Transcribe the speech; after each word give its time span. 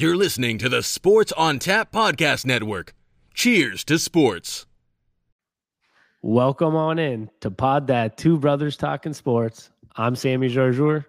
You're 0.00 0.16
listening 0.16 0.58
to 0.58 0.68
the 0.68 0.84
Sports 0.84 1.32
on 1.32 1.58
Tap 1.58 1.90
Podcast 1.90 2.46
Network. 2.46 2.94
Cheers 3.34 3.82
to 3.86 3.98
sports. 3.98 4.64
Welcome 6.22 6.76
on 6.76 7.00
in 7.00 7.30
to 7.40 7.50
Pod 7.50 7.88
That 7.88 8.16
Two 8.16 8.38
Brothers 8.38 8.76
Talking 8.76 9.12
Sports. 9.12 9.70
I'm 9.96 10.14
Sammy 10.14 10.50
Georgiou. 10.50 11.04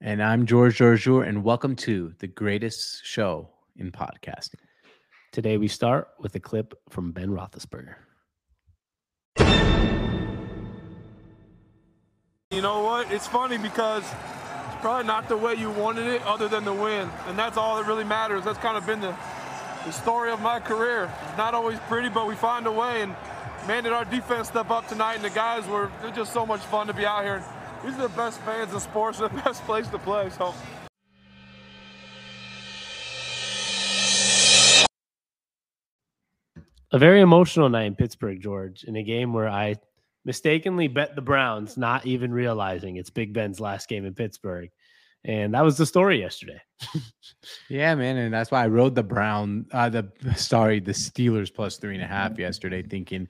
And 0.00 0.20
I'm 0.20 0.46
George 0.46 0.78
Georgiou, 0.78 1.24
and 1.24 1.44
welcome 1.44 1.76
to 1.76 2.12
the 2.18 2.26
greatest 2.26 3.06
show 3.06 3.50
in 3.76 3.92
podcasting. 3.92 4.58
Today 5.30 5.56
we 5.56 5.68
start 5.68 6.08
with 6.18 6.34
a 6.34 6.40
clip 6.40 6.74
from 6.90 7.12
Ben 7.12 7.28
Roethlisberger. 7.28 7.94
You 12.50 12.62
know 12.62 12.82
what? 12.82 13.12
It's 13.12 13.28
funny 13.28 13.58
because 13.58 14.02
it's 14.02 14.33
probably 14.84 15.06
not 15.06 15.26
the 15.30 15.36
way 15.38 15.54
you 15.54 15.70
wanted 15.70 16.06
it 16.06 16.20
other 16.26 16.46
than 16.46 16.62
the 16.62 16.72
win. 16.74 17.08
And 17.26 17.38
that's 17.38 17.56
all 17.56 17.76
that 17.76 17.86
really 17.86 18.04
matters. 18.04 18.44
That's 18.44 18.58
kind 18.58 18.76
of 18.76 18.84
been 18.84 19.00
the, 19.00 19.16
the 19.86 19.92
story 19.92 20.30
of 20.30 20.42
my 20.42 20.60
career. 20.60 21.10
It's 21.26 21.38
not 21.38 21.54
always 21.54 21.78
pretty, 21.88 22.10
but 22.10 22.26
we 22.26 22.34
find 22.34 22.66
a 22.66 22.70
way. 22.70 23.00
And 23.00 23.16
man, 23.66 23.84
did 23.84 23.94
our 23.94 24.04
defense 24.04 24.48
step 24.48 24.68
up 24.68 24.86
tonight. 24.86 25.14
And 25.14 25.24
the 25.24 25.30
guys 25.30 25.66
were 25.66 25.90
they're 26.02 26.10
just 26.10 26.34
so 26.34 26.44
much 26.44 26.60
fun 26.60 26.86
to 26.88 26.92
be 26.92 27.06
out 27.06 27.24
here. 27.24 27.42
These 27.82 27.94
are 27.94 28.02
the 28.02 28.08
best 28.10 28.38
fans 28.42 28.74
in 28.74 28.80
sports, 28.80 29.20
the 29.20 29.28
best 29.46 29.64
place 29.64 29.88
to 29.88 29.98
play. 29.98 30.28
So 30.28 30.52
A 36.92 36.98
very 36.98 37.22
emotional 37.22 37.70
night 37.70 37.86
in 37.86 37.94
Pittsburgh, 37.94 38.38
George, 38.38 38.84
in 38.84 38.96
a 38.96 39.02
game 39.02 39.32
where 39.32 39.48
I 39.48 39.76
mistakenly 40.24 40.88
bet 40.88 41.14
the 41.14 41.22
Browns, 41.22 41.76
not 41.76 42.06
even 42.06 42.32
realizing 42.32 42.96
it's 42.96 43.10
Big 43.10 43.32
Ben's 43.32 43.60
last 43.60 43.88
game 43.88 44.04
in 44.04 44.14
Pittsburgh. 44.14 44.70
And 45.26 45.54
that 45.54 45.64
was 45.64 45.78
the 45.78 45.86
story 45.86 46.20
yesterday. 46.20 46.60
Yeah, 47.68 47.94
man, 47.94 48.18
and 48.18 48.32
that's 48.32 48.50
why 48.50 48.62
I 48.62 48.66
rode 48.66 48.94
the 48.94 49.02
Brown, 49.02 49.66
uh, 49.72 49.88
the 49.88 50.10
sorry, 50.36 50.80
the 50.80 50.92
Steelers 50.92 51.52
plus 51.52 51.78
three 51.78 51.94
and 51.94 52.04
a 52.04 52.06
half 52.06 52.38
yesterday, 52.38 52.82
thinking, 52.82 53.28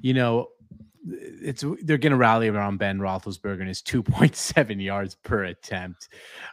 you 0.00 0.14
know, 0.14 0.48
it's 1.06 1.62
they're 1.82 1.98
going 1.98 2.12
to 2.12 2.16
rally 2.16 2.48
around 2.48 2.78
Ben 2.78 2.98
Roethlisberger 2.98 3.58
and 3.60 3.68
his 3.68 3.82
2.7 3.82 4.82
yards 4.82 5.16
per 5.22 5.44
attempt. 5.44 6.08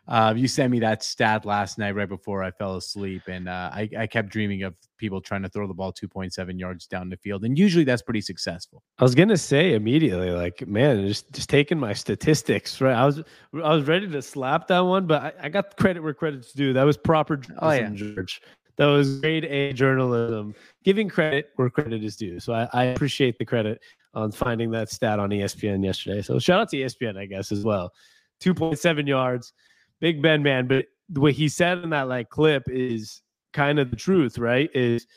Uh, 0.07 0.33
you 0.35 0.47
sent 0.47 0.71
me 0.71 0.79
that 0.79 1.03
stat 1.03 1.45
last 1.45 1.77
night 1.77 1.95
right 1.95 2.09
before 2.09 2.43
I 2.43 2.51
fell 2.51 2.75
asleep, 2.75 3.23
and 3.27 3.47
uh, 3.47 3.69
I, 3.73 3.89
I 3.97 4.07
kept 4.07 4.29
dreaming 4.29 4.63
of 4.63 4.75
people 4.97 5.21
trying 5.21 5.41
to 5.43 5.49
throw 5.49 5.67
the 5.67 5.73
ball 5.73 5.93
2.7 5.93 6.59
yards 6.59 6.85
down 6.87 7.09
the 7.09 7.17
field, 7.17 7.43
and 7.45 7.57
usually 7.57 7.85
that's 7.85 8.01
pretty 8.01 8.21
successful. 8.21 8.83
I 8.99 9.03
was 9.03 9.15
gonna 9.15 9.37
say 9.37 9.73
immediately, 9.73 10.31
like, 10.31 10.67
man, 10.67 11.07
just 11.07 11.31
just 11.31 11.49
taking 11.49 11.79
my 11.79 11.93
statistics, 11.93 12.81
right? 12.81 12.95
I 12.95 13.05
was 13.05 13.19
I 13.63 13.73
was 13.73 13.85
ready 13.87 14.07
to 14.09 14.21
slap 14.21 14.67
that 14.67 14.81
one, 14.81 15.07
but 15.07 15.21
I, 15.23 15.45
I 15.45 15.49
got 15.49 15.77
credit 15.77 16.01
where 16.03 16.13
credit's 16.13 16.51
due. 16.51 16.73
That 16.73 16.83
was 16.83 16.97
proper 16.97 17.41
Oh, 17.59 17.71
yeah. 17.71 17.79
journalism, 17.87 18.15
George. 18.15 18.41
That 18.77 18.85
was 18.87 19.19
grade 19.19 19.45
A 19.45 19.73
journalism, 19.73 20.55
giving 20.83 21.07
credit 21.07 21.49
where 21.55 21.69
credit 21.69 22.03
is 22.03 22.15
due. 22.15 22.39
So 22.39 22.53
I, 22.53 22.67
I 22.73 22.83
appreciate 22.85 23.37
the 23.37 23.45
credit 23.45 23.79
on 24.13 24.31
finding 24.31 24.71
that 24.71 24.89
stat 24.89 25.19
on 25.19 25.29
ESPN 25.29 25.83
yesterday. 25.83 26.21
So 26.21 26.39
shout 26.39 26.59
out 26.59 26.69
to 26.69 26.77
ESPN, 26.77 27.17
I 27.17 27.25
guess, 27.25 27.51
as 27.51 27.63
well. 27.63 27.93
2.7 28.41 29.07
yards, 29.07 29.53
Big 29.99 30.21
Ben 30.21 30.43
man. 30.43 30.67
But 30.67 30.85
what 31.13 31.33
he 31.33 31.47
said 31.47 31.79
in 31.79 31.91
that 31.91 32.07
like 32.07 32.29
clip 32.29 32.63
is 32.67 33.21
kind 33.53 33.79
of 33.79 33.89
the 33.89 33.95
truth, 33.95 34.37
right? 34.37 34.69
Is 34.73 35.07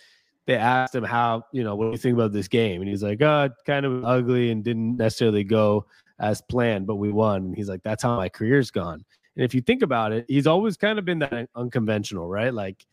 they 0.46 0.56
asked 0.56 0.94
him 0.94 1.04
how, 1.04 1.44
you 1.52 1.64
know, 1.64 1.74
what 1.74 1.86
do 1.86 1.90
you 1.92 1.96
think 1.96 2.14
about 2.14 2.32
this 2.32 2.48
game? 2.48 2.80
And 2.80 2.88
he's 2.88 3.02
like, 3.02 3.22
oh, 3.22 3.48
kind 3.66 3.86
of 3.86 4.04
ugly 4.04 4.50
and 4.50 4.62
didn't 4.62 4.96
necessarily 4.96 5.44
go 5.44 5.86
as 6.20 6.42
planned, 6.42 6.86
but 6.86 6.96
we 6.96 7.10
won. 7.10 7.46
And 7.46 7.56
he's 7.56 7.68
like, 7.68 7.82
that's 7.82 8.02
how 8.02 8.16
my 8.16 8.28
career's 8.28 8.70
gone. 8.70 9.04
And 9.36 9.44
if 9.44 9.54
you 9.54 9.60
think 9.60 9.82
about 9.82 10.12
it, 10.12 10.26
he's 10.28 10.46
always 10.46 10.76
kind 10.76 10.98
of 10.98 11.04
been 11.04 11.18
that 11.20 11.48
unconventional, 11.56 12.28
right? 12.28 12.54
Like 12.54 12.84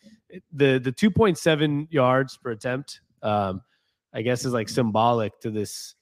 the 0.52 0.80
the 0.80 0.92
2.7 0.92 1.88
yards 1.92 2.38
per 2.38 2.52
attempt, 2.52 3.02
um, 3.22 3.62
I 4.14 4.22
guess 4.22 4.46
is 4.46 4.54
like 4.54 4.68
mm-hmm. 4.68 4.76
symbolic 4.76 5.40
to 5.42 5.52
this 5.52 5.96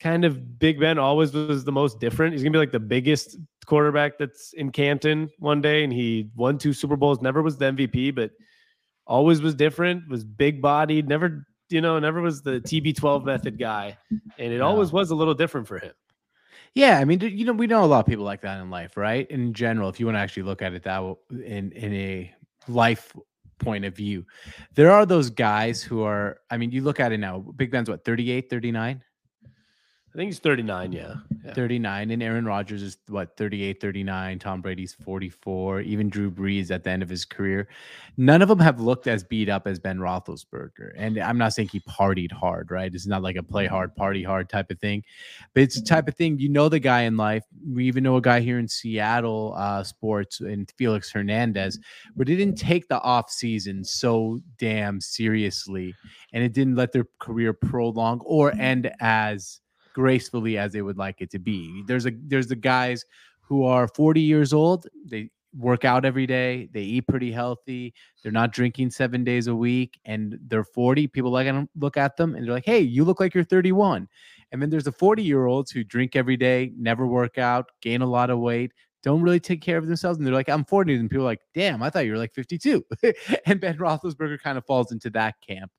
kind 0.00 0.24
of 0.24 0.58
Big 0.58 0.80
Ben 0.80 0.98
always 0.98 1.32
was 1.32 1.64
the 1.64 1.72
most 1.72 2.00
different. 2.00 2.32
He's 2.32 2.42
gonna 2.42 2.52
be 2.52 2.58
like 2.58 2.72
the 2.72 2.80
biggest 2.80 3.36
quarterback 3.66 4.18
that's 4.18 4.52
in 4.52 4.72
Canton 4.72 5.30
one 5.38 5.60
day, 5.60 5.84
and 5.84 5.92
he 5.92 6.30
won 6.34 6.58
two 6.58 6.72
Super 6.72 6.96
Bowls, 6.96 7.22
never 7.22 7.40
was 7.42 7.56
the 7.56 7.66
MVP, 7.66 8.14
but 8.14 8.32
always 9.06 9.40
was 9.40 9.54
different, 9.54 10.08
was 10.08 10.24
big 10.24 10.60
bodied, 10.60 11.08
never, 11.08 11.46
you 11.68 11.80
know, 11.80 11.98
never 11.98 12.20
was 12.20 12.42
the 12.42 12.60
TB12 12.60 13.24
method 13.24 13.58
guy. 13.58 13.96
And 14.10 14.52
it 14.52 14.58
No. 14.58 14.66
always 14.66 14.92
was 14.92 15.10
a 15.10 15.14
little 15.14 15.34
different 15.34 15.66
for 15.68 15.78
him. 15.78 15.92
Yeah, 16.74 16.98
I 16.98 17.04
mean, 17.04 17.20
you 17.20 17.44
know, 17.44 17.52
we 17.52 17.66
know 17.66 17.84
a 17.84 17.86
lot 17.86 18.00
of 18.00 18.06
people 18.06 18.24
like 18.24 18.40
that 18.42 18.60
in 18.60 18.70
life, 18.70 18.96
right? 18.96 19.30
In 19.30 19.52
general, 19.52 19.88
if 19.90 20.00
you 20.00 20.06
want 20.06 20.16
to 20.16 20.20
actually 20.20 20.44
look 20.44 20.62
at 20.62 20.72
it 20.72 20.82
that 20.84 21.16
in 21.30 21.70
in 21.72 21.92
a 21.92 22.34
life 22.66 23.12
point 23.62 23.84
of 23.84 23.96
view, 23.96 24.24
there 24.74 24.90
are 24.90 25.06
those 25.06 25.30
guys 25.30 25.82
who 25.82 26.02
are. 26.02 26.40
I 26.50 26.56
mean, 26.56 26.70
you 26.70 26.82
look 26.82 27.00
at 27.00 27.12
it 27.12 27.18
now. 27.18 27.38
Big 27.56 27.70
Ben's 27.70 27.88
what 27.88 28.04
38, 28.04 28.50
39? 28.50 29.02
I 30.12 30.16
think 30.16 30.28
he's 30.28 30.40
39, 30.40 30.92
yeah. 30.92 31.14
Yeah. 31.44 31.54
39 31.54 32.10
and 32.12 32.22
Aaron 32.22 32.44
Rodgers 32.44 32.82
is 32.82 32.98
what 33.08 33.36
38 33.36 33.80
39 33.80 34.38
Tom 34.38 34.60
Brady's 34.60 34.94
44 34.94 35.80
even 35.80 36.08
Drew 36.08 36.30
Brees 36.30 36.70
at 36.70 36.84
the 36.84 36.90
end 36.90 37.02
of 37.02 37.08
his 37.08 37.24
career 37.24 37.66
none 38.16 38.42
of 38.42 38.48
them 38.48 38.60
have 38.60 38.80
looked 38.80 39.08
as 39.08 39.24
beat 39.24 39.48
up 39.48 39.66
as 39.66 39.80
Ben 39.80 39.98
Roethlisberger 39.98 40.92
and 40.96 41.18
I'm 41.18 41.38
not 41.38 41.52
saying 41.52 41.70
he 41.72 41.80
partied 41.80 42.30
hard 42.30 42.70
right 42.70 42.94
it's 42.94 43.08
not 43.08 43.22
like 43.22 43.34
a 43.34 43.42
play 43.42 43.66
hard 43.66 43.96
party 43.96 44.22
hard 44.22 44.48
type 44.48 44.70
of 44.70 44.78
thing 44.78 45.02
but 45.52 45.64
it's 45.64 45.80
the 45.80 45.84
type 45.84 46.06
of 46.06 46.14
thing 46.14 46.38
you 46.38 46.48
know 46.48 46.68
the 46.68 46.78
guy 46.78 47.02
in 47.02 47.16
life 47.16 47.42
we 47.68 47.86
even 47.86 48.04
know 48.04 48.16
a 48.16 48.22
guy 48.22 48.38
here 48.38 48.60
in 48.60 48.68
Seattle 48.68 49.54
uh 49.56 49.82
sports 49.82 50.40
and 50.40 50.72
Felix 50.78 51.10
Hernandez 51.10 51.80
but 52.14 52.28
it 52.28 52.36
didn't 52.36 52.58
take 52.58 52.86
the 52.86 53.00
off 53.00 53.30
season 53.30 53.82
so 53.82 54.40
damn 54.58 55.00
seriously 55.00 55.92
and 56.32 56.44
it 56.44 56.52
didn't 56.52 56.76
let 56.76 56.92
their 56.92 57.06
career 57.18 57.52
prolong 57.52 58.20
or 58.20 58.54
end 58.54 58.92
as 59.00 59.61
gracefully 59.94 60.58
as 60.58 60.72
they 60.72 60.82
would 60.82 60.98
like 60.98 61.20
it 61.20 61.30
to 61.32 61.38
be. 61.38 61.82
There's 61.86 62.06
a 62.06 62.12
there's 62.26 62.48
the 62.48 62.56
guys 62.56 63.04
who 63.42 63.64
are 63.64 63.88
40 63.88 64.20
years 64.20 64.52
old, 64.52 64.86
they 65.04 65.30
work 65.54 65.84
out 65.84 66.04
every 66.06 66.26
day, 66.26 66.68
they 66.72 66.80
eat 66.82 67.06
pretty 67.06 67.30
healthy, 67.30 67.92
they're 68.22 68.32
not 68.32 68.52
drinking 68.52 68.90
7 68.90 69.24
days 69.24 69.46
a 69.48 69.54
week 69.54 70.00
and 70.06 70.38
they're 70.48 70.64
40, 70.64 71.06
people 71.08 71.30
like 71.30 71.46
to 71.46 71.68
look 71.76 71.96
at 71.96 72.16
them 72.16 72.34
and 72.34 72.46
they're 72.46 72.54
like, 72.54 72.64
"Hey, 72.66 72.80
you 72.80 73.04
look 73.04 73.20
like 73.20 73.34
you're 73.34 73.44
31." 73.44 74.08
And 74.52 74.62
then 74.62 74.70
there's 74.70 74.84
the 74.84 74.92
40-year-olds 74.92 75.70
who 75.70 75.84
drink 75.84 76.16
every 76.16 76.36
day, 76.36 76.72
never 76.78 77.06
work 77.06 77.38
out, 77.38 77.70
gain 77.82 78.02
a 78.02 78.06
lot 78.06 78.30
of 78.30 78.38
weight, 78.38 78.72
don't 79.02 79.22
really 79.22 79.40
take 79.40 79.60
care 79.62 79.78
of 79.78 79.86
themselves 79.86 80.18
and 80.18 80.26
they're 80.26 80.34
like, 80.34 80.48
"I'm 80.48 80.64
40." 80.64 80.94
And 80.94 81.10
people 81.10 81.24
are 81.24 81.30
like, 81.30 81.42
"Damn, 81.54 81.82
I 81.82 81.90
thought 81.90 82.06
you 82.06 82.12
were 82.12 82.18
like 82.18 82.34
52." 82.34 82.84
and 83.46 83.60
Ben 83.60 83.76
Roethlisberger 83.78 84.40
kind 84.40 84.56
of 84.58 84.64
falls 84.66 84.92
into 84.92 85.10
that 85.10 85.34
camp 85.46 85.70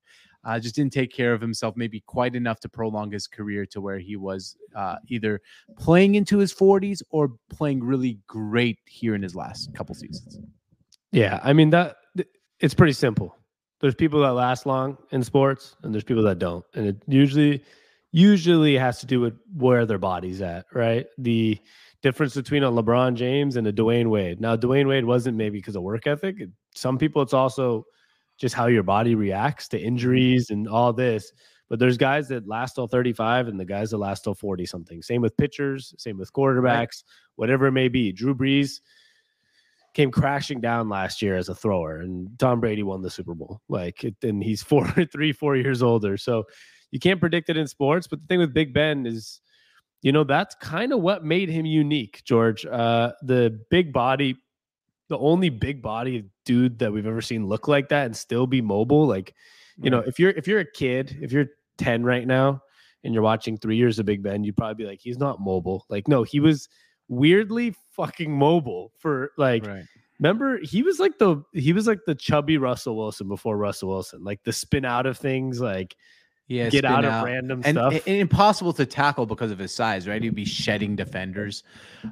uh, 0.45 0.59
just 0.59 0.75
didn't 0.75 0.93
take 0.93 1.13
care 1.13 1.33
of 1.33 1.41
himself 1.41 1.75
maybe 1.77 2.01
quite 2.01 2.35
enough 2.35 2.59
to 2.61 2.69
prolong 2.69 3.11
his 3.11 3.27
career 3.27 3.65
to 3.67 3.81
where 3.81 3.99
he 3.99 4.15
was 4.15 4.55
uh, 4.75 4.95
either 5.07 5.41
playing 5.77 6.15
into 6.15 6.37
his 6.37 6.53
40s 6.53 7.01
or 7.09 7.31
playing 7.49 7.83
really 7.83 8.19
great 8.27 8.79
here 8.85 9.15
in 9.15 9.21
his 9.21 9.35
last 9.35 9.73
couple 9.73 9.95
seasons. 9.95 10.39
Yeah, 11.11 11.39
I 11.43 11.53
mean 11.53 11.69
that 11.71 11.97
it's 12.59 12.73
pretty 12.73 12.93
simple. 12.93 13.37
There's 13.81 13.95
people 13.95 14.21
that 14.21 14.31
last 14.31 14.65
long 14.65 14.97
in 15.11 15.23
sports 15.23 15.75
and 15.83 15.93
there's 15.93 16.05
people 16.05 16.23
that 16.23 16.39
don't. 16.39 16.63
And 16.73 16.87
it 16.87 16.97
usually 17.07 17.63
usually 18.11 18.77
has 18.77 18.99
to 18.99 19.05
do 19.05 19.19
with 19.19 19.33
where 19.57 19.85
their 19.85 19.97
body's 19.97 20.41
at, 20.41 20.65
right? 20.73 21.07
The 21.17 21.59
difference 22.01 22.35
between 22.35 22.63
a 22.63 22.71
LeBron 22.71 23.15
James 23.15 23.55
and 23.55 23.65
a 23.65 23.73
Dwyane 23.73 24.09
Wade. 24.09 24.39
Now, 24.39 24.55
Dwyane 24.55 24.87
Wade 24.87 25.05
wasn't 25.05 25.35
maybe 25.35 25.57
because 25.57 25.75
of 25.75 25.83
work 25.83 26.05
ethic. 26.05 26.35
Some 26.75 26.97
people 26.97 27.21
it's 27.21 27.33
also 27.33 27.85
just 28.37 28.55
how 28.55 28.67
your 28.67 28.83
body 28.83 29.15
reacts 29.15 29.67
to 29.69 29.79
injuries 29.79 30.49
and 30.49 30.67
all 30.67 30.93
this. 30.93 31.31
But 31.69 31.79
there's 31.79 31.97
guys 31.97 32.27
that 32.27 32.47
last 32.47 32.73
till 32.73 32.87
35 32.87 33.47
and 33.47 33.59
the 33.59 33.65
guys 33.65 33.91
that 33.91 33.97
last 33.97 34.23
till 34.23 34.35
40 34.35 34.65
something. 34.65 35.01
Same 35.01 35.21
with 35.21 35.35
pitchers, 35.37 35.93
same 35.97 36.17
with 36.17 36.31
quarterbacks, 36.33 37.03
whatever 37.35 37.67
it 37.67 37.71
may 37.71 37.87
be. 37.87 38.11
Drew 38.11 38.35
Brees 38.35 38.79
came 39.93 40.11
crashing 40.11 40.59
down 40.59 40.89
last 40.89 41.21
year 41.21 41.37
as 41.37 41.49
a 41.49 41.55
thrower, 41.55 41.97
and 41.97 42.37
Tom 42.37 42.59
Brady 42.59 42.83
won 42.83 43.01
the 43.01 43.09
Super 43.09 43.33
Bowl. 43.33 43.61
Like, 43.69 44.05
and 44.23 44.43
he's 44.43 44.61
four, 44.63 44.87
three, 45.11 45.31
four 45.31 45.55
years 45.55 45.81
older. 45.81 46.17
So 46.17 46.43
you 46.91 46.99
can't 46.99 47.19
predict 47.19 47.49
it 47.49 47.57
in 47.57 47.67
sports. 47.67 48.07
But 48.07 48.21
the 48.21 48.27
thing 48.27 48.39
with 48.39 48.53
Big 48.53 48.73
Ben 48.73 49.05
is, 49.05 49.41
you 50.01 50.11
know, 50.11 50.23
that's 50.23 50.55
kind 50.55 50.93
of 50.93 51.01
what 51.01 51.23
made 51.23 51.49
him 51.49 51.65
unique, 51.65 52.21
George. 52.23 52.65
Uh, 52.65 53.13
the 53.21 53.59
big 53.71 53.93
body, 53.93 54.35
the 55.09 55.17
only 55.17 55.49
big 55.49 55.81
body 55.81 56.25
dude 56.45 56.79
that 56.79 56.91
we've 56.91 57.05
ever 57.07 57.21
seen 57.21 57.47
look 57.47 57.67
like 57.67 57.89
that 57.89 58.05
and 58.05 58.15
still 58.15 58.47
be 58.47 58.61
mobile. 58.61 59.05
Like, 59.07 59.33
you 59.81 59.89
know, 59.89 59.99
if 59.99 60.19
you're 60.19 60.31
if 60.31 60.47
you're 60.47 60.59
a 60.59 60.71
kid, 60.71 61.17
if 61.21 61.31
you're 61.31 61.47
10 61.77 62.03
right 62.03 62.27
now 62.27 62.61
and 63.03 63.13
you're 63.13 63.23
watching 63.23 63.57
three 63.57 63.75
years 63.75 63.99
of 63.99 64.05
Big 64.05 64.21
Ben, 64.23 64.43
you'd 64.43 64.55
probably 64.57 64.83
be 64.83 64.89
like, 64.89 64.99
he's 65.01 65.17
not 65.17 65.39
mobile. 65.41 65.85
Like, 65.89 66.07
no, 66.07 66.23
he 66.23 66.39
was 66.39 66.69
weirdly 67.07 67.75
fucking 67.91 68.31
mobile 68.31 68.91
for 68.99 69.31
like 69.37 69.65
Right. 69.65 69.83
remember 70.19 70.59
he 70.63 70.81
was 70.83 70.99
like 70.99 71.17
the 71.19 71.43
he 71.53 71.73
was 71.73 71.85
like 71.87 71.99
the 72.07 72.15
chubby 72.15 72.57
Russell 72.57 72.95
Wilson 72.97 73.27
before 73.27 73.57
Russell 73.57 73.89
Wilson, 73.89 74.23
like 74.23 74.43
the 74.43 74.53
spin 74.53 74.85
out 74.85 75.05
of 75.05 75.17
things, 75.17 75.59
like 75.59 75.95
Yeah. 76.47 76.69
get 76.69 76.79
spin 76.85 76.91
out 76.91 77.05
of 77.05 77.23
random 77.25 77.61
and, 77.65 77.75
stuff. 77.77 77.93
and 77.93 78.17
impossible 78.17 78.73
to 78.73 78.85
tackle 78.85 79.25
because 79.25 79.51
of 79.51 79.59
his 79.59 79.73
size, 79.73 80.07
right? 80.07 80.21
He'd 80.21 80.33
be 80.35 80.45
shedding 80.45 80.95
defenders. 80.95 81.63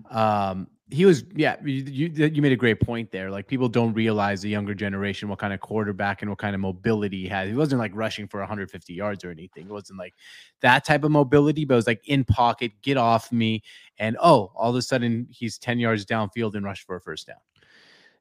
Um, 0.09 0.67
he 0.91 1.05
was 1.05 1.23
yeah 1.35 1.55
you, 1.63 2.07
you 2.09 2.41
made 2.41 2.51
a 2.51 2.55
great 2.57 2.79
point 2.79 3.11
there 3.11 3.31
like 3.31 3.47
people 3.47 3.69
don't 3.69 3.93
realize 3.93 4.41
the 4.41 4.49
younger 4.49 4.73
generation 4.73 5.29
what 5.29 5.39
kind 5.39 5.53
of 5.53 5.59
quarterback 5.59 6.21
and 6.21 6.29
what 6.29 6.37
kind 6.37 6.53
of 6.53 6.61
mobility 6.61 7.21
he 7.21 7.27
had 7.27 7.47
he 7.47 7.53
wasn't 7.53 7.79
like 7.79 7.91
rushing 7.95 8.27
for 8.27 8.39
150 8.39 8.93
yards 8.93 9.23
or 9.23 9.31
anything 9.31 9.65
it 9.65 9.71
wasn't 9.71 9.97
like 9.97 10.13
that 10.59 10.83
type 10.85 11.03
of 11.03 11.11
mobility 11.11 11.65
but 11.65 11.75
it 11.75 11.77
was 11.77 11.87
like 11.87 12.07
in 12.07 12.23
pocket 12.25 12.71
get 12.81 12.97
off 12.97 13.31
me 13.31 13.63
and 13.99 14.17
oh 14.21 14.51
all 14.55 14.69
of 14.69 14.75
a 14.75 14.81
sudden 14.81 15.25
he's 15.31 15.57
10 15.57 15.79
yards 15.79 16.05
downfield 16.05 16.55
and 16.55 16.65
rush 16.65 16.85
for 16.85 16.97
a 16.97 17.01
first 17.01 17.27
down 17.27 17.37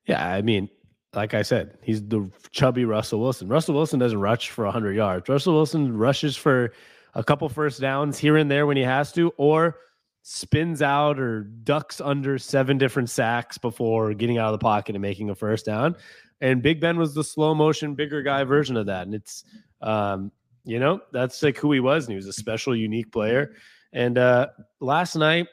Yeah, 0.06 0.26
I 0.26 0.43
mean, 0.43 0.69
like 1.14 1.34
I 1.34 1.43
said, 1.43 1.78
he's 1.82 2.02
the 2.06 2.31
chubby 2.52 2.84
Russell 2.84 3.20
Wilson. 3.20 3.49
Russell 3.49 3.75
Wilson 3.75 3.99
doesn't 3.99 4.20
rush 4.20 4.50
for 4.50 4.64
100 4.64 4.94
yards. 4.94 5.28
Russell 5.28 5.55
Wilson 5.55 5.96
rushes 5.96 6.37
for 6.37 6.73
a 7.14 7.25
couple 7.25 7.49
first 7.49 7.81
downs 7.81 8.19
here 8.19 8.37
and 8.37 8.50
there 8.50 8.66
when 8.66 8.76
he 8.76 8.82
has 8.84 9.12
to, 9.14 9.32
or 9.37 9.76
spins 10.22 10.82
out 10.82 11.19
or 11.19 11.43
ducks 11.43 12.00
under 12.00 12.38
seven 12.38 12.78
different 12.78 13.11
sacks 13.11 13.58
before 13.58 14.14
getting 14.14 14.38
out 14.38 14.52
of 14.52 14.58
the 14.58 14.62
pocket 14.62 14.94
and 14.94 15.02
making 15.02 15.31
a 15.31 15.34
first 15.34 15.67
down. 15.67 15.96
And 16.40 16.62
Big 16.62 16.81
Ben 16.81 16.99
was 16.99 17.14
the 17.14 17.25
slow 17.25 17.55
motion, 17.55 17.94
bigger 17.94 18.22
guy 18.22 18.44
version 18.44 18.76
of 18.76 18.87
that. 18.87 19.06
And 19.06 19.14
it's, 19.14 19.44
um, 19.82 20.32
you 20.64 20.78
know, 20.78 21.00
that's 21.12 21.43
like 21.43 21.58
who 21.58 21.72
he 21.72 21.81
was. 21.81 22.05
And 22.05 22.12
he 22.12 22.17
was 22.17 22.26
a 22.26 22.32
special, 22.32 22.75
unique 22.76 23.12
player. 23.12 23.55
And 23.93 24.19
uh, 24.19 24.49
last 24.81 25.17
night, 25.17 25.49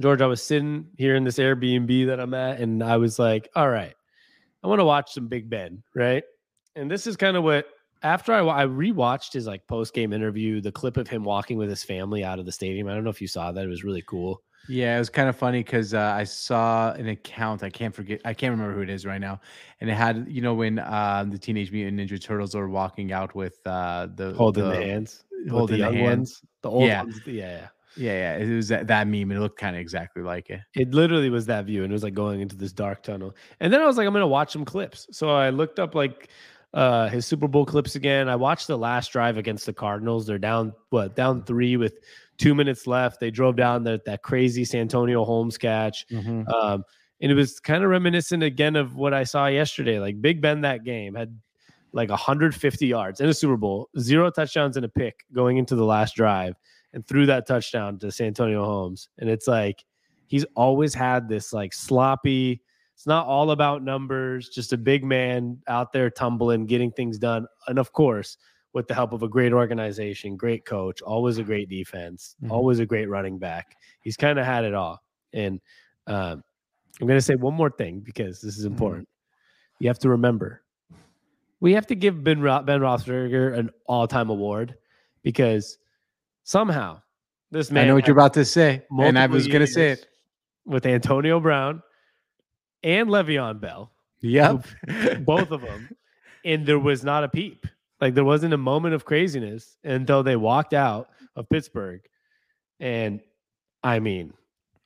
George, 0.00 0.20
I 0.20 0.26
was 0.26 0.42
sitting 0.42 0.86
here 0.96 1.16
in 1.16 1.24
this 1.24 1.38
Airbnb 1.38 2.06
that 2.06 2.20
I'm 2.20 2.34
at, 2.34 2.60
and 2.60 2.84
I 2.84 2.98
was 2.98 3.18
like, 3.18 3.48
all 3.56 3.68
right, 3.68 3.94
I 4.62 4.68
want 4.68 4.78
to 4.78 4.84
watch 4.84 5.12
some 5.12 5.26
Big 5.26 5.50
Ben, 5.50 5.82
right? 5.94 6.22
And 6.76 6.88
this 6.88 7.06
is 7.08 7.16
kind 7.16 7.36
of 7.36 7.42
what 7.42 7.66
after 8.02 8.32
I, 8.32 8.40
I 8.40 8.66
rewatched 8.66 9.32
his 9.32 9.46
like 9.46 9.66
post 9.66 9.94
game 9.94 10.12
interview, 10.12 10.60
the 10.60 10.72
clip 10.72 10.96
of 10.96 11.08
him 11.08 11.24
walking 11.24 11.58
with 11.58 11.68
his 11.68 11.82
family 11.84 12.24
out 12.24 12.38
of 12.38 12.46
the 12.46 12.52
stadium. 12.52 12.88
I 12.88 12.94
don't 12.94 13.04
know 13.04 13.10
if 13.10 13.20
you 13.20 13.28
saw 13.28 13.52
that; 13.52 13.64
it 13.64 13.68
was 13.68 13.84
really 13.84 14.02
cool. 14.06 14.42
Yeah, 14.68 14.96
it 14.96 14.98
was 14.98 15.08
kind 15.08 15.30
of 15.30 15.36
funny 15.36 15.62
because 15.62 15.94
uh, 15.94 16.14
I 16.14 16.24
saw 16.24 16.92
an 16.92 17.08
account. 17.08 17.62
I 17.62 17.70
can't 17.70 17.94
forget. 17.94 18.20
I 18.24 18.34
can't 18.34 18.50
remember 18.50 18.74
who 18.74 18.82
it 18.82 18.90
is 18.90 19.06
right 19.06 19.20
now. 19.20 19.40
And 19.80 19.88
it 19.88 19.94
had, 19.94 20.26
you 20.28 20.42
know, 20.42 20.52
when 20.52 20.78
uh, 20.78 21.24
the 21.26 21.38
Teenage 21.38 21.72
Mutant 21.72 21.98
Ninja 21.98 22.22
Turtles 22.22 22.54
are 22.54 22.68
walking 22.68 23.10
out 23.10 23.34
with 23.34 23.58
uh, 23.64 24.08
the 24.14 24.34
Holding 24.34 24.64
the, 24.64 24.70
the 24.70 24.76
hands, 24.76 25.24
holding 25.50 25.78
the 25.78 25.86
the 25.86 25.92
hands. 25.92 26.02
ones, 26.02 26.42
the 26.62 26.70
old 26.70 26.84
Yeah. 26.84 27.02
ones. 27.02 27.20
Yeah, 27.24 27.32
yeah. 27.32 27.68
Yeah, 27.96 28.12
yeah. 28.12 28.44
It 28.44 28.54
was 28.54 28.68
that, 28.68 28.86
that 28.88 29.08
meme. 29.08 29.32
It 29.32 29.40
looked 29.40 29.58
kind 29.58 29.74
of 29.74 29.80
exactly 29.80 30.22
like 30.22 30.50
it. 30.50 30.60
It 30.74 30.90
literally 30.92 31.30
was 31.30 31.46
that 31.46 31.64
view, 31.64 31.82
and 31.82 31.90
it 31.90 31.94
was 31.94 32.04
like 32.04 32.14
going 32.14 32.40
into 32.40 32.54
this 32.54 32.72
dark 32.72 33.02
tunnel. 33.02 33.34
And 33.60 33.72
then 33.72 33.80
I 33.80 33.86
was 33.86 33.96
like, 33.96 34.06
I'm 34.06 34.12
gonna 34.12 34.28
watch 34.28 34.52
some 34.52 34.64
clips. 34.64 35.08
So 35.12 35.30
I 35.30 35.48
looked 35.50 35.78
up 35.78 35.94
like 35.94 36.28
uh 36.74 37.08
his 37.08 37.26
Super 37.26 37.48
Bowl 37.48 37.64
clips 37.64 37.94
again. 37.96 38.28
I 38.28 38.36
watched 38.36 38.66
the 38.66 38.78
last 38.78 39.12
drive 39.12 39.36
against 39.38 39.66
the 39.66 39.72
Cardinals. 39.72 40.26
They're 40.26 40.38
down 40.38 40.72
what 40.90 41.16
down 41.16 41.42
three 41.44 41.76
with 41.76 41.98
two 42.36 42.54
minutes 42.54 42.86
left. 42.86 43.20
They 43.20 43.30
drove 43.30 43.56
down 43.56 43.84
that 43.84 44.04
that 44.04 44.22
crazy 44.22 44.64
Santonio 44.64 45.24
Holmes 45.24 45.58
catch. 45.58 46.06
Um, 46.48 46.84
and 47.20 47.32
it 47.32 47.34
was 47.34 47.58
kind 47.58 47.82
of 47.82 47.90
reminiscent 47.90 48.42
again 48.42 48.76
of 48.76 48.94
what 48.96 49.12
I 49.12 49.24
saw 49.24 49.46
yesterday. 49.46 49.98
Like 49.98 50.20
Big 50.22 50.40
Ben 50.40 50.60
that 50.62 50.84
game 50.84 51.14
had 51.14 51.36
like 51.92 52.10
150 52.10 52.86
yards 52.86 53.20
in 53.20 53.28
a 53.28 53.34
Super 53.34 53.56
Bowl, 53.56 53.88
zero 53.98 54.30
touchdowns 54.30 54.76
and 54.76 54.84
a 54.84 54.88
pick 54.88 55.24
going 55.32 55.56
into 55.56 55.74
the 55.74 55.84
last 55.84 56.14
drive, 56.14 56.54
and 56.92 57.06
threw 57.06 57.26
that 57.26 57.46
touchdown 57.46 57.98
to 57.98 58.12
Santonio 58.12 58.64
Holmes. 58.64 59.08
And 59.18 59.28
it's 59.28 59.48
like 59.48 59.84
he's 60.26 60.44
always 60.54 60.94
had 60.94 61.28
this 61.28 61.52
like 61.52 61.72
sloppy. 61.72 62.62
It's 62.98 63.06
not 63.06 63.28
all 63.28 63.52
about 63.52 63.84
numbers, 63.84 64.48
just 64.48 64.72
a 64.72 64.76
big 64.76 65.04
man 65.04 65.62
out 65.68 65.92
there 65.92 66.10
tumbling, 66.10 66.66
getting 66.66 66.90
things 66.90 67.16
done. 67.16 67.46
And 67.68 67.78
of 67.78 67.92
course, 67.92 68.38
with 68.72 68.88
the 68.88 68.94
help 68.94 69.12
of 69.12 69.22
a 69.22 69.28
great 69.28 69.52
organization, 69.52 70.36
great 70.36 70.64
coach, 70.64 71.00
always 71.00 71.38
a 71.38 71.44
great 71.44 71.68
defense, 71.68 72.34
Mhm. 72.42 72.50
always 72.50 72.80
a 72.80 72.86
great 72.86 73.08
running 73.08 73.38
back. 73.38 73.76
He's 74.00 74.16
kind 74.16 74.36
of 74.36 74.44
had 74.44 74.64
it 74.64 74.74
all. 74.74 75.00
And 75.32 75.60
um, 76.08 76.42
I'm 77.00 77.06
going 77.06 77.18
to 77.18 77.22
say 77.22 77.36
one 77.36 77.54
more 77.54 77.70
thing 77.70 78.00
because 78.00 78.40
this 78.40 78.58
is 78.58 78.64
Mhm. 78.64 78.70
important. 78.70 79.08
You 79.78 79.86
have 79.88 80.00
to 80.00 80.08
remember, 80.08 80.64
we 81.60 81.74
have 81.74 81.86
to 81.86 81.94
give 81.94 82.24
Ben, 82.24 82.40
Ro- 82.40 82.62
ben 82.64 82.80
Roethlisberger 82.80 83.56
an 83.56 83.70
all-time 83.86 84.28
award 84.28 84.74
because 85.22 85.78
somehow 86.42 87.00
this 87.52 87.70
man 87.70 87.84
I 87.84 87.88
know 87.88 87.94
what 87.94 88.08
you're 88.08 88.16
about 88.16 88.34
to 88.34 88.44
say, 88.44 88.82
and 88.98 89.16
I 89.16 89.26
was 89.28 89.46
going 89.46 89.60
to 89.60 89.68
say 89.68 89.90
it. 89.90 90.08
with 90.66 90.84
Antonio 90.84 91.38
Brown 91.38 91.80
and 92.82 93.08
Le'Veon 93.08 93.60
Bell, 93.60 93.90
Yep. 94.20 94.64
both 95.20 95.50
of 95.50 95.60
them, 95.60 95.88
and 96.44 96.66
there 96.66 96.78
was 96.78 97.04
not 97.04 97.24
a 97.24 97.28
peep. 97.28 97.66
Like 98.00 98.14
there 98.14 98.24
wasn't 98.24 98.54
a 98.54 98.58
moment 98.58 98.94
of 98.94 99.04
craziness 99.04 99.76
until 99.84 100.22
they 100.22 100.36
walked 100.36 100.72
out 100.72 101.10
of 101.36 101.48
Pittsburgh. 101.48 102.00
And 102.80 103.20
I 103.82 103.98
mean, 103.98 104.32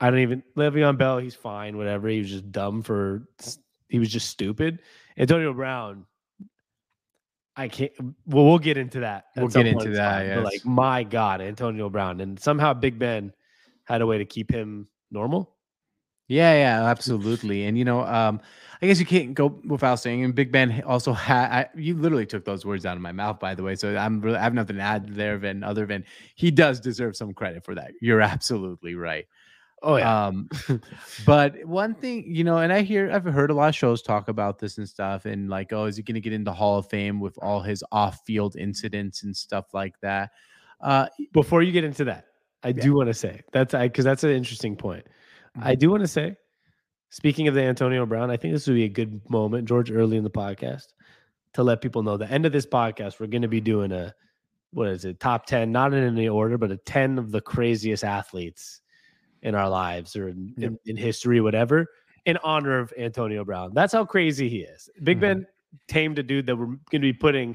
I 0.00 0.10
don't 0.10 0.20
even 0.20 0.42
Le'Veon 0.56 0.98
Bell, 0.98 1.18
he's 1.18 1.34
fine, 1.34 1.76
whatever. 1.76 2.08
He 2.08 2.18
was 2.20 2.30
just 2.30 2.50
dumb 2.50 2.82
for 2.82 3.28
he 3.88 3.98
was 3.98 4.08
just 4.08 4.30
stupid. 4.30 4.80
Antonio 5.18 5.52
Brown, 5.52 6.06
I 7.54 7.68
can't 7.68 7.92
well, 8.26 8.46
we'll 8.46 8.58
get 8.58 8.78
into 8.78 9.00
that. 9.00 9.26
We'll 9.36 9.48
get 9.48 9.66
into 9.66 9.90
that, 9.90 10.26
yes. 10.26 10.44
like 10.44 10.64
my 10.64 11.04
God, 11.04 11.42
Antonio 11.42 11.90
Brown. 11.90 12.20
And 12.20 12.40
somehow 12.40 12.72
Big 12.72 12.98
Ben 12.98 13.32
had 13.84 14.00
a 14.00 14.06
way 14.06 14.18
to 14.18 14.24
keep 14.24 14.50
him 14.50 14.88
normal. 15.10 15.51
Yeah, 16.32 16.52
yeah, 16.54 16.84
absolutely. 16.84 17.64
And 17.66 17.76
you 17.76 17.84
know, 17.84 18.00
um, 18.02 18.40
I 18.80 18.86
guess 18.86 18.98
you 18.98 19.06
can't 19.06 19.34
go 19.34 19.60
without 19.64 19.96
saying. 19.96 20.24
And 20.24 20.34
Big 20.34 20.50
Ben 20.50 20.82
also 20.86 21.12
had. 21.12 21.68
You 21.76 21.94
literally 21.96 22.26
took 22.26 22.44
those 22.44 22.64
words 22.64 22.84
out 22.86 22.96
of 22.96 23.02
my 23.02 23.12
mouth, 23.12 23.38
by 23.38 23.54
the 23.54 23.62
way. 23.62 23.74
So 23.76 23.96
I'm 23.96 24.20
really, 24.20 24.38
I 24.38 24.42
have 24.42 24.54
nothing 24.54 24.76
to 24.76 24.82
add 24.82 25.14
there, 25.14 25.38
than 25.38 25.62
other 25.62 25.86
than 25.86 26.04
he 26.34 26.50
does 26.50 26.80
deserve 26.80 27.16
some 27.16 27.32
credit 27.34 27.64
for 27.64 27.74
that. 27.74 27.92
You're 28.00 28.20
absolutely 28.20 28.94
right. 28.94 29.26
Oh 29.84 30.00
Um, 30.00 30.48
but 31.26 31.64
one 31.64 31.94
thing, 31.94 32.24
you 32.26 32.44
know, 32.44 32.58
and 32.58 32.72
I 32.72 32.82
hear 32.82 33.10
I've 33.10 33.24
heard 33.24 33.50
a 33.50 33.54
lot 33.54 33.68
of 33.68 33.74
shows 33.74 34.00
talk 34.00 34.28
about 34.28 34.58
this 34.60 34.78
and 34.78 34.88
stuff, 34.88 35.24
and 35.26 35.50
like, 35.50 35.72
oh, 35.72 35.86
is 35.86 35.96
he 35.96 36.02
going 36.04 36.14
to 36.14 36.20
get 36.20 36.32
into 36.32 36.52
Hall 36.52 36.78
of 36.78 36.88
Fame 36.88 37.18
with 37.20 37.36
all 37.42 37.60
his 37.60 37.82
off-field 37.90 38.54
incidents 38.56 39.24
and 39.24 39.36
stuff 39.36 39.74
like 39.74 39.98
that? 40.00 40.30
Uh, 40.80 41.06
before 41.32 41.62
you 41.62 41.72
get 41.72 41.84
into 41.84 42.04
that, 42.04 42.26
I 42.62 42.72
Yeah. 42.76 42.82
do 42.84 42.94
want 42.94 43.08
to 43.08 43.14
say 43.14 43.42
that's 43.52 43.74
I 43.74 43.88
because 43.88 44.04
that's 44.04 44.24
an 44.24 44.30
interesting 44.30 44.76
point. 44.76 45.04
I 45.60 45.74
do 45.74 45.90
want 45.90 46.02
to 46.02 46.08
say, 46.08 46.36
speaking 47.10 47.48
of 47.48 47.54
the 47.54 47.62
Antonio 47.62 48.06
Brown, 48.06 48.30
I 48.30 48.36
think 48.36 48.54
this 48.54 48.66
would 48.66 48.74
be 48.74 48.84
a 48.84 48.88
good 48.88 49.20
moment, 49.28 49.68
George, 49.68 49.90
early 49.90 50.16
in 50.16 50.24
the 50.24 50.30
podcast, 50.30 50.88
to 51.54 51.62
let 51.62 51.80
people 51.82 52.02
know 52.02 52.16
the 52.16 52.30
end 52.30 52.46
of 52.46 52.52
this 52.52 52.66
podcast, 52.66 53.20
we're 53.20 53.26
going 53.26 53.42
to 53.42 53.48
be 53.48 53.60
doing 53.60 53.92
a 53.92 54.14
what 54.72 54.88
is 54.88 55.04
it, 55.04 55.20
top 55.20 55.44
10, 55.44 55.70
not 55.70 55.92
in 55.92 56.02
any 56.02 56.26
order, 56.30 56.56
but 56.56 56.70
a 56.70 56.78
10 56.78 57.18
of 57.18 57.30
the 57.30 57.42
craziest 57.42 58.02
athletes 58.04 58.80
in 59.42 59.54
our 59.54 59.68
lives 59.68 60.16
or 60.16 60.28
in, 60.28 60.54
Yep. 60.56 60.70
in, 60.70 60.78
in 60.86 60.96
history, 60.96 61.42
whatever, 61.42 61.86
in 62.24 62.38
honor 62.42 62.78
of 62.78 62.90
Antonio 62.96 63.44
Brown. 63.44 63.74
That's 63.74 63.92
how 63.92 64.06
crazy 64.06 64.48
he 64.48 64.60
is. 64.60 64.88
Big 65.02 65.18
Mhm. 65.18 65.20
Ben 65.20 65.46
tamed 65.88 66.18
a 66.18 66.22
dude 66.22 66.46
that 66.46 66.56
we're 66.56 66.64
going 66.66 66.78
to 66.92 67.00
be 67.00 67.12
putting, 67.12 67.54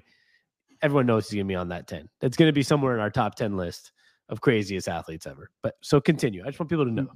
everyone 0.83 1.07
knows 1.07 1.27
he's 1.27 1.37
going 1.37 1.47
to 1.47 1.51
be 1.51 1.55
on 1.55 1.69
that 1.69 1.87
10. 1.87 2.07
That's 2.19 2.37
going 2.37 2.49
to 2.49 2.53
be 2.53 2.61
somewhere 2.61 2.93
in 2.93 2.99
our 2.99 3.09
top 3.09 3.33
10 3.33 3.57
list 3.57 3.93
of 4.29 4.39
craziest 4.41 4.87
athletes 4.87 5.25
ever. 5.25 5.49
But 5.63 5.73
so 5.81 5.99
continue. 5.99 6.43
I 6.43 6.47
just 6.49 6.59
want 6.59 6.69
people 6.69 6.85
to 6.85 6.91
know. 6.91 7.07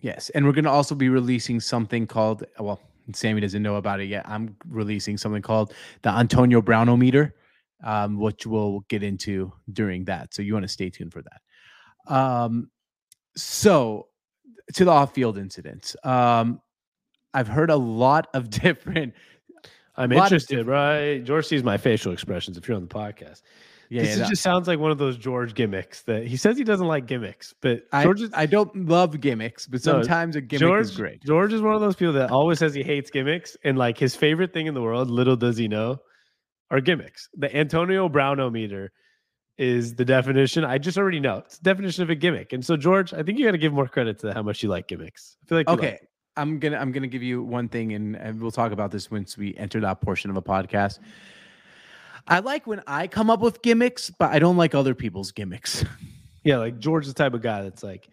Yes, 0.00 0.30
and 0.30 0.46
we're 0.46 0.52
going 0.52 0.64
to 0.64 0.70
also 0.70 0.94
be 0.94 1.08
releasing 1.08 1.60
something 1.60 2.06
called 2.06 2.44
well, 2.58 2.80
Sammy 3.12 3.40
doesn't 3.40 3.62
know 3.62 3.76
about 3.76 4.00
it 4.00 4.06
yet. 4.06 4.28
I'm 4.28 4.56
releasing 4.68 5.16
something 5.16 5.42
called 5.42 5.74
the 6.02 6.10
Antonio 6.10 6.60
Brownometer, 6.60 7.32
um, 7.84 8.18
which 8.18 8.46
we'll 8.46 8.80
get 8.88 9.02
into 9.02 9.52
during 9.72 10.04
that. 10.04 10.34
So 10.34 10.42
you 10.42 10.52
want 10.52 10.64
to 10.64 10.68
stay 10.68 10.90
tuned 10.90 11.12
for 11.12 11.22
that. 11.22 12.14
Um, 12.14 12.70
so 13.36 14.08
to 14.74 14.84
the 14.84 14.90
off-field 14.90 15.38
incidents, 15.38 15.96
um, 16.04 16.60
I've 17.34 17.48
heard 17.48 17.70
a 17.70 17.76
lot 17.76 18.28
of 18.34 18.50
different. 18.50 19.14
I'm 19.96 20.12
interested, 20.12 20.66
right? 20.66 21.22
George 21.22 21.46
sees 21.46 21.62
my 21.62 21.76
facial 21.76 22.12
expressions 22.12 22.56
if 22.56 22.66
you're 22.66 22.76
on 22.76 22.82
the 22.82 22.88
podcast. 22.88 23.42
Yeah, 23.90 24.02
this 24.02 24.18
yeah, 24.18 24.28
just 24.28 24.42
sounds 24.42 24.68
like 24.68 24.78
one 24.78 24.92
of 24.92 24.98
those 24.98 25.16
George 25.16 25.52
gimmicks 25.54 26.02
that 26.02 26.24
he 26.24 26.36
says 26.36 26.56
he 26.56 26.62
doesn't 26.62 26.86
like 26.86 27.06
gimmicks, 27.06 27.52
but 27.60 27.82
I, 27.92 28.04
George 28.04 28.20
is, 28.20 28.30
I 28.34 28.46
don't 28.46 28.88
love 28.88 29.20
gimmicks, 29.20 29.66
but 29.66 29.84
No, 29.84 29.94
sometimes 29.94 30.36
a 30.36 30.40
gimmick 30.40 30.60
George, 30.60 30.84
is 30.86 30.96
great. 30.96 31.22
George 31.24 31.52
is 31.52 31.60
one 31.60 31.74
of 31.74 31.80
those 31.80 31.96
people 31.96 32.12
that 32.14 32.30
always 32.30 32.60
says 32.60 32.72
he 32.72 32.84
hates 32.84 33.10
gimmicks, 33.10 33.56
and 33.64 33.76
like 33.76 33.98
his 33.98 34.14
favorite 34.14 34.52
thing 34.52 34.66
in 34.66 34.74
the 34.74 34.80
world, 34.80 35.10
little 35.10 35.34
does 35.34 35.56
he 35.56 35.66
know, 35.66 35.98
are 36.70 36.80
gimmicks. 36.80 37.28
The 37.34 37.54
Antonio 37.54 38.08
Brownometer 38.08 38.90
is 39.58 39.96
the 39.96 40.04
definition. 40.04 40.64
I 40.64 40.78
just 40.78 40.96
already 40.96 41.18
know 41.18 41.38
it's 41.38 41.58
the 41.58 41.64
definition 41.64 42.04
of 42.04 42.10
a 42.10 42.14
gimmick. 42.14 42.52
And 42.52 42.64
so, 42.64 42.76
George, 42.76 43.12
I 43.12 43.24
think 43.24 43.38
you 43.40 43.44
got 43.44 43.50
to 43.52 43.58
give 43.58 43.72
more 43.72 43.88
credit 43.88 44.20
to 44.20 44.32
how 44.32 44.42
much 44.44 44.62
you 44.62 44.68
like 44.68 44.86
gimmicks. 44.86 45.36
I 45.42 45.48
feel 45.48 45.58
like 45.58 45.68
Okay. 45.68 45.90
like- 45.90 46.08
I'm 46.36 46.60
gonna 46.60 46.78
I'm 46.78 46.92
gonna 46.92 47.08
give 47.08 47.24
you 47.24 47.42
one 47.42 47.68
thing, 47.68 47.92
and, 47.94 48.14
and 48.14 48.40
we'll 48.40 48.52
talk 48.52 48.70
about 48.70 48.92
this 48.92 49.10
once 49.10 49.36
we 49.36 49.54
enter 49.56 49.80
that 49.80 50.00
portion 50.00 50.30
of 50.30 50.36
a 50.36 50.42
podcast. 50.42 51.00
I 52.30 52.38
like 52.38 52.66
when 52.66 52.80
I 52.86 53.08
come 53.08 53.28
up 53.28 53.40
with 53.40 53.60
gimmicks, 53.60 54.10
but 54.10 54.30
I 54.30 54.38
don't 54.38 54.56
like 54.56 54.74
other 54.74 54.94
people's 54.94 55.32
gimmicks. 55.32 55.84
Yeah, 56.42 56.56
like 56.56 56.78
George's 56.78 57.12
the 57.12 57.22
type 57.22 57.34
of 57.34 57.42
guy 57.42 57.62
that's 57.62 57.82
like, 57.82 58.08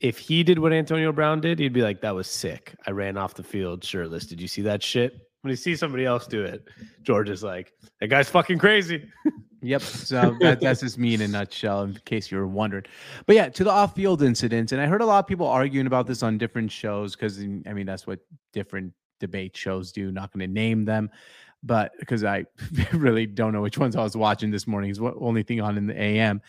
if 0.00 0.16
he 0.16 0.42
did 0.42 0.58
what 0.58 0.72
Antonio 0.72 1.12
Brown 1.12 1.42
did, 1.42 1.58
he'd 1.58 1.74
be 1.74 1.82
like, 1.82 2.00
that 2.00 2.14
was 2.14 2.26
sick. 2.26 2.74
I 2.86 2.92
ran 2.92 3.18
off 3.18 3.34
the 3.34 3.42
field 3.42 3.84
shirtless. 3.84 4.24
Did 4.26 4.40
you 4.40 4.48
see 4.48 4.62
that 4.62 4.82
shit? 4.82 5.28
When 5.42 5.50
he 5.50 5.56
sees 5.56 5.78
somebody 5.78 6.06
else 6.06 6.26
do 6.26 6.42
it, 6.42 6.66
George 7.02 7.28
is 7.28 7.42
like, 7.42 7.74
that 8.00 8.08
guy's 8.08 8.30
fucking 8.30 8.58
crazy. 8.60 9.06
Yep. 9.62 9.82
So 9.82 10.36
that, 10.40 10.60
that's 10.60 10.80
just 10.80 10.96
me 10.96 11.14
in 11.14 11.22
a 11.22 11.28
nutshell, 11.28 11.82
in 11.82 11.98
case 12.04 12.30
you 12.30 12.38
were 12.38 12.46
wondering. 12.46 12.84
But 13.26 13.34
yeah, 13.34 13.48
to 13.48 13.64
the 13.64 13.70
off-field 13.70 14.22
incidents, 14.22 14.70
and 14.70 14.80
I 14.80 14.86
heard 14.86 15.00
a 15.00 15.06
lot 15.06 15.18
of 15.18 15.26
people 15.26 15.46
arguing 15.46 15.88
about 15.88 16.06
this 16.06 16.22
on 16.22 16.38
different 16.38 16.70
shows 16.70 17.16
because 17.16 17.40
I 17.40 17.72
mean 17.72 17.86
that's 17.86 18.06
what 18.06 18.20
different 18.52 18.92
debate 19.18 19.56
shows 19.56 19.90
do. 19.90 20.12
Not 20.12 20.32
going 20.32 20.46
to 20.46 20.52
name 20.52 20.84
them, 20.84 21.10
but 21.66 21.92
because 21.98 22.24
I 22.24 22.46
really 22.92 23.26
don't 23.26 23.52
know 23.52 23.62
which 23.62 23.78
ones 23.78 23.96
I 23.96 24.02
was 24.02 24.16
watching 24.16 24.50
this 24.50 24.66
morning. 24.66 24.90
Is 24.90 25.00
what 25.00 25.14
only 25.18 25.42
thing 25.42 25.60
on 25.60 25.76
in 25.76 25.86
the 25.86 26.00
AM. 26.00 26.40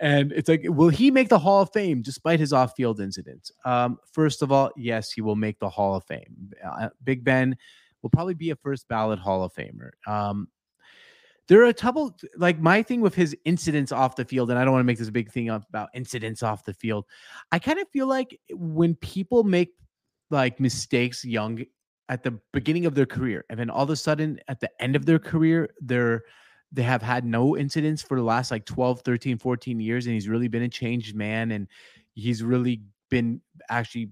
And 0.00 0.32
it's 0.32 0.48
like, 0.48 0.62
will 0.64 0.88
he 0.88 1.10
make 1.12 1.28
the 1.28 1.38
Hall 1.38 1.62
of 1.62 1.70
Fame 1.72 2.02
despite 2.02 2.40
his 2.40 2.52
off-field 2.52 2.98
incidents? 3.00 3.52
Um, 3.64 3.98
first 4.10 4.42
of 4.42 4.50
all, 4.50 4.72
yes, 4.76 5.12
he 5.12 5.20
will 5.20 5.36
make 5.36 5.60
the 5.60 5.68
Hall 5.68 5.94
of 5.94 6.04
Fame. 6.04 6.50
Uh, 6.64 6.88
Big 7.04 7.22
Ben 7.22 7.56
will 8.02 8.10
probably 8.10 8.34
be 8.34 8.50
a 8.50 8.56
first 8.56 8.88
ballot 8.88 9.20
Hall 9.20 9.44
of 9.44 9.54
Famer. 9.54 9.90
Um, 10.06 10.48
there 11.48 11.60
are 11.60 11.66
a 11.66 11.74
couple 11.74 12.16
like 12.36 12.58
my 12.58 12.82
thing 12.82 13.00
with 13.00 13.14
his 13.14 13.36
incidents 13.44 13.92
off 13.92 14.16
the 14.16 14.24
field, 14.24 14.50
and 14.50 14.58
I 14.58 14.64
don't 14.64 14.72
want 14.72 14.80
to 14.80 14.86
make 14.86 14.98
this 14.98 15.08
a 15.08 15.12
big 15.12 15.30
thing 15.30 15.50
about 15.50 15.90
incidents 15.94 16.42
off 16.42 16.64
the 16.64 16.74
field. 16.74 17.04
I 17.50 17.58
kind 17.58 17.78
of 17.78 17.88
feel 17.88 18.06
like 18.06 18.38
when 18.50 18.94
people 18.96 19.44
make 19.44 19.70
like 20.30 20.60
mistakes 20.60 21.24
young 21.24 21.64
at 22.08 22.22
the 22.22 22.38
beginning 22.52 22.86
of 22.86 22.94
their 22.94 23.06
career, 23.06 23.44
and 23.48 23.58
then 23.58 23.70
all 23.70 23.84
of 23.84 23.90
a 23.90 23.96
sudden 23.96 24.40
at 24.48 24.60
the 24.60 24.70
end 24.82 24.96
of 24.96 25.06
their 25.06 25.18
career, 25.18 25.70
they're 25.80 26.22
they 26.74 26.82
have 26.82 27.02
had 27.02 27.24
no 27.24 27.56
incidents 27.56 28.02
for 28.02 28.16
the 28.16 28.22
last 28.22 28.50
like 28.50 28.64
12 28.64 29.02
13 29.02 29.36
14 29.36 29.78
years 29.78 30.06
and 30.06 30.14
he's 30.14 30.26
really 30.26 30.48
been 30.48 30.62
a 30.62 30.70
changed 30.70 31.14
man 31.14 31.50
and 31.50 31.68
he's 32.14 32.42
really 32.42 32.80
been 33.10 33.42
actually 33.68 34.08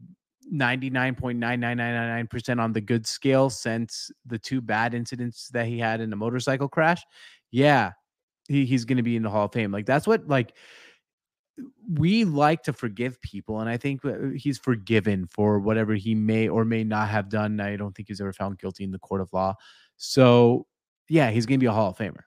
99.9999% 0.53 2.61
on 2.61 2.73
the 2.73 2.81
good 2.81 3.07
scale 3.07 3.51
since 3.51 4.11
the 4.27 4.39
two 4.39 4.61
bad 4.61 4.95
incidents 4.95 5.49
that 5.53 5.67
he 5.67 5.79
had 5.79 6.01
in 6.01 6.11
the 6.11 6.17
motorcycle 6.17 6.69
crash. 6.69 7.03
Yeah, 7.51 7.93
he, 8.49 8.67
he's 8.67 8.85
going 8.85 8.97
to 8.97 9.03
be 9.03 9.17
in 9.17 9.23
the 9.23 9.31
Hall 9.31 9.47
of 9.47 9.53
Fame. 9.53 9.73
Like 9.73 9.87
that's 9.87 10.07
what 10.07 10.29
like 10.29 10.55
we 11.95 12.25
like 12.25 12.63
to 12.65 12.73
forgive 12.73 13.21
people, 13.21 13.61
and 13.61 13.69
I 13.69 13.77
think 13.77 14.05
uh, 14.05 14.31
he's 14.37 14.59
forgiven 14.59 15.27
for 15.27 15.59
whatever 15.59 15.95
he 15.95 16.15
may 16.15 16.49
or 16.49 16.65
may 16.65 16.85
not 16.85 17.09
have 17.09 17.29
done. 17.29 17.61
I 17.61 17.77
don't 17.77 17.95
think 17.95 18.09
he's 18.09 18.21
ever 18.21 18.33
found 18.33 18.59
guilty 18.59 18.85
in 18.85 18.91
the 18.91 18.99
court 18.99 19.21
of 19.21 19.33
law. 19.33 19.55
So 19.97 20.67
yeah, 21.09 21.31
he's 21.31 21.45
going 21.45 21.59
to 21.59 21.63
be 21.63 21.67
a 21.67 21.73
Hall 21.73 21.91
of 21.91 21.99
Famer. 21.99 22.23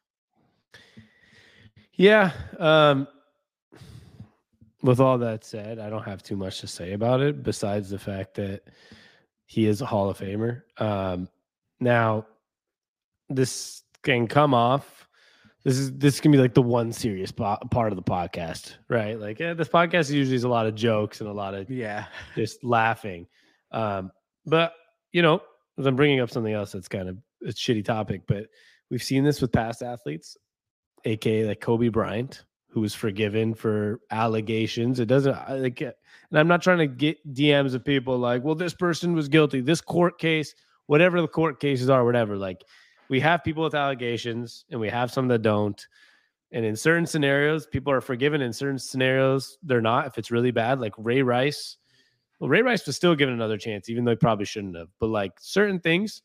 Yeah. 1.93 2.31
Um, 2.59 3.07
with 4.81 4.99
all 4.99 5.17
that 5.19 5.45
said, 5.45 5.79
I 5.79 5.89
don't 5.89 6.03
have 6.03 6.21
too 6.21 6.35
much 6.35 6.59
to 6.59 6.67
say 6.67 6.91
about 6.91 7.21
it 7.21 7.43
besides 7.43 7.89
the 7.89 7.97
fact 7.97 8.33
that 8.35 8.63
he 9.45 9.67
is 9.67 9.81
a 9.81 9.85
Hall 9.85 10.09
of 10.09 10.17
Famer. 10.17 10.63
Um, 10.77 11.29
now, 11.79 12.25
this 13.29 13.83
can 14.01 14.27
come 14.27 14.53
off. 14.53 15.07
This 15.63 15.77
is 15.77 15.93
this 15.93 16.19
can 16.19 16.31
be 16.31 16.37
like 16.37 16.53
the 16.53 16.61
one 16.61 16.91
serious 16.91 17.31
po- 17.31 17.57
part 17.71 17.93
of 17.93 17.95
the 17.95 18.03
podcast, 18.03 18.73
right? 18.89 19.17
Like 19.19 19.39
eh, 19.39 19.53
this 19.53 19.69
podcast 19.69 20.11
usually 20.11 20.35
is 20.35 20.43
a 20.43 20.49
lot 20.49 20.65
of 20.65 20.75
jokes 20.75 21.21
and 21.21 21.29
a 21.29 21.33
lot 21.33 21.53
of 21.53 21.69
Yeah. 21.69 22.05
just 22.35 22.63
laughing. 22.63 23.27
Um, 23.71 24.11
but 24.45 24.73
you 25.13 25.21
know, 25.21 25.41
as 25.77 25.85
I'm 25.85 25.95
bringing 25.95 26.19
up 26.19 26.29
something 26.29 26.53
else 26.53 26.73
that's 26.73 26.87
kind 26.89 27.07
of 27.07 27.17
a 27.47 27.49
shitty 27.51 27.85
topic, 27.85 28.23
but 28.27 28.47
we've 28.89 29.01
seen 29.03 29.23
this 29.23 29.39
with 29.41 29.51
past 29.53 29.81
athletes, 29.81 30.37
aka 31.05 31.45
like 31.47 31.61
Kobe 31.61 31.87
Bryant, 31.87 32.43
who 32.69 32.81
was 32.81 32.93
forgiven 32.93 33.53
for 33.53 34.01
allegations. 34.11 34.99
It 34.99 35.05
doesn't 35.05 35.35
like, 35.61 35.79
and 35.81 35.93
I'm 36.33 36.47
not 36.49 36.61
trying 36.61 36.79
to 36.79 36.87
get 36.87 37.33
DMs 37.33 37.73
of 37.73 37.85
people 37.85 38.17
like, 38.17 38.43
well, 38.43 38.55
this 38.55 38.73
person 38.73 39.13
was 39.13 39.29
guilty, 39.29 39.61
this 39.61 39.79
court 39.81 40.19
case, 40.19 40.55
whatever 40.87 41.21
the 41.21 41.27
court 41.27 41.59
cases 41.61 41.89
are, 41.89 42.03
whatever. 42.03 42.35
Like, 42.35 42.63
we 43.13 43.19
have 43.19 43.43
people 43.43 43.63
with 43.63 43.75
allegations, 43.75 44.65
and 44.71 44.79
we 44.79 44.89
have 44.89 45.11
some 45.11 45.27
that 45.27 45.43
don't. 45.43 45.87
And 46.51 46.65
in 46.65 46.75
certain 46.75 47.05
scenarios, 47.05 47.67
people 47.67 47.93
are 47.93 48.01
forgiven. 48.01 48.41
In 48.41 48.51
certain 48.51 48.79
scenarios, 48.79 49.59
they're 49.61 49.81
not. 49.81 50.07
If 50.07 50.17
it's 50.17 50.31
really 50.31 50.49
bad, 50.49 50.79
like 50.79 50.93
Ray 50.97 51.21
Rice, 51.21 51.77
well, 52.39 52.49
Ray 52.49 52.63
Rice 52.63 52.87
was 52.87 52.95
still 52.95 53.13
given 53.13 53.35
another 53.35 53.59
chance, 53.59 53.87
even 53.87 54.03
though 54.03 54.13
he 54.13 54.17
probably 54.17 54.45
shouldn't 54.45 54.75
have. 54.75 54.87
But 54.99 55.11
like 55.11 55.33
certain 55.39 55.79
things, 55.79 56.23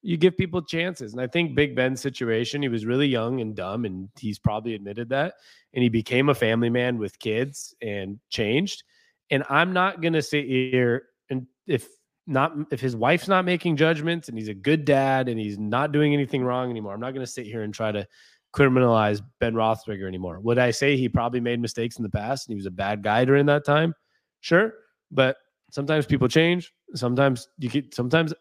you 0.00 0.16
give 0.16 0.38
people 0.38 0.62
chances. 0.62 1.12
And 1.12 1.20
I 1.20 1.26
think 1.26 1.54
Big 1.54 1.76
Ben's 1.76 2.00
situation, 2.00 2.62
he 2.62 2.70
was 2.70 2.86
really 2.86 3.08
young 3.08 3.42
and 3.42 3.54
dumb, 3.54 3.84
and 3.84 4.08
he's 4.18 4.38
probably 4.38 4.74
admitted 4.74 5.10
that. 5.10 5.34
And 5.74 5.82
he 5.82 5.90
became 5.90 6.30
a 6.30 6.34
family 6.34 6.70
man 6.70 6.96
with 6.96 7.18
kids 7.18 7.74
and 7.82 8.18
changed. 8.30 8.84
And 9.28 9.44
I'm 9.50 9.74
not 9.74 10.00
gonna 10.00 10.22
sit 10.22 10.46
here 10.46 11.08
and 11.28 11.46
if 11.66 11.88
not 12.26 12.52
if 12.70 12.80
his 12.80 12.96
wife's 12.96 13.28
not 13.28 13.44
making 13.44 13.76
judgments 13.76 14.28
and 14.28 14.36
he's 14.36 14.48
a 14.48 14.54
good 14.54 14.84
dad 14.84 15.28
and 15.28 15.38
he's 15.38 15.58
not 15.58 15.92
doing 15.92 16.12
anything 16.12 16.42
wrong 16.42 16.70
anymore, 16.70 16.94
I'm 16.94 17.00
not 17.00 17.14
gonna 17.14 17.26
sit 17.26 17.46
here 17.46 17.62
and 17.62 17.72
try 17.72 17.92
to 17.92 18.06
criminalize 18.54 19.20
Ben 19.38 19.54
Roethlisberger 19.54 20.06
anymore. 20.08 20.40
Would 20.40 20.58
I 20.58 20.70
say 20.70 20.96
he 20.96 21.08
probably 21.08 21.40
made 21.40 21.60
mistakes 21.60 21.96
in 21.96 22.02
the 22.02 22.10
past 22.10 22.48
and 22.48 22.52
he 22.52 22.56
was 22.56 22.66
a 22.66 22.70
bad 22.70 23.02
guy 23.02 23.24
during 23.24 23.46
that 23.46 23.64
time? 23.64 23.94
Sure, 24.40 24.72
but 25.10 25.36
sometimes 25.70 26.06
people 26.06 26.28
change. 26.28 26.72
Sometimes 26.94 27.48
you 27.58 27.68
get. 27.68 27.94
Sometimes 27.94 28.32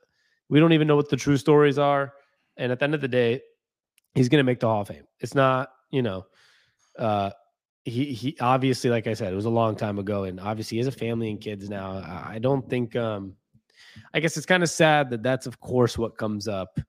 we 0.49 0.59
don't 0.59 0.73
even 0.73 0.87
know 0.87 0.95
what 0.95 1.09
the 1.09 1.17
true 1.17 1.37
stories 1.37 1.77
are. 1.77 2.13
And 2.57 2.71
at 2.71 2.79
the 2.79 2.85
end 2.85 2.95
of 2.95 3.01
the 3.01 3.07
day, 3.07 3.41
he's 4.13 4.29
going 4.29 4.39
to 4.39 4.43
make 4.43 4.59
the 4.59 4.67
Hall 4.67 4.81
of 4.81 4.87
Fame. 4.87 5.03
It's 5.19 5.35
not, 5.35 5.69
you 5.91 6.01
know, 6.01 6.25
uh, 6.97 7.31
he 7.83 8.13
he 8.13 8.37
obviously, 8.39 8.89
like 8.89 9.07
I 9.07 9.13
said, 9.13 9.33
it 9.33 9.35
was 9.35 9.45
a 9.45 9.49
long 9.49 9.75
time 9.75 9.99
ago, 9.99 10.23
and 10.23 10.39
obviously 10.39 10.75
he 10.77 10.79
has 10.79 10.87
a 10.87 10.97
family 10.97 11.29
and 11.29 11.41
kids 11.41 11.69
now. 11.69 11.91
I 12.27 12.39
don't 12.39 12.69
think. 12.69 12.95
um 12.95 13.35
I 14.13 14.19
guess 14.19 14.37
it's 14.37 14.45
kind 14.45 14.63
of 14.63 14.69
sad 14.69 15.09
that 15.11 15.23
that's 15.23 15.45
of 15.47 15.59
course 15.59 15.97
what 15.97 16.17
comes 16.17 16.47
up 16.47 16.79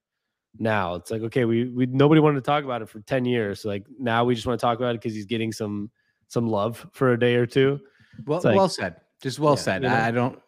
now. 0.59 0.95
It's 0.95 1.11
like 1.11 1.21
okay, 1.23 1.45
we 1.45 1.69
we 1.69 1.85
nobody 1.85 2.21
wanted 2.21 2.35
to 2.35 2.41
talk 2.45 2.63
about 2.63 2.81
it 2.81 2.89
for 2.89 2.99
ten 3.01 3.25
years. 3.25 3.61
So 3.61 3.69
like 3.69 3.85
now 3.99 4.23
we 4.25 4.35
just 4.35 4.47
want 4.47 4.59
to 4.59 4.65
talk 4.65 4.77
about 4.77 4.95
it 4.95 5.01
because 5.01 5.13
he's 5.15 5.25
getting 5.25 5.51
some 5.51 5.89
some 6.27 6.47
love 6.47 6.85
for 6.93 7.13
a 7.13 7.19
day 7.19 7.35
or 7.35 7.45
two. 7.45 7.79
Well, 8.25 8.41
like- 8.43 8.55
well 8.55 8.69
said. 8.69 8.97
Just 9.21 9.39
well 9.39 9.53
Yeah, 9.53 9.61
said. 9.61 9.81
you 9.83 9.89
know? 9.89 9.95
I, 9.95 10.11
don't, 10.11 10.39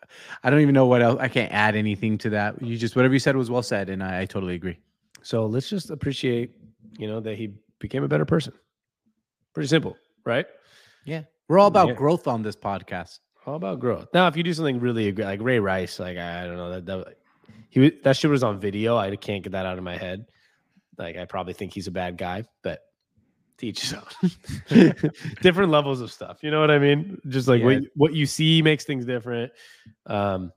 I 0.44 0.52
don't 0.52 0.60
even 0.62 0.76
know 0.76 0.86
what 0.86 1.02
else. 1.02 1.18
I 1.20 1.28
can't 1.28 1.52
add 1.52 1.76
anything 1.76 2.20
to 2.20 2.30
that. 2.30 2.62
You 2.62 2.78
just 2.78 2.96
whatever 2.96 3.14
you 3.16 3.20
said 3.20 3.36
was 3.36 3.50
well 3.50 3.64
said, 3.64 3.90
and 3.90 4.04
I, 4.04 4.22
I 4.22 4.26
totally 4.26 4.54
agree. 4.54 4.78
So 5.24 5.48
let's 5.48 5.68
just 5.68 5.90
appreciate, 5.90 6.52
you 7.00 7.08
know, 7.08 7.20
that 7.20 7.36
he 7.36 7.56
became 7.80 8.04
a 8.04 8.08
better 8.08 8.26
person. 8.26 8.54
Pretty 9.56 9.70
simple, 9.70 9.98
right? 10.24 10.46
Yeah, 11.04 11.24
we're 11.48 11.58
all 11.58 11.66
about 11.68 11.88
Yeah. 11.88 11.94
growth 11.96 12.28
on 12.28 12.44
this 12.44 12.56
podcast. 12.56 13.18
All 13.50 13.56
about 13.56 13.80
growth. 13.80 14.10
Now, 14.14 14.28
if 14.28 14.38
you 14.38 14.44
do 14.44 14.54
something 14.54 14.80
really 14.80 15.12
like 15.12 15.42
Ray 15.42 15.58
Rice, 15.58 15.98
like 16.00 16.20
I 16.20 16.46
don't 16.46 16.56
know 16.58 16.70
that 16.70 16.86
that 16.86 17.16
he 17.70 17.90
that 18.04 18.16
shit 18.16 18.30
was 18.30 18.44
on 18.44 18.60
video. 18.60 18.96
I 18.96 19.16
can't 19.16 19.44
get 19.44 19.54
that 19.54 19.66
out 19.66 19.80
of 19.80 19.84
my 19.84 19.98
head. 19.98 20.28
Like 21.00 21.18
I 21.18 21.26
probably 21.26 21.54
think 21.54 21.74
he's 21.74 21.88
a 21.88 21.92
bad 21.92 22.16
guy, 22.16 22.46
but 22.62 22.82
teach 23.58 23.82
his 23.82 23.96
own. 23.96 24.04
different 25.42 25.72
levels 25.72 26.00
of 26.00 26.12
stuff. 26.12 26.44
You 26.44 26.52
know 26.52 26.60
what 26.62 26.70
I 26.70 26.78
mean? 26.78 27.18
Just 27.28 27.48
like 27.48 27.62
Yeah. 27.62 27.66
what 27.66 27.84
what 27.96 28.14
you 28.14 28.28
see 28.28 28.62
makes 28.62 28.84
things 28.86 29.04
different. 29.04 29.52
Um, 30.06 30.52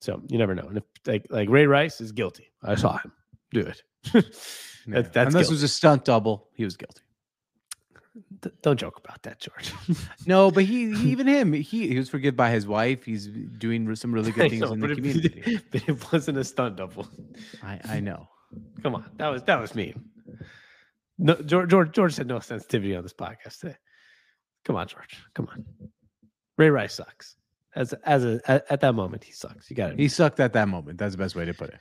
so 0.00 0.22
you 0.28 0.38
never 0.38 0.54
know. 0.54 0.68
And 0.68 0.78
if 0.78 0.84
like 1.06 1.26
like 1.30 1.48
Ray 1.48 1.66
Rice 1.66 2.00
is 2.00 2.12
guilty, 2.12 2.52
I 2.62 2.76
saw 2.76 2.98
him 2.98 3.10
do 3.52 3.60
it. 3.60 3.82
That- 4.86 5.12
that's 5.12 5.34
guilt. 5.34 5.46
it 5.46 5.50
was 5.50 5.62
a 5.64 5.68
stunt 5.68 6.04
double, 6.04 6.48
he 6.54 6.64
was 6.64 6.76
guilty. 6.76 7.02
D- 8.40 8.50
don't 8.62 8.78
joke 8.78 8.98
about 8.98 9.22
that, 9.22 9.38
George. 9.40 9.72
No, 10.26 10.50
but 10.50 10.64
he, 10.64 10.84
even 11.10 11.26
him, 11.26 11.52
he 11.52 11.88
he 11.88 11.96
was 11.98 12.08
forgiven 12.08 12.36
by 12.36 12.50
his 12.50 12.66
wife. 12.66 13.04
He's 13.04 13.26
doing 13.26 13.94
some 13.94 14.12
really 14.12 14.32
good 14.36 14.50
things 14.50 14.62
know, 14.62 14.72
in 14.72 14.80
the 14.80 14.90
it, 14.90 14.94
community. 14.96 15.60
but 15.70 15.88
it 15.88 16.12
wasn't 16.12 16.38
a 16.38 16.44
stunt 16.44 16.76
double. 16.76 17.08
I 17.62 17.80
I 17.84 18.00
know. 18.00 18.28
Come 18.82 18.96
on, 18.96 19.04
that 19.16 19.28
was 19.28 19.42
that 19.44 19.60
was 19.60 19.74
mean. 19.74 20.04
No, 21.18 21.34
George, 21.36 21.70
George, 21.70 21.92
George 21.92 22.14
said 22.14 22.26
no 22.26 22.40
sensitivity 22.40 22.96
on 22.96 23.02
this 23.02 23.12
podcast 23.12 23.60
today. 23.60 23.76
Come 24.64 24.76
on, 24.76 24.88
George. 24.88 25.18
Come 25.34 25.48
on. 25.52 25.64
Ray 26.56 26.70
Rice 26.70 26.94
sucks. 26.94 27.36
As 27.76 27.92
as 28.04 28.24
a 28.24 28.40
at, 28.46 28.64
at 28.70 28.80
that 28.80 28.94
moment, 28.94 29.22
he 29.22 29.32
sucks. 29.32 29.70
You 29.70 29.76
got 29.76 29.92
it. 29.92 29.98
He 29.98 30.08
sucked 30.08 30.40
at 30.40 30.52
that 30.54 30.68
moment. 30.68 30.98
That's 30.98 31.12
the 31.12 31.18
best 31.18 31.36
way 31.36 31.44
to 31.44 31.54
put 31.54 31.68
it. 31.70 31.78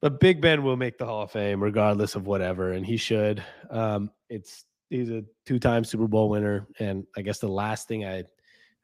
But 0.00 0.18
Big 0.20 0.40
Ben 0.40 0.62
will 0.64 0.76
make 0.76 0.98
the 0.98 1.06
Hall 1.06 1.22
of 1.22 1.30
Fame 1.30 1.62
regardless 1.62 2.14
of 2.16 2.26
whatever, 2.26 2.72
and 2.72 2.84
he 2.84 2.96
should. 2.96 3.42
Um, 3.70 4.10
it's 4.28 4.64
he's 4.94 5.10
a 5.10 5.24
two-time 5.46 5.84
Super 5.84 6.06
Bowl 6.06 6.28
winner, 6.28 6.66
and 6.78 7.06
I 7.16 7.22
guess 7.22 7.38
the 7.38 7.48
last 7.48 7.88
thing 7.88 8.04
I, 8.04 8.18
I 8.18 8.24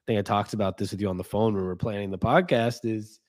think 0.06 0.18
I 0.18 0.22
talked 0.22 0.52
about 0.52 0.76
this 0.76 0.90
with 0.90 1.00
you 1.00 1.08
on 1.08 1.16
the 1.16 1.24
phone 1.24 1.54
when 1.54 1.64
we 1.64 1.70
are 1.70 1.76
planning 1.76 2.10
the 2.10 2.18
podcast 2.18 2.80
is 2.84 3.20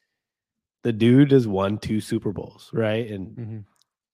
the 0.84 0.92
dude 0.92 1.32
has 1.32 1.48
won 1.48 1.78
two 1.78 2.02
Super 2.02 2.32
Bowls, 2.32 2.70
right? 2.74 3.10
And 3.10 3.28
mm-hmm. 3.38 3.58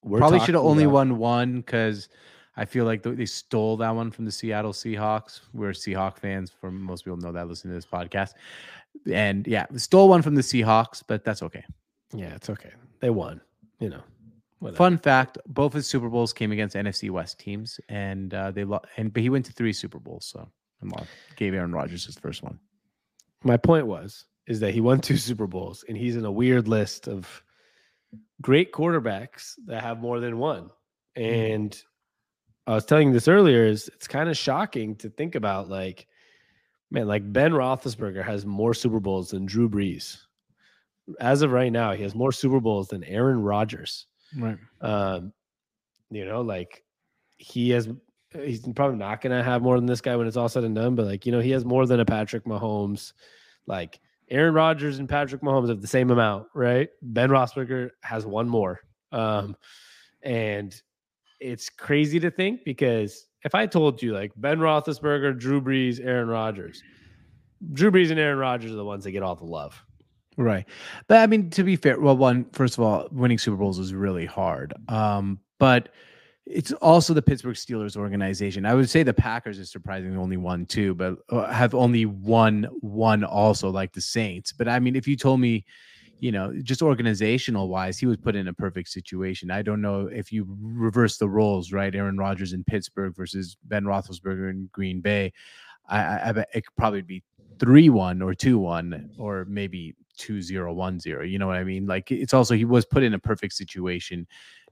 we're 0.03 0.19
Probably 0.19 0.39
should 0.39 0.55
have 0.55 0.63
only 0.63 0.83
about- 0.83 0.93
won 0.93 1.17
one 1.17 1.55
because 1.57 2.09
I 2.57 2.65
feel 2.65 2.85
like 2.85 3.03
they 3.03 3.25
stole 3.25 3.77
that 3.77 3.95
one 3.95 4.11
from 4.11 4.25
the 4.25 4.31
Seattle 4.31 4.73
Seahawks. 4.73 5.41
We're 5.53 5.71
Seahawk 5.71 6.17
fans. 6.17 6.51
For 6.51 6.71
most 6.71 7.05
people 7.05 7.17
know 7.17 7.31
that 7.31 7.47
listen 7.47 7.69
to 7.69 7.75
this 7.75 7.85
podcast, 7.85 8.31
and 9.09 9.45
yeah, 9.47 9.65
stole 9.75 10.09
one 10.09 10.21
from 10.21 10.35
the 10.35 10.41
Seahawks, 10.41 11.03
but 11.07 11.23
that's 11.23 11.43
okay. 11.43 11.63
Yeah, 12.13 12.33
it's 12.33 12.49
okay. 12.49 12.71
They 12.99 13.11
won. 13.11 13.41
You 13.79 13.89
know, 13.89 14.01
whatever. 14.59 14.77
Fun 14.77 14.97
fact: 14.97 15.37
both 15.47 15.73
his 15.73 15.87
Super 15.87 16.09
Bowls 16.09 16.33
came 16.33 16.51
against 16.51 16.75
NFC 16.75 17.09
West 17.09 17.39
teams, 17.39 17.79
and 17.89 18.33
uh, 18.33 18.51
they 18.51 18.63
lost. 18.63 18.85
And 18.97 19.13
but 19.13 19.23
he 19.23 19.29
went 19.29 19.45
to 19.45 19.53
three 19.53 19.73
Super 19.73 19.99
Bowls, 19.99 20.25
so 20.25 20.49
and 20.81 20.91
lost. 20.91 21.07
Gave 21.35 21.53
Aaron 21.53 21.71
Rodgers 21.71 22.05
his 22.05 22.17
first 22.17 22.43
one. 22.43 22.59
My 23.43 23.57
point 23.57 23.87
was 23.87 24.25
is 24.47 24.61
that 24.61 24.73
he 24.73 24.81
won 24.81 25.01
two 25.01 25.17
Super 25.17 25.47
Bowls, 25.47 25.83
and 25.87 25.97
he's 25.97 26.15
in 26.15 26.25
a 26.25 26.31
weird 26.31 26.67
list 26.67 27.07
of 27.07 27.43
great 28.41 28.71
quarterbacks 28.71 29.53
that 29.65 29.83
have 29.83 29.99
more 29.99 30.19
than 30.19 30.37
one. 30.37 30.69
And 31.15 31.77
I 32.65 32.73
was 32.73 32.85
telling 32.85 33.09
you 33.09 33.13
this 33.13 33.27
earlier, 33.27 33.65
is 33.65 33.89
it's 33.89 34.07
kind 34.07 34.29
of 34.29 34.37
shocking 34.37 34.95
to 34.97 35.09
think 35.09 35.35
about 35.35 35.69
like, 35.69 36.07
man, 36.91 37.07
like 37.07 37.31
Ben 37.31 37.51
Roethlisberger 37.51 38.23
has 38.23 38.45
more 38.45 38.73
Super 38.73 38.99
Bowls 38.99 39.31
than 39.31 39.45
Drew 39.45 39.69
Brees. 39.69 40.17
As 41.19 41.41
of 41.41 41.51
right 41.51 41.71
now, 41.71 41.93
he 41.93 42.03
has 42.03 42.15
more 42.15 42.31
Super 42.31 42.59
Bowls 42.59 42.89
than 42.89 43.03
Aaron 43.03 43.41
Rodgers. 43.41 44.07
Right. 44.35 44.57
Um, 44.81 45.33
you 46.09 46.25
know, 46.25 46.41
like 46.41 46.83
he 47.37 47.69
has 47.71 47.89
he's 48.33 48.67
probably 48.75 48.97
not 48.97 49.21
gonna 49.21 49.43
have 49.43 49.61
more 49.61 49.77
than 49.77 49.85
this 49.85 50.01
guy 50.01 50.15
when 50.15 50.27
it's 50.27 50.37
all 50.37 50.49
said 50.49 50.63
and 50.63 50.75
done, 50.75 50.95
but 50.95 51.05
like, 51.05 51.25
you 51.25 51.31
know, 51.31 51.39
he 51.39 51.51
has 51.51 51.65
more 51.65 51.85
than 51.85 51.99
a 51.99 52.05
Patrick 52.05 52.45
Mahomes. 52.45 53.13
Like 53.67 53.99
Aaron 54.29 54.53
Rodgers 54.53 54.99
and 54.99 55.07
Patrick 55.07 55.41
Mahomes 55.41 55.69
have 55.69 55.81
the 55.81 55.87
same 55.87 56.11
amount, 56.11 56.47
right? 56.53 56.89
Ben 57.01 57.29
Roethlisberger 57.29 57.91
has 58.03 58.25
one 58.25 58.47
more. 58.47 58.79
Um, 59.11 59.55
and 60.21 60.79
it's 61.39 61.69
crazy 61.69 62.19
to 62.19 62.31
think 62.31 62.61
because 62.65 63.27
if 63.43 63.55
I 63.55 63.65
told 63.65 64.01
you 64.01 64.13
like 64.13 64.31
Ben 64.35 64.59
Roethlisberger, 64.59 65.37
Drew 65.37 65.61
Brees, 65.61 66.03
Aaron 66.03 66.27
Rodgers, 66.27 66.83
Drew 67.73 67.91
Brees 67.91 68.11
and 68.11 68.19
Aaron 68.19 68.39
Rodgers 68.39 68.71
are 68.71 68.75
the 68.75 68.85
ones 68.85 69.03
that 69.03 69.11
get 69.11 69.23
all 69.23 69.35
the 69.35 69.45
love. 69.45 69.81
Right. 70.37 70.65
But 71.07 71.17
I 71.17 71.27
mean, 71.27 71.49
to 71.51 71.63
be 71.63 71.75
fair, 71.75 71.99
well, 71.99 72.15
one, 72.15 72.45
first 72.53 72.77
of 72.77 72.83
all, 72.83 73.07
winning 73.11 73.39
Super 73.39 73.57
Bowls 73.57 73.79
is 73.79 73.93
really 73.93 74.25
hard. 74.25 74.73
Um, 74.87 75.39
but 75.57 75.89
it's 76.45 76.71
also 76.73 77.13
the 77.13 77.21
Pittsburgh 77.21 77.55
Steelers 77.55 77.97
organization. 77.97 78.65
I 78.65 78.75
would 78.75 78.89
say 78.89 79.01
the 79.03 79.13
Packers 79.13 79.57
is 79.57 79.71
surprisingly 79.71 80.17
only 80.17 80.37
one 80.37 80.65
too, 80.65 80.93
but 80.93 81.17
uh, 81.29 81.51
have 81.51 81.73
only 81.73 82.05
one 82.05 82.67
one 82.81 83.23
also 83.23 83.69
like 83.69 83.93
the 83.93 84.01
Saints. 84.01 84.53
But 84.53 84.67
I 84.67 84.79
mean, 84.79 84.95
if 84.95 85.07
you 85.07 85.17
told 85.17 85.39
me, 85.39 85.65
you 86.19 86.31
know, 86.31 86.53
just 86.63 86.83
organizational 86.83 87.67
wise, 87.67 87.97
he 87.97 88.05
was 88.05 88.17
put 88.17 88.35
in 88.35 88.47
a 88.47 88.53
perfect 88.53 88.89
situation. 88.89 89.51
I 89.51 89.61
don't 89.63 89.81
know 89.81 90.07
if 90.07 90.31
you 90.31 90.45
reverse 90.61 91.17
the 91.17 91.27
roles, 91.27 91.71
right? 91.71 91.93
Aaron 91.93 92.17
Rodgers 92.17 92.53
in 92.53 92.63
Pittsburgh 92.63 93.15
versus 93.15 93.57
Ben 93.65 93.83
Roethlisberger 93.83 94.51
in 94.51 94.69
Green 94.71 95.01
Bay. 95.01 95.33
I, 95.89 95.99
I, 95.99 96.29
I 96.29 96.45
it 96.53 96.65
could 96.65 96.75
probably 96.77 97.01
be 97.01 97.23
three 97.59 97.89
one 97.89 98.21
or 98.21 98.33
two 98.33 98.59
one 98.59 99.09
or 99.17 99.45
maybe 99.49 99.95
two 100.17 100.41
zero 100.41 100.73
one 100.73 100.99
zero. 100.99 101.23
You 101.23 101.39
know 101.39 101.47
what 101.47 101.57
I 101.57 101.63
mean? 101.63 101.85
Like 101.87 102.11
it's 102.11 102.33
also 102.33 102.55
he 102.55 102.65
was 102.65 102.85
put 102.85 103.03
in 103.03 103.13
a 103.13 103.19
perfect 103.19 103.53
situation 103.53 104.27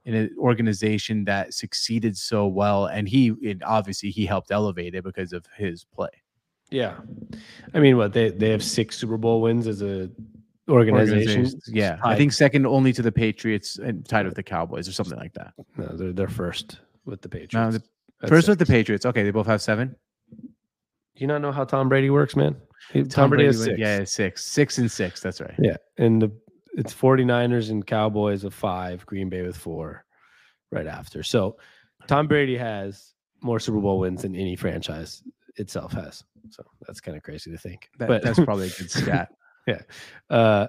in 0.05 0.13
an 0.13 0.35
organization 0.37 1.25
that 1.25 1.53
succeeded 1.53 2.17
so 2.17 2.47
well, 2.47 2.85
and 2.87 3.07
he 3.07 3.33
it, 3.41 3.63
obviously 3.63 4.09
he 4.11 4.25
helped 4.25 4.51
elevate 4.51 4.93
it 4.95 5.03
because 5.03 5.33
of 5.33 5.45
his 5.57 5.83
play. 5.85 6.09
Yeah. 6.71 6.95
I 7.73 7.79
mean, 7.79 7.97
what 7.97 8.13
they 8.13 8.29
they 8.29 8.49
have 8.49 8.63
six 8.63 8.97
Super 8.97 9.17
Bowl 9.17 9.41
wins 9.41 9.67
as 9.67 9.81
a 9.81 10.09
organization. 10.67 11.47
Yeah, 11.67 11.97
I 12.03 12.15
think 12.15 12.33
second 12.33 12.65
only 12.65 12.91
to 12.93 13.01
the 13.01 13.11
Patriots 13.11 13.77
and 13.77 14.07
tied 14.07 14.25
with 14.25 14.35
the 14.35 14.43
Cowboys 14.43 14.87
or 14.87 14.91
something 14.91 15.17
like 15.17 15.33
that. 15.33 15.53
no, 15.77 15.87
they're 15.95 16.13
they're 16.13 16.27
first 16.27 16.79
with 17.05 17.21
the 17.21 17.29
Patriots. 17.29 17.53
No, 17.53 17.71
the- 17.71 17.83
First 18.27 18.47
with 18.47 18.57
the. 18.57 18.65
Patriots. 18.65 19.05
Okay, 19.05 19.23
they 19.23 19.29
both 19.29 19.45
have 19.45 19.61
seven. 19.61 19.95
Do 21.15 21.21
you 21.23 21.27
not 21.27 21.41
know 21.41 21.51
how 21.51 21.63
Tom 21.63 21.89
Brady 21.89 22.09
works, 22.09 22.35
man? 22.35 22.55
He- 22.91 23.03
Tom, 23.03 23.29
Brady, 23.29 23.45
went- 23.45 23.57
six. 23.57 23.79
Yeah, 23.79 24.03
six, 24.03 24.45
six 24.45 24.77
and 24.77 24.91
six. 24.91 25.21
That's 25.21 25.41
right. 25.41 25.55
Yeah. 25.59 25.77
And 25.97 26.21
the 26.21 26.31
it's 26.77 26.93
49ers 26.93 27.69
and 27.71 27.85
Cowboys 27.87 28.43
of 28.43 28.53
five, 28.53 29.05
Green 29.05 29.29
Bay 29.29 29.41
with 29.43 29.55
four 29.57 30.03
right 30.71 30.87
after. 30.87 31.23
So 31.23 31.57
Tom 32.07 32.27
Brady 32.27 32.57
has 32.57 33.13
more 33.41 33.59
Super 33.59 33.79
Bowl 33.79 33.99
wins 33.99 34.23
than 34.23 34.35
any 34.35 34.55
franchise 34.57 35.23
itself 35.55 35.93
has. 35.93 36.23
So 36.49 36.63
that's 36.85 36.99
kind 36.99 37.15
of 37.15 37.23
crazy 37.23 37.49
to 37.51 37.57
think. 37.57 37.89
That- 37.97 38.07
but 38.09 38.21
that's 38.23 38.39
probably 38.39 38.67
a 38.67 38.71
good 38.71 38.91
stat. 38.91 39.33
Yeah. 39.67 39.81
Uh 40.29 40.67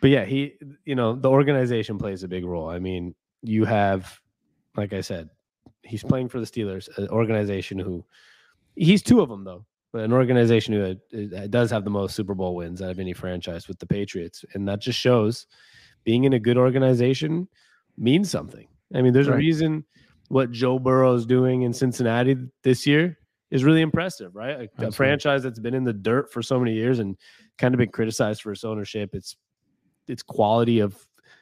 but 0.00 0.10
yeah, 0.10 0.24
he 0.24 0.54
you 0.84 0.94
know, 0.96 1.14
the 1.14 1.30
organization 1.30 1.98
plays 1.98 2.22
a 2.24 2.28
big 2.28 2.44
role. 2.44 2.68
I 2.68 2.78
mean, 2.78 3.14
you 3.42 3.64
have 3.66 4.18
like 4.74 4.92
I 4.94 5.02
said, 5.02 5.28
he's 5.82 6.02
playing 6.02 6.28
for 6.30 6.40
the 6.40 6.46
Steelers, 6.46 6.88
an 6.98 7.08
organization 7.10 7.78
who 7.78 8.04
he's 8.74 9.02
two 9.02 9.20
of 9.20 9.28
them 9.28 9.44
though, 9.44 9.66
but 9.92 10.02
an 10.04 10.12
organization 10.12 10.74
who 10.74 11.36
uh, 11.36 11.46
does 11.48 11.70
have 11.70 11.84
the 11.84 11.90
most 11.90 12.14
Super 12.14 12.34
Bowl 12.34 12.54
wins 12.54 12.80
out 12.80 12.90
of 12.90 12.98
any 12.98 13.12
franchise 13.12 13.68
with 13.68 13.78
the 13.78 13.86
Patriots, 13.86 14.44
and 14.54 14.66
that 14.68 14.80
just 14.80 14.98
shows 14.98 15.46
being 16.04 16.24
in 16.24 16.32
a 16.32 16.38
good 16.38 16.56
organization 16.56 17.46
means 17.96 18.30
something. 18.30 18.66
I 18.94 19.02
mean, 19.02 19.12
there's 19.12 19.28
a 19.28 19.32
reason 19.38 19.84
what 20.28 20.50
Joe 20.50 20.78
Burrow 20.78 21.14
is 21.14 21.26
doing 21.26 21.62
in 21.62 21.72
Cincinnati 21.72 22.36
this 22.62 22.86
year 22.86 23.18
is 23.50 23.64
really 23.64 23.82
impressive, 23.82 24.34
right? 24.34 24.50
A- 24.60 24.62
A, 24.88 24.92
franchise 24.92 25.42
that's 25.42 25.58
been 25.58 25.74
in 25.74 25.84
the 25.84 25.92
dirt 25.92 26.32
for 26.32 26.42
so 26.42 26.58
many 26.58 26.72
years 26.72 26.98
and 26.98 27.16
kind 27.58 27.74
of 27.74 27.78
been 27.78 27.90
criticized 27.90 28.40
for 28.40 28.52
its 28.52 28.64
ownership, 28.64 29.14
its 29.14 29.36
its 30.08 30.22
quality 30.22 30.80
of 30.80 30.96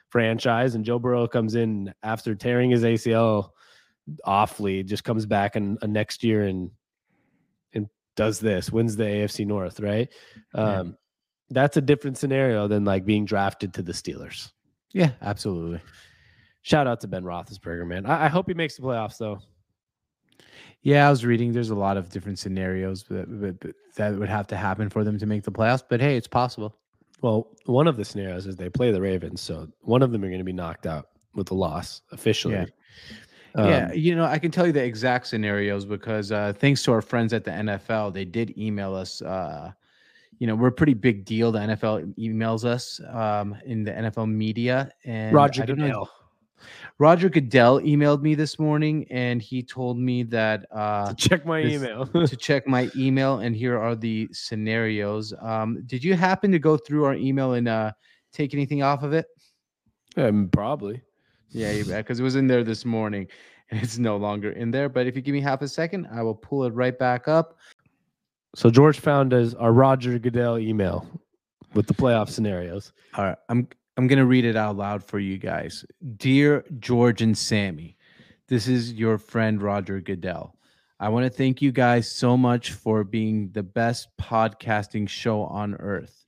franchise. 0.09 0.75
And 0.75 0.85
Joe 0.85 0.99
Burrow 0.99 1.29
comes 1.29 1.55
in 1.55 1.95
after 2.03 2.35
tearing 2.35 2.71
his 2.71 2.83
ACL 2.83 3.51
awfully, 4.25 4.83
just 4.83 5.05
comes 5.05 5.25
back 5.25 5.55
and 5.57 5.79
uh, 5.83 5.87
next 5.87 6.25
year 6.25 6.45
and 6.45 6.71
does 8.21 8.39
this, 8.41 8.71
wins 8.71 8.97
the 8.97 9.05
AFC 9.05 9.47
North, 9.47 9.81
right? 9.81 10.09
Yeah. 10.55 10.81
Um, 10.81 10.97
that's 11.51 11.77
a 11.77 11.81
different 11.81 12.17
scenario 12.19 12.69
than 12.69 12.85
like 12.85 13.05
being 13.05 13.25
drafted 13.25 13.75
to 13.75 13.83
the 13.83 13.93
Steelers. 13.93 14.53
Yeah, 14.93 15.13
absolutely. 15.23 15.81
Shout 16.63 16.87
out 16.87 17.01
to 17.01 17.09
Ben 17.09 17.25
Roethlisberger, 17.25 17.87
man. 17.87 18.07
I, 18.07 18.27
I 18.27 18.29
hope 18.29 18.47
he 18.49 18.55
makes 18.55 18.77
the 18.77 18.83
playoffs 18.83 19.19
though. 19.19 19.39
Yeah, 20.83 21.07
I 21.07 21.11
was 21.11 21.25
reading. 21.25 21.53
There's 21.53 21.71
a 21.71 21.75
lot 21.75 21.97
of 21.97 22.09
different 22.11 22.39
scenarios 22.39 23.05
that- 23.05 23.75
that 23.97 24.15
would 24.19 24.29
have 24.29 24.47
to 24.49 24.57
happen 24.57 24.89
for 24.89 25.03
them 25.05 25.19
to 25.19 25.27
make 25.27 25.43
the 25.43 25.51
playoffs. 25.53 25.83
But 25.89 26.01
hey, 26.01 26.17
it's 26.17 26.29
possible. 26.29 26.77
Well, 27.23 27.49
one 27.67 27.87
of 27.89 27.97
the 27.97 28.05
scenarios 28.05 28.47
is 28.47 28.57
they 28.57 28.71
play 28.71 28.93
the 28.93 29.01
Ravens, 29.01 29.41
so 29.41 29.69
one 29.83 30.03
of 30.03 30.13
them 30.13 30.23
are 30.25 30.29
going 30.29 30.39
to 30.39 30.45
be 30.45 30.53
knocked 30.53 30.87
out 30.87 31.09
with 31.35 31.51
a 31.51 31.55
loss 31.55 32.01
officially. 32.13 32.55
Yeah. 32.55 32.67
Um, 33.55 33.69
yeah, 33.69 33.93
you 33.93 34.15
know, 34.15 34.25
I 34.25 34.39
can 34.39 34.51
tell 34.51 34.67
you 34.67 34.73
the 34.73 34.83
exact 34.85 35.27
scenarios 35.27 35.85
because 35.85 36.31
uh, 36.33 36.53
thanks 36.57 36.83
to 36.85 36.93
our 36.93 37.03
friends 37.03 37.33
at 37.33 37.45
the 37.45 37.51
NFL, 37.51 38.13
they 38.13 38.25
did 38.25 38.57
email 38.57 38.95
us. 38.95 39.23
Uh, 39.23 39.73
you 40.39 40.47
know, 40.47 40.55
we're 40.55 40.69
a 40.69 40.73
pretty 40.73 40.95
big 40.95 41.25
deal. 41.25 41.53
The 41.53 41.59
NFL 41.59 42.15
emails 42.17 42.65
us 42.65 43.01
um, 43.13 43.57
in 43.65 43.85
the 43.85 43.93
NFL 43.93 44.31
media, 44.31 44.91
and 45.05 45.35
Roger 45.35 45.67
know- 45.67 45.75
Goodell. 45.75 46.11
Roger 46.99 47.31
Goodell 47.31 47.81
emailed 47.81 48.21
me 48.21 48.35
this 48.35 48.59
morning, 48.59 49.07
and 49.11 49.41
he 49.41 49.63
told 49.63 49.99
me 49.99 50.23
that 50.25 50.67
uh, 50.71 51.09
to 51.09 51.29
Check 51.29 51.47
my 51.47 51.63
this- 51.63 51.73
email. 51.83 52.07
to 52.27 52.37
check 52.37 52.67
my 52.67 52.91
email, 52.97 53.39
and 53.39 53.57
here 53.57 53.79
are 53.79 53.97
the 53.97 54.29
scenarios. 54.33 55.33
Um, 55.41 55.83
did 55.87 56.05
you 56.05 56.15
happen 56.15 56.53
to 56.53 56.59
go 56.59 56.77
through 56.77 57.05
our 57.05 57.15
email 57.15 57.55
and 57.55 57.67
uh, 57.69 57.93
take 58.33 58.53
anything 58.55 58.83
off 58.83 59.03
of 59.03 59.13
it? 59.13 59.27
um, 60.17 60.49
probably. 60.53 61.01
Yeah, 61.51 61.73
you 61.73 61.85
bet, 61.85 62.05
because 62.05 62.21
it 62.21 62.23
was 62.23 62.37
in 62.37 62.47
there 62.47 62.65
this 62.65 62.85
morning, 62.85 63.27
and 63.71 63.83
it's 63.83 63.99
no 63.99 64.17
longer 64.17 64.53
in 64.53 64.71
there. 64.71 64.89
But 64.89 65.07
if 65.07 65.17
you 65.17 65.23
give 65.23 65.33
me 65.33 65.41
half 65.41 65.63
a 65.63 65.69
second, 65.69 66.09
I 66.13 66.23
will 66.23 66.35
pull 66.35 66.65
it 66.65 66.75
right 66.75 66.97
back 66.99 67.29
up. 67.29 67.59
So 68.55 68.71
George 68.71 68.99
found 68.99 69.33
us 69.33 69.55
our 69.55 69.73
Roger 69.73 70.19
Goodell 70.19 70.59
email 70.59 71.07
with 71.75 71.87
the 71.87 71.95
playoff 71.95 72.29
scenarios. 72.29 72.93
All 73.15 73.25
right, 73.25 73.39
I'm 73.49 73.69
I'm 73.97 74.07
gonna 74.07 74.27
read 74.27 74.45
it 74.45 74.57
out 74.57 74.77
loud 74.77 75.05
for 75.05 75.19
you 75.19 75.39
guys. 75.39 75.85
Dear 76.17 76.65
George 76.79 77.23
and 77.23 77.37
Sammy, 77.37 77.97
this 78.49 78.67
is 78.67 78.93
your 78.93 79.19
friend 79.19 79.63
Roger 79.63 80.01
Goodell. 80.01 80.57
I 80.99 81.09
want 81.09 81.25
to 81.25 81.31
thank 81.31 81.63
you 81.63 81.73
guys 81.73 82.11
so 82.11 82.37
much 82.37 82.73
for 82.73 83.05
being 83.05 83.51
the 83.53 83.63
best 83.63 84.09
podcasting 84.21 85.09
show 85.09 85.43
on 85.43 85.75
earth. 85.77 86.27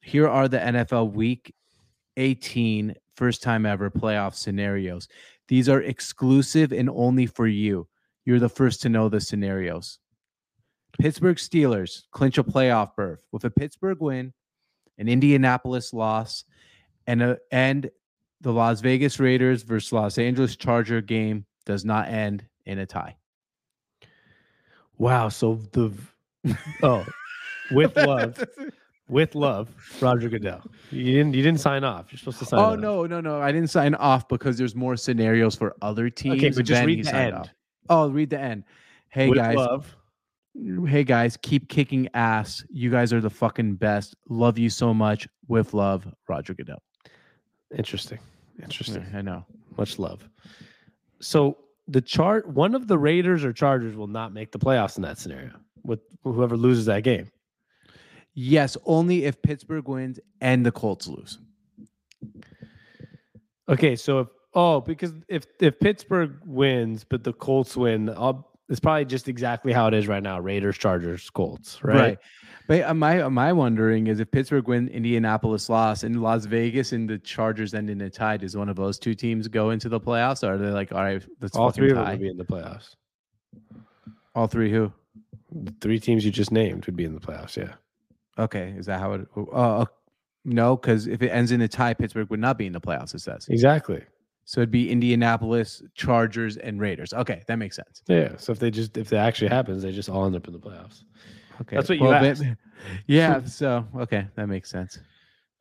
Here 0.00 0.28
are 0.28 0.48
the 0.48 0.58
NFL 0.58 1.12
Week 1.12 1.54
18 2.16 2.94
first 3.16 3.42
time 3.42 3.66
ever 3.66 3.90
playoff 3.90 4.34
scenarios. 4.34 5.08
These 5.48 5.68
are 5.68 5.82
exclusive 5.82 6.72
and 6.72 6.90
only 6.90 7.26
for 7.26 7.46
you. 7.46 7.88
You're 8.24 8.40
the 8.40 8.48
first 8.48 8.82
to 8.82 8.88
know 8.88 9.08
the 9.08 9.20
scenarios. 9.20 9.98
Pittsburgh 10.98 11.36
Steelers 11.36 12.02
clinch 12.12 12.38
a 12.38 12.44
playoff 12.44 12.94
berth 12.96 13.24
with 13.32 13.44
a 13.44 13.50
Pittsburgh 13.50 14.00
win, 14.00 14.32
an 14.98 15.08
Indianapolis 15.08 15.92
loss, 15.92 16.44
and 17.06 17.22
a, 17.22 17.38
and 17.50 17.90
the 18.40 18.52
Las 18.52 18.80
Vegas 18.80 19.18
Raiders 19.18 19.62
versus 19.62 19.92
Los 19.92 20.18
Angeles 20.18 20.56
Charger 20.56 21.00
game 21.00 21.46
does 21.66 21.84
not 21.84 22.08
end 22.08 22.44
in 22.64 22.78
a 22.78 22.86
tie. 22.86 23.16
Wow. 24.96 25.28
So 25.28 25.60
the 25.72 25.92
oh, 26.82 27.04
with 27.72 27.96
love, 27.96 28.42
with 29.08 29.34
love, 29.34 29.68
Roger 30.00 30.28
Goodell. 30.28 30.62
You 30.90 31.04
didn't 31.14 31.34
you 31.34 31.42
didn't 31.42 31.60
sign 31.60 31.84
off. 31.84 32.06
You're 32.10 32.18
supposed 32.18 32.38
to 32.38 32.46
sign. 32.46 32.60
Oh, 32.60 32.62
off. 32.62 32.70
Oh 32.70 32.72
off. 32.72 32.80
no, 32.80 33.06
no, 33.06 33.20
no! 33.20 33.40
I 33.40 33.52
didn't 33.52 33.70
sign 33.70 33.94
off 33.94 34.28
because 34.28 34.56
there's 34.56 34.74
more 34.74 34.96
scenarios 34.96 35.54
for 35.54 35.74
other 35.82 36.10
teams. 36.10 36.36
Okay, 36.36 36.50
but 36.50 36.64
just 36.64 36.84
read 36.84 37.04
the 37.04 37.14
end. 37.14 37.34
off. 37.34 37.48
Oh, 37.88 38.08
read 38.08 38.30
the 38.30 38.40
end. 38.40 38.64
Hey 39.08 39.28
with 39.28 39.38
guys, 39.38 39.56
love. 39.56 39.96
hey 40.86 41.04
guys, 41.04 41.36
keep 41.36 41.68
kicking 41.68 42.08
ass. 42.14 42.64
You 42.70 42.90
guys 42.90 43.12
are 43.12 43.20
the 43.20 43.30
fucking 43.30 43.74
best. 43.74 44.16
Love 44.28 44.58
you 44.58 44.70
so 44.70 44.94
much. 44.94 45.28
With 45.48 45.74
love, 45.74 46.06
Roger 46.28 46.54
Goodell. 46.54 46.82
Interesting. 47.76 48.18
Interesting. 48.62 49.04
I 49.14 49.22
know. 49.22 49.44
Much 49.76 49.98
love. 49.98 50.28
So 51.20 51.58
the 51.88 52.00
chart, 52.00 52.48
one 52.48 52.74
of 52.74 52.88
the 52.88 52.98
Raiders 52.98 53.44
or 53.44 53.52
Chargers 53.52 53.96
will 53.96 54.06
not 54.06 54.32
make 54.32 54.52
the 54.52 54.58
playoffs 54.58 54.96
in 54.96 55.02
that 55.02 55.18
scenario. 55.18 55.50
With 55.82 56.00
whoever 56.22 56.56
loses 56.56 56.86
that 56.86 57.02
game. 57.02 57.30
Yes, 58.34 58.76
only 58.84 59.24
if 59.24 59.40
Pittsburgh 59.42 59.88
wins 59.88 60.18
and 60.40 60.66
the 60.66 60.72
Colts 60.72 61.06
lose. 61.06 61.38
Okay, 63.68 63.96
so 63.96 64.20
if 64.20 64.28
Oh, 64.54 64.80
because 64.80 65.12
if 65.28 65.46
if 65.60 65.78
Pittsburgh 65.80 66.38
wins, 66.44 67.04
but 67.04 67.24
the 67.24 67.32
Colts 67.32 67.76
win, 67.76 68.08
I'll, 68.10 68.52
it's 68.68 68.78
probably 68.78 69.04
just 69.04 69.28
exactly 69.28 69.72
how 69.72 69.88
it 69.88 69.94
is 69.94 70.06
right 70.06 70.22
now: 70.22 70.38
Raiders, 70.38 70.78
Chargers, 70.78 71.28
Colts. 71.30 71.82
Right. 71.82 72.18
But 72.68 72.82
uh, 72.84 72.94
my 72.94 73.28
my 73.28 73.52
wondering 73.52 74.06
is 74.06 74.20
if 74.20 74.30
Pittsburgh 74.30 74.68
win, 74.68 74.88
Indianapolis 74.88 75.68
lost, 75.68 76.04
and 76.04 76.22
Las 76.22 76.46
Vegas 76.46 76.92
and 76.92 77.10
the 77.10 77.18
Chargers 77.18 77.74
end 77.74 77.90
in 77.90 78.00
a 78.00 78.08
tie, 78.08 78.36
does 78.36 78.56
one 78.56 78.68
of 78.68 78.76
those 78.76 78.98
two 78.98 79.14
teams 79.14 79.48
go 79.48 79.70
into 79.70 79.88
the 79.88 80.00
playoffs? 80.00 80.46
Or 80.46 80.54
are 80.54 80.58
they 80.58 80.70
like, 80.70 80.92
all 80.92 81.02
right, 81.02 81.22
let's 81.40 81.56
All 81.56 81.70
three 81.70 81.90
of 81.90 81.96
them 81.96 82.04
tie? 82.04 82.12
would 82.12 82.20
be 82.20 82.28
in 82.28 82.38
the 82.38 82.44
playoffs. 82.44 82.94
All 84.36 84.46
three 84.46 84.70
who? 84.70 84.92
The 85.50 85.74
three 85.80 85.98
teams 85.98 86.24
you 86.24 86.30
just 86.30 86.52
named 86.52 86.86
would 86.86 86.96
be 86.96 87.04
in 87.04 87.14
the 87.14 87.20
playoffs. 87.20 87.56
Yeah. 87.56 87.74
Okay, 88.38 88.74
is 88.76 88.86
that 88.86 89.00
how 89.00 89.12
it? 89.12 89.26
Uh, 89.36 89.42
uh, 89.52 89.84
no, 90.44 90.76
because 90.76 91.06
if 91.06 91.22
it 91.22 91.30
ends 91.30 91.52
in 91.52 91.60
a 91.62 91.68
tie, 91.68 91.94
Pittsburgh 91.94 92.28
would 92.30 92.40
not 92.40 92.58
be 92.58 92.66
in 92.66 92.72
the 92.72 92.80
playoffs. 92.80 93.14
It 93.14 93.20
says 93.20 93.46
Exactly. 93.48 94.02
so. 94.44 94.60
It'd 94.60 94.70
be 94.70 94.90
Indianapolis, 94.90 95.82
Chargers, 95.94 96.56
and 96.56 96.80
Raiders. 96.80 97.14
Okay, 97.14 97.42
that 97.46 97.56
makes 97.56 97.76
sense. 97.76 98.02
Yeah. 98.08 98.36
So 98.36 98.52
if 98.52 98.58
they 98.58 98.70
just 98.70 98.96
if 98.96 99.08
that 99.10 99.26
actually 99.26 99.48
happens, 99.48 99.82
they 99.82 99.92
just 99.92 100.08
all 100.08 100.26
end 100.26 100.36
up 100.36 100.46
in 100.46 100.52
the 100.52 100.58
playoffs. 100.58 101.04
Okay, 101.60 101.76
That's 101.76 101.88
what 101.88 101.98
you 101.98 102.04
well, 102.04 102.24
asked. 102.24 102.42
Yeah. 103.06 103.40
So 103.46 103.86
okay, 103.96 104.26
that 104.34 104.48
makes 104.48 104.68
sense. 104.70 104.98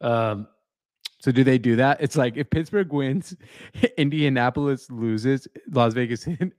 Um, 0.02 0.48
So 1.20 1.32
do 1.32 1.44
they 1.46 1.58
do 1.58 1.76
that? 1.78 2.02
It's 2.02 2.18
like 2.18 2.36
if 2.36 2.50
Pittsburgh 2.50 2.92
wins, 2.92 3.36
Indianapolis 3.98 4.90
loses, 4.92 5.48
Las 5.72 5.94
Vegas 5.94 6.26
and, 6.28 6.52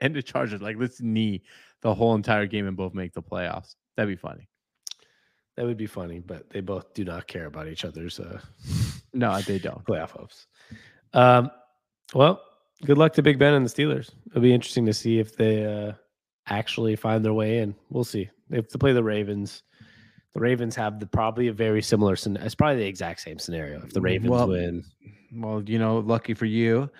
and 0.00 0.14
the 0.14 0.22
Chargers 0.22 0.62
like 0.62 0.76
let's 0.78 1.00
knee 1.02 1.42
the 1.82 1.92
whole 1.94 2.14
entire 2.14 2.46
game 2.46 2.66
and 2.66 2.76
both 2.76 2.94
make 2.94 3.12
the 3.12 3.22
playoffs. 3.22 3.74
That'd 3.96 4.08
be 4.16 4.16
funny. 4.16 4.48
That 5.56 5.64
would 5.64 5.76
be 5.76 5.86
funny, 5.86 6.20
but 6.20 6.48
they 6.50 6.60
both 6.60 6.92
do 6.94 7.04
not 7.04 7.26
care 7.26 7.46
about 7.46 7.68
each 7.68 7.84
other's 7.84 8.20
uh, 8.20 8.40
No, 9.12 9.40
they 9.40 9.58
don't. 9.58 9.84
playoff 9.86 10.10
hopes. 10.10 10.46
Um, 11.12 11.50
well, 12.14 12.42
good 12.84 12.98
luck 12.98 13.14
to 13.14 13.22
Big 13.22 13.38
Ben 13.38 13.54
and 13.54 13.66
the 13.66 13.70
Steelers. 13.70 14.10
It'll 14.28 14.42
be 14.42 14.52
interesting 14.52 14.86
to 14.86 14.94
see 14.94 15.18
if 15.18 15.34
they 15.36 15.64
uh, 15.64 15.92
actually 16.48 16.96
find 16.96 17.24
their 17.24 17.32
way 17.32 17.58
in. 17.58 17.74
We'll 17.90 18.04
see. 18.04 18.28
They 18.50 18.56
have 18.56 18.68
to 18.68 18.78
play 18.78 18.92
the 18.92 19.02
Ravens. 19.02 19.62
The 20.34 20.40
Ravens 20.40 20.76
have 20.76 21.00
the 21.00 21.06
probably 21.06 21.48
a 21.48 21.52
very 21.52 21.82
similar. 21.82 22.14
It's 22.14 22.54
probably 22.54 22.76
the 22.76 22.86
exact 22.86 23.20
same 23.20 23.38
scenario. 23.38 23.82
If 23.82 23.90
the 23.94 24.02
Ravens 24.02 24.30
Well, 24.30 24.48
win, 24.48 24.84
Well, 25.34 25.62
you 25.64 25.78
know, 25.78 25.98
lucky 25.98 26.34
for 26.34 26.44
you, 26.44 26.90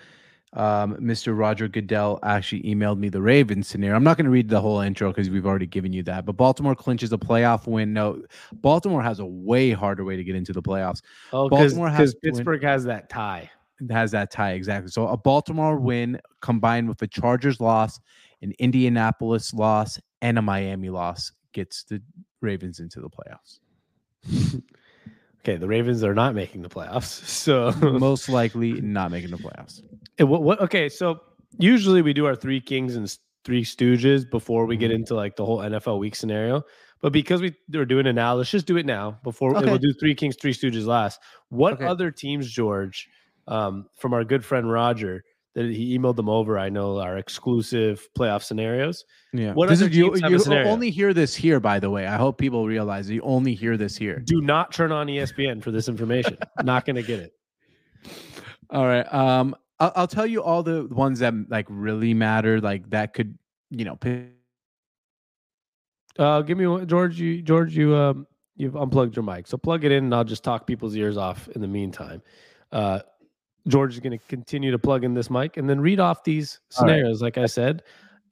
um, 0.53 0.95
Mr. 0.95 1.37
Roger 1.37 1.67
Goodell 1.67 2.19
actually 2.23 2.63
emailed 2.63 2.97
me 2.97 3.09
the 3.09 3.21
Ravens 3.21 3.67
scenario. 3.67 3.95
I'm 3.95 4.03
not 4.03 4.17
going 4.17 4.25
to 4.25 4.31
read 4.31 4.49
the 4.49 4.61
whole 4.61 4.79
intro 4.79 5.11
because 5.11 5.29
we've 5.29 5.45
already 5.45 5.67
given 5.67 5.91
you 5.93 6.03
that. 6.03 6.25
But 6.25 6.33
Baltimore 6.37 6.75
clinches 6.75 7.11
a 7.11 7.17
playoff 7.17 7.67
win. 7.67 7.93
No, 7.93 8.21
Baltimore 8.53 9.03
has 9.03 9.19
a 9.19 9.25
way 9.25 9.71
harder 9.71 10.03
way 10.05 10.15
to 10.15 10.23
get 10.23 10.35
into 10.35 10.53
the 10.53 10.61
playoffs. 10.61 11.01
oh, 11.33 11.49
because 11.49 11.73
Baltimore 11.73 11.89
has 11.89 12.13
to 12.13 12.19
win- 12.23 12.33
Pittsburgh 12.33 12.63
has 12.63 12.83
that 12.85 13.09
tie. 13.09 13.49
It 13.79 13.91
has 13.91 14.11
that 14.11 14.31
tie 14.31 14.53
exactly. 14.53 14.89
So 14.89 15.07
a 15.07 15.17
Baltimore 15.17 15.77
win 15.77 16.19
combined 16.41 16.87
with 16.87 17.01
a 17.01 17.07
Chargers 17.07 17.59
loss, 17.59 17.99
an 18.41 18.53
Indianapolis 18.57 19.53
loss, 19.53 19.99
and 20.21 20.39
a 20.39 20.41
Miami 20.41 20.89
loss 20.89 21.31
gets 21.51 21.83
the 21.83 22.01
Ravens 22.41 22.79
into 22.79 23.01
the 23.01 23.09
playoffs. 23.09 23.59
Okay, 25.41 25.55
the 25.55 25.67
Ravens 25.67 26.03
are 26.03 26.13
not 26.13 26.35
making 26.35 26.61
the 26.61 26.67
playoffs. 26.67 27.23
So 27.37 27.71
Most 27.81 28.27
likely 28.27 28.81
not 28.81 29.11
making 29.11 29.31
the 29.31 29.37
playoffs. 29.37 29.81
What, 30.19 30.43
what? 30.43 30.59
Okay, 30.61 30.89
so 30.89 31.19
usually 31.59 32.01
we 32.01 32.13
do 32.13 32.25
our 32.25 32.35
three 32.35 32.59
kings 32.61 32.95
and 32.95 33.15
three 33.45 33.63
stooges 33.63 34.29
before 34.29 34.65
we 34.65 34.75
get 34.77 34.91
Mhm. 34.91 34.95
into 34.95 35.15
like 35.15 35.35
the 35.35 35.45
whole 35.45 35.59
NFL 35.59 35.99
week 35.99 36.15
scenario. 36.15 36.63
But 37.01 37.13
because 37.13 37.41
we 37.41 37.53
are 37.75 37.85
doing 37.85 38.07
it 38.07 38.13
now, 38.13 38.33
let's 38.35 38.49
just 38.49 38.65
do 38.65 38.77
it 38.77 38.85
now 38.85 39.19
before 39.23 39.55
and 39.55 39.65
we'll 39.67 39.77
do 39.77 39.93
three 39.99 40.15
kings, 40.15 40.35
three 40.35 40.53
stooges 40.53 40.85
last. 40.87 41.19
What 41.49 41.73
Okay. 41.75 41.85
other 41.85 42.09
teams, 42.11 42.51
George, 42.51 43.07
um, 43.47 43.85
from 43.95 44.13
our 44.13 44.23
good 44.23 44.43
friend 44.43 44.69
Roger, 44.69 45.23
that 45.53 45.65
he 45.69 45.97
emailed 45.97 46.15
them 46.15 46.27
over? 46.27 46.57
I 46.57 46.69
know 46.69 46.99
our 46.99 47.17
exclusive 47.17 48.07
playoff 48.17 48.41
scenarios. 48.43 49.05
Yeah. 49.31 49.53
What 49.53 49.69
this 49.69 49.79
other 49.81 49.89
is, 49.91 49.95
you 49.95 50.05
teams 50.05 50.21
have 50.21 50.31
a 50.31 50.33
you 50.33 50.39
scenario? 50.39 50.69
only 50.71 50.89
hear 50.89 51.13
this 51.13 51.35
here, 51.35 51.59
by 51.59 51.79
the 51.79 51.89
way. 51.91 52.07
I 52.07 52.17
hope 52.17 52.39
people 52.39 52.65
realize 52.67 53.09
you 53.09 53.21
only 53.21 53.53
hear 53.53 53.77
this 53.77 53.95
here. 53.95 54.19
Do 54.25 54.41
not 54.41 54.73
turn 54.73 54.91
on 54.91 55.07
ESPN 55.07 55.61
for 55.61 55.69
this 55.71 55.87
information. 55.87 56.37
not 56.63 56.85
going 56.85 56.95
to 56.97 57.03
get 57.03 57.19
it. 57.19 57.31
All 58.71 58.85
right. 58.85 59.11
Um, 59.13 59.55
I'll, 59.79 59.91
I'll 59.95 60.07
tell 60.07 60.25
you 60.25 60.41
all 60.43 60.63
the 60.63 60.85
ones 60.87 61.19
that 61.19 61.33
like 61.49 61.65
really 61.69 62.13
matter, 62.13 62.59
like 62.59 62.89
that 62.89 63.13
could, 63.13 63.37
you 63.69 63.85
know, 63.85 63.95
pick 63.95 64.31
Uh, 66.17 66.41
give 66.41 66.57
me 66.57 66.65
one, 66.65 66.87
George. 66.87 67.19
You 67.19 67.41
George, 67.41 67.75
you 67.77 67.95
um, 67.95 68.27
you've 68.55 68.75
unplugged 68.75 69.15
your 69.15 69.23
mic, 69.23 69.47
so 69.47 69.57
plug 69.57 69.83
it 69.83 69.91
in, 69.91 70.05
and 70.05 70.15
I'll 70.15 70.23
just 70.23 70.43
talk 70.43 70.65
people's 70.65 70.95
ears 70.95 71.17
off 71.17 71.47
in 71.49 71.61
the 71.61 71.67
meantime. 71.67 72.21
Uh, 72.71 72.99
George 73.67 73.93
is 73.93 73.99
going 73.99 74.17
to 74.17 74.25
continue 74.27 74.71
to 74.71 74.79
plug 74.79 75.03
in 75.03 75.13
this 75.13 75.29
mic 75.29 75.57
and 75.57 75.69
then 75.69 75.79
read 75.79 75.99
off 75.99 76.23
these 76.23 76.59
All 76.77 76.85
right. 76.85 76.93
scenarios, 76.93 77.21
like 77.21 77.37
I 77.37 77.45
said. 77.45 77.83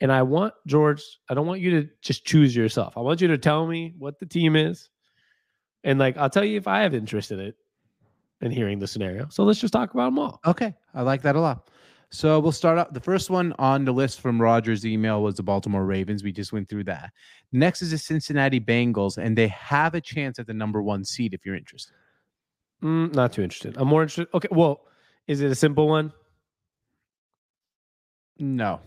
And 0.01 0.11
I 0.11 0.23
want 0.23 0.53
George. 0.65 1.03
I 1.29 1.33
don't 1.35 1.45
want 1.47 1.61
you 1.61 1.71
to 1.81 1.89
just 2.01 2.25
choose 2.25 2.55
yourself. 2.55 2.97
I 2.97 3.01
want 3.01 3.21
you 3.21 3.27
to 3.27 3.37
tell 3.37 3.67
me 3.67 3.93
what 3.97 4.19
the 4.19 4.25
team 4.25 4.55
is, 4.55 4.89
and 5.83 5.99
like 5.99 6.17
I'll 6.17 6.29
tell 6.29 6.43
you 6.43 6.57
if 6.57 6.67
I 6.67 6.81
have 6.81 6.93
interest 6.95 7.31
in 7.31 7.39
it 7.39 7.55
and 8.41 8.51
hearing 8.53 8.79
the 8.79 8.87
scenario. 8.87 9.27
So 9.29 9.43
let's 9.43 9.59
just 9.59 9.73
talk 9.73 9.93
about 9.93 10.05
them 10.05 10.19
all. 10.19 10.39
Okay, 10.45 10.73
I 10.93 11.01
like 11.01 11.21
that 11.23 11.35
a 11.35 11.39
lot. 11.39 11.69
So 12.11 12.39
we'll 12.39 12.51
start 12.51 12.77
out. 12.77 12.93
The 12.93 12.99
first 12.99 13.29
one 13.29 13.53
on 13.59 13.83
the 13.83 13.91
list 13.91 14.21
from 14.21 14.41
Roger's 14.41 14.85
email 14.85 15.21
was 15.23 15.35
the 15.35 15.43
Baltimore 15.43 15.85
Ravens. 15.85 16.23
We 16.23 16.31
just 16.31 16.53
went 16.53 16.69
through 16.69 16.83
that. 16.85 17.11
Next 17.51 17.81
is 17.81 17.91
the 17.91 17.97
Cincinnati 17.97 18.59
Bengals, 18.59 19.17
and 19.17 19.37
they 19.37 19.47
have 19.49 19.95
a 19.95 20.01
chance 20.01 20.37
at 20.39 20.47
the 20.47 20.53
number 20.53 20.81
one 20.81 21.03
seed 21.03 21.33
if 21.33 21.45
you're 21.45 21.55
interested. 21.55 21.95
Mm, 22.83 23.13
not 23.15 23.33
too 23.33 23.41
interested. 23.41 23.75
I'm 23.77 23.87
more 23.87 24.03
interested. 24.03 24.27
Okay, 24.33 24.47
well, 24.51 24.81
is 25.27 25.41
it 25.41 25.51
a 25.51 25.55
simple 25.55 25.87
one? 25.87 26.13
No. 28.37 28.79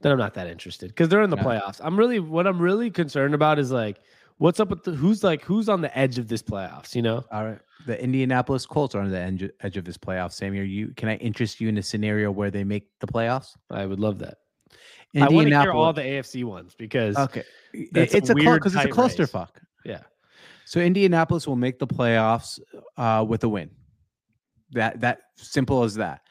then 0.00 0.12
I'm 0.12 0.18
not 0.18 0.34
that 0.34 0.46
interested 0.46 0.88
because 0.88 1.08
they're 1.08 1.22
in 1.22 1.30
the 1.30 1.36
No. 1.36 1.42
playoffs. 1.42 1.80
I'm 1.82 1.98
really 1.98 2.18
what 2.20 2.46
I'm 2.46 2.60
really 2.60 2.90
concerned 2.90 3.34
about 3.34 3.58
is 3.58 3.72
like 3.72 4.00
what's 4.38 4.60
up 4.60 4.68
with 4.68 4.84
the 4.84 4.92
who's 4.92 5.24
like 5.24 5.42
who's 5.42 5.68
on 5.68 5.80
the 5.80 5.96
edge 5.98 6.18
of 6.18 6.28
this 6.28 6.42
playoffs, 6.42 6.94
you 6.94 7.02
know? 7.02 7.24
All 7.32 7.44
right. 7.44 7.58
The 7.86 8.02
Indianapolis 8.02 8.66
Colts 8.66 8.94
are 8.94 9.00
on 9.00 9.10
the 9.10 9.18
edge, 9.18 9.48
edge 9.60 9.76
of 9.76 9.84
this 9.84 9.96
playoff. 9.96 10.32
Sammy, 10.32 10.58
are 10.58 10.64
you? 10.64 10.88
Can 10.96 11.08
I 11.08 11.16
interest 11.16 11.60
you 11.60 11.68
in 11.68 11.78
a 11.78 11.82
scenario 11.82 12.30
where 12.32 12.50
they 12.50 12.64
make 12.64 12.88
the 13.00 13.06
playoffs? 13.06 13.56
I 13.70 13.86
would 13.86 14.00
love 14.00 14.18
that. 14.20 14.38
I 15.14 15.28
want 15.28 15.48
to 15.48 15.60
hear 15.60 15.72
all 15.72 15.92
the 15.92 16.02
AFC 16.02 16.44
ones 16.44 16.74
because 16.76 17.16
Okay, 17.16 17.44
it's 17.72 18.28
a 18.30 18.34
weird 18.34 18.60
because 18.60 18.74
it's 18.74 18.84
a 18.84 18.88
clusterfuck. 18.88 19.50
yeah. 19.84 20.02
So 20.64 20.80
Indianapolis 20.80 21.46
will 21.46 21.56
make 21.56 21.78
the 21.78 21.86
playoffs 21.86 22.58
uh, 22.96 23.24
with 23.26 23.44
a 23.44 23.48
win. 23.48 23.70
That 24.72 25.00
that 25.00 25.20
simple 25.36 25.84
as 25.84 25.94
that. 25.94 26.22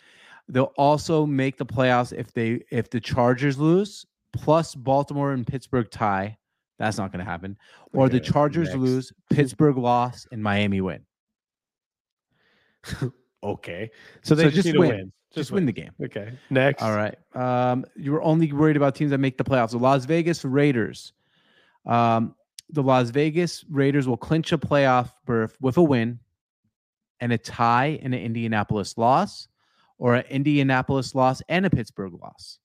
They'll 0.49 0.73
also 0.77 1.25
make 1.25 1.57
the 1.57 1.65
playoffs 1.65 2.11
if 2.11 2.33
they 2.33 2.63
if 2.69 2.89
the 2.89 2.99
Chargers 2.99 3.57
lose, 3.57 4.05
plus 4.33 4.75
Baltimore 4.75 5.31
and 5.31 5.47
Pittsburgh 5.47 5.89
tie. 5.89 6.37
That's 6.77 6.97
not 6.97 7.11
going 7.11 7.23
to 7.23 7.29
happen. 7.29 7.57
Or 7.93 8.09
the 8.09 8.19
Chargers 8.19 8.67
next. 8.69 8.79
lose, 8.79 9.13
Pittsburgh 9.29 9.77
loss, 9.77 10.27
and 10.31 10.43
Miami 10.43 10.81
win. 10.81 11.05
Okay. 13.43 13.91
So 14.23 14.33
they 14.33 14.43
So 14.45 14.49
just, 14.49 14.55
just 14.63 14.65
need 14.73 14.79
win. 14.79 14.89
win. 14.89 15.11
Just 15.31 15.51
win 15.51 15.67
the 15.67 15.71
game. 15.71 15.91
Okay. 16.03 16.33
Next. 16.49 16.81
All 16.81 16.95
right. 16.95 17.15
Um, 17.35 17.85
you 17.95 18.11
were 18.11 18.23
only 18.23 18.51
worried 18.51 18.75
about 18.75 18.95
teams 18.95 19.11
that 19.11 19.19
make 19.19 19.37
the 19.37 19.43
playoffs. 19.43 19.69
The 19.71 19.77
Las 19.77 20.05
Vegas 20.05 20.43
Raiders. 20.43 21.13
Um, 21.85 22.33
the 22.71 22.81
Las 22.81 23.11
Vegas 23.11 23.63
Raiders 23.69 24.07
will 24.07 24.17
clinch 24.17 24.51
a 24.51 24.57
playoff 24.57 25.11
berth 25.27 25.55
with 25.61 25.77
a 25.77 25.83
win 25.83 26.19
and 27.19 27.31
a 27.31 27.37
tie 27.37 27.99
and 28.01 28.15
an 28.15 28.19
Indianapolis 28.19 28.97
loss, 28.97 29.47
or 29.99 30.15
an 30.15 30.25
Indianapolis 30.31 31.13
loss 31.13 31.43
and 31.47 31.67
a 31.67 31.69
Pittsburgh 31.69 32.13
loss. 32.19 32.57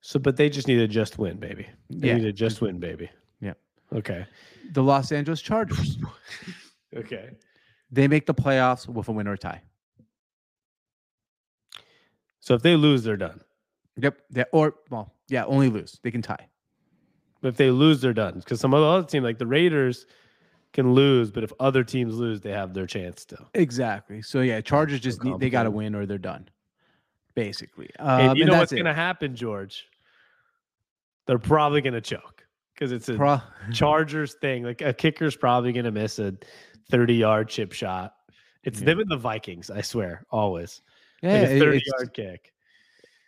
So 0.00 0.18
but 0.18 0.36
they 0.36 0.48
just 0.48 0.66
need 0.66 0.76
to 0.78 0.88
just 0.88 1.18
win, 1.18 1.36
baby. 1.38 1.68
They 1.90 2.08
Yeah. 2.08 2.14
need 2.16 2.22
to 2.22 2.32
just 2.32 2.60
win, 2.60 2.78
baby. 2.78 3.10
Yeah. 3.40 3.54
Okay. 3.92 4.26
The 4.72 4.82
Los 4.82 5.12
Angeles 5.12 5.40
Chargers. 5.40 5.98
Okay. 6.96 7.30
they 7.92 8.08
make 8.08 8.26
the 8.26 8.34
playoffs 8.34 8.88
with 8.88 9.06
a 9.06 9.12
win 9.12 9.28
or 9.28 9.34
a 9.34 9.38
tie. 9.38 9.62
So 12.40 12.54
if 12.54 12.62
they 12.62 12.74
lose, 12.74 13.04
they're 13.04 13.16
done. 13.16 13.40
Yep. 13.96 14.18
Yeah, 14.34 14.44
or 14.52 14.74
well, 14.90 15.14
yeah, 15.28 15.44
only 15.44 15.68
lose. 15.68 16.00
They 16.02 16.10
can 16.10 16.20
tie. 16.22 16.48
But 17.42 17.48
if 17.48 17.56
they 17.56 17.70
lose, 17.70 18.00
they're 18.00 18.12
done. 18.12 18.40
Because 18.40 18.58
some 18.60 18.74
other 18.74 18.86
other 18.86 19.06
team, 19.06 19.22
like 19.22 19.38
the 19.38 19.46
Raiders, 19.46 20.06
can 20.72 20.94
lose, 20.94 21.30
but 21.30 21.44
if 21.44 21.52
other 21.60 21.84
teams 21.84 22.16
lose, 22.16 22.40
they 22.40 22.50
have 22.50 22.74
their 22.74 22.86
chance 22.86 23.22
still. 23.22 23.48
Exactly. 23.54 24.22
So 24.22 24.40
yeah, 24.40 24.60
Chargers 24.60 25.00
just 25.00 25.22
need, 25.22 25.38
they 25.40 25.50
got 25.50 25.64
to 25.64 25.70
win 25.70 25.94
or 25.94 26.06
they're 26.06 26.18
done. 26.18 26.48
Basically. 27.34 27.90
Um, 27.98 28.20
and 28.30 28.38
you 28.38 28.44
know 28.46 28.58
what's 28.58 28.72
going 28.72 28.84
to 28.84 28.92
happen, 28.94 29.36
George? 29.36 29.86
They're 31.26 31.38
probably 31.38 31.80
going 31.80 31.94
to 31.94 32.00
choke 32.00 32.44
because 32.74 32.92
it's 32.92 33.08
a 33.08 33.14
Pro- 33.14 33.40
Chargers 33.72 34.34
thing. 34.40 34.64
Like 34.64 34.80
a 34.82 34.92
kicker's 34.92 35.36
probably 35.36 35.72
going 35.72 35.84
to 35.84 35.92
miss 35.92 36.18
a 36.18 36.34
30 36.90 37.14
yard 37.14 37.48
chip 37.48 37.72
shot. 37.72 38.14
It's 38.64 38.80
Yeah. 38.80 38.86
them 38.86 39.00
and 39.00 39.10
the 39.10 39.16
Vikings, 39.16 39.70
I 39.70 39.80
swear, 39.80 40.24
always. 40.30 40.82
yeah, 41.22 41.32
like 41.34 41.42
a 41.50 41.58
30 41.58 41.76
it's- 41.78 41.82
yard 41.98 42.14
kick. 42.14 42.52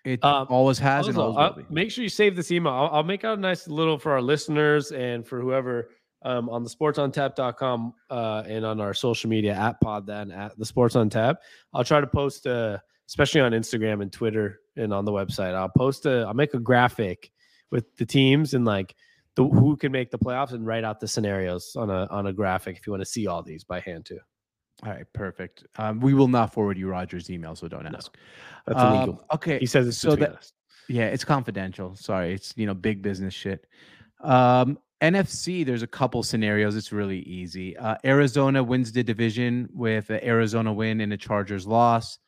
It 0.04 0.24
Um, 0.24 0.48
always 0.50 0.80
has 0.80 1.06
and 1.06 1.16
Also, 1.16 1.38
always 1.38 1.64
uh, 1.64 1.72
make 1.72 1.92
sure 1.92 2.02
you 2.02 2.08
save 2.10 2.34
this 2.34 2.50
email. 2.50 2.72
I'll, 2.72 2.88
I'll 2.90 3.02
make 3.04 3.22
out 3.24 3.38
a 3.38 3.40
nice 3.40 3.68
little 3.68 3.96
for 3.98 4.10
our 4.10 4.20
listeners 4.20 4.90
and 4.90 5.24
for 5.24 5.40
whoever 5.40 5.90
um, 6.22 6.48
on 6.48 6.64
the 6.64 6.68
sportsontap.com 6.70 7.94
uh, 8.10 8.42
and 8.48 8.64
on 8.64 8.80
our 8.80 8.94
social 8.94 9.30
media 9.30 9.54
at 9.54 9.80
pod 9.80 10.04
then 10.06 10.32
at 10.32 10.58
the 10.58 10.64
sports 10.64 10.96
on 10.96 11.08
tap. 11.08 11.36
I'll 11.72 11.84
try 11.84 12.00
to 12.00 12.06
post 12.08 12.46
a 12.46 12.82
especially 13.08 13.42
on 13.42 13.52
Instagram 13.52 14.02
and 14.02 14.12
Twitter 14.12 14.60
and 14.76 14.92
on 14.92 15.04
the 15.04 15.12
website. 15.12 15.54
I'll 15.54 15.68
post 15.68 16.04
a, 16.06 16.22
I'll 16.26 16.34
make 16.34 16.54
a 16.54 16.58
graphic 16.60 17.30
with 17.72 17.96
the 17.96 18.06
teams 18.06 18.54
and 18.54 18.64
like 18.64 18.94
the 19.34 19.44
who 19.44 19.76
can 19.76 19.90
make 19.90 20.10
the 20.12 20.18
playoffs 20.18 20.52
and 20.52 20.64
write 20.64 20.84
out 20.84 21.00
the 21.00 21.08
scenarios 21.08 21.74
on 21.74 21.90
a 21.90 22.06
on 22.10 22.26
a 22.28 22.32
graphic 22.32 22.76
if 22.76 22.86
you 22.86 22.92
want 22.92 23.00
to 23.02 23.10
see 23.10 23.26
all 23.26 23.42
these 23.42 23.64
by 23.64 23.80
hand 23.80 24.04
too. 24.04 24.20
All 24.84 24.90
right, 24.92 25.06
perfect. 25.12 25.64
Um, 25.78 26.00
we 26.00 26.12
will 26.14 26.28
not 26.28 26.52
forward 26.52 26.76
you 26.78 26.88
Roger's 26.88 27.30
email, 27.30 27.54
so 27.56 27.66
don't 27.68 27.86
ask. 27.86 28.14
That's 28.66 28.78
Um, 28.80 28.94
illegal. 28.94 29.24
okay, 29.34 29.58
He 29.58 29.66
says 29.66 29.88
it's 29.88 29.98
so 29.98 30.14
that- 30.16 30.36
us. 30.36 30.52
Yeah, 30.88 31.06
it's 31.06 31.24
confidential. 31.24 31.94
Sorry, 31.96 32.34
it's 32.34 32.52
you 32.56 32.66
know 32.66 32.74
big 32.74 33.00
business 33.02 33.32
shit. 33.34 33.66
Um, 34.20 34.78
NFC, 35.00 35.64
there's 35.64 35.82
a 35.82 35.86
couple 35.86 36.22
scenarios. 36.22 36.76
It's 36.76 36.92
really 36.92 37.20
easy. 37.20 37.76
Uh, 37.76 37.96
Arizona 38.04 38.62
wins 38.62 38.92
the 38.92 39.02
division 39.02 39.68
with 39.72 40.10
an 40.10 40.20
Arizona 40.22 40.72
win 40.72 41.00
and 41.00 41.12
a 41.12 41.16
Chargers 41.16 41.66
loss. 41.66 42.18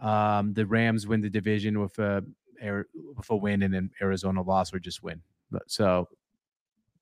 Um, 0.00 0.52
the 0.54 0.66
Rams 0.66 1.06
win 1.06 1.20
the 1.20 1.30
division 1.30 1.80
with 1.80 1.98
a 1.98 2.24
with 2.62 3.30
a 3.30 3.36
win 3.36 3.62
and 3.62 3.74
an 3.74 3.90
Arizona 4.00 4.42
loss 4.42 4.72
or 4.72 4.78
just 4.78 5.02
win. 5.02 5.20
So 5.66 6.08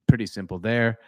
pretty 0.08 0.26
simple 0.26 0.58
there. 0.58 0.98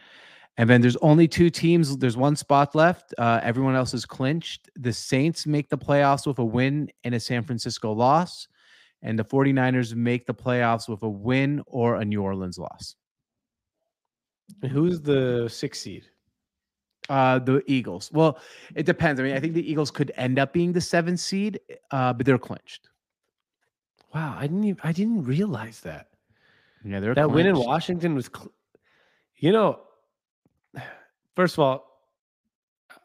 And 0.58 0.68
then 0.68 0.82
there's 0.82 0.96
only 0.96 1.26
two 1.26 1.48
teams. 1.48 1.96
There's 1.96 2.16
one 2.16 2.36
spot 2.36 2.74
left. 2.74 3.14
Uh, 3.16 3.40
everyone 3.42 3.74
else 3.74 3.94
is 3.94 4.04
clinched. 4.04 4.68
The 4.76 4.92
Saints 4.92 5.46
make 5.46 5.70
the 5.70 5.78
playoffs 5.78 6.26
with 6.26 6.38
a 6.38 6.44
win 6.44 6.90
and 7.04 7.14
a 7.14 7.20
San 7.20 7.42
Francisco 7.42 7.92
loss 7.92 8.48
and 9.02 9.18
the 9.18 9.24
49ers 9.24 9.94
make 9.94 10.26
the 10.26 10.34
playoffs 10.34 10.88
with 10.88 11.02
a 11.02 11.08
win 11.08 11.62
or 11.66 11.96
a 11.96 12.04
New 12.04 12.22
Orleans 12.22 12.58
loss. 12.58 12.94
Who's 14.70 15.00
the 15.00 15.48
sixth 15.48 15.82
seed? 15.82 16.04
Uh, 17.08 17.40
the 17.40 17.62
Eagles. 17.66 18.10
Well, 18.12 18.38
it 18.76 18.86
depends. 18.86 19.20
I 19.20 19.24
mean, 19.24 19.34
I 19.34 19.40
think 19.40 19.54
the 19.54 19.70
Eagles 19.70 19.90
could 19.90 20.12
end 20.16 20.38
up 20.38 20.52
being 20.52 20.72
the 20.72 20.80
seventh 20.80 21.18
seed, 21.18 21.58
uh, 21.90 22.12
but 22.12 22.24
they're 22.24 22.38
clinched. 22.38 22.90
Wow, 24.14 24.36
I 24.38 24.42
didn't 24.42 24.64
even, 24.64 24.80
I 24.84 24.92
didn't 24.92 25.24
realize 25.24 25.80
that. 25.80 26.08
Yeah, 26.84 27.00
they're 27.00 27.14
that 27.14 27.30
win 27.30 27.46
in. 27.46 27.56
Washington 27.56 28.14
was, 28.14 28.26
cl- 28.26 28.52
you 29.36 29.52
know, 29.52 29.80
first 31.34 31.54
of 31.54 31.60
all, 31.60 31.88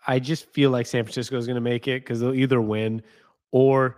I 0.08 0.20
just 0.20 0.46
feel 0.52 0.72
like 0.72 0.86
San 0.86 1.04
Francisco 1.04 1.38
is 1.38 1.46
going 1.46 1.56
to 1.56 1.62
make 1.62 1.88
it 1.88 2.02
because 2.04 2.20
they'll 2.20 2.34
either 2.34 2.62
win 2.62 3.04
or 3.52 3.98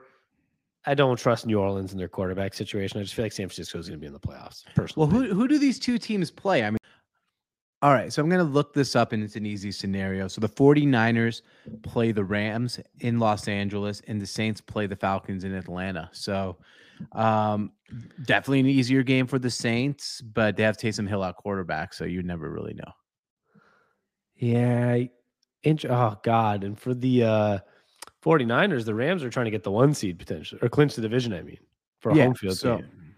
I 0.86 0.96
don't 0.96 1.18
trust 1.18 1.46
New 1.46 1.60
Orleans 1.60 1.92
in 1.92 1.98
their 1.98 2.08
quarterback 2.08 2.54
situation. 2.54 3.00
I 3.00 3.04
just 3.04 3.14
feel 3.14 3.26
like 3.26 3.32
San 3.32 3.48
Francisco 3.48 3.78
is 3.80 3.88
going 3.88 4.00
to 4.00 4.02
be 4.02 4.08
in 4.08 4.14
the 4.14 4.20
playoffs. 4.20 4.64
Personally, 4.76 5.08
Well, 5.12 5.22
who 5.22 5.34
who 5.34 5.48
do 5.48 5.60
these 5.60 5.78
two 5.80 5.98
teams 5.98 6.32
play? 6.32 6.64
I 6.64 6.72
mean, 6.72 6.78
all 7.82 7.94
right, 7.94 8.12
so 8.12 8.22
I'm 8.22 8.30
going 8.30 8.46
to 8.46 8.52
look 8.52 8.74
this 8.74 8.96
up 8.96 9.14
and 9.14 9.24
it's 9.24 9.36
an 9.36 9.46
easy 9.46 9.72
scenario. 9.72 10.28
So 10.28 10.42
the 10.42 10.50
49ers 10.50 11.42
play 11.84 12.12
the 12.12 12.24
Rams 12.24 12.80
in 13.00 13.20
Los 13.20 13.48
Angeles 13.48 14.02
and 14.08 14.20
the 14.22 14.26
Saints 14.28 14.60
play 14.62 14.86
the 14.88 14.96
Falcons 14.98 15.44
in 15.44 15.54
Atlanta. 15.54 16.10
So 16.12 16.58
um 17.14 17.72
definitely 18.26 18.60
an 18.60 18.66
easier 18.68 19.04
game 19.04 19.26
for 19.28 19.40
the 19.40 19.50
Saints, 19.50 20.22
but 20.22 20.56
they 20.56 20.64
have 20.64 20.78
Taysom 20.78 21.08
Hill 21.08 21.24
at 21.24 21.36
quarterback, 21.36 21.94
so 21.94 22.06
you 22.06 22.22
never 22.24 22.50
really 22.50 22.74
know. 22.74 22.92
yeah. 24.36 25.04
Inch, 25.64 25.86
Oh 25.86 26.18
God, 26.24 26.64
and 26.64 26.80
for 26.80 26.94
the 26.94 27.24
uh 27.24 27.60
49ers, 28.24 28.86
the 28.86 28.94
Rams 28.96 29.24
are 29.24 29.30
trying 29.30 29.46
to 29.46 29.52
get 29.52 29.64
the 29.64 29.72
one 29.72 29.94
seed 29.94 30.18
potentially 30.20 30.60
or 30.62 30.70
clinch 30.70 30.96
the 30.96 31.02
division. 31.02 31.34
I 31.34 31.42
mean, 31.42 31.58
for 32.00 32.12
a 32.12 32.16
home 32.16 32.34
field 32.34 32.58
so, 32.58 32.78
game. 32.78 33.16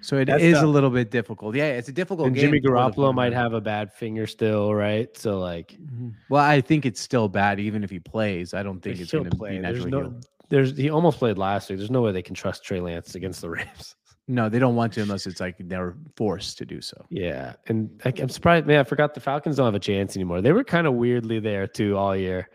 so 0.00 0.18
it 0.18 0.26
That's 0.26 0.42
is 0.42 0.58
a 0.58 0.66
little 0.66 0.90
bit 0.90 1.10
difficult. 1.10 1.54
Yeah, 1.56 1.70
it's 1.72 1.88
a 1.88 1.92
difficult 1.92 2.28
And 2.28 2.36
game. 2.36 2.46
Jimmy 2.46 2.60
Garoppolo 2.60 3.12
might 3.14 3.32
have 3.32 3.52
a 3.54 3.60
bad 3.60 3.92
finger 3.92 4.26
still, 4.26 4.72
right? 4.74 5.16
So 5.16 5.38
like. 5.40 5.76
Mhm. 5.80 6.14
Well, 6.30 6.44
I 6.44 6.60
think 6.60 6.86
it's 6.86 7.00
still 7.00 7.28
bad, 7.28 7.58
even 7.60 7.82
if 7.84 7.90
he 7.90 7.98
plays. 7.98 8.54
I 8.54 8.62
don't 8.62 8.80
think 8.80 9.00
it's 9.00 9.10
going 9.12 9.30
to 9.30 9.36
be 9.36 9.58
naturally. 9.58 9.90
no. 9.90 10.20
There's 10.48 10.76
he 10.76 10.90
almost 10.90 11.18
played 11.18 11.38
last 11.38 11.68
week. 11.70 11.78
There's 11.78 11.90
no 11.90 12.02
way 12.02 12.12
they 12.12 12.22
can 12.22 12.34
trust 12.34 12.64
Trey 12.64 12.80
Lance 12.80 13.14
against 13.14 13.40
the 13.40 13.50
Rams. 13.56 13.94
No, 14.28 14.48
they 14.48 14.58
don't 14.58 14.74
want 14.74 14.92
to 14.94 15.02
unless 15.02 15.26
it's 15.26 15.40
like 15.40 15.56
they're 15.58 15.94
forced 16.16 16.58
to 16.58 16.64
do 16.66 16.80
so. 16.80 17.04
yeah, 17.10 17.54
and 17.68 18.00
I, 18.04 18.12
I'm 18.18 18.28
surprised, 18.28 18.66
man. 18.66 18.80
I 18.80 18.84
forgot 18.84 19.14
the 19.14 19.20
Falcons 19.20 19.56
don't 19.56 19.66
have 19.66 19.74
a 19.74 19.78
chance 19.78 20.16
anymore. 20.16 20.40
They 20.42 20.52
were 20.52 20.64
kind 20.64 20.86
of 20.88 20.94
weirdly 20.94 21.38
there 21.38 21.66
too 21.68 21.96
all 21.96 22.16
year. 22.16 22.48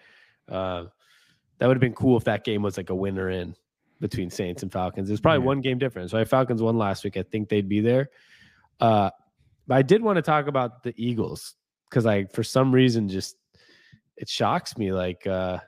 Uh, 0.49 0.85
that 1.59 1.67
would 1.67 1.77
have 1.77 1.81
been 1.81 1.93
cool 1.93 2.17
if 2.17 2.25
that 2.25 2.43
game 2.43 2.61
was 2.61 2.75
like 2.75 2.89
a 2.89 2.95
winner 2.95 3.29
in 3.29 3.55
between 4.01 4.29
Saints 4.29 4.63
and 4.63 4.71
Falcons. 4.71 5.09
It's 5.09 5.21
probably 5.21 5.41
Yeah. 5.43 5.45
one 5.45 5.61
game 5.61 5.77
difference. 5.77 6.11
Right? 6.11 6.27
Falcons 6.27 6.61
won 6.61 6.77
last 6.77 7.03
week. 7.05 7.15
I 7.17 7.23
think 7.23 7.47
they'd 7.49 7.69
be 7.69 7.79
there. 7.79 8.09
Uh, 8.81 9.11
but 9.67 9.75
I 9.77 9.81
did 9.83 10.01
want 10.01 10.17
to 10.17 10.21
talk 10.23 10.47
about 10.47 10.83
the 10.83 10.93
Eagles 10.97 11.53
because 11.89 12.05
I, 12.05 12.25
for 12.25 12.43
some 12.43 12.73
reason, 12.73 13.07
just 13.07 13.37
it 14.17 14.27
shocks 14.27 14.77
me. 14.77 14.91
Like, 14.91 15.25
uh, 15.27 15.59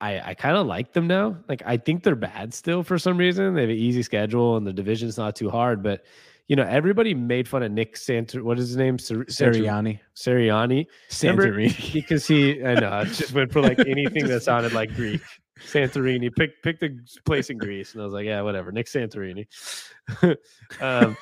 I 0.00 0.30
I 0.30 0.34
kind 0.34 0.56
of 0.56 0.66
like 0.66 0.92
them 0.92 1.06
now. 1.06 1.36
Like, 1.48 1.62
I 1.66 1.76
think 1.76 2.02
they're 2.04 2.14
bad 2.16 2.54
still 2.54 2.82
for 2.82 2.98
some 2.98 3.16
reason. 3.16 3.54
They 3.54 3.62
have 3.62 3.70
an 3.70 3.76
easy 3.76 4.02
schedule 4.02 4.56
and 4.56 4.66
the 4.66 4.72
division's 4.72 5.18
not 5.18 5.36
too 5.36 5.50
hard. 5.50 5.82
But 5.82 6.04
you 6.46 6.56
know, 6.56 6.64
everybody 6.64 7.14
made 7.14 7.46
fun 7.46 7.62
of 7.62 7.72
Nick 7.72 7.96
Santor. 7.96 8.42
What 8.42 8.58
is 8.58 8.68
his 8.68 8.76
name? 8.76 8.98
Sir, 8.98 9.24
Sirianni, 9.24 10.00
Sirianni 10.16 10.86
Santorini. 11.10 11.92
because 11.92 12.26
he 12.26 12.64
I 12.64 12.74
know 12.74 12.90
I 12.90 13.04
just 13.04 13.32
went 13.32 13.52
for 13.52 13.60
like 13.60 13.78
anything 13.80 14.26
that 14.28 14.42
sounded 14.42 14.72
like 14.72 14.94
Greek. 14.94 15.20
Santorini. 15.60 16.34
Pick 16.34 16.62
pick 16.62 16.78
the 16.80 16.98
place 17.26 17.50
in 17.50 17.58
Greece, 17.58 17.92
and 17.92 18.02
I 18.02 18.04
was 18.04 18.14
like, 18.14 18.26
yeah, 18.26 18.40
whatever. 18.42 18.70
Nick 18.72 18.86
Santorini. 18.86 19.46
um, 20.80 21.16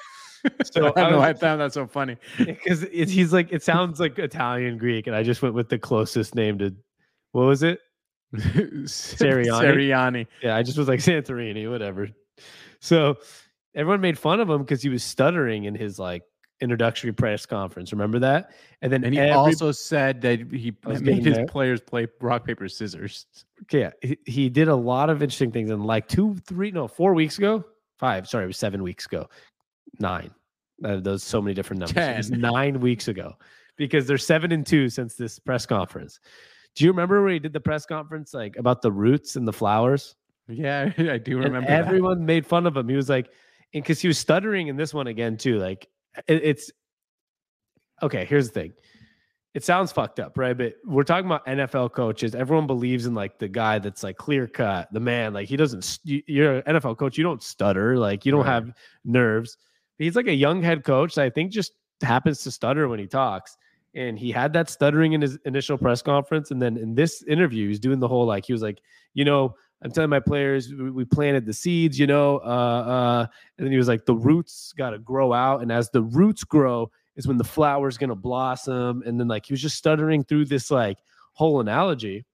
so 0.64 0.92
I 0.96 1.00
don't 1.00 1.10
know. 1.12 1.18
was- 1.18 1.24
I 1.26 1.32
found 1.34 1.60
that 1.60 1.72
so 1.72 1.86
funny. 1.86 2.16
because 2.38 2.82
it's 2.84 3.10
he's 3.10 3.32
like 3.32 3.52
it 3.52 3.62
sounds 3.62 3.98
like 3.98 4.18
Italian 4.18 4.78
Greek, 4.78 5.06
and 5.06 5.16
I 5.16 5.22
just 5.22 5.42
went 5.42 5.54
with 5.54 5.68
the 5.70 5.78
closest 5.78 6.34
name 6.34 6.58
to 6.58 6.74
what 7.32 7.46
was 7.46 7.62
it? 7.62 7.80
Sirianni. 8.34 10.26
Yeah, 10.42 10.56
I 10.56 10.62
just 10.62 10.78
was 10.78 10.88
like 10.88 11.00
Santorini, 11.00 11.70
whatever. 11.70 12.08
So 12.80 13.16
everyone 13.74 14.00
made 14.00 14.18
fun 14.18 14.40
of 14.40 14.48
him 14.50 14.62
because 14.62 14.82
he 14.82 14.88
was 14.88 15.02
stuttering 15.04 15.64
in 15.64 15.74
his 15.74 15.98
like 15.98 16.22
introductory 16.60 17.12
press 17.12 17.46
conference. 17.46 17.92
Remember 17.92 18.18
that? 18.20 18.50
And 18.82 18.92
then 18.92 19.04
And 19.04 19.12
he 19.14 19.20
every- 19.20 19.32
also 19.32 19.72
said 19.72 20.20
that 20.22 20.40
he 20.52 20.74
made 20.86 21.24
his 21.24 21.36
there. 21.36 21.46
players 21.46 21.80
play 21.80 22.06
rock 22.20 22.46
paper 22.46 22.68
scissors. 22.68 23.26
yeah, 23.70 23.90
he, 24.02 24.18
he 24.26 24.48
did 24.48 24.68
a 24.68 24.74
lot 24.76 25.10
of 25.10 25.22
interesting 25.22 25.52
things. 25.52 25.70
And 25.70 25.84
like 25.84 26.08
two, 26.08 26.36
three, 26.46 26.70
no, 26.70 26.88
four 26.88 27.14
weeks 27.14 27.38
ago, 27.38 27.64
five, 27.98 28.28
sorry, 28.28 28.44
it 28.44 28.48
was 28.48 28.58
seven 28.58 28.82
weeks 28.82 29.06
ago, 29.06 29.28
nine. 29.98 30.30
Uh, 30.84 30.96
those 31.00 31.22
so 31.22 31.40
many 31.40 31.54
different 31.54 31.80
numbers. 31.80 31.96
It 31.96 32.16
was 32.18 32.30
nine 32.30 32.80
weeks 32.80 33.08
ago 33.08 33.34
because 33.76 34.06
they're 34.06 34.18
seven 34.18 34.52
and 34.52 34.66
two 34.66 34.90
since 34.90 35.14
this 35.14 35.38
press 35.38 35.64
conference. 35.64 36.20
Do 36.76 36.84
you 36.84 36.90
remember 36.90 37.22
where 37.22 37.32
he 37.32 37.38
did 37.40 37.52
the 37.52 37.60
press 37.60 37.84
conference 37.86 38.32
like 38.34 38.56
about 38.56 38.82
the 38.82 38.92
roots 38.92 39.34
and 39.36 39.46
the 39.48 39.52
flowers? 39.52 40.14
Yeah, 40.48 40.92
I 40.98 41.18
do 41.18 41.36
And 41.36 41.46
remember. 41.46 41.68
that. 41.68 41.84
everyone 41.86 42.24
made 42.24 42.46
fun 42.46 42.66
of 42.66 42.76
him. 42.76 42.88
He 42.88 42.94
was 42.96 43.08
like, 43.08 43.26
and 43.74 43.82
because 43.82 44.00
he 44.00 44.06
was 44.08 44.18
stuttering 44.18 44.68
in 44.68 44.76
this 44.76 44.94
one 44.94 45.08
again 45.08 45.36
too. 45.36 45.58
Like 45.58 45.88
it, 46.28 46.42
it's 46.44 46.70
okay. 48.02 48.24
Here's 48.24 48.48
the 48.48 48.60
thing. 48.60 48.72
It 49.54 49.64
sounds 49.64 49.90
fucked 49.90 50.20
up, 50.20 50.36
right? 50.36 50.56
But 50.56 50.74
we're 50.84 51.02
talking 51.02 51.24
about 51.24 51.46
NFL 51.46 51.92
coaches. 51.92 52.34
Everyone 52.34 52.66
believes 52.66 53.06
in 53.06 53.14
like 53.14 53.38
the 53.38 53.48
guy 53.48 53.78
that's 53.78 54.02
like 54.02 54.18
clear 54.18 54.46
cut, 54.46 54.92
the 54.92 55.00
man. 55.00 55.32
Like 55.32 55.48
he 55.48 55.56
doesn't. 55.56 55.98
you- 56.04 56.22
You're 56.26 56.56
an 56.58 56.76
NFL 56.76 56.98
coach. 56.98 57.16
You 57.16 57.24
don't 57.24 57.42
stutter. 57.42 57.96
Like 57.98 58.26
you 58.26 58.32
don't 58.32 58.44
Right. 58.44 58.52
have 58.52 58.72
nerves. 59.04 59.56
He's 59.98 60.14
like 60.14 60.26
a 60.26 60.34
young 60.34 60.62
head 60.62 60.84
coach. 60.84 61.14
That 61.14 61.22
I 61.24 61.30
think 61.30 61.52
just 61.52 61.72
happens 62.02 62.42
to 62.42 62.50
stutter 62.50 62.86
when 62.86 62.98
he 62.98 63.06
talks. 63.06 63.56
And 63.96 64.18
he 64.18 64.30
had 64.30 64.52
that 64.52 64.70
stuttering 64.70 65.14
in 65.14 65.22
his 65.22 65.38
initial 65.44 65.78
press 65.78 66.02
conference. 66.02 66.50
And 66.50 66.60
then 66.60 66.76
in 66.76 66.94
this 66.94 67.22
interview, 67.22 67.68
he's 67.68 67.80
doing 67.80 67.98
the 67.98 68.06
whole 68.06 68.26
like 68.26 68.44
he 68.44 68.52
was 68.52 68.62
like, 68.62 68.80
you 69.14 69.24
know, 69.24 69.56
I'm 69.82 69.90
telling 69.90 70.10
my 70.10 70.20
players 70.20 70.72
we, 70.72 71.04
planted 71.04 71.46
the 71.46 71.52
seeds, 71.52 71.98
you 71.98 72.06
know, 72.06 72.38
uh, 72.38 72.46
uh, 72.46 73.26
and 73.58 73.66
then 73.66 73.72
he 73.72 73.78
was 73.78 73.88
like, 73.88 74.06
the 74.06 74.14
roots 74.14 74.72
got 74.76 74.90
to 74.90 74.98
grow 74.98 75.32
out, 75.32 75.60
and 75.62 75.70
as 75.70 75.90
the 75.90 76.02
roots 76.02 76.44
grow, 76.44 76.90
is 77.16 77.26
when 77.26 77.36
the 77.36 77.44
flower's 77.44 77.98
gonna 77.98 78.14
blossom. 78.14 79.02
And 79.06 79.18
then 79.18 79.28
like 79.28 79.46
he 79.46 79.52
was 79.52 79.62
just 79.62 79.76
stuttering 79.76 80.24
through 80.24 80.46
this 80.46 80.70
like 80.70 80.98
whole 81.32 81.60
analogy. 81.60 82.24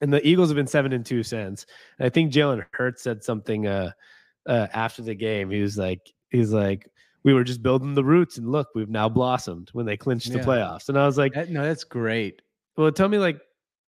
And 0.00 0.12
the 0.12 0.26
Eagles 0.26 0.48
have 0.48 0.56
been 0.56 0.66
seven 0.66 0.92
and 0.92 1.04
two 1.04 1.22
since. 1.22 1.66
And 1.98 2.06
I 2.06 2.08
think 2.08 2.32
Jalen 2.32 2.64
Hurts 2.72 3.02
said 3.02 3.22
something 3.22 3.66
uh, 3.66 3.92
uh, 4.46 4.68
after 4.72 5.02
the 5.02 5.14
game. 5.14 5.50
He 5.50 5.60
was 5.60 5.76
like, 5.76 6.00
he's 6.30 6.52
like, 6.52 6.88
we 7.22 7.34
were 7.34 7.44
just 7.44 7.62
building 7.62 7.94
the 7.94 8.04
roots, 8.04 8.38
and 8.38 8.50
look, 8.50 8.68
we've 8.74 8.88
now 8.88 9.08
blossomed 9.08 9.68
when 9.72 9.86
they 9.86 9.96
clinched 9.96 10.32
the 10.32 10.38
playoffs. 10.46 10.88
And 10.88 10.98
I 10.98 11.06
was 11.06 11.18
like, 11.18 11.34
That- 11.34 11.50
no, 11.50 11.62
that's 11.62 11.84
great. 11.84 12.40
well, 12.76 12.90
tell 12.92 13.08
me 13.08 13.18
like 13.18 13.38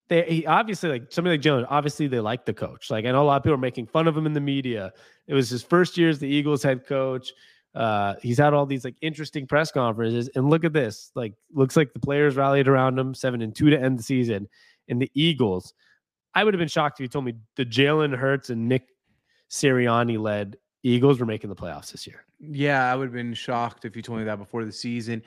they 0.08 0.24
he 0.24 0.46
obviously 0.48 0.90
like 0.90 1.04
somebody 1.12 1.36
like 1.36 1.42
Jones, 1.42 1.68
obviously 1.70 2.08
they 2.08 2.20
like 2.20 2.46
the 2.46 2.54
coach. 2.54 2.90
Like 2.90 3.06
I 3.06 3.12
know 3.12 3.22
a 3.22 3.26
lot 3.26 3.38
of 3.38 3.44
people 3.44 3.54
are 3.54 3.58
making 3.58 3.86
fun 3.88 4.08
of 4.08 4.18
him 4.18 4.26
in 4.26 4.34
the 4.34 4.42
media. 4.42 4.92
It 5.28 5.36
was 5.36 5.50
his 5.50 5.62
first 5.62 5.98
year 5.98 6.10
as 6.10 6.18
the 6.20 6.28
Eagles 6.28 6.64
head 6.64 6.88
coach. 6.88 7.32
Uh 7.76 8.16
he's 8.24 8.40
had 8.40 8.56
all 8.56 8.66
these 8.66 8.84
like 8.84 8.96
interesting 9.02 9.46
press 9.46 9.72
conferences. 9.72 10.28
And 10.34 10.50
look 10.50 10.64
at 10.64 10.74
this. 10.74 11.12
Like 11.14 11.34
looks 11.54 11.78
like 11.78 11.94
the 11.94 12.00
players 12.00 12.36
rallied 12.36 12.68
around 12.68 12.98
him, 12.98 13.14
seven 13.14 13.44
and 13.44 13.56
two 13.56 13.70
to 13.70 13.80
end 13.80 14.00
the 14.00 14.04
season. 14.04 14.50
And 14.88 15.00
the 15.00 15.12
Eagles, 15.14 15.76
I 16.34 16.44
would 16.44 16.56
have 16.56 16.60
been 16.60 16.68
shocked 16.68 17.00
if 17.00 17.04
you 17.04 17.08
told 17.08 17.26
me 17.26 17.36
the 17.58 17.66
Jalen 17.66 18.16
Hurts 18.18 18.50
and 18.50 18.68
Nick 18.68 18.88
Sirianni 19.52 20.20
led 20.20 20.58
Eagles 20.84 21.20
were 21.20 21.26
making 21.26 21.50
the 21.50 21.56
playoffs 21.56 21.92
this 21.92 22.08
year. 22.08 22.24
Yeah, 22.40 22.92
I 22.92 22.96
would 22.96 23.06
have 23.06 23.14
been 23.14 23.34
shocked 23.34 23.86
if 23.86 23.96
you 23.96 24.02
told 24.02 24.20
me 24.20 24.26
that 24.26 24.38
before 24.38 24.64
the 24.64 24.72
season. 24.72 25.22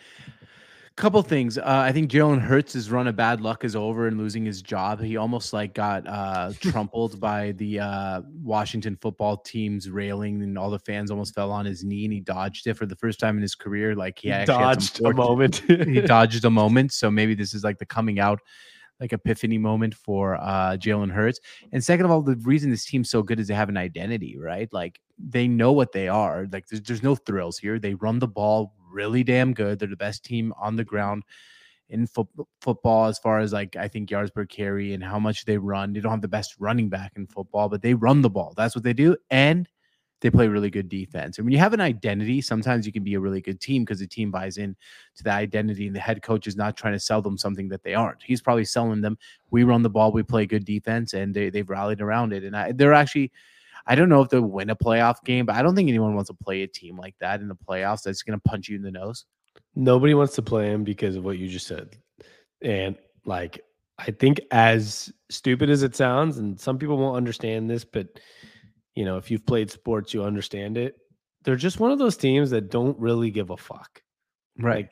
couple 0.96 1.22
things. 1.22 1.58
Uh, 1.58 1.62
I 1.64 1.92
think 1.92 2.10
Jalen 2.10 2.40
Hurts' 2.40 2.88
run 2.88 3.06
of 3.06 3.16
bad 3.16 3.40
luck 3.40 3.64
is 3.64 3.76
over 3.76 4.06
and 4.06 4.18
losing 4.18 4.44
his 4.44 4.62
job. 4.62 5.00
He 5.00 5.16
almost 5.16 5.52
like 5.52 5.74
got 5.74 6.06
uh, 6.06 6.52
trampled 6.60 7.20
by 7.20 7.52
the 7.52 7.80
uh, 7.80 8.22
Washington 8.42 8.96
football 9.00 9.36
team's 9.36 9.90
railing, 9.90 10.42
and 10.42 10.56
all 10.56 10.70
the 10.70 10.78
fans 10.78 11.10
almost 11.10 11.34
fell 11.34 11.50
on 11.50 11.66
his 11.66 11.84
knee, 11.84 12.04
and 12.04 12.12
he 12.12 12.20
dodged 12.20 12.66
it 12.66 12.74
for 12.74 12.86
the 12.86 12.96
first 12.96 13.20
time 13.20 13.36
in 13.36 13.42
his 13.42 13.54
career. 13.54 13.94
Like 13.94 14.18
he, 14.18 14.32
he 14.32 14.44
dodged 14.44 15.00
a 15.04 15.12
moment. 15.12 15.56
he 15.68 16.00
dodged 16.00 16.44
a 16.44 16.50
moment. 16.62 16.92
So 16.92 17.10
maybe 17.10 17.34
this 17.34 17.52
is 17.52 17.62
like 17.62 17.78
the 17.78 17.86
coming 17.86 18.20
out, 18.20 18.40
like 19.02 19.12
epiphany 19.12 19.58
moment 19.58 19.94
for 19.94 20.36
uh, 20.36 20.76
Jalen 20.78 21.10
Hurts. 21.10 21.40
And 21.72 21.82
second 21.82 22.06
of 22.06 22.12
all, 22.12 22.22
the 22.22 22.36
reason 22.36 22.70
this 22.70 22.84
team's 22.84 23.10
so 23.10 23.20
good 23.22 23.40
is 23.40 23.48
they 23.48 23.54
have 23.54 23.68
an 23.68 23.76
identity, 23.76 24.38
right? 24.38 24.72
Like 24.72 25.00
they 25.18 25.48
know 25.48 25.72
what 25.72 25.90
they 25.90 26.06
are. 26.06 26.46
Like 26.50 26.68
there's, 26.68 26.82
there's 26.82 27.02
no 27.02 27.16
thrills 27.16 27.58
here. 27.58 27.80
They 27.80 27.94
run 27.94 28.20
the 28.20 28.28
ball 28.28 28.72
really 28.88 29.24
damn 29.24 29.54
good. 29.54 29.80
They're 29.80 29.88
the 29.88 29.96
best 29.96 30.24
team 30.24 30.54
on 30.56 30.76
the 30.76 30.84
ground 30.84 31.24
in 31.88 32.06
fo- 32.06 32.28
football 32.60 33.06
as 33.06 33.18
far 33.18 33.40
as 33.40 33.52
like 33.52 33.74
I 33.74 33.88
think 33.88 34.08
yards 34.08 34.30
per 34.30 34.46
carry 34.46 34.94
and 34.94 35.02
how 35.02 35.18
much 35.18 35.46
they 35.46 35.58
run. 35.58 35.92
They 35.92 36.00
don't 36.00 36.12
have 36.12 36.22
the 36.22 36.28
best 36.28 36.54
running 36.60 36.88
back 36.88 37.12
in 37.16 37.26
football, 37.26 37.68
but 37.68 37.82
they 37.82 37.94
run 37.94 38.22
the 38.22 38.30
ball. 38.30 38.54
That's 38.56 38.76
what 38.76 38.84
they 38.84 38.92
do, 38.92 39.16
and 39.30 39.68
they 40.22 40.30
play 40.30 40.48
really 40.48 40.70
good 40.70 40.88
defense. 40.88 41.36
And 41.36 41.44
when 41.44 41.52
you 41.52 41.58
have 41.58 41.74
an 41.74 41.80
identity, 41.80 42.40
sometimes 42.40 42.86
you 42.86 42.92
can 42.92 43.04
be 43.04 43.14
a 43.14 43.20
really 43.20 43.40
good 43.40 43.60
team 43.60 43.82
because 43.82 43.98
the 43.98 44.06
team 44.06 44.30
buys 44.30 44.56
in 44.56 44.74
to 45.16 45.24
the 45.24 45.32
identity, 45.32 45.86
and 45.86 45.94
the 45.94 46.00
head 46.00 46.22
coach 46.22 46.46
is 46.46 46.56
not 46.56 46.76
trying 46.76 46.94
to 46.94 47.00
sell 47.00 47.20
them 47.20 47.36
something 47.36 47.68
that 47.68 47.82
they 47.82 47.94
aren't. 47.94 48.22
He's 48.22 48.40
probably 48.40 48.64
selling 48.64 49.02
them. 49.02 49.18
We 49.50 49.64
run 49.64 49.82
the 49.82 49.90
ball, 49.90 50.12
we 50.12 50.22
play 50.22 50.46
good 50.46 50.64
defense, 50.64 51.12
and 51.12 51.34
they 51.34 51.50
they've 51.50 51.68
rallied 51.68 52.00
around 52.00 52.32
it. 52.32 52.44
And 52.44 52.56
I, 52.56 52.72
they're 52.72 52.94
actually 52.94 53.32
I 53.86 53.94
don't 53.94 54.08
know 54.08 54.22
if 54.22 54.28
they'll 54.28 54.42
win 54.42 54.70
a 54.70 54.76
playoff 54.76 55.22
game, 55.24 55.46
but 55.46 55.56
I 55.56 55.62
don't 55.62 55.74
think 55.74 55.88
anyone 55.88 56.14
wants 56.14 56.30
to 56.30 56.34
play 56.34 56.62
a 56.62 56.66
team 56.66 56.96
like 56.96 57.16
that 57.20 57.40
in 57.40 57.48
the 57.48 57.56
playoffs 57.56 58.02
that's 58.02 58.22
going 58.22 58.38
to 58.38 58.48
punch 58.48 58.68
you 58.68 58.76
in 58.76 58.82
the 58.82 58.90
nose. 58.90 59.24
Nobody 59.74 60.14
wants 60.14 60.34
to 60.36 60.42
play 60.42 60.70
him 60.70 60.84
because 60.84 61.16
of 61.16 61.24
what 61.24 61.38
you 61.38 61.48
just 61.48 61.66
said. 61.66 61.96
And 62.60 62.96
like, 63.24 63.60
I 63.98 64.10
think 64.12 64.40
as 64.50 65.12
stupid 65.30 65.68
as 65.68 65.82
it 65.82 65.96
sounds, 65.96 66.38
and 66.38 66.60
some 66.60 66.78
people 66.78 66.96
won't 66.96 67.16
understand 67.16 67.68
this, 67.68 67.84
but 67.84 68.20
you 68.94 69.04
know, 69.04 69.16
if 69.16 69.30
you've 69.30 69.46
played 69.46 69.70
sports, 69.70 70.12
you 70.12 70.22
understand 70.24 70.76
it. 70.76 70.96
They're 71.44 71.56
just 71.56 71.80
one 71.80 71.90
of 71.90 71.98
those 71.98 72.16
teams 72.16 72.50
that 72.50 72.70
don't 72.70 72.98
really 72.98 73.30
give 73.30 73.50
a 73.50 73.56
fuck. 73.56 74.02
Right. 74.58 74.84
Like, 74.84 74.90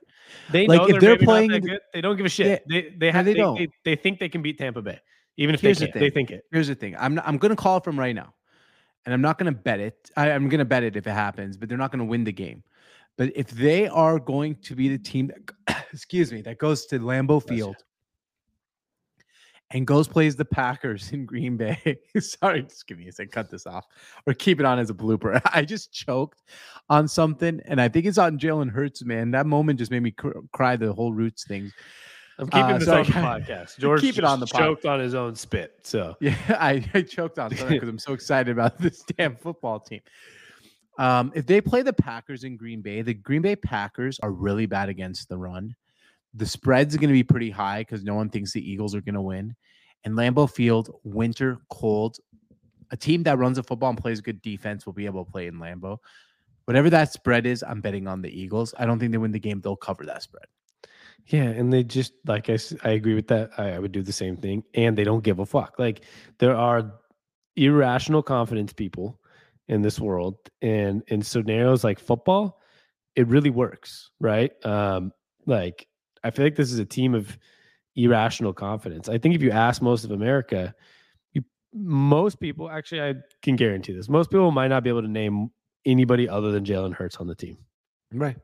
they 0.51 0.67
Like, 0.67 0.81
know 0.81 0.89
if 0.89 1.01
they're 1.01 1.17
not 1.17 1.21
playing 1.21 1.51
good, 1.61 1.81
they 1.93 2.01
don't 2.01 2.17
give 2.17 2.27
a 2.27 2.31
shit. 2.31 2.63
they 2.69 2.95
they 2.97 3.11
have 3.11 3.25
they 3.25 3.33
they, 3.33 3.39
don't. 3.39 3.57
they, 3.57 3.69
they 3.85 3.97
think 3.97 4.19
they 4.19 4.29
can 4.29 4.43
beat 4.43 4.59
Tampa 4.59 4.83
Bay, 4.83 4.99
even 5.37 5.55
if 5.55 5.61
Here's 5.61 5.79
they 5.79 5.87
can't. 5.87 6.01
They 6.01 6.11
think 6.11 6.31
it. 6.31 6.45
Here's 6.51 6.69
the 6.69 6.75
thing. 6.75 6.97
I'm 6.99 7.17
not, 7.17 7.27
I'm 7.27 7.39
to 7.51 7.57
call 7.57 7.79
it 7.79 7.85
from 7.85 7.99
right 7.99 8.15
now, 8.15 8.35
and 9.05 9.13
I'm 9.13 9.21
not 9.21 9.39
to 9.53 9.59
bet 9.59 9.81
it. 9.81 10.11
I, 10.17 10.31
I'm 10.31 10.49
to 10.61 10.65
bet 10.65 10.83
it 10.83 10.97
if 10.97 11.07
it 11.07 11.13
happens, 11.13 11.57
but 11.57 11.69
they're 11.69 11.79
not 11.79 11.91
to 11.99 12.05
win 12.05 12.25
the 12.25 12.33
game. 12.33 12.63
But 13.19 13.33
if 13.35 13.51
they 13.51 13.89
are 13.89 14.19
going 14.19 14.55
to 14.63 14.75
be 14.75 14.89
the 14.89 14.99
team 14.99 15.33
that, 15.67 15.85
excuse 15.93 16.33
me, 16.33 16.43
that 16.43 16.59
goes 16.59 16.87
to 16.87 16.99
Lambeau. 17.01 17.47
Field 17.47 17.77
and 19.73 19.87
goes 19.87 20.09
plays 20.09 20.35
the 20.37 20.45
Packers 20.45 21.13
in 21.13 21.25
Green 21.27 21.57
Bay. 21.57 21.99
Sorry, 22.19 22.63
just 22.63 22.87
give 22.87 22.99
me 22.99 23.09
a 23.09 23.13
second. 23.13 23.33
Cut 23.33 23.51
this 23.51 23.67
off 23.67 23.87
or 24.27 24.35
keep 24.35 24.59
it 24.61 24.67
on 24.67 24.79
as 24.79 24.91
a 24.91 24.95
blooper. 24.95 25.41
I 25.55 25.63
just 25.65 25.93
choked 25.93 26.43
on 26.89 27.07
something, 27.09 27.61
and 27.67 27.81
I 27.81 27.89
think 27.89 28.07
it's 28.07 28.19
on 28.19 28.39
Jalen 28.39 28.71
Hurts. 28.71 29.05
Man, 29.05 29.31
that 29.33 29.47
moment 29.47 29.79
just 29.79 29.91
made 29.91 30.03
me 30.03 30.11
cr- 30.11 30.39
cry. 30.53 30.77
The 30.77 30.93
whole 30.93 31.13
Roots 31.13 31.45
thing. 31.47 31.71
I'm 32.39 32.47
keeping 32.47 32.63
Uh, 32.63 32.79
this 32.79 32.87
sorry, 32.87 33.01
on 33.01 33.07
the 33.07 33.13
podcast. 33.13 33.79
George 33.79 34.01
Keep 34.01 34.17
it 34.19 34.25
on 34.25 34.41
the 34.41 34.47
just 34.47 34.55
pod. 34.55 34.63
choked 34.63 34.87
on 34.87 34.99
his 34.99 35.15
own 35.15 35.35
spit. 35.37 35.75
So 35.83 36.17
Yeah, 36.21 36.35
I, 36.49 36.83
I 36.95 37.03
choked 37.03 37.39
on 37.39 37.55
something 37.55 37.77
because 37.77 37.89
I'm 37.91 37.99
so 37.99 38.15
excited 38.15 38.51
about 38.51 38.79
this 38.79 39.03
damn 39.03 39.37
football 39.37 39.79
team. 39.79 40.01
Um, 40.99 41.33
if 41.35 41.47
they 41.47 41.61
play 41.61 41.83
the 41.83 41.93
Packers 41.93 42.45
in 42.45 42.57
Green 42.57 42.81
Bay, 42.81 43.03
the 43.03 43.13
Green 43.15 43.43
Bay 43.43 43.57
Packers 43.57 44.19
are 44.21 44.31
really 44.33 44.65
bad 44.67 44.89
against 44.89 45.29
the 45.29 45.37
run. 45.37 45.75
The 46.35 46.47
spreads 46.47 46.95
are 46.95 46.99
going 46.99 47.11
to 47.11 47.15
be 47.15 47.25
pretty 47.25 47.51
high 47.51 47.81
because 47.81 48.05
no 48.05 48.15
one 48.15 48.31
thinks 48.31 48.53
the 48.53 48.71
Eagles 48.71 48.95
are 48.95 49.01
going 49.01 49.15
to 49.15 49.23
win. 49.23 49.55
And 50.05 50.15
Lambeau 50.15 50.51
Field, 50.51 50.91
winter, 51.05 51.59
cold, 51.71 52.19
a 52.91 52.97
team 52.97 53.23
that 53.25 53.39
runs 53.39 53.59
a 53.59 53.63
football 53.63 53.91
and 53.91 53.99
plays 53.99 54.21
good 54.21 54.43
defense 54.43 54.87
will 54.87 54.93
be 54.93 55.07
able 55.07 55.25
to 55.25 55.31
play 55.31 55.47
in 55.47 55.55
Lambeau. 55.55 55.99
Whatever 56.65 56.91
that 56.91 57.13
spread 57.13 57.47
is, 57.47 57.65
I'm 57.67 57.81
betting 57.81 58.07
on 58.07 58.23
the 58.23 58.31
Eagles. 58.31 58.75
I 58.79 58.87
don't 58.87 58.99
think 58.99 59.13
they 59.13 59.19
win 59.19 59.33
the 59.33 59.41
game. 59.41 59.61
They'll 59.61 59.77
cover 59.77 60.05
that 60.07 60.23
spread. 60.23 60.47
Yeah, 61.27 61.45
and 61.45 61.73
they 61.73 61.85
just 61.85 62.13
like 62.27 62.49
I, 62.49 62.59
I 62.83 62.91
agree 62.91 63.15
with 63.15 63.29
that. 63.29 63.51
I, 63.59 63.73
I 63.73 63.79
would 63.79 63.93
do 63.93 64.03
the 64.03 64.13
same 64.13 64.37
thing, 64.37 64.65
and 64.75 64.97
they 64.97 65.05
don't 65.05 65.23
give 65.23 65.39
a 65.39 65.47
fuck. 65.47 65.79
Like 65.79 66.05
there 66.39 66.57
are 66.57 66.93
irrational 67.57 68.23
confidence 68.23 68.73
people 68.73 69.21
in 69.69 69.83
this 69.83 70.01
world, 70.01 70.37
and 70.63 71.03
in 71.09 71.23
scenarios 71.23 71.85
like 71.85 72.01
football, 72.01 72.61
it 73.17 73.27
really 73.29 73.51
works, 73.51 74.11
right? 74.19 74.53
Um, 74.65 75.13
like 75.47 75.87
I 76.23 76.31
feel 76.31 76.45
like 76.45 76.57
this 76.57 76.73
is 76.73 76.79
a 76.79 76.85
team 76.85 77.15
of 77.15 77.39
irrational 77.97 78.53
confidence. 78.53 79.09
I 79.09 79.19
think 79.19 79.35
if 79.35 79.43
you 79.43 79.51
ask 79.51 79.83
most 79.83 80.05
of 80.05 80.11
America, 80.11 80.75
you 81.33 81.43
most 81.75 82.41
people 82.41 82.71
actually 82.71 83.03
I 83.03 83.15
can 83.43 83.57
guarantee 83.57 83.93
this. 83.93 84.09
Most 84.09 84.31
people 84.31 84.51
might 84.51 84.69
not 84.69 84.83
be 84.85 84.91
able 84.91 85.03
to 85.03 85.09
name 85.09 85.51
anybody 85.85 86.29
other 86.29 86.53
than 86.53 86.65
Jalen 86.65 86.95
Hurts 86.95 87.17
on 87.17 87.27
the 87.27 87.35
team. 87.35 87.59
Right. 88.13 88.37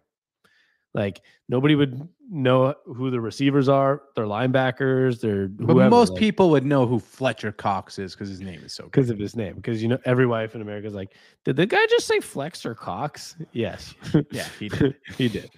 Like 0.94 1.20
nobody 1.50 1.74
would 1.74 2.08
know 2.30 2.74
who 2.86 3.10
the 3.10 3.20
receivers 3.20 3.68
are, 3.68 4.02
their 4.14 4.24
linebackers, 4.24 5.20
their 5.20 5.48
But 5.48 5.90
most 5.90 6.16
people 6.16 6.48
would 6.50 6.64
know 6.64 6.86
who 6.86 6.98
Fletcher 6.98 7.52
Cox 7.52 7.98
is 7.98 8.14
because 8.14 8.30
his 8.30 8.40
name 8.40 8.62
is 8.64 8.72
so 8.72 8.84
because 8.84 9.10
of 9.10 9.18
his 9.18 9.36
name. 9.36 9.56
Because 9.56 9.82
you 9.82 9.88
know 9.88 9.98
every 10.06 10.26
wife 10.26 10.54
in 10.54 10.62
America 10.62 10.86
is 10.86 10.94
like, 10.94 11.12
did 11.44 11.56
the 11.56 11.66
guy 11.66 11.84
just 11.90 12.06
say 12.06 12.18
Flex 12.20 12.64
or 12.64 12.74
Cox? 12.74 13.36
Yes, 13.52 13.94
Yeah, 14.30 14.46
he 14.58 14.68
did. 14.70 14.96
he 15.18 15.28
did. 15.28 15.50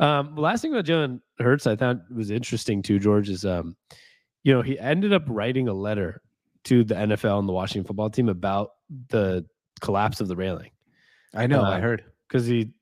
Um, 0.00 0.34
the 0.34 0.40
last 0.40 0.62
thing 0.62 0.72
about 0.72 0.84
Jalen 0.84 1.20
Hurts 1.38 1.66
I 1.66 1.76
thought 1.76 1.98
was 2.14 2.30
interesting 2.30 2.82
too, 2.82 2.98
George, 2.98 3.28
is 3.28 3.44
um, 3.44 3.76
you 4.44 4.52
know, 4.54 4.62
he 4.62 4.78
ended 4.78 5.12
up 5.12 5.24
writing 5.26 5.68
a 5.68 5.74
letter 5.74 6.22
to 6.64 6.84
the 6.84 6.94
NFL 6.94 7.38
and 7.40 7.48
the 7.48 7.52
Washington 7.52 7.86
football 7.86 8.10
team 8.10 8.28
about 8.28 8.70
the 9.08 9.44
collapse 9.80 10.20
of 10.20 10.28
the 10.28 10.36
railing. 10.36 10.70
I 11.34 11.46
know. 11.46 11.62
I 11.62 11.78
Uh, 11.78 11.80
heard. 11.80 12.04
because 12.28 12.46
he, 12.46 12.72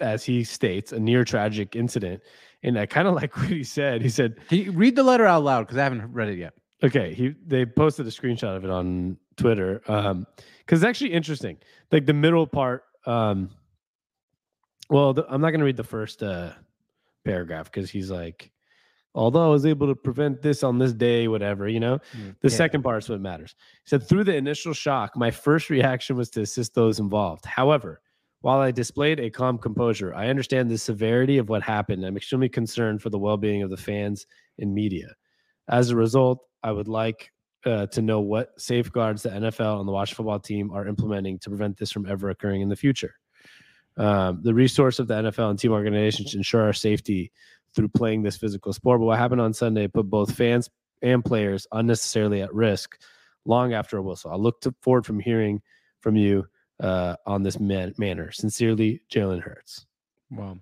as 0.00 0.24
he 0.24 0.44
states, 0.44 0.92
a 0.92 0.98
near 1.00 1.24
tragic 1.24 1.74
incident. 1.76 2.22
And 2.62 2.78
I 2.78 2.86
kind 2.86 3.08
of 3.08 3.14
like 3.20 3.36
what 3.36 3.48
he 3.48 3.64
said. 3.64 4.02
He 4.02 4.08
said, 4.08 4.36
Can 4.48 4.58
you 4.58 4.72
read 4.72 4.94
the 4.96 5.02
letter 5.02 5.26
out 5.26 5.42
loud? 5.42 5.62
Because 5.66 5.78
I 5.78 5.82
haven't 5.84 6.12
read 6.12 6.28
it 6.28 6.38
yet. 6.38 6.52
okay, 6.84 7.12
he 7.14 7.34
they 7.46 7.64
posted 7.66 8.06
a 8.06 8.10
screenshot 8.10 8.56
of 8.56 8.64
it 8.64 8.70
on 8.70 9.16
Twitter. 9.36 9.80
Um, 9.88 10.26
because 10.58 10.82
it's 10.82 10.88
actually 10.88 11.12
interesting. 11.12 11.56
Like 11.90 12.06
the 12.06 12.12
middle 12.14 12.46
part, 12.46 12.84
um, 13.06 13.50
well, 14.90 15.14
the, 15.14 15.24
I'm 15.28 15.40
not 15.40 15.50
gonna 15.52 15.64
read 15.64 15.76
the 15.76 15.84
first 15.84 16.22
uh 16.22 16.52
paragraph 17.24 17.66
because 17.70 17.90
he's 17.90 18.10
like, 18.10 18.50
although 19.14 19.44
I 19.44 19.48
was 19.48 19.66
able 19.66 19.86
to 19.88 19.94
prevent 19.94 20.40
this 20.42 20.62
on 20.62 20.78
this 20.78 20.92
day, 20.92 21.28
whatever, 21.28 21.68
you 21.68 21.80
know. 21.80 21.98
The 22.40 22.48
Yeah. 22.50 22.56
second 22.56 22.82
part 22.82 23.02
is 23.02 23.08
what 23.08 23.20
matters. 23.20 23.54
He 23.84 23.88
said, 23.88 24.02
through 24.08 24.24
the 24.24 24.34
initial 24.36 24.72
shock, 24.72 25.16
my 25.16 25.30
first 25.30 25.68
reaction 25.70 26.16
was 26.16 26.30
to 26.30 26.42
assist 26.42 26.74
those 26.74 26.98
involved. 26.98 27.44
However, 27.44 28.00
while 28.40 28.60
I 28.60 28.70
displayed 28.70 29.20
a 29.20 29.28
calm 29.28 29.58
composure, 29.58 30.14
I 30.14 30.28
understand 30.28 30.70
the 30.70 30.78
severity 30.78 31.36
of 31.36 31.50
what 31.50 31.62
happened. 31.62 32.04
I'm 32.06 32.16
extremely 32.16 32.48
concerned 32.48 33.02
for 33.02 33.10
the 33.10 33.18
well 33.18 33.36
being 33.36 33.62
of 33.62 33.68
the 33.70 33.76
fans 33.76 34.26
and 34.58 34.72
media. 34.74 35.14
As 35.68 35.90
a 35.90 35.96
result, 35.96 36.38
I 36.62 36.72
would 36.72 36.88
like 36.88 37.30
uh, 37.66 37.86
to 37.88 38.00
know 38.00 38.20
what 38.20 38.58
safeguards 38.58 39.22
the 39.24 39.28
NFL 39.28 39.80
and 39.80 39.86
the 39.86 39.92
Washington 39.92 40.16
football 40.24 40.40
team 40.40 40.70
are 40.72 40.88
implementing 40.88 41.38
to 41.40 41.50
prevent 41.50 41.76
this 41.76 41.92
from 41.92 42.06
ever 42.06 42.30
occurring 42.30 42.62
in 42.62 42.70
the 42.70 42.76
future. 42.76 43.14
Um, 43.96 44.40
the 44.42 44.54
resource 44.54 44.98
of 44.98 45.08
the 45.08 45.14
NFL 45.14 45.50
and 45.50 45.58
team 45.58 45.72
organizations 45.72 46.30
to 46.30 46.38
ensure 46.38 46.62
our 46.62 46.72
safety 46.72 47.32
through 47.74 47.88
playing 47.88 48.22
this 48.22 48.36
physical 48.36 48.72
sport. 48.72 49.00
But 49.00 49.06
what 49.06 49.18
happened 49.18 49.40
on 49.40 49.52
Sunday 49.52 49.86
put 49.88 50.08
both 50.08 50.34
fans 50.34 50.70
and 51.02 51.24
players 51.24 51.66
unnecessarily 51.72 52.42
at 52.42 52.52
risk 52.54 52.98
long 53.44 53.72
after 53.72 53.96
a 53.96 54.02
whistle. 54.02 54.30
I 54.30 54.36
look 54.36 54.60
to, 54.62 54.74
forward 54.80 55.06
from 55.06 55.18
hearing 55.18 55.62
from 56.00 56.16
you 56.16 56.46
uh, 56.80 57.16
on 57.26 57.42
this 57.42 57.58
man- 57.60 57.94
manner. 57.98 58.32
Sincerely, 58.32 59.02
Jalen 59.12 59.40
Hurts. 59.40 59.86
Wow. 60.30 60.58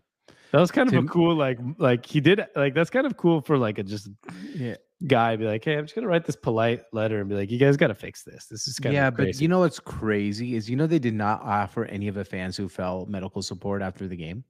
That 0.53 0.61
was 0.61 0.71
kind 0.71 0.89
of 0.89 0.95
Tim- 0.95 1.07
a 1.07 1.09
cool, 1.09 1.35
like, 1.35 1.59
like 1.77 2.07
he 2.07 2.21
did, 2.21 2.45
like 2.57 2.75
that's 2.75 2.91
kind 2.91 3.07
of 3.07 3.17
cool 3.17 3.41
for 3.43 3.59
like 3.59 3.79
a 3.79 3.83
just 3.83 4.09
Yeah. 4.55 4.77
Guy 5.07 5.37
be 5.37 5.45
like, 5.47 5.65
hey, 5.65 5.77
I'm 5.77 5.85
just 5.85 5.95
gonna 5.95 6.09
write 6.09 6.25
this 6.25 6.37
polite 6.37 6.83
letter 6.93 7.21
and 7.21 7.29
be 7.29 7.37
like, 7.37 7.51
you 7.51 7.59
guys 7.59 7.77
got 7.77 7.87
to 7.89 7.95
fix 7.95 8.25
this. 8.25 8.47
This 8.47 8.67
is 8.67 8.79
kind 8.79 8.95
Yeah, 8.95 9.09
of 9.09 9.17
but 9.17 9.41
you 9.41 9.47
know 9.49 9.61
what's 9.61 9.79
crazy 9.79 10.57
is 10.57 10.69
you 10.69 10.77
know 10.77 10.87
they 10.87 10.99
did 10.99 11.15
not 11.15 11.41
offer 11.43 11.85
any 11.85 12.09
of 12.09 12.15
the 12.15 12.25
fans 12.25 12.57
who 12.57 12.69
fell 12.69 13.07
medical 13.07 13.43
support 13.43 13.81
after 13.83 14.09
the 14.09 14.17
game. 14.17 14.43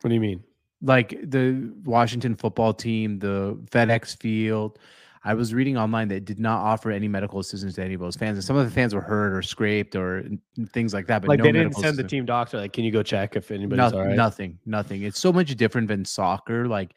what 0.00 0.08
do 0.08 0.14
you 0.14 0.20
mean? 0.20 0.42
Like 0.82 1.10
the 1.22 1.72
Washington 1.84 2.34
football 2.34 2.72
team, 2.72 3.18
the 3.18 3.58
FedEx 3.70 4.16
Field. 4.18 4.78
I 5.22 5.34
was 5.34 5.52
reading 5.52 5.76
online 5.76 6.08
that 6.08 6.24
did 6.24 6.40
not 6.40 6.60
offer 6.62 6.90
any 6.90 7.06
medical 7.06 7.40
assistance 7.40 7.74
to 7.74 7.84
any 7.84 7.92
of 7.92 8.00
those 8.00 8.16
fans, 8.16 8.38
and 8.38 8.44
some 8.44 8.56
of 8.56 8.64
the 8.64 8.70
fans 8.72 8.94
were 8.94 9.02
hurt 9.02 9.34
or 9.34 9.42
scraped 9.42 9.94
or 9.94 10.24
things 10.72 10.94
like 10.94 11.06
that. 11.08 11.20
But 11.20 11.28
like 11.28 11.38
no 11.38 11.44
they 11.44 11.52
didn't 11.52 11.64
medical 11.64 11.82
send 11.82 11.98
the 11.98 12.04
team 12.04 12.24
doctor. 12.24 12.56
Like, 12.56 12.72
can 12.72 12.84
you 12.84 12.90
go 12.90 13.02
check 13.02 13.36
if 13.36 13.50
anybody's 13.50 13.76
Noth- 13.76 13.92
all 13.94 14.06
right? 14.06 14.16
Nothing, 14.16 14.58
nothing. 14.64 15.02
It's 15.02 15.20
so 15.20 15.30
much 15.30 15.54
different 15.56 15.88
than 15.88 16.06
soccer. 16.06 16.66
Like 16.66 16.94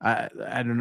I, 0.00 0.28
I 0.46 0.62
don't 0.62 0.78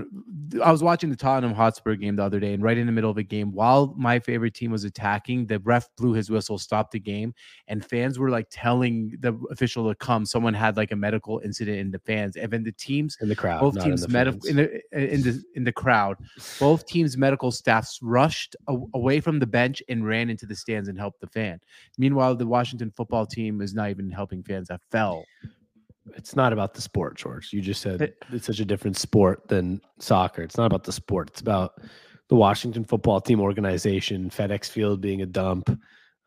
know. 0.54 0.64
I 0.64 0.72
was 0.72 0.84
watching 0.84 1.10
the 1.10 1.16
Tottenham 1.16 1.56
Hotspur 1.56 1.96
game 1.96 2.18
the 2.18 2.24
other 2.24 2.40
day, 2.40 2.54
and 2.54 2.62
right 2.62 2.78
in 2.78 2.86
the 2.86 2.92
middle 2.92 3.10
of 3.10 3.18
a 3.18 3.24
game, 3.24 3.52
while 3.52 3.96
my 3.98 4.20
favorite 4.20 4.54
team 4.54 4.70
was 4.70 4.84
attacking, 4.84 5.48
the 5.48 5.58
ref 5.60 5.90
blew 5.98 6.14
his 6.14 6.30
whistle, 6.30 6.60
stopped 6.60 6.92
the 6.92 7.00
game, 7.00 7.34
and 7.68 7.84
fans 7.84 8.20
were 8.20 8.30
like 8.30 8.48
telling 8.52 9.18
the 9.20 9.34
official 9.50 9.90
to 9.90 9.96
come. 9.96 10.24
Someone 10.24 10.54
had 10.54 10.78
like 10.78 10.92
a 10.92 10.96
medical 10.96 11.42
incident 11.44 11.80
in 11.80 11.90
the 11.90 11.98
fans, 12.00 12.36
and 12.36 12.52
then 12.52 12.64
the 12.64 12.72
teams, 12.74 13.18
in 13.20 13.30
the 13.30 13.36
crowd. 13.36 13.60
both 13.60 13.74
teams, 13.84 14.08
medical 14.08 14.48
in 14.48 14.56
the 14.58 14.82
in 14.92 15.22
the 15.24 15.44
in 15.56 15.64
the 15.64 15.72
crowd, 15.74 16.18
both 16.60 16.86
teams' 16.86 17.18
medical 17.18 17.50
staffs 17.50 17.98
rushed 18.04 18.56
a- 18.68 18.78
away 18.94 19.20
from 19.20 19.40
the 19.40 19.48
bench 19.48 19.82
and 19.90 20.06
ran 20.06 20.30
into 20.30 20.46
the 20.46 20.56
stands 20.56 20.90
and 20.90 21.00
helped 21.00 21.22
the 21.22 21.28
fan. 21.28 21.60
Meanwhile, 21.98 22.36
the 22.36 22.46
Washington 22.46 22.92
football 22.96 23.26
team 23.26 23.62
is 23.62 23.74
not 23.74 23.90
even 23.90 24.12
helping 24.12 24.44
fans 24.44 24.68
that 24.68 24.82
fell. 24.92 25.26
It's 26.16 26.36
not 26.36 26.54
about 26.54 26.74
the 26.74 26.82
sport, 26.82 27.18
George. 27.18 27.52
You 27.54 27.62
just 27.62 27.82
said 27.82 28.02
It- 28.02 28.18
it's 28.32 28.46
such 28.48 28.60
a 28.60 28.66
different 28.66 28.98
sport 28.98 29.48
than 29.48 29.82
soccer. 30.00 30.42
It's 30.42 30.58
not 30.58 30.66
about 30.66 30.84
the 30.84 30.92
sport. 30.92 31.30
It's 31.30 31.42
about 31.42 31.82
the 32.30 32.36
Washington 32.36 32.84
football 32.84 33.22
team 33.22 33.40
organization, 33.40 34.30
FedEx 34.30 34.70
Field 34.70 35.02
being 35.02 35.22
a 35.22 35.26
dump. 35.26 35.70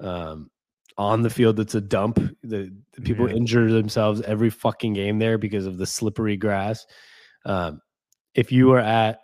Um, 0.00 0.50
on 0.96 1.22
the 1.22 1.30
field, 1.30 1.60
it's 1.60 1.74
a 1.74 1.80
dump. 1.80 2.18
The, 2.42 2.74
the 2.92 3.02
people 3.02 3.28
Yeah. 3.28 3.36
injure 3.36 3.70
themselves 3.70 4.20
every 4.22 4.50
fucking 4.50 4.92
game 4.94 5.18
there 5.18 5.38
because 5.38 5.66
of 5.66 5.78
the 5.78 5.86
slippery 5.86 6.36
grass. 6.36 6.86
Um, 7.44 7.80
if 8.34 8.52
you 8.52 8.72
are 8.72 8.78
at 8.80 9.20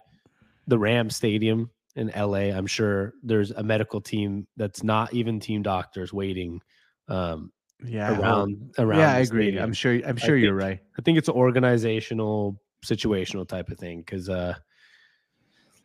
the 0.66 0.78
Ram 0.78 1.10
Stadium 1.10 1.70
in 1.96 2.10
LA, 2.14 2.50
I'm 2.52 2.66
sure 2.66 3.14
there's 3.22 3.50
a 3.52 3.62
medical 3.62 4.00
team 4.00 4.46
that's 4.56 4.82
not 4.82 5.12
even 5.14 5.38
team 5.40 5.62
doctors 5.62 6.12
waiting 6.12 6.60
um, 7.08 7.52
Yeah, 7.84 8.18
around 8.18 8.74
around. 8.78 8.98
yeah, 9.00 9.12
I 9.12 9.18
agree. 9.18 9.44
stadium. 9.46 9.62
I'm 9.64 9.72
sure. 9.72 10.00
I'm 10.06 10.16
sure 10.16 10.36
you're 10.36 10.58
think- 10.58 10.68
right. 10.68 10.80
I 10.98 11.02
think 11.02 11.18
it's 11.18 11.28
an 11.28 11.34
organizational, 11.34 12.60
situational 12.84 13.46
type 13.46 13.68
of 13.70 13.78
thing. 13.78 13.98
Because 14.00 14.28
uh, 14.28 14.54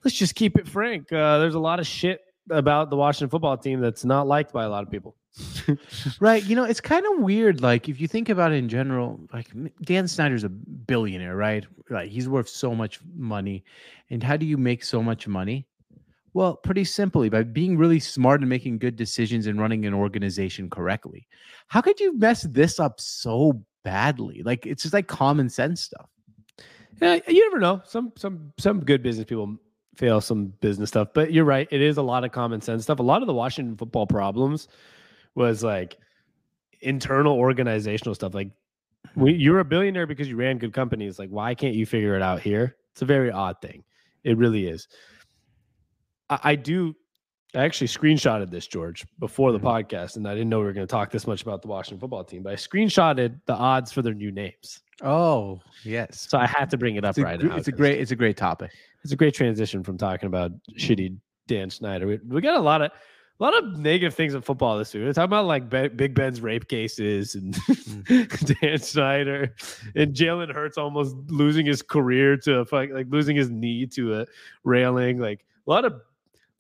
let's 0.04 0.18
just 0.18 0.36
keep 0.36 0.58
it 0.58 0.68
frank. 0.68 1.12
Uh, 1.12 1.38
there's 1.40 1.56
a 1.56 1.60
lot 1.60 1.80
of 1.80 1.88
shit 1.88 2.22
about 2.50 2.90
the 2.90 2.96
Washington 2.96 3.30
football 3.30 3.58
team 3.58 3.82
that's 3.82 4.04
not 4.06 4.28
liked 4.28 4.52
by 4.54 4.64
a 4.64 4.70
lot 4.70 4.84
of 4.84 4.90
people. 4.92 5.16
Right. 6.20 6.44
You 6.44 6.56
know, 6.56 6.64
it's 6.66 6.82
kind 6.82 7.06
of 7.06 7.24
weird. 7.24 7.62
Like, 7.62 7.90
if 7.90 8.00
you 8.02 8.08
think 8.08 8.30
about 8.30 8.52
it 8.52 8.56
in 8.56 8.70
general, 8.70 9.20
like 9.34 9.48
Dan 9.82 10.08
Snyder's 10.08 10.44
a 10.44 10.50
billionaire, 10.50 11.36
right? 11.36 11.66
Like, 11.90 12.10
he's 12.10 12.28
worth 12.30 12.50
so 12.50 12.74
much 12.76 13.00
money. 13.16 13.64
And 14.10 14.22
how 14.24 14.38
do 14.38 14.46
you 14.46 14.58
make 14.58 14.84
so 14.84 15.02
much 15.02 15.28
money? 15.28 15.68
Well, 16.34 16.56
pretty 16.56 16.86
simply 16.86 17.30
by 17.30 17.44
being 17.44 17.78
really 17.78 18.00
smart 18.00 18.42
and 18.42 18.50
making 18.50 18.80
good 18.80 18.96
decisions 18.96 19.48
and 19.48 19.60
running 19.60 19.86
an 19.86 19.94
organization 19.94 20.70
correctly. 20.70 21.28
How 21.68 21.82
could 21.82 22.00
you 22.00 22.18
mess 22.18 22.44
this 22.44 22.80
up 22.80 23.02
so 23.02 23.62
badly? 23.84 24.42
Like, 24.44 24.66
it's 24.66 24.84
just 24.84 24.94
like 24.94 25.08
common 25.08 25.50
sense 25.50 25.82
stuff. 25.82 26.10
Yeah, 27.02 27.20
you 27.28 27.50
never 27.50 27.60
know. 27.60 27.82
Some 27.86 28.14
some 28.16 28.54
some 28.60 28.84
good 28.84 29.02
business 29.02 29.26
people 29.26 29.58
fail 29.96 30.22
some 30.22 30.48
business 30.62 30.90
stuff, 30.90 31.10
but 31.14 31.34
you're 31.34 31.46
right. 31.46 31.68
It 31.72 31.82
is 31.82 31.98
a 31.98 32.02
lot 32.02 32.24
of 32.24 32.32
common 32.32 32.62
sense 32.62 32.84
stuff. 32.84 33.00
A 33.00 33.04
lot 33.04 33.22
of 33.22 33.28
the 33.28 33.34
Washington 33.34 33.76
football 33.76 34.06
problems 34.06 34.68
was 35.36 35.64
like 35.64 35.98
internal 36.82 37.34
organizational 37.34 38.16
stuff. 38.16 38.34
Like 38.34 38.52
hmm. 39.14 39.22
we, 39.22 39.34
you're 39.34 39.60
a 39.60 39.66
billionaire 39.66 40.08
because 40.08 40.30
you 40.30 40.36
ran 40.36 40.60
good 40.60 40.74
companies. 40.74 41.18
Like 41.18 41.30
why 41.30 41.56
can't 41.56 41.76
you 41.76 41.86
figure 41.86 42.16
it 42.16 42.22
out 42.22 42.40
here? 42.42 42.78
It's 42.92 43.02
a 43.02 43.06
very 43.06 43.32
odd 43.32 43.62
thing. 43.62 43.84
It 44.24 44.38
really 44.38 44.68
is. 44.68 44.88
I, 46.32 46.40
I 46.44 46.56
do. 46.56 46.96
I 47.54 47.64
actually 47.66 47.88
screenshotted 47.88 48.50
this, 48.50 48.66
George, 48.66 49.06
before 49.20 49.52
the 49.52 49.60
mm-hmm. 49.60 49.68
podcast, 49.68 50.16
and 50.16 50.26
I 50.26 50.34
didn't 50.34 50.50
know 50.50 50.60
we 50.60 50.66
were 50.66 50.74
going 50.74 50.88
to 50.88 50.92
talk 50.92 51.12
this 51.12 51.28
much 51.28 51.42
about 51.42 51.62
the 51.62 51.68
Washington 51.68 52.00
football 52.00 52.24
team. 52.24 52.44
But 52.44 52.54
I 52.54 52.56
screenshotted 52.56 53.42
the 53.46 53.54
odds 53.54 53.92
for 53.92 54.02
their 54.02 54.14
new 54.14 54.32
names, 54.32 54.82
Oh, 55.04 55.60
yes. 55.84 56.28
so 56.30 56.38
I 56.38 56.48
had 56.48 56.70
to 56.70 56.78
bring 56.78 56.96
it 56.96 57.04
up 57.04 57.18
It's 57.18 57.20
right 57.20 57.40
gr- 57.40 57.48
now. 57.48 57.58
it's 57.58 57.68
a 57.68 57.74
great, 57.74 58.00
it's 58.00 58.12
a 58.12 58.16
great 58.16 58.38
topic. 58.38 58.72
it's 59.04 59.12
a 59.12 59.18
great 59.18 59.34
transition 59.34 59.84
from 59.84 59.98
talking 59.98 60.28
about 60.28 60.52
shitty 60.80 61.18
Dan 61.48 61.70
Snyder. 61.70 62.08
We, 62.08 62.20
we 62.26 62.40
got 62.42 62.56
a 62.56 62.62
lot 62.62 62.82
of 62.82 62.92
a 62.92 63.44
lot 63.44 63.58
of 63.58 63.80
negative 63.80 64.14
things 64.14 64.36
in 64.36 64.42
football 64.42 64.78
this 64.78 64.94
week. 64.94 65.04
We're 65.04 65.14
talking 65.14 65.26
about 65.26 65.48
like 65.48 65.68
Be- 65.68 65.88
Big 65.88 66.14
Ben's 66.14 66.42
rape 66.42 66.68
cases 66.68 67.34
and 67.34 67.56
mm-hmm. 67.56 68.54
Dan 68.62 68.78
Snyder 68.78 69.56
and 69.96 70.14
Jalen 70.14 70.54
Hurts 70.54 70.78
almost 70.78 71.16
losing 71.28 71.66
his 71.66 71.82
career 71.82 72.38
to 72.38 72.60
a 72.60 72.66
fuck, 72.66 72.90
like 72.92 73.08
losing 73.10 73.36
his 73.36 73.50
knee 73.50 73.88
to 73.88 74.22
a 74.22 74.26
railing. 74.64 75.18
Like 75.18 75.44
a 75.66 75.70
lot 75.70 75.86
of 75.86 76.00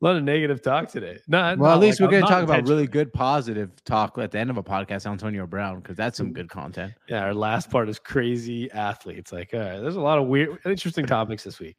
a 0.01 0.05
lot 0.05 0.15
of 0.15 0.23
negative 0.23 0.61
talk 0.61 0.89
today. 0.89 1.19
Not 1.27 1.57
Well, 1.59 1.69
not 1.71 1.75
at 1.75 1.79
least 1.81 1.99
like- 1.99 2.07
we're 2.07 2.11
going 2.11 2.23
to 2.23 2.29
talk 2.29 2.43
about 2.43 2.67
really 2.67 2.87
good, 2.87 3.13
positive 3.13 3.69
talk 3.85 4.17
at 4.17 4.31
the 4.31 4.39
end 4.39 4.49
of 4.49 4.57
a 4.57 4.63
podcast. 4.63 5.05
Antonio 5.05 5.45
Brown, 5.45 5.79
because 5.79 5.95
that's 5.95 6.17
some 6.17 6.33
good 6.33 6.49
content. 6.49 6.93
Yeah, 7.07 7.23
our 7.23 7.33
last 7.33 7.69
part 7.69 7.87
is 7.89 7.99
crazy 7.99 8.71
athletes. 8.71 9.31
Like, 9.31 9.51
all 9.53 9.59
right, 9.59 9.79
there's 9.79 9.95
a 9.95 10.01
lot 10.01 10.17
of 10.17 10.27
weird, 10.27 10.57
interesting 10.65 11.05
topics 11.05 11.43
this 11.43 11.59
week. 11.59 11.77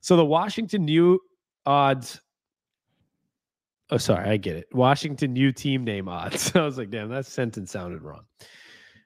So 0.00 0.16
the 0.16 0.24
Washington 0.26 0.84
new 0.84 1.18
odds. 1.64 2.20
Oh, 3.90 3.96
sorry, 3.96 4.28
I 4.28 4.36
get 4.36 4.56
it. 4.56 4.66
Washington 4.72 5.32
new 5.32 5.50
team 5.50 5.84
name 5.84 6.08
odds. 6.08 6.52
I 6.54 6.60
was 6.60 6.76
like, 6.76 6.90
damn, 6.90 7.08
that 7.08 7.24
sentence 7.26 7.72
sounded 7.72 8.02
wrong. 8.02 8.24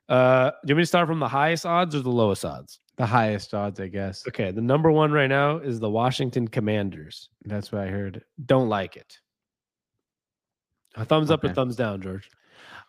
Uh, 0.09 0.51
do 0.51 0.71
you 0.71 0.75
want 0.75 0.79
me 0.79 0.83
to 0.83 0.87
start 0.87 1.07
from 1.07 1.21
the 1.21 1.29
highest 1.29 1.65
odds 1.65 1.95
or 1.95 2.01
the 2.01 2.11
lowest 2.11 2.45
odds? 2.45 2.81
The 2.97 3.07
highest 3.07 3.55
odds, 3.55 3.81
I 3.81 3.89
guess. 3.89 4.27
Okay, 4.29 4.51
the 4.51 4.61
number 4.61 4.91
one 4.91 5.13
right 5.13 5.29
now 5.29 5.57
is 5.57 5.81
the 5.81 5.89
Washington 5.89 6.47
Commanders. 6.47 7.31
That's 7.45 7.73
what 7.73 7.83
I 7.83 7.87
heard. 7.87 8.23
Don't 8.45 8.69
like 8.69 8.97
it. 8.97 9.19
A 10.97 11.05
thumbs 11.05 11.31
up 11.31 11.43
or 11.43 11.53
thumbs 11.53 11.75
down, 11.77 12.03
George? 12.03 12.29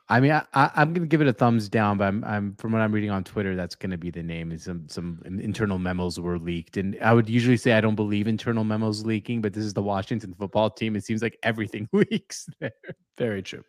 I 0.09 0.19
mean, 0.19 0.31
I, 0.31 0.43
I, 0.53 0.69
I'm 0.75 0.93
going 0.93 1.03
to 1.03 1.07
give 1.07 1.21
it 1.21 1.27
a 1.27 1.33
thumbs 1.33 1.69
down, 1.69 1.97
but 1.97 2.05
I'm, 2.05 2.23
I'm 2.25 2.55
from 2.55 2.73
what 2.73 2.81
I'm 2.81 2.91
reading 2.91 3.09
on 3.09 3.23
Twitter, 3.23 3.55
that's 3.55 3.75
going 3.75 3.91
to 3.91 3.97
be 3.97 4.11
the 4.11 4.21
name. 4.21 4.51
And 4.51 4.61
some 4.61 4.87
some 4.89 5.21
internal 5.25 5.79
memos 5.79 6.19
were 6.19 6.37
leaked, 6.37 6.75
and 6.75 6.97
I 7.01 7.13
would 7.13 7.29
usually 7.29 7.55
say 7.55 7.71
I 7.73 7.81
don't 7.81 7.95
believe 7.95 8.27
internal 8.27 8.65
memos 8.65 9.05
leaking, 9.05 9.41
but 9.41 9.53
this 9.53 9.63
is 9.63 9.73
the 9.73 9.81
Washington 9.81 10.33
football 10.37 10.69
team. 10.69 10.97
It 10.97 11.05
seems 11.05 11.21
like 11.21 11.37
everything 11.43 11.87
leaks 11.93 12.47
there. 12.59 12.73
Very 13.17 13.41
true. 13.41 13.63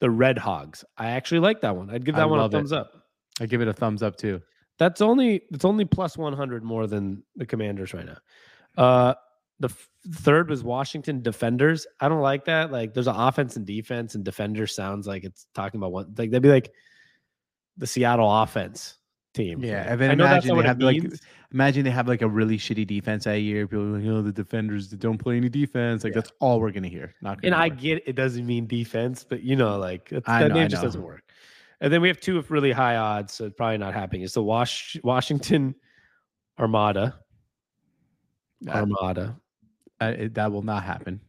The 0.00 0.10
Red 0.10 0.36
Hogs. 0.36 0.84
I 0.98 1.10
actually 1.10 1.40
like 1.40 1.60
that 1.60 1.76
one. 1.76 1.90
I'd 1.90 2.04
give 2.04 2.16
I 2.16 2.18
that 2.18 2.30
one 2.30 2.40
a 2.40 2.42
love 2.42 2.52
it. 2.52 2.56
thumbs 2.56 2.72
up. 2.72 2.90
I 3.40 3.46
give 3.46 3.60
it 3.60 3.68
a 3.68 3.72
thumbs 3.72 4.02
up 4.02 4.16
too. 4.16 4.42
That's 4.82 5.00
only 5.00 5.42
it's 5.52 5.64
only 5.64 5.84
plus 5.84 6.16
100 6.18 6.64
more 6.64 6.86
than 6.86 7.22
the 7.36 7.46
Commanders 7.46 7.94
right 7.94 8.06
now. 8.06 8.18
Uh 8.76 9.14
the 9.60 9.68
f- 9.68 9.88
third 10.10 10.50
was 10.50 10.64
Washington 10.64 11.22
Defenders. 11.22 11.86
I 12.00 12.08
don't 12.08 12.20
like 12.20 12.44
that. 12.46 12.72
Like 12.72 12.94
there's 12.94 13.06
an 13.06 13.14
offense 13.14 13.54
and 13.56 13.64
defense 13.64 14.16
and 14.16 14.24
defender 14.24 14.66
sounds 14.66 15.06
like 15.06 15.22
it's 15.22 15.46
talking 15.54 15.78
about 15.78 15.92
one 15.92 16.14
like 16.18 16.30
they'd 16.32 16.42
be 16.42 16.48
like 16.48 16.72
the 17.76 17.86
Seattle 17.86 18.28
offense 18.42 18.98
team. 19.34 19.62
Yeah, 19.62 19.90
and 19.92 20.02
I 20.02 20.14
know 20.14 20.24
that's 20.24 20.46
imagine 20.46 20.58
they 20.62 20.66
have 20.66 20.80
like 20.82 21.02
imagine 21.52 21.84
they 21.84 21.90
have 21.90 22.08
like 22.08 22.22
a 22.22 22.28
really 22.28 22.58
shitty 22.58 22.86
defense 22.86 23.24
that 23.24 23.38
year. 23.38 23.66
People 23.68 23.94
are 23.94 23.98
like, 24.00 24.08
oh, 24.08 24.20
the 24.22 24.32
defenders 24.32 24.88
that 24.90 24.98
don't 25.00 25.18
play 25.18 25.36
any 25.36 25.48
defense. 25.48 26.02
Like 26.02 26.12
Yeah. 26.12 26.20
that's 26.20 26.32
all 26.40 26.60
we're 26.60 26.72
gonna 26.72 26.88
hear. 26.88 27.14
Not 27.22 27.34
and 27.44 27.52
gonna 27.52 27.56
I 27.64 27.68
work. 27.68 27.78
get 27.78 28.02
it 28.06 28.14
doesn't 28.16 28.44
mean 28.44 28.66
defense, 28.66 29.24
but 29.24 29.42
you 29.42 29.54
know, 29.54 29.78
like 29.78 30.08
that 30.10 30.26
know, 30.48 30.48
name 30.48 30.68
just 30.68 30.82
doesn't 30.82 31.02
work. 31.02 31.22
And 31.82 31.92
then 31.92 32.00
we 32.00 32.06
have 32.08 32.20
two 32.20 32.38
of 32.38 32.50
really 32.50 32.70
high 32.72 32.96
odds, 32.96 33.34
so 33.34 33.44
it's 33.46 33.56
probably 33.56 33.76
not 33.76 33.92
happening. 33.92 34.22
It's 34.22 34.34
the 34.34 34.42
Wash 34.42 34.96
Washington 35.02 35.74
Armada. 36.58 37.18
Armada. 38.68 39.36
uh, 40.00 40.14
it- 40.16 40.34
that 40.34 40.50
will 40.52 40.62
not 40.62 40.84
happen. 40.84 41.20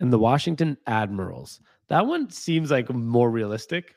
and 0.00 0.12
the 0.12 0.18
Washington 0.18 0.76
Admirals. 0.88 1.60
That 1.88 2.06
one 2.06 2.28
seems 2.28 2.70
like 2.72 2.92
more 2.92 3.30
realistic. 3.30 3.94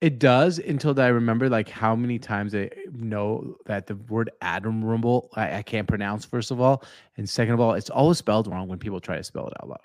It 0.00 0.20
does 0.20 0.58
until 0.60 0.98
I 1.00 1.08
remember 1.08 1.48
like 1.48 1.68
how 1.68 1.96
many 1.96 2.18
times 2.20 2.54
I 2.54 2.70
know 2.92 3.56
that 3.66 3.86
the 3.88 3.96
word 3.96 4.30
admirable 4.40 5.30
I, 5.34 5.56
I 5.56 5.62
can't 5.62 5.88
pronounce 5.88 6.24
first 6.24 6.50
of 6.52 6.60
all, 6.60 6.84
and 7.16 7.28
second 7.28 7.54
of 7.54 7.60
all, 7.60 7.72
it's 7.74 7.90
always 7.90 8.18
spelled 8.18 8.46
wrong 8.46 8.68
when 8.68 8.78
people 8.78 9.00
try 9.00 9.16
to 9.16 9.24
spell 9.24 9.48
it 9.48 9.54
out 9.60 9.68
loud. 9.68 9.80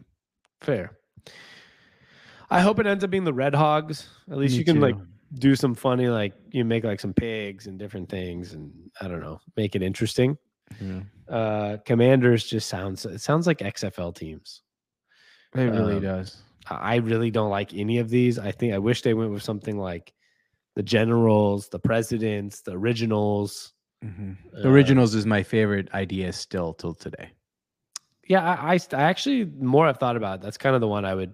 Fair. 0.61 0.97
I 2.51 2.59
hope 2.61 2.77
it 2.79 2.85
ends 2.85 3.03
up 3.03 3.09
being 3.09 3.23
the 3.23 3.33
Red 3.33 3.55
Hogs. 3.55 4.07
At 4.29 4.37
least 4.37 4.53
Me 4.53 4.59
you 4.59 4.65
can 4.65 4.79
like 4.79 4.95
too. 4.97 5.07
Do 5.35 5.55
some 5.55 5.73
funny, 5.75 6.07
like 6.09 6.33
you 6.51 6.65
make 6.65 6.83
like 6.83 6.99
some 6.99 7.13
pigs 7.13 7.67
and 7.67 7.79
different 7.79 8.09
things, 8.09 8.53
and 8.53 8.71
I 9.01 9.07
don't 9.07 9.21
know, 9.21 9.39
make 9.55 9.75
it 9.75 9.81
interesting. 9.81 10.37
Yeah. 10.79 11.01
Uh 11.27 11.77
Commanders 11.85 12.43
just 12.45 12.67
sounds 12.69 13.05
it 13.05 13.19
sounds 13.21 13.47
like 13.47 13.59
XFL 13.59 14.15
teams. 14.15 14.61
It 15.55 15.61
really 15.61 15.95
Um, 15.97 16.01
does. 16.01 16.37
I 16.67 16.97
really 16.97 17.31
don't 17.31 17.49
like 17.49 17.73
any 17.73 17.97
of 17.97 18.09
these. 18.09 18.39
I 18.39 18.51
think 18.51 18.73
I 18.73 18.77
wish 18.77 19.01
they 19.01 19.13
went 19.13 19.31
with 19.31 19.43
something 19.43 19.77
like 19.77 20.13
the 20.75 20.83
Generals, 20.83 21.67
the 21.69 21.79
Presidents, 21.79 22.61
the 22.61 22.71
Originals. 22.73 23.73
Mhm. 24.05 24.37
uh, 24.55 24.61
The 24.61 24.69
originals 24.69 25.13
is 25.13 25.25
my 25.25 25.43
favorite 25.43 25.93
idea 25.93 26.31
still 26.31 26.73
till 26.73 26.93
today. 26.93 27.31
Yeah, 28.27 28.41
I, 28.47 28.75
I, 28.75 28.79
I 28.93 29.03
actually 29.03 29.45
more 29.45 29.87
I've 29.87 29.97
thought 29.97 30.15
about 30.15 30.39
it, 30.39 30.41
that's 30.43 30.57
kind 30.57 30.73
of 30.75 30.81
the 30.81 30.87
one 30.87 31.03
I 31.03 31.13
would 31.15 31.33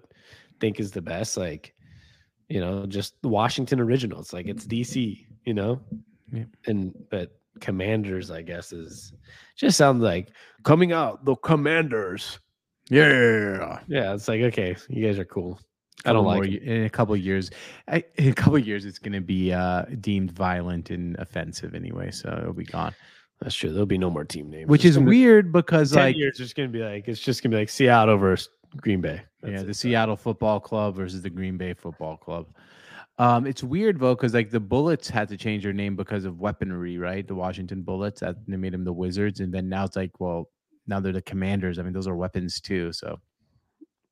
think 0.60 0.80
is 0.80 0.90
the 0.90 1.02
best. 1.02 1.36
Like, 1.36 1.74
you 2.48 2.60
know, 2.60 2.86
just 2.86 3.20
the 3.22 3.28
Washington 3.28 3.80
Originals. 3.80 4.32
Like 4.32 4.46
it's 4.46 4.66
DC, 4.66 5.26
you 5.44 5.54
know, 5.54 5.80
Yeah. 6.32 6.44
and 6.66 6.94
but 7.10 7.36
Commanders, 7.60 8.30
I 8.30 8.42
guess, 8.42 8.72
is 8.72 9.12
just 9.56 9.76
sounds 9.76 10.02
like 10.02 10.28
coming 10.64 10.92
out 10.92 11.24
the 11.24 11.34
Commanders. 11.36 12.38
Yeah. 12.90 13.80
Yeah, 13.88 14.14
it's 14.14 14.28
like 14.28 14.40
okay, 14.42 14.76
you 14.88 15.06
guys 15.06 15.18
are 15.18 15.24
cool. 15.24 15.60
I 16.04 16.12
don't 16.12 16.24
like. 16.24 16.48
it. 16.48 16.62
in 16.62 16.84
a 16.84 16.90
couple 16.90 17.14
of 17.14 17.20
years. 17.20 17.50
I, 17.88 18.04
in 18.14 18.28
a 18.28 18.32
couple 18.34 18.56
years, 18.58 18.84
it's 18.84 19.00
going 19.00 19.14
to 19.14 19.20
be 19.20 19.52
uh, 19.52 19.82
deemed 20.00 20.30
violent 20.30 20.90
and 20.90 21.16
offensive 21.18 21.74
anyway, 21.74 22.12
so 22.12 22.28
it'll 22.40 22.52
be 22.52 22.64
gone. 22.64 22.94
That's 23.40 23.54
true. 23.54 23.70
There'll 23.72 23.84
be 23.84 23.98
no 23.98 24.08
more 24.08 24.24
team 24.24 24.48
names. 24.48 24.68
which 24.68 24.82
It's 24.84 24.90
is 24.90 24.96
gonna 24.96 25.10
be- 25.10 25.18
weird 25.22 25.52
because 25.52 25.94
like 25.94 26.16
years, 26.16 26.38
it's 26.40 26.52
gonna 26.52 26.68
be 26.68 26.80
like 26.84 27.08
it's 27.08 27.20
just 27.20 27.42
gonna 27.42 27.54
be 27.54 27.60
like 27.60 27.68
Seattle 27.68 28.16
versus 28.16 28.48
Green 28.76 29.00
Bay. 29.00 29.22
That's 29.40 29.52
yeah, 29.52 29.60
it. 29.60 29.66
the 29.66 29.74
Seattle 29.74 30.16
Football 30.16 30.60
Club 30.60 30.96
versus 30.96 31.22
the 31.22 31.30
Green 31.30 31.56
Bay 31.56 31.74
Football 31.74 32.16
Club. 32.16 32.46
Um, 33.18 33.46
it's 33.46 33.64
weird 33.64 33.98
though, 33.98 34.14
because 34.14 34.34
like 34.34 34.50
the 34.50 34.60
Bullets 34.60 35.08
had 35.08 35.28
to 35.30 35.36
change 35.36 35.64
their 35.64 35.72
name 35.72 35.96
because 35.96 36.24
of 36.24 36.40
weaponry, 36.40 36.98
right? 36.98 37.26
The 37.26 37.34
Washington 37.34 37.82
Bullets 37.82 38.20
that 38.20 38.36
they 38.46 38.56
made 38.56 38.72
them 38.72 38.84
the 38.84 38.92
Wizards, 38.92 39.40
and 39.40 39.52
then 39.52 39.68
now 39.68 39.84
it's 39.84 39.96
like, 39.96 40.20
well, 40.20 40.50
now 40.86 41.00
they're 41.00 41.12
the 41.12 41.22
Commanders. 41.22 41.78
I 41.78 41.82
mean, 41.82 41.92
those 41.92 42.06
are 42.06 42.16
weapons 42.16 42.60
too, 42.60 42.92
so 42.92 43.18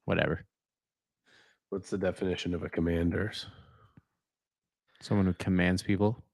whatever. 0.07 0.45
What's 1.71 1.91
the 1.91 1.99
definition 1.99 2.55
of 2.55 2.63
a 2.63 2.69
commander's? 2.69 3.47
Someone 5.01 5.27
who 5.27 5.35
commands 5.35 5.83
people. 5.83 6.25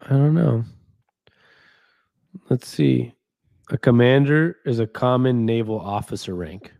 I 0.00 0.10
don't 0.10 0.34
know. 0.34 0.64
Let's 2.48 2.66
see. 2.66 3.12
A 3.70 3.78
commander 3.78 4.56
is 4.64 4.80
a 4.80 4.86
common 4.86 5.46
naval 5.46 5.80
officer 5.80 6.34
rank. 6.34 6.72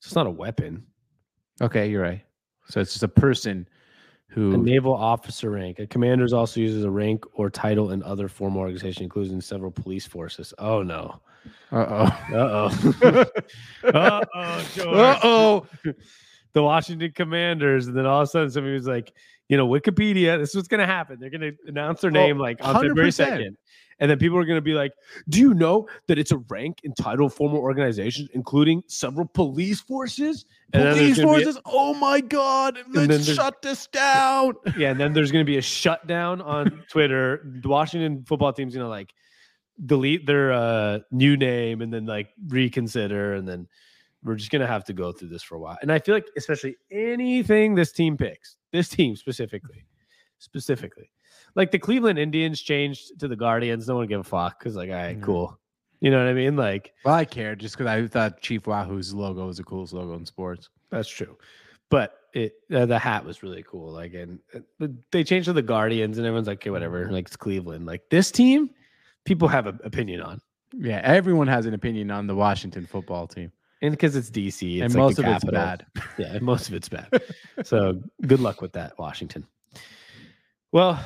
So 0.00 0.08
it's 0.08 0.14
not 0.14 0.26
a 0.26 0.30
weapon. 0.30 0.86
Okay, 1.60 1.88
you're 1.88 2.02
right. 2.02 2.22
So 2.68 2.80
it's 2.80 2.92
just 2.92 3.02
a 3.02 3.08
person 3.08 3.68
who 4.28 4.52
A 4.52 4.56
naval 4.58 4.94
officer 4.94 5.50
rank. 5.50 5.78
A 5.78 5.86
commander 5.86 6.24
is 6.24 6.32
also 6.32 6.60
used 6.60 6.76
as 6.76 6.84
a 6.84 6.90
rank 6.90 7.24
or 7.32 7.48
title 7.48 7.92
in 7.92 8.02
other 8.02 8.28
formal 8.28 8.60
organizations, 8.60 9.02
including 9.02 9.40
several 9.40 9.70
police 9.70 10.04
forces. 10.06 10.52
Oh 10.58 10.82
no. 10.82 11.20
Uh 11.72 11.86
oh. 11.88 12.34
Uh 12.34 12.68
oh. 12.70 13.26
oh. 13.84 13.88
uh 13.94 14.24
oh, 14.34 14.90
Uh 14.90 15.20
oh. 15.22 15.66
the 16.52 16.62
Washington 16.62 17.12
Commanders, 17.12 17.86
and 17.86 17.96
then 17.96 18.04
all 18.04 18.20
of 18.20 18.24
a 18.24 18.30
sudden 18.30 18.50
somebody 18.50 18.74
was 18.74 18.86
like, 18.86 19.14
you 19.48 19.56
know, 19.56 19.66
Wikipedia, 19.68 20.38
this 20.38 20.50
is 20.50 20.56
what's 20.56 20.68
gonna 20.68 20.86
happen. 20.86 21.18
They're 21.20 21.30
gonna 21.30 21.52
announce 21.66 22.00
their 22.00 22.10
Oh, 22.10 22.14
name 22.14 22.38
like 22.38 22.58
on 22.62 22.74
February 22.74 23.10
100%. 23.10 23.14
second. 23.14 23.56
And 23.98 24.10
then 24.10 24.18
people 24.18 24.36
are 24.38 24.44
gonna 24.44 24.60
be 24.60 24.74
like, 24.74 24.92
Do 25.30 25.38
you 25.40 25.54
know 25.54 25.88
that 26.08 26.18
it's 26.18 26.30
a 26.32 26.36
rank 26.50 26.80
in 26.84 26.92
title 26.94 27.28
formal 27.30 27.60
organizations, 27.60 28.28
including 28.34 28.82
several 28.88 29.26
police 29.26 29.80
forces? 29.80 30.44
And 30.74 30.82
Police 30.96 31.16
gonna 31.16 31.28
a- 31.28 31.32
forces. 31.32 31.58
oh 31.64 31.94
my 31.94 32.20
God. 32.20 32.78
Let's 32.92 33.24
shut 33.32 33.62
this 33.62 33.86
down. 33.86 34.54
yeah, 34.76 34.90
and 34.90 35.00
then 35.00 35.12
there's 35.14 35.32
gonna 35.32 35.44
be 35.44 35.56
a 35.56 35.62
shutdown 35.62 36.42
on 36.42 36.82
Twitter. 36.90 37.40
The 37.62 37.68
Washington 37.68 38.24
football 38.26 38.52
team's 38.52 38.74
gonna 38.74 38.88
like 38.88 39.14
delete 39.84 40.26
their 40.26 40.52
uh 40.52 40.98
new 41.10 41.36
name 41.36 41.82
and 41.82 41.92
then 41.92 42.04
like 42.06 42.28
reconsider 42.48 43.34
and 43.34 43.46
then 43.46 43.66
we're 44.26 44.34
just 44.34 44.50
gonna 44.50 44.66
have 44.66 44.84
to 44.84 44.92
go 44.92 45.12
through 45.12 45.28
this 45.28 45.42
for 45.42 45.54
a 45.54 45.58
while. 45.60 45.78
And 45.80 45.90
I 45.90 45.98
feel 45.98 46.14
like 46.14 46.26
especially 46.36 46.76
anything 46.90 47.74
this 47.74 47.92
team 47.92 48.16
picks, 48.16 48.56
this 48.72 48.88
team 48.88 49.16
specifically, 49.16 49.86
specifically, 50.38 51.10
like 51.54 51.70
the 51.70 51.78
Cleveland 51.78 52.18
Indians 52.18 52.60
changed 52.60 53.18
to 53.20 53.28
the 53.28 53.36
Guardians. 53.36 53.88
No 53.88 53.96
one 53.96 54.06
give 54.06 54.20
a 54.20 54.24
fuck 54.24 54.58
because 54.58 54.76
like, 54.76 54.90
all 54.90 54.96
right, 54.96 55.16
No. 55.18 55.24
cool. 55.24 55.60
You 56.00 56.10
know 56.10 56.18
what 56.18 56.28
I 56.28 56.34
mean? 56.34 56.56
Like 56.56 56.92
Well, 57.04 57.14
I 57.14 57.24
cared 57.24 57.58
just 57.60 57.76
because 57.76 57.86
I 57.90 58.06
thought 58.06 58.40
Chief 58.42 58.66
Wahoo's 58.66 59.14
logo 59.14 59.46
was 59.46 59.56
the 59.56 59.64
coolest 59.64 59.92
logo 59.94 60.14
in 60.14 60.26
sports. 60.26 60.68
That's 60.90 61.08
true, 61.08 61.38
but 61.88 62.18
it 62.34 62.52
uh, 62.72 62.84
the 62.84 62.98
hat 62.98 63.24
was 63.24 63.42
really 63.42 63.64
cool. 63.66 63.92
Like, 63.92 64.12
and 64.12 64.38
uh, 64.54 64.88
they 65.10 65.24
changed 65.24 65.46
to 65.46 65.52
the 65.54 65.62
Guardians, 65.62 66.18
and 66.18 66.26
everyone's 66.26 66.48
like, 66.48 66.58
okay, 66.58 66.70
whatever. 66.70 67.10
Like 67.10 67.26
it's 67.28 67.36
Cleveland. 67.36 67.86
Like 67.86 68.02
this 68.10 68.30
team, 68.30 68.70
people 69.24 69.48
have 69.48 69.66
an 69.66 69.78
opinion 69.84 70.20
on, 70.20 70.40
Yeah, 70.74 71.00
everyone 71.02 71.46
has 71.48 71.64
an 71.64 71.72
opinion 71.72 72.10
on 72.10 72.26
the 72.26 72.34
Washington 72.36 72.86
football 72.86 73.26
team, 73.26 73.50
and 73.82 73.90
because 73.92 74.16
it's 74.16 74.30
DC, 74.30 74.76
it's 74.76 74.82
and 74.82 74.94
like 74.94 74.96
most 74.96 75.18
of 75.18 75.24
it's 75.26 75.44
bad. 75.44 75.86
Yeah, 76.18 76.32
and 76.34 76.42
most 76.52 76.68
of 76.68 76.74
it's 76.74 76.88
bad. 76.88 77.08
so 77.64 78.00
good 78.26 78.40
luck 78.40 78.60
with 78.62 78.72
that, 78.72 78.98
Washington. 78.98 79.46
Well, 80.72 80.98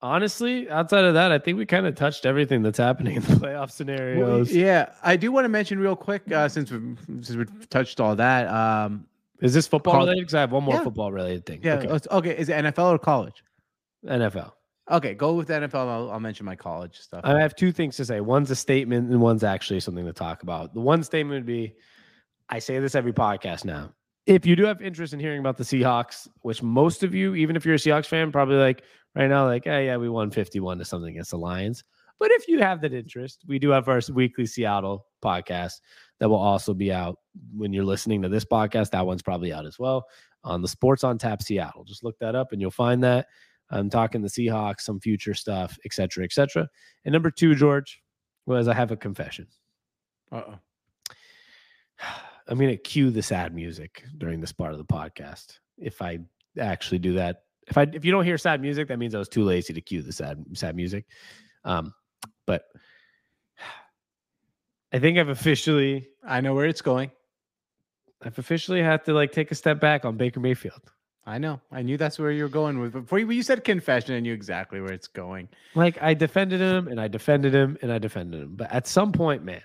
honestly, 0.00 0.68
outside 0.70 1.04
of 1.04 1.14
that, 1.14 1.32
I 1.32 1.38
think 1.38 1.58
we 1.58 1.66
kind 1.66 1.86
of 1.86 1.94
touched 1.94 2.26
everything 2.26 2.62
that's 2.62 2.78
happening 2.78 3.16
in 3.16 3.22
the 3.22 3.34
playoff 3.34 3.54
Well, 3.58 3.68
scenarios. 3.68 4.52
yeah, 4.54 4.92
I 5.02 5.16
do 5.16 5.32
want 5.32 5.44
to 5.44 5.48
mention 5.48 5.78
real 5.78 5.96
quick 5.96 6.30
uh, 6.32 6.48
since 6.48 6.70
we 6.70 6.96
since 7.22 7.30
we 7.30 7.44
touched 7.70 8.00
all 8.00 8.16
that. 8.16 8.48
Um, 8.48 9.06
Is 9.40 9.54
this 9.54 9.66
football 9.66 9.94
Col- 9.94 10.02
related? 10.02 10.22
Because 10.22 10.34
I 10.34 10.40
have 10.40 10.52
one 10.52 10.64
more 10.64 10.74
Yeah. 10.74 10.84
football 10.84 11.12
related 11.12 11.46
thing. 11.46 11.60
yeah, 11.62 11.74
okay. 11.74 12.06
okay. 12.10 12.38
Is 12.38 12.48
it 12.48 12.64
NFL 12.64 12.92
or 12.94 12.98
college? 12.98 13.42
NFL. 14.06 14.52
Okay, 14.90 15.14
go 15.14 15.34
with 15.34 15.48
NFL. 15.48 15.74
I'll, 15.74 16.10
I'll 16.10 16.20
mention 16.20 16.44
my 16.44 16.56
college 16.56 16.98
stuff. 16.98 17.20
I 17.24 17.38
have 17.40 17.54
two 17.54 17.70
things 17.70 17.96
to 17.96 18.04
say. 18.04 18.20
One's 18.20 18.50
a 18.50 18.56
statement, 18.56 19.10
and 19.10 19.20
one's 19.20 19.44
actually 19.44 19.80
something 19.80 20.04
to 20.04 20.12
talk 20.12 20.42
about. 20.42 20.74
The 20.74 20.80
one 20.80 21.02
statement 21.04 21.34
would 21.34 21.46
be 21.46 21.74
I 22.48 22.58
say 22.58 22.78
this 22.80 22.94
every 22.94 23.12
podcast 23.12 23.64
now. 23.64 23.94
If 24.26 24.44
you 24.44 24.56
do 24.56 24.64
have 24.64 24.82
interest 24.82 25.14
in 25.14 25.20
hearing 25.20 25.40
about 25.40 25.56
the 25.56 25.64
Seahawks, 25.64 26.28
which 26.42 26.62
most 26.62 27.02
of 27.02 27.14
you, 27.14 27.34
even 27.34 27.56
if 27.56 27.64
you're 27.64 27.76
a 27.76 27.78
Seahawks 27.78 28.06
fan, 28.06 28.30
probably 28.30 28.56
like 28.56 28.82
right 29.14 29.28
now, 29.28 29.46
like, 29.46 29.64
hey, 29.64 29.86
yeah, 29.86 29.96
we 29.96 30.08
won 30.08 30.30
51 30.30 30.78
to 30.78 30.84
something 30.84 31.10
against 31.10 31.30
the 31.30 31.38
Lions. 31.38 31.82
But 32.18 32.30
if 32.30 32.46
you 32.46 32.60
have 32.60 32.80
that 32.82 32.92
interest, 32.92 33.42
we 33.48 33.58
do 33.58 33.70
have 33.70 33.88
our 33.88 34.00
weekly 34.12 34.46
Seattle 34.46 35.06
podcast 35.24 35.80
that 36.20 36.28
will 36.28 36.36
also 36.36 36.74
be 36.74 36.92
out 36.92 37.18
when 37.56 37.72
you're 37.72 37.84
listening 37.84 38.22
to 38.22 38.28
this 38.28 38.44
podcast. 38.44 38.90
That 38.90 39.06
one's 39.06 39.22
probably 39.22 39.52
out 39.52 39.66
as 39.66 39.78
well 39.78 40.06
on 40.44 40.62
the 40.62 40.68
Sports 40.68 41.04
on 41.04 41.18
Tap 41.18 41.42
Seattle. 41.42 41.82
Just 41.82 42.04
look 42.04 42.18
that 42.18 42.34
up 42.34 42.52
and 42.52 42.60
you'll 42.60 42.70
find 42.70 43.02
that. 43.02 43.26
I'm 43.72 43.90
talking 43.90 44.20
the 44.20 44.28
Seahawks, 44.28 44.82
some 44.82 45.00
future 45.00 45.34
stuff, 45.34 45.78
et 45.84 45.92
cetera, 45.94 46.24
et 46.24 46.32
cetera. 46.32 46.68
And 47.04 47.12
number 47.12 47.30
two, 47.30 47.54
George, 47.54 48.02
was 48.46 48.68
I 48.68 48.74
have 48.74 48.90
a 48.90 48.96
confession. 48.96 49.46
Uh-oh. 50.30 50.58
I'm 52.48 52.58
going 52.58 52.70
to 52.70 52.76
cue 52.76 53.10
the 53.10 53.22
sad 53.22 53.54
music 53.54 54.04
during 54.18 54.40
this 54.40 54.52
part 54.52 54.72
of 54.72 54.78
the 54.78 54.84
podcast. 54.84 55.58
If 55.78 56.02
I 56.02 56.18
actually 56.58 56.98
do 56.98 57.14
that, 57.14 57.44
if 57.68 57.78
I 57.78 57.82
if 57.92 58.04
you 58.04 58.10
don't 58.10 58.24
hear 58.24 58.36
sad 58.36 58.60
music, 58.60 58.88
that 58.88 58.98
means 58.98 59.14
I 59.14 59.18
was 59.18 59.28
too 59.28 59.44
lazy 59.44 59.72
to 59.72 59.80
cue 59.80 60.02
the 60.02 60.12
sad 60.12 60.44
sad 60.52 60.74
music. 60.74 61.06
Um, 61.64 61.94
but 62.46 62.64
I 64.92 64.98
think 64.98 65.18
I've 65.18 65.28
officially 65.28 66.08
I 66.26 66.40
know 66.40 66.54
where 66.54 66.66
it's 66.66 66.82
going. 66.82 67.12
I've 68.20 68.38
officially 68.38 68.82
had 68.82 69.04
to 69.04 69.14
like 69.14 69.32
take 69.32 69.50
a 69.50 69.54
step 69.54 69.80
back 69.80 70.04
on 70.04 70.16
Baker 70.16 70.40
Mayfield. 70.40 70.82
I 71.24 71.38
know. 71.38 71.60
I 71.70 71.82
knew 71.82 71.96
that's 71.96 72.18
where 72.18 72.32
you 72.32 72.42
were 72.42 72.48
going 72.48 72.80
with. 72.80 72.92
Before 72.92 73.18
you, 73.18 73.30
you 73.30 73.42
said 73.44 73.62
confession, 73.62 74.14
I 74.16 74.20
knew 74.20 74.32
exactly 74.34 74.80
where 74.80 74.92
it's 74.92 75.06
going. 75.06 75.48
Like 75.76 76.02
I 76.02 76.14
defended 76.14 76.60
him 76.60 76.88
and 76.88 77.00
I 77.00 77.06
defended 77.08 77.54
him 77.54 77.78
and 77.80 77.92
I 77.92 77.98
defended 77.98 78.42
him. 78.42 78.56
But 78.56 78.72
at 78.72 78.86
some 78.88 79.12
point, 79.12 79.44
man, 79.44 79.62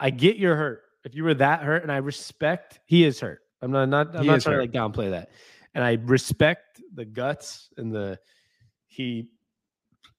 I 0.00 0.10
get 0.10 0.36
you're 0.36 0.56
hurt. 0.56 0.82
If 1.04 1.14
you 1.14 1.22
were 1.22 1.34
that 1.34 1.62
hurt, 1.62 1.84
and 1.84 1.92
I 1.92 1.98
respect 1.98 2.80
he 2.86 3.04
is 3.04 3.20
hurt. 3.20 3.42
I'm 3.62 3.70
not 3.70 3.88
not 3.88 4.14
I'm 4.16 4.22
He 4.22 4.28
not 4.28 4.40
trying 4.40 4.56
hurt. 4.56 4.72
to 4.72 4.78
like 4.80 4.92
downplay 4.92 5.10
that. 5.10 5.30
And 5.74 5.84
I 5.84 5.98
respect 6.04 6.80
the 6.94 7.04
guts 7.04 7.68
and 7.76 7.92
the 7.92 8.18
he 8.88 9.28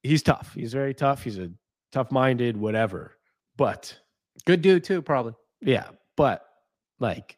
he's 0.04 0.24
tough. 0.24 0.54
He's 0.54 0.72
very 0.72 0.94
tough. 0.94 1.24
He's 1.24 1.38
a 1.40 1.52
tough 1.92 2.10
minded, 2.12 2.56
whatever. 2.56 3.18
But 3.58 3.98
Good 4.46 4.62
dude 4.62 4.86
too, 4.86 5.02
probably. 5.02 5.34
yeah, 5.62 5.90
but 6.16 6.46
like, 7.00 7.38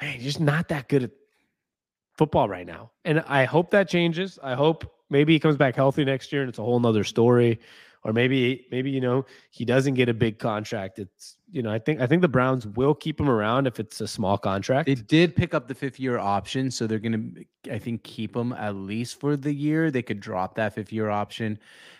man, 0.00 0.14
he's 0.14 0.22
just 0.24 0.40
not 0.40 0.68
that 0.68 0.88
good 0.88 1.02
at 1.02 1.10
football 2.20 2.48
right 2.48 2.66
now. 2.66 2.90
And 3.08 3.16
I 3.26 3.42
hope 3.54 3.70
that 3.70 3.88
changes. 3.88 4.38
I 4.42 4.54
hope 4.54 4.78
maybe 5.08 5.32
he 5.32 5.40
comes 5.40 5.56
back 5.56 5.74
healthy 5.74 6.04
next 6.04 6.32
year 6.32 6.42
and 6.42 6.48
it's 6.50 6.58
a 6.58 6.62
whole 6.62 6.78
nother 6.78 7.04
story. 7.04 7.58
Or 8.02 8.12
maybe, 8.14 8.66
maybe, 8.70 8.90
you 8.90 9.00
know, 9.06 9.26
he 9.50 9.64
doesn't 9.64 9.94
get 9.94 10.08
a 10.08 10.14
big 10.14 10.38
contract. 10.38 10.98
It's, 10.98 11.36
you 11.50 11.62
know, 11.62 11.70
I 11.70 11.78
think, 11.78 12.00
I 12.00 12.06
think 12.06 12.22
the 12.22 12.28
Browns 12.28 12.66
will 12.66 12.94
keep 12.94 13.20
him 13.20 13.28
around 13.28 13.66
if 13.66 13.78
it's 13.78 14.00
a 14.00 14.08
small 14.08 14.38
contract. 14.38 14.86
They 14.86 14.94
did 14.94 15.36
pick 15.36 15.52
up 15.52 15.68
the 15.68 15.74
fifth 15.74 16.00
year 16.00 16.18
option, 16.18 16.70
so 16.70 16.86
they're 16.86 16.98
gonna, 16.98 17.20
I 17.70 17.78
think, 17.78 18.02
keep 18.02 18.34
him 18.34 18.52
at 18.54 18.74
least 18.74 19.20
for 19.20 19.36
the 19.36 19.52
year. 19.52 19.90
They 19.90 20.02
could 20.02 20.20
drop 20.20 20.54
that 20.56 20.74
fifth 20.74 20.92
year 20.92 21.10
option, 21.10 21.58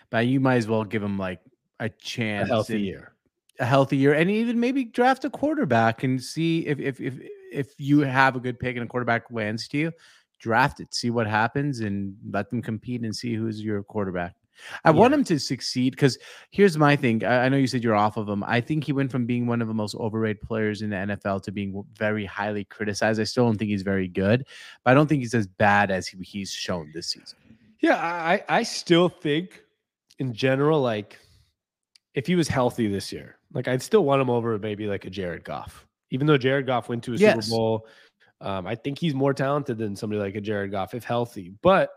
but 0.09 0.25
you 0.25 0.39
might 0.39 0.57
as 0.57 0.67
well 0.67 0.83
give 0.83 1.03
him 1.03 1.17
like 1.19 1.39
a 1.79 1.89
chance 1.89 2.49
a 2.49 2.53
healthy 2.53 2.75
and- 2.75 2.85
year. 2.85 3.13
a 3.59 3.65
healthy 3.65 3.97
year, 3.97 4.13
and 4.13 4.29
even 4.31 4.59
maybe 4.59 4.85
draft 4.85 5.23
a 5.25 5.29
quarterback 5.29 6.03
and 6.03 6.21
see 6.21 6.65
if 6.65 6.79
if 6.79 6.99
if 6.99 7.13
if 7.51 7.73
you 7.77 7.99
have 7.99 8.35
a 8.35 8.39
good 8.39 8.59
pick 8.59 8.75
and 8.75 8.85
a 8.85 8.87
quarterback 8.87 9.23
lands 9.31 9.67
to 9.69 9.77
you, 9.77 9.91
draft 10.39 10.79
it, 10.79 10.93
see 10.93 11.09
what 11.09 11.27
happens, 11.27 11.81
and 11.81 12.15
let 12.29 12.49
them 12.49 12.61
compete 12.61 13.01
and 13.01 13.15
see 13.15 13.35
who's 13.35 13.61
your 13.61 13.83
quarterback. 13.83 14.35
I 14.83 14.91
want 14.91 15.13
him 15.13 15.23
to 15.25 15.39
succeed 15.39 15.91
because 15.91 16.17
here's 16.51 16.77
my 16.77 16.95
thing. 16.95 17.23
I, 17.23 17.45
I 17.45 17.49
know 17.49 17.57
you 17.57 17.67
said 17.67 17.83
you're 17.83 17.95
off 17.95 18.17
of 18.17 18.27
him. 18.27 18.43
I 18.43 18.61
think 18.61 18.83
he 18.83 18.93
went 18.93 19.11
from 19.11 19.25
being 19.25 19.47
one 19.47 19.61
of 19.61 19.67
the 19.67 19.73
most 19.73 19.95
overrated 19.95 20.41
players 20.41 20.81
in 20.81 20.89
the 20.91 20.95
NFL 20.95 21.43
to 21.43 21.51
being 21.51 21.83
very 21.97 22.25
highly 22.25 22.65
criticized. 22.65 23.19
I 23.19 23.23
still 23.23 23.45
don't 23.45 23.57
think 23.57 23.71
he's 23.71 23.81
very 23.81 24.07
good, 24.07 24.45
but 24.83 24.91
I 24.91 24.93
don't 24.93 25.07
think 25.07 25.21
he's 25.21 25.33
as 25.33 25.47
bad 25.47 25.89
as 25.91 26.07
he, 26.07 26.17
he's 26.21 26.51
shown 26.51 26.91
this 26.93 27.07
season. 27.07 27.37
Yeah, 27.79 27.95
I 27.97 28.43
I 28.47 28.63
still 28.63 29.09
think 29.09 29.63
in 30.19 30.33
general, 30.33 30.81
like 30.81 31.17
if 32.13 32.27
he 32.27 32.35
was 32.35 32.47
healthy 32.47 32.87
this 32.87 33.11
year, 33.11 33.37
like 33.53 33.67
I'd 33.67 33.81
still 33.81 34.03
want 34.03 34.21
him 34.21 34.29
over 34.29 34.57
maybe 34.59 34.85
like 34.85 35.05
a 35.05 35.09
Jared 35.09 35.43
Goff. 35.43 35.87
Even 36.11 36.27
though 36.27 36.37
Jared 36.37 36.67
Goff 36.67 36.89
went 36.89 37.03
to 37.05 37.13
a 37.13 37.17
Yes. 37.17 37.45
Super 37.45 37.57
Bowl, 37.57 37.87
um, 38.41 38.67
I 38.67 38.75
think 38.75 38.99
he's 38.99 39.13
more 39.13 39.33
talented 39.33 39.77
than 39.77 39.95
somebody 39.95 40.21
like 40.21 40.35
a 40.35 40.41
Jared 40.41 40.71
Goff 40.71 40.93
if 40.93 41.03
healthy. 41.03 41.53
But 41.61 41.89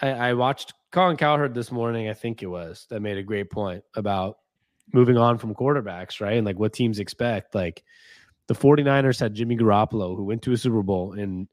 I, 0.00 0.10
I 0.10 0.34
watched 0.34 0.74
Colin 0.90 1.16
Cowherd 1.16 1.54
this 1.54 1.70
morning, 1.70 2.08
I 2.08 2.14
think 2.14 2.42
it 2.42 2.46
was, 2.46 2.86
that 2.90 3.00
made 3.00 3.18
a 3.18 3.22
great 3.22 3.50
point 3.50 3.84
about 3.94 4.38
moving 4.92 5.16
on 5.16 5.38
from 5.38 5.54
quarterbacks, 5.54 6.20
right? 6.20 6.36
And 6.36 6.46
like 6.46 6.58
what 6.58 6.72
teams 6.72 6.98
expect. 6.98 7.54
Like 7.54 7.82
the 8.48 8.54
49ers 8.54 9.20
had 9.20 9.34
Jimmy 9.34 9.56
Garoppolo, 9.56 10.16
who 10.16 10.24
went 10.24 10.42
to 10.42 10.52
a 10.52 10.56
Super 10.56 10.82
Bowl 10.82 11.12
and 11.12 11.48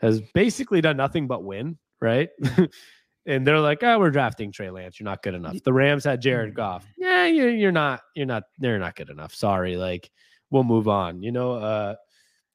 has 0.00 0.20
basically 0.20 0.80
done 0.80 0.96
nothing 0.96 1.26
but 1.26 1.44
win, 1.44 1.78
right? 2.00 2.30
and 3.26 3.46
they're 3.46 3.60
like, 3.60 3.82
"Oh, 3.82 3.98
we're 3.98 4.10
drafting 4.10 4.52
Trey 4.52 4.70
Lance. 4.70 4.98
You're 5.00 5.04
not 5.04 5.22
good 5.22 5.34
enough." 5.34 5.62
The 5.64 5.72
Rams 5.72 6.04
had 6.04 6.20
Jared 6.20 6.54
Goff. 6.54 6.86
Yeah, 6.98 7.26
you're, 7.26 7.50
you're 7.50 7.72
not. 7.72 8.02
You're 8.14 8.26
not. 8.26 8.44
They're 8.58 8.78
not 8.78 8.96
good 8.96 9.10
enough. 9.10 9.34
Sorry. 9.34 9.76
Like, 9.76 10.10
we'll 10.50 10.64
move 10.64 10.88
on. 10.88 11.22
You 11.22 11.32
know, 11.32 11.52
uh, 11.52 11.94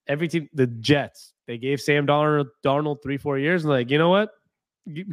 every 0.07 0.27
team, 0.27 0.49
the 0.53 0.67
Jets, 0.67 1.33
they 1.47 1.57
gave 1.57 1.79
Sam 1.79 2.05
Darnold, 2.05 2.47
Darnold 2.65 3.01
three, 3.01 3.17
four 3.17 3.37
years, 3.37 3.63
and 3.63 3.71
like, 3.71 3.89
you 3.89 3.97
know 3.97 4.09
what? 4.09 4.31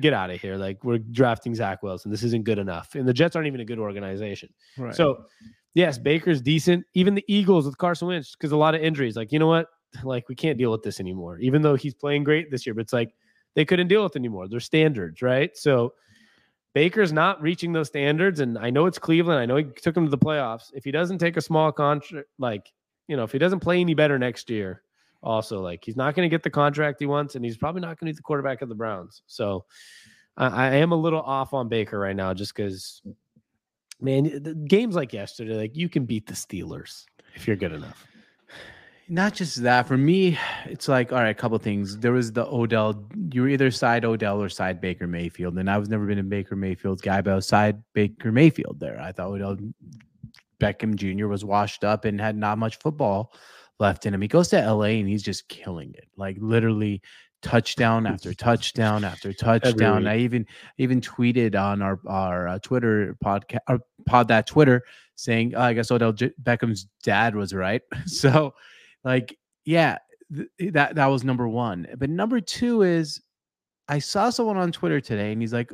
Get 0.01 0.13
out 0.13 0.31
of 0.31 0.41
here. 0.41 0.57
Like, 0.57 0.83
we're 0.85 0.99
drafting 0.99 1.55
Zach 1.55 1.83
Wilson. 1.83 2.11
This 2.11 2.23
isn't 2.23 2.45
good 2.45 2.59
enough. 2.59 2.95
And 2.95 3.07
the 3.07 3.13
Jets 3.13 3.37
aren't 3.37 3.47
even 3.47 3.61
a 3.61 3.65
good 3.65 3.79
organization. 3.79 4.49
Right. 4.79 4.95
So, 4.95 5.25
yes, 5.75 5.99
Baker's 5.99 6.41
decent. 6.41 6.85
Even 6.95 7.15
the 7.15 7.25
Eagles 7.29 7.67
with 7.67 7.77
Carson 7.77 8.09
Wentz, 8.09 8.35
because 8.35 8.53
a 8.53 8.57
lot 8.57 8.75
of 8.75 8.81
injuries. 8.81 9.17
Like, 9.17 9.33
you 9.33 9.39
know 9.39 9.49
what? 9.49 9.69
Like, 10.05 10.29
we 10.29 10.35
can't 10.35 10.59
deal 10.59 10.71
with 10.71 10.83
this 10.83 11.01
anymore. 11.01 11.39
Even 11.39 11.63
though 11.63 11.75
he's 11.75 11.95
playing 11.95 12.25
great 12.25 12.51
this 12.51 12.67
year, 12.67 12.75
but 12.75 12.83
it's 12.83 12.93
like 12.93 13.15
they 13.55 13.65
couldn't 13.65 13.89
deal 13.89 14.03
with 14.03 14.15
it 14.15 14.19
anymore. 14.19 14.47
Their 14.47 14.61
standards, 14.61 15.23
right? 15.23 15.57
So, 15.57 15.95
Baker's 16.77 17.11
not 17.11 17.41
reaching 17.41 17.73
those 17.73 17.87
standards, 17.87 18.41
and 18.41 18.59
I 18.59 18.69
know 18.69 18.85
it's 18.85 18.99
Cleveland. 18.99 19.41
I 19.41 19.47
know 19.47 19.57
he 19.57 19.65
took 19.65 19.97
him 19.97 20.05
to 20.05 20.11
the 20.11 20.19
playoffs. 20.19 20.65
If 20.75 20.85
he 20.85 20.91
doesn't 20.91 21.17
take 21.17 21.39
a 21.39 21.41
small 21.41 21.73
contract, 21.73 22.29
like 22.39 22.71
you 23.09 23.17
know, 23.17 23.23
if 23.23 23.33
he 23.33 23.39
doesn't 23.39 23.61
play 23.61 23.81
any 23.81 23.95
better 23.95 24.19
next 24.19 24.51
year, 24.51 24.83
also 25.23 25.63
like 25.63 25.83
he's 25.87 25.97
not 25.97 26.15
going 26.15 26.29
to 26.29 26.31
get 26.31 26.43
the 26.43 26.51
contract 26.51 27.01
he 27.01 27.07
wants, 27.07 27.35
and 27.35 27.43
he's 27.43 27.57
probably 27.57 27.81
not 27.81 27.99
going 27.99 28.09
to 28.09 28.13
be 28.13 28.17
the 28.17 28.21
quarterback 28.21 28.61
of 28.61 28.69
the 28.69 28.75
Browns. 28.75 29.23
So, 29.27 29.65
I, 30.37 30.67
I 30.67 30.75
am 30.75 30.93
a 30.93 30.97
little 30.97 31.23
off 31.23 31.55
on 31.55 31.71
Baker 31.71 31.99
right 31.99 32.15
now, 32.15 32.35
just 32.35 32.55
because, 32.55 33.01
man, 33.99 34.67
games 34.69 34.95
like 34.95 35.15
yesterday, 35.15 35.57
like 35.57 35.77
you 35.79 35.89
can 35.89 36.05
beat 36.05 36.27
the 36.27 36.35
Steelers 36.35 37.07
if 37.35 37.47
you're 37.47 37.57
good 37.57 37.73
enough. 37.73 38.07
Not 39.09 39.35
just 39.35 39.63
that. 39.63 39.87
For 39.87 39.97
me, 39.97 40.39
it's 40.65 40.89
like, 40.89 41.13
all 41.13 41.19
right, 41.19 41.29
a 41.29 41.35
couple 41.35 41.57
things. 41.59 41.99
There 41.99 42.13
was 42.13 42.33
the 42.33 42.47
Odell. 42.47 43.05
You 43.33 43.43
were 43.43 43.49
either 43.49 43.71
side 43.71 44.05
Odell 44.05 44.43
or 44.43 44.49
side 44.49 44.81
Baker 44.81 45.07
Mayfield. 45.07 45.57
And 45.59 45.71
I 45.71 45.79
was 45.79 45.89
never 45.89 46.07
been 46.07 46.19
a 46.19 46.25
Baker 46.25 46.57
Mayfield 46.57 47.03
guy, 47.03 47.21
but 47.21 47.33
I 47.33 47.37
was 47.37 47.47
side 47.47 47.83
Baker 47.93 48.33
Mayfield 48.33 48.81
there. 48.81 49.01
I 49.01 49.13
thought 49.13 49.31
Odell 49.31 49.59
Beckham 50.61 50.97
Jr. 50.97 51.29
was 51.29 51.45
washed 51.45 51.85
up 51.85 52.05
and 52.05 52.21
had 52.21 52.37
not 52.37 52.59
much 52.59 52.79
football 52.79 53.33
left 53.79 54.07
in 54.07 54.15
him. 54.15 54.23
He 54.23 54.29
goes 54.29 54.49
to 54.49 54.73
LA 54.73 54.85
and 54.85 55.09
he's 55.09 55.23
just 55.23 55.49
killing 55.49 55.95
it. 55.95 56.09
Like 56.17 56.37
literally 56.41 57.03
touchdown 57.43 58.07
after 58.07 58.35
touchdown 58.35 59.05
after 59.05 59.33
touchdown. 59.33 60.07
I 60.07 60.19
even 60.19 60.47
even 60.79 61.01
tweeted 61.01 61.55
on 61.55 61.83
our 61.83 62.01
our 62.07 62.49
uh, 62.49 62.59
Twitter 62.61 63.17
podcast, 63.25 63.59
our 63.69 63.79
pod 64.07 64.29
that 64.29 64.47
Twitter 64.47 64.83
saying, 65.17 65.55
oh, 65.55 65.61
I 65.61 65.73
guess 65.73 65.91
Odell 65.91 66.13
J- 66.13 66.33
Beckham's 66.43 66.87
dad 67.03 67.35
was 67.35 67.55
right. 67.55 67.83
so, 68.07 68.55
like, 69.07 69.39
yeah, 69.65 69.99
th- 70.35 70.73
that 70.73 70.97
that 70.97 71.07
was 71.07 71.23
number 71.23 71.47
one. 71.49 71.87
But 71.97 72.11
number 72.11 72.41
two 72.41 72.83
is, 72.83 73.23
I 73.89 74.01
saw 74.01 74.31
someone 74.31 74.57
on 74.57 74.73
Twitter 74.73 75.01
today, 75.01 75.31
and 75.33 75.41
he's 75.41 75.53
like 75.53 75.71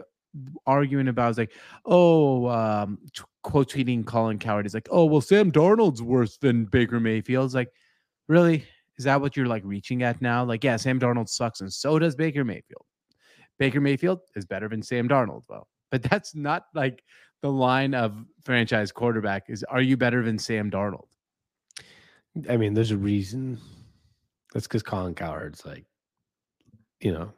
arguing 0.66 1.08
about, 1.08 1.38
like, 1.38 1.52
oh, 1.86 2.46
um, 2.48 2.98
t- 3.14 3.22
quote 3.42 3.70
tweeting 3.70 4.04
Colin 4.04 4.38
Cowherd 4.38 4.66
is 4.66 4.74
like, 4.74 4.88
oh, 4.90 5.06
well, 5.06 5.22
Sam 5.22 5.50
Darnold's 5.50 6.02
worse 6.02 6.36
than 6.36 6.66
Baker 6.66 7.00
Mayfield. 7.00 7.54
Like, 7.54 7.72
really? 8.28 8.66
Is 8.98 9.06
that 9.06 9.20
what 9.20 9.34
you're 9.34 9.46
like 9.46 9.62
reaching 9.64 10.02
at 10.02 10.20
now? 10.20 10.44
Like, 10.44 10.62
yeah, 10.62 10.76
Sam 10.76 11.00
Darnold 11.00 11.30
sucks, 11.30 11.62
and 11.62 11.72
so 11.72 11.98
does 11.98 12.14
Baker 12.14 12.44
Mayfield. 12.44 12.84
Baker 13.58 13.80
Mayfield 13.80 14.20
is 14.36 14.44
better 14.44 14.68
than 14.68 14.82
Sam 14.82 15.08
Darnold, 15.08 15.44
though. 15.48 15.66
But 15.90 16.02
that's 16.02 16.34
not 16.34 16.66
like 16.74 17.02
the 17.40 17.50
line 17.50 17.94
of 17.94 18.14
franchise 18.44 18.92
quarterback 18.92 19.44
is 19.48 19.64
are 19.64 19.80
you 19.80 19.96
better 19.96 20.22
than 20.22 20.38
Sam 20.38 20.70
Darnold? 20.70 21.06
I 22.48 22.56
mean, 22.56 22.74
there's 22.74 22.90
a 22.90 22.96
reason. 22.96 23.58
That's 24.52 24.66
because 24.66 24.82
Colin 24.82 25.14
Cowherd's 25.14 25.64
like, 25.64 25.84
you 27.00 27.12
know, 27.12 27.32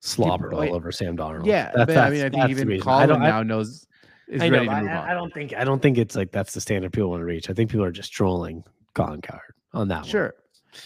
slobbered 0.00 0.54
all 0.54 0.74
over 0.74 0.90
Sam 0.92 1.16
Darnold. 1.16 1.46
Yeah, 1.46 1.70
That's- 1.74 1.86
but 1.86 1.96
I 1.98 2.10
mean, 2.10 2.24
I 2.24 2.30
think 2.30 2.50
even 2.50 2.80
Colin 2.80 3.08
don't- 3.08 3.22
I- 3.22 3.28
now 3.30 3.42
knows 3.42 3.86
is 4.28 4.40
I 4.42 4.48
know, 4.48 4.58
ready 4.58 4.68
to 4.68 4.80
move 4.82 4.90
I, 4.90 4.96
on. 4.96 5.08
I 5.08 5.14
don't 5.14 5.32
think 5.34 5.54
I 5.56 5.64
don't 5.64 5.82
think 5.82 5.98
it's 5.98 6.14
like 6.16 6.30
that's 6.30 6.52
the 6.54 6.60
standard 6.60 6.92
people 6.92 7.10
want 7.10 7.20
to 7.20 7.24
reach. 7.24 7.50
I 7.50 7.52
think 7.52 7.70
people 7.70 7.84
are 7.84 7.90
just 7.92 8.12
trolling 8.12 8.62
Colin 8.94 9.20
Cowherd 9.20 9.54
on 9.72 9.88
that 9.88 10.02
one. 10.02 10.08
Sure, 10.08 10.34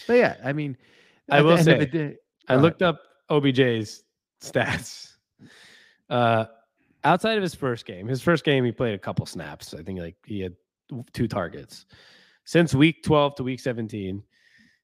but 0.07 0.13
yeah, 0.17 0.35
I 0.43 0.51
mean, 0.53 0.75
I 1.29 1.41
will 1.41 1.57
say, 1.57 1.85
day- 1.85 2.15
I 2.47 2.55
looked 2.55 2.81
up 2.81 2.99
OBJ's 3.29 4.03
stats. 4.41 5.11
Uh, 6.07 6.45
outside 7.03 7.35
of 7.35 7.41
his 7.41 7.55
first 7.55 7.83
game, 7.87 8.07
his 8.07 8.21
first 8.21 8.45
game 8.45 8.63
he 8.63 8.71
played 8.71 8.93
a 8.93 8.97
couple 8.99 9.25
snaps. 9.25 9.73
I 9.73 9.81
think 9.81 9.99
like 9.99 10.15
he 10.23 10.39
had 10.39 10.53
two 11.13 11.27
targets. 11.27 11.87
Since 12.45 12.73
week 12.73 13.03
12 13.03 13.35
to 13.35 13.43
week 13.43 13.59
17, 13.59 14.23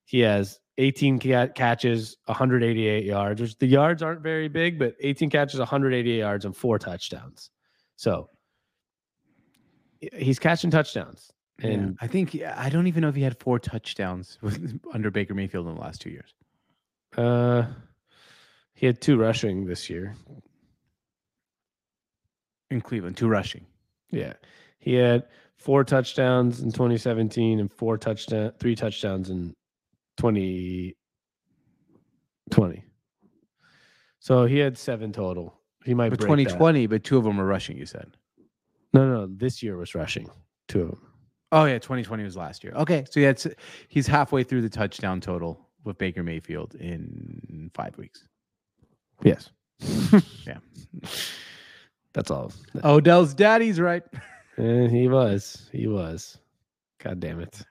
he 0.04 0.20
has 0.20 0.58
18 0.78 1.18
catches, 1.54 2.16
188 2.26 3.04
yards. 3.04 3.40
Which 3.40 3.58
the 3.58 3.66
yards 3.66 4.02
aren't 4.02 4.20
very 4.20 4.48
big, 4.48 4.78
but 4.78 4.96
18 5.00 5.30
catches, 5.30 5.58
188 5.58 6.18
yards, 6.18 6.44
and 6.44 6.56
four 6.56 6.78
touchdowns. 6.78 7.50
So 7.96 8.28
he's 10.00 10.38
catching 10.38 10.70
touchdowns. 10.70 11.30
Yeah, 11.60 11.70
And 11.70 11.98
I 12.00 12.08
think 12.08 12.36
I 12.42 12.68
don't 12.68 12.88
even 12.88 13.02
know 13.02 13.08
if 13.08 13.14
he 13.14 13.22
had 13.22 13.38
four 13.38 13.58
touchdowns 13.58 14.38
with, 14.42 14.80
under 14.92 15.10
Baker 15.10 15.34
Mayfield 15.34 15.68
in 15.68 15.74
the 15.74 15.80
last 15.80 16.00
two 16.00 16.10
years. 16.10 16.34
uh, 17.16 17.66
he 18.74 18.86
had 18.86 19.00
two 19.00 19.16
rushing 19.16 19.66
this 19.66 19.88
year. 19.88 20.16
In 22.70 22.80
Cleveland, 22.80 23.16
two 23.16 23.28
rushing. 23.28 23.66
Yeah. 24.10 24.32
He 24.78 24.94
had 24.94 25.24
four 25.62 25.84
touchdowns 25.84 26.60
in 26.60 26.72
2017 26.72 27.60
and 27.60 27.72
four 27.72 27.96
touchdown 27.96 28.52
three 28.58 28.74
touchdowns 28.74 29.30
in 29.30 29.54
2020. 30.18 30.94
So 34.20 34.44
he 34.46 34.58
had 34.58 34.76
seven 34.78 35.12
total. 35.12 35.58
He 35.84 35.94
might 35.94 36.10
But 36.10 36.20
break 36.20 36.28
that. 36.30 36.44
2020, 36.44 36.86
but 36.86 37.04
two 37.04 37.18
of 37.18 37.24
them 37.24 37.36
were 37.36 37.46
rushing. 37.46 37.76
You 37.76 37.86
said. 37.86 38.16
No, 38.92 39.06
no, 39.08 39.20
no. 39.20 39.26
This 39.26 39.62
year 39.62 39.76
was 39.76 39.94
rushing. 39.94 40.28
Two 40.68 40.82
of 40.82 40.88
them. 40.90 41.00
Oh 41.50 41.64
yeah, 41.64 41.78
2020 41.78 42.22
was 42.24 42.36
last 42.36 42.62
year. 42.64 42.72
Okay, 42.74 43.04
so 43.10 43.20
yeah, 43.20 43.32
he's 43.88 44.06
halfway 44.06 44.42
through 44.42 44.62
the 44.62 44.70
touchdown 44.70 45.20
total 45.20 45.68
with 45.84 45.98
Baker 45.98 46.22
Mayfield 46.22 46.74
in 46.76 47.70
five 47.74 47.96
weeks. 47.98 48.26
Yes. 49.22 49.50
Yeah. 50.46 50.58
That's 52.12 52.30
all. 52.30 52.52
Odell's 52.84 53.32
daddy's 53.34 53.80
right. 53.80 54.02
Eh, 54.62 54.88
he 54.88 55.08
was. 55.08 55.68
He 55.72 55.88
was. 55.88 56.38
God 57.02 57.18
damn 57.18 57.40
it. 57.40 57.62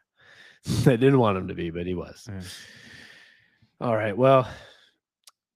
I 0.85 0.97
didn't 0.97 1.19
want 1.19 1.37
him 1.37 1.47
to 1.47 1.53
be, 1.53 1.69
but 1.69 1.85
he 1.85 1.93
was. 1.93 2.27
Yeah. 2.29 2.41
All 3.79 3.95
right. 3.95 4.15
Well, 4.15 4.47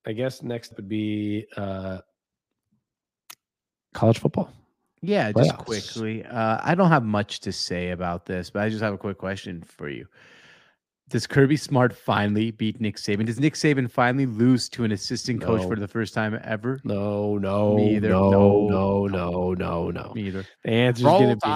I 0.06 0.14
guess 0.14 0.42
next 0.42 0.76
would 0.78 0.88
be 0.88 1.46
uh 1.58 2.00
college 3.94 4.20
football. 4.20 4.52
Yeah, 5.02 5.32
just 5.32 5.58
quickly. 5.58 6.24
Uh, 6.26 6.60
I 6.64 6.74
don't 6.74 6.90
have 6.90 7.04
much 7.04 7.42
to 7.42 7.52
say 7.52 7.92
about 7.92 8.26
this, 8.26 8.50
but 8.50 8.64
I 8.64 8.70
just 8.70 8.82
have 8.82 8.94
a 8.94 8.98
quick 8.98 9.18
question 9.18 9.62
for 9.62 9.88
you. 9.88 10.08
Does 11.10 11.28
Kirby 11.28 11.56
Smart 11.56 11.96
finally 11.96 12.50
beat 12.52 12.82
Nick 12.82 12.96
Saban? 12.98 13.26
Does 13.28 13.40
Nick 13.40 13.54
Saban 13.54 13.90
finally 13.90 14.26
lose 14.26 14.68
to 14.70 14.84
an 14.84 14.92
assistant 14.92 15.40
coach 15.40 15.62
No. 15.62 15.68
for 15.68 15.76
the 15.76 15.88
first 15.88 16.14
time 16.16 16.40
ever? 16.44 16.82
No, 16.84 17.38
no, 17.38 17.76
Me 17.76 17.96
either. 17.98 18.10
no, 18.10 18.32
No, 18.32 18.68
no, 18.68 19.06
no, 19.08 19.54
no, 19.54 19.92
no. 19.92 20.14
Me 20.16 20.24
either. 20.24 20.46
The 20.64 20.72
answer's 20.72 21.06
Roll 21.06 21.20
gonna 21.20 21.36
be 21.36 21.48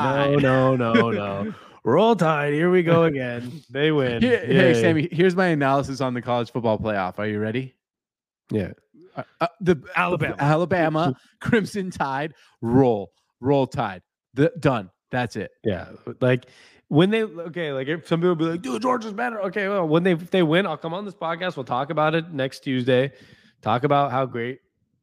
no, 0.44 0.76
no, 0.76 0.94
no, 0.94 1.12
no. 1.12 1.54
Roll 1.84 2.16
Tide. 2.16 2.54
Here 2.54 2.70
we 2.70 2.84
go 2.84 3.04
again. 3.06 3.64
They 3.72 3.92
win. 3.92 4.22
Here- 4.22 4.46
hey, 4.46 4.74
Sammy, 4.80 5.08
here's 5.12 5.36
my 5.36 5.48
analysis 5.48 6.00
on 6.02 6.14
the 6.14 6.22
college 6.22 6.52
football 6.52 6.78
playoff. 6.78 7.18
Are 7.18 7.26
you 7.28 7.40
ready? 7.40 7.74
Yeah. 8.52 8.74
Uh, 9.16 9.24
uh, 9.42 9.48
the 9.62 9.82
Alabama. 9.96 10.36
Alabama 10.38 11.16
Crimson 11.42 11.90
Tide 11.90 12.34
roll, 12.62 13.12
roll 13.42 13.66
Tide. 13.66 14.04
The, 14.36 14.52
done. 14.60 14.92
That's 15.10 15.36
it. 15.36 15.50
Yeah. 15.64 15.88
Like 16.22 16.46
when 16.90 17.10
they 17.10 17.24
okay, 17.24 17.72
like 17.72 17.88
if 17.88 18.08
some 18.08 18.20
people 18.20 18.36
be 18.36 18.46
like, 18.46 18.62
dude, 18.62 18.82
Georgia's 18.82 19.14
better. 19.14 19.42
Okay, 19.44 19.68
well, 19.68 19.88
when 19.88 20.04
they 20.04 20.12
if 20.12 20.30
they 20.30 20.44
win, 20.44 20.66
I'll 20.66 20.78
come 20.78 20.94
on 20.94 21.06
this 21.06 21.16
podcast. 21.16 21.56
We'll 21.56 21.64
talk 21.64 21.90
about 21.90 22.14
it 22.14 22.32
next 22.32 22.60
Tuesday. 22.60 23.14
Talk 23.62 23.84
about 23.84 24.12
how 24.12 24.26
great 24.26 24.60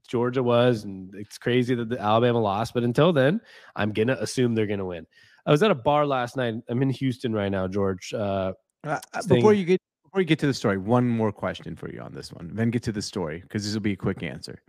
Georgia 0.06 0.42
was, 0.42 0.84
and 0.84 1.14
it's 1.14 1.38
crazy 1.38 1.74
that 1.74 1.88
the 1.88 2.00
Alabama 2.00 2.40
lost. 2.40 2.74
But 2.74 2.82
until 2.82 3.12
then, 3.12 3.40
I'm 3.74 3.92
gonna 3.92 4.16
assume 4.20 4.54
they're 4.54 4.66
gonna 4.66 4.84
win. 4.84 5.06
I 5.46 5.50
was 5.50 5.62
at 5.62 5.70
a 5.70 5.74
bar 5.74 6.06
last 6.06 6.36
night. 6.36 6.54
I'm 6.68 6.82
in 6.82 6.90
Houston 6.90 7.32
right 7.32 7.48
now, 7.48 7.66
George. 7.68 8.12
Uh, 8.12 8.52
Uh, 8.84 9.00
uh, 9.14 9.22
before 9.26 9.52
you 9.52 9.64
get 9.64 9.80
before 10.04 10.20
you 10.20 10.26
get 10.26 10.38
to 10.38 10.46
the 10.46 10.54
story, 10.54 10.78
one 10.78 11.08
more 11.08 11.32
question 11.32 11.74
for 11.76 11.90
you 11.90 12.00
on 12.00 12.12
this 12.12 12.32
one. 12.32 12.50
Then 12.54 12.70
get 12.70 12.82
to 12.84 12.92
the 12.92 13.02
story 13.02 13.40
because 13.40 13.64
this 13.64 13.74
will 13.74 13.80
be 13.80 13.92
a 13.92 13.96
quick 13.96 14.22
answer. 14.22 14.62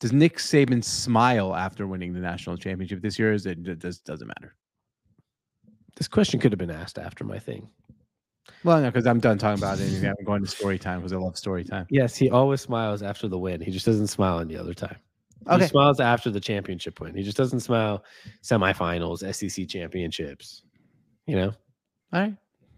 Does 0.00 0.12
Nick 0.12 0.38
Saban 0.38 0.82
smile 0.82 1.54
after 1.54 1.86
winning 1.86 2.12
the 2.12 2.20
national 2.20 2.56
championship 2.56 3.00
this 3.00 3.16
year? 3.18 3.32
Is 3.32 3.46
it, 3.46 3.66
it 3.66 3.78
does, 3.78 4.00
doesn't 4.00 4.26
matter? 4.26 4.56
This 5.96 6.08
question 6.08 6.40
could 6.40 6.52
have 6.52 6.58
been 6.58 6.70
asked 6.70 6.98
after 6.98 7.24
my 7.24 7.38
thing. 7.38 7.68
Well, 8.62 8.80
no, 8.80 8.90
because 8.90 9.06
I'm 9.06 9.20
done 9.20 9.38
talking 9.38 9.62
about 9.62 9.78
it. 9.78 9.92
And 9.92 10.06
I'm 10.06 10.24
going 10.24 10.42
to 10.42 10.48
story 10.48 10.78
time 10.78 11.00
because 11.00 11.12
I 11.12 11.16
love 11.16 11.36
story 11.36 11.64
time. 11.64 11.86
Yes, 11.90 12.16
he 12.16 12.30
always 12.30 12.60
smiles 12.60 13.02
after 13.02 13.28
the 13.28 13.38
win. 13.38 13.60
He 13.60 13.70
just 13.70 13.86
doesn't 13.86 14.08
smile 14.08 14.40
any 14.40 14.56
other 14.56 14.74
time. 14.74 14.96
Okay. 15.46 15.64
He 15.64 15.68
smiles 15.68 16.00
after 16.00 16.30
the 16.30 16.40
championship 16.40 17.00
win. 17.00 17.14
He 17.14 17.22
just 17.22 17.36
doesn't 17.36 17.60
smile 17.60 18.04
semifinals, 18.42 19.20
SEC 19.34 19.68
championships. 19.68 20.62
You 21.26 21.36
know. 21.36 21.52
All 22.12 22.20
right. 22.20 22.34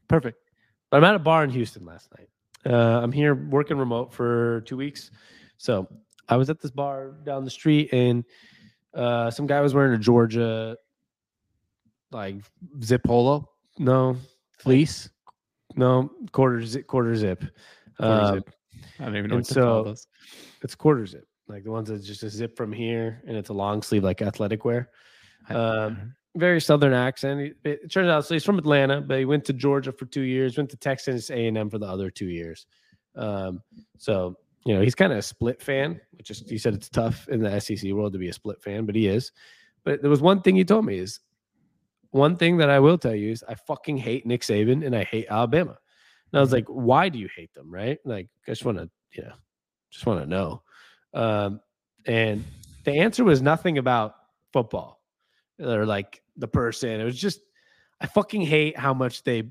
Perfect. 0.08 0.38
But 0.90 0.98
I'm 0.98 1.04
at 1.04 1.14
a 1.14 1.20
bar 1.20 1.44
in 1.44 1.50
Houston 1.50 1.84
last 1.84 2.08
night. 2.16 2.28
Uh, 2.64 3.00
I'm 3.00 3.12
here 3.12 3.34
working 3.34 3.78
remote 3.78 4.12
for 4.12 4.62
two 4.62 4.76
weeks. 4.76 5.10
So 5.58 5.88
I 6.28 6.36
was 6.36 6.50
at 6.50 6.60
this 6.60 6.70
bar 6.70 7.12
down 7.24 7.44
the 7.44 7.50
street 7.50 7.92
and 7.92 8.24
uh, 8.94 9.30
some 9.30 9.46
guy 9.46 9.60
was 9.60 9.74
wearing 9.74 9.94
a 9.94 9.98
Georgia 9.98 10.76
like 12.16 12.36
Zip 12.82 13.02
polo, 13.04 13.48
no 13.78 14.16
fleece. 14.58 15.10
no 15.76 16.10
quarter 16.32 16.64
zip 16.64 16.86
quarter 16.86 17.14
zip. 17.14 17.44
Quarter 17.98 18.22
Um, 18.22 18.34
zip. 18.34 18.50
I 18.98 19.04
don't 19.04 19.16
even 19.16 19.30
know 19.30 19.36
what 19.36 19.44
to 19.46 19.54
call 19.54 19.62
so- 19.62 19.84
those. 19.90 20.06
It's 20.62 20.74
quarter 20.74 21.04
zip, 21.06 21.26
like 21.48 21.64
the 21.64 21.70
ones 21.70 21.88
that's 21.90 22.06
just 22.06 22.22
a 22.22 22.30
zip 22.30 22.56
from 22.56 22.72
here, 22.72 23.22
and 23.26 23.36
it's 23.36 23.50
a 23.50 23.52
long 23.54 23.82
sleeve 23.82 24.02
like 24.04 24.22
athletic 24.22 24.64
wear. 24.64 24.90
Um, 25.48 26.14
very 26.36 26.60
southern 26.60 26.92
accent. 26.92 27.40
He- 27.64 27.70
It 27.70 27.90
turns 27.92 28.08
out 28.08 28.24
so 28.24 28.34
he's 28.34 28.44
from 28.44 28.58
Atlanta, 28.58 29.00
but 29.00 29.18
he 29.18 29.24
went 29.24 29.44
to 29.46 29.52
Georgia 29.52 29.92
for 29.92 30.06
two 30.06 30.22
years, 30.22 30.56
went 30.56 30.70
to 30.70 30.76
Texas 30.76 31.30
A 31.30 31.46
and 31.46 31.56
M 31.58 31.70
for 31.70 31.78
the 31.78 31.86
other 31.86 32.10
two 32.10 32.28
years. 32.28 32.66
Um, 33.14 33.62
so 33.98 34.36
you 34.64 34.74
know 34.74 34.80
he's 34.82 34.94
kind 34.94 35.12
of 35.12 35.18
a 35.18 35.22
split 35.22 35.62
fan, 35.62 36.00
which 36.12 36.30
is 36.30 36.40
he 36.48 36.58
said 36.58 36.74
it's 36.74 36.88
tough 36.88 37.28
in 37.28 37.40
the 37.40 37.60
SEC 37.60 37.92
world 37.92 38.12
to 38.14 38.18
be 38.18 38.28
a 38.28 38.32
split 38.32 38.62
fan, 38.62 38.84
but 38.86 38.94
he 38.94 39.06
is. 39.06 39.32
But 39.84 40.00
there 40.00 40.10
was 40.10 40.20
one 40.20 40.42
thing 40.42 40.56
he 40.56 40.64
told 40.64 40.84
me 40.84 40.98
is 40.98 41.20
one 42.16 42.36
thing 42.36 42.56
that 42.56 42.70
I 42.70 42.80
will 42.80 42.98
tell 42.98 43.14
you 43.14 43.30
is 43.30 43.44
I 43.48 43.54
fucking 43.54 43.98
hate 43.98 44.26
Nick 44.26 44.40
Saban 44.40 44.84
and 44.84 44.96
I 44.96 45.04
hate 45.04 45.26
Alabama. 45.28 45.78
And 46.32 46.38
I 46.38 46.40
was 46.40 46.52
like, 46.52 46.66
why 46.66 47.08
do 47.08 47.18
you 47.18 47.28
hate 47.34 47.52
them? 47.54 47.72
Right? 47.72 47.98
Like, 48.04 48.28
I 48.46 48.50
just 48.50 48.64
want 48.64 48.78
to, 48.78 48.90
you 49.12 49.22
know, 49.22 49.34
just 49.90 50.06
want 50.06 50.20
to 50.20 50.26
know. 50.26 50.62
Um, 51.14 51.60
and 52.06 52.44
the 52.84 52.98
answer 52.98 53.22
was 53.22 53.42
nothing 53.42 53.78
about 53.78 54.16
football 54.52 55.00
or 55.60 55.86
like 55.86 56.22
the 56.36 56.48
person. 56.48 57.00
It 57.00 57.04
was 57.04 57.18
just, 57.18 57.40
I 58.00 58.06
fucking 58.06 58.42
hate 58.42 58.76
how 58.76 58.92
much 58.92 59.22
they 59.22 59.44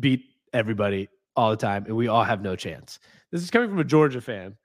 beat 0.00 0.24
everybody 0.52 1.08
all 1.36 1.50
the 1.50 1.56
time 1.56 1.84
and 1.86 1.96
we 1.96 2.08
all 2.08 2.24
have 2.24 2.42
no 2.42 2.56
chance. 2.56 2.98
This 3.30 3.42
is 3.42 3.50
coming 3.50 3.68
from 3.68 3.78
a 3.78 3.84
Georgia 3.84 4.20
fan 4.20 4.56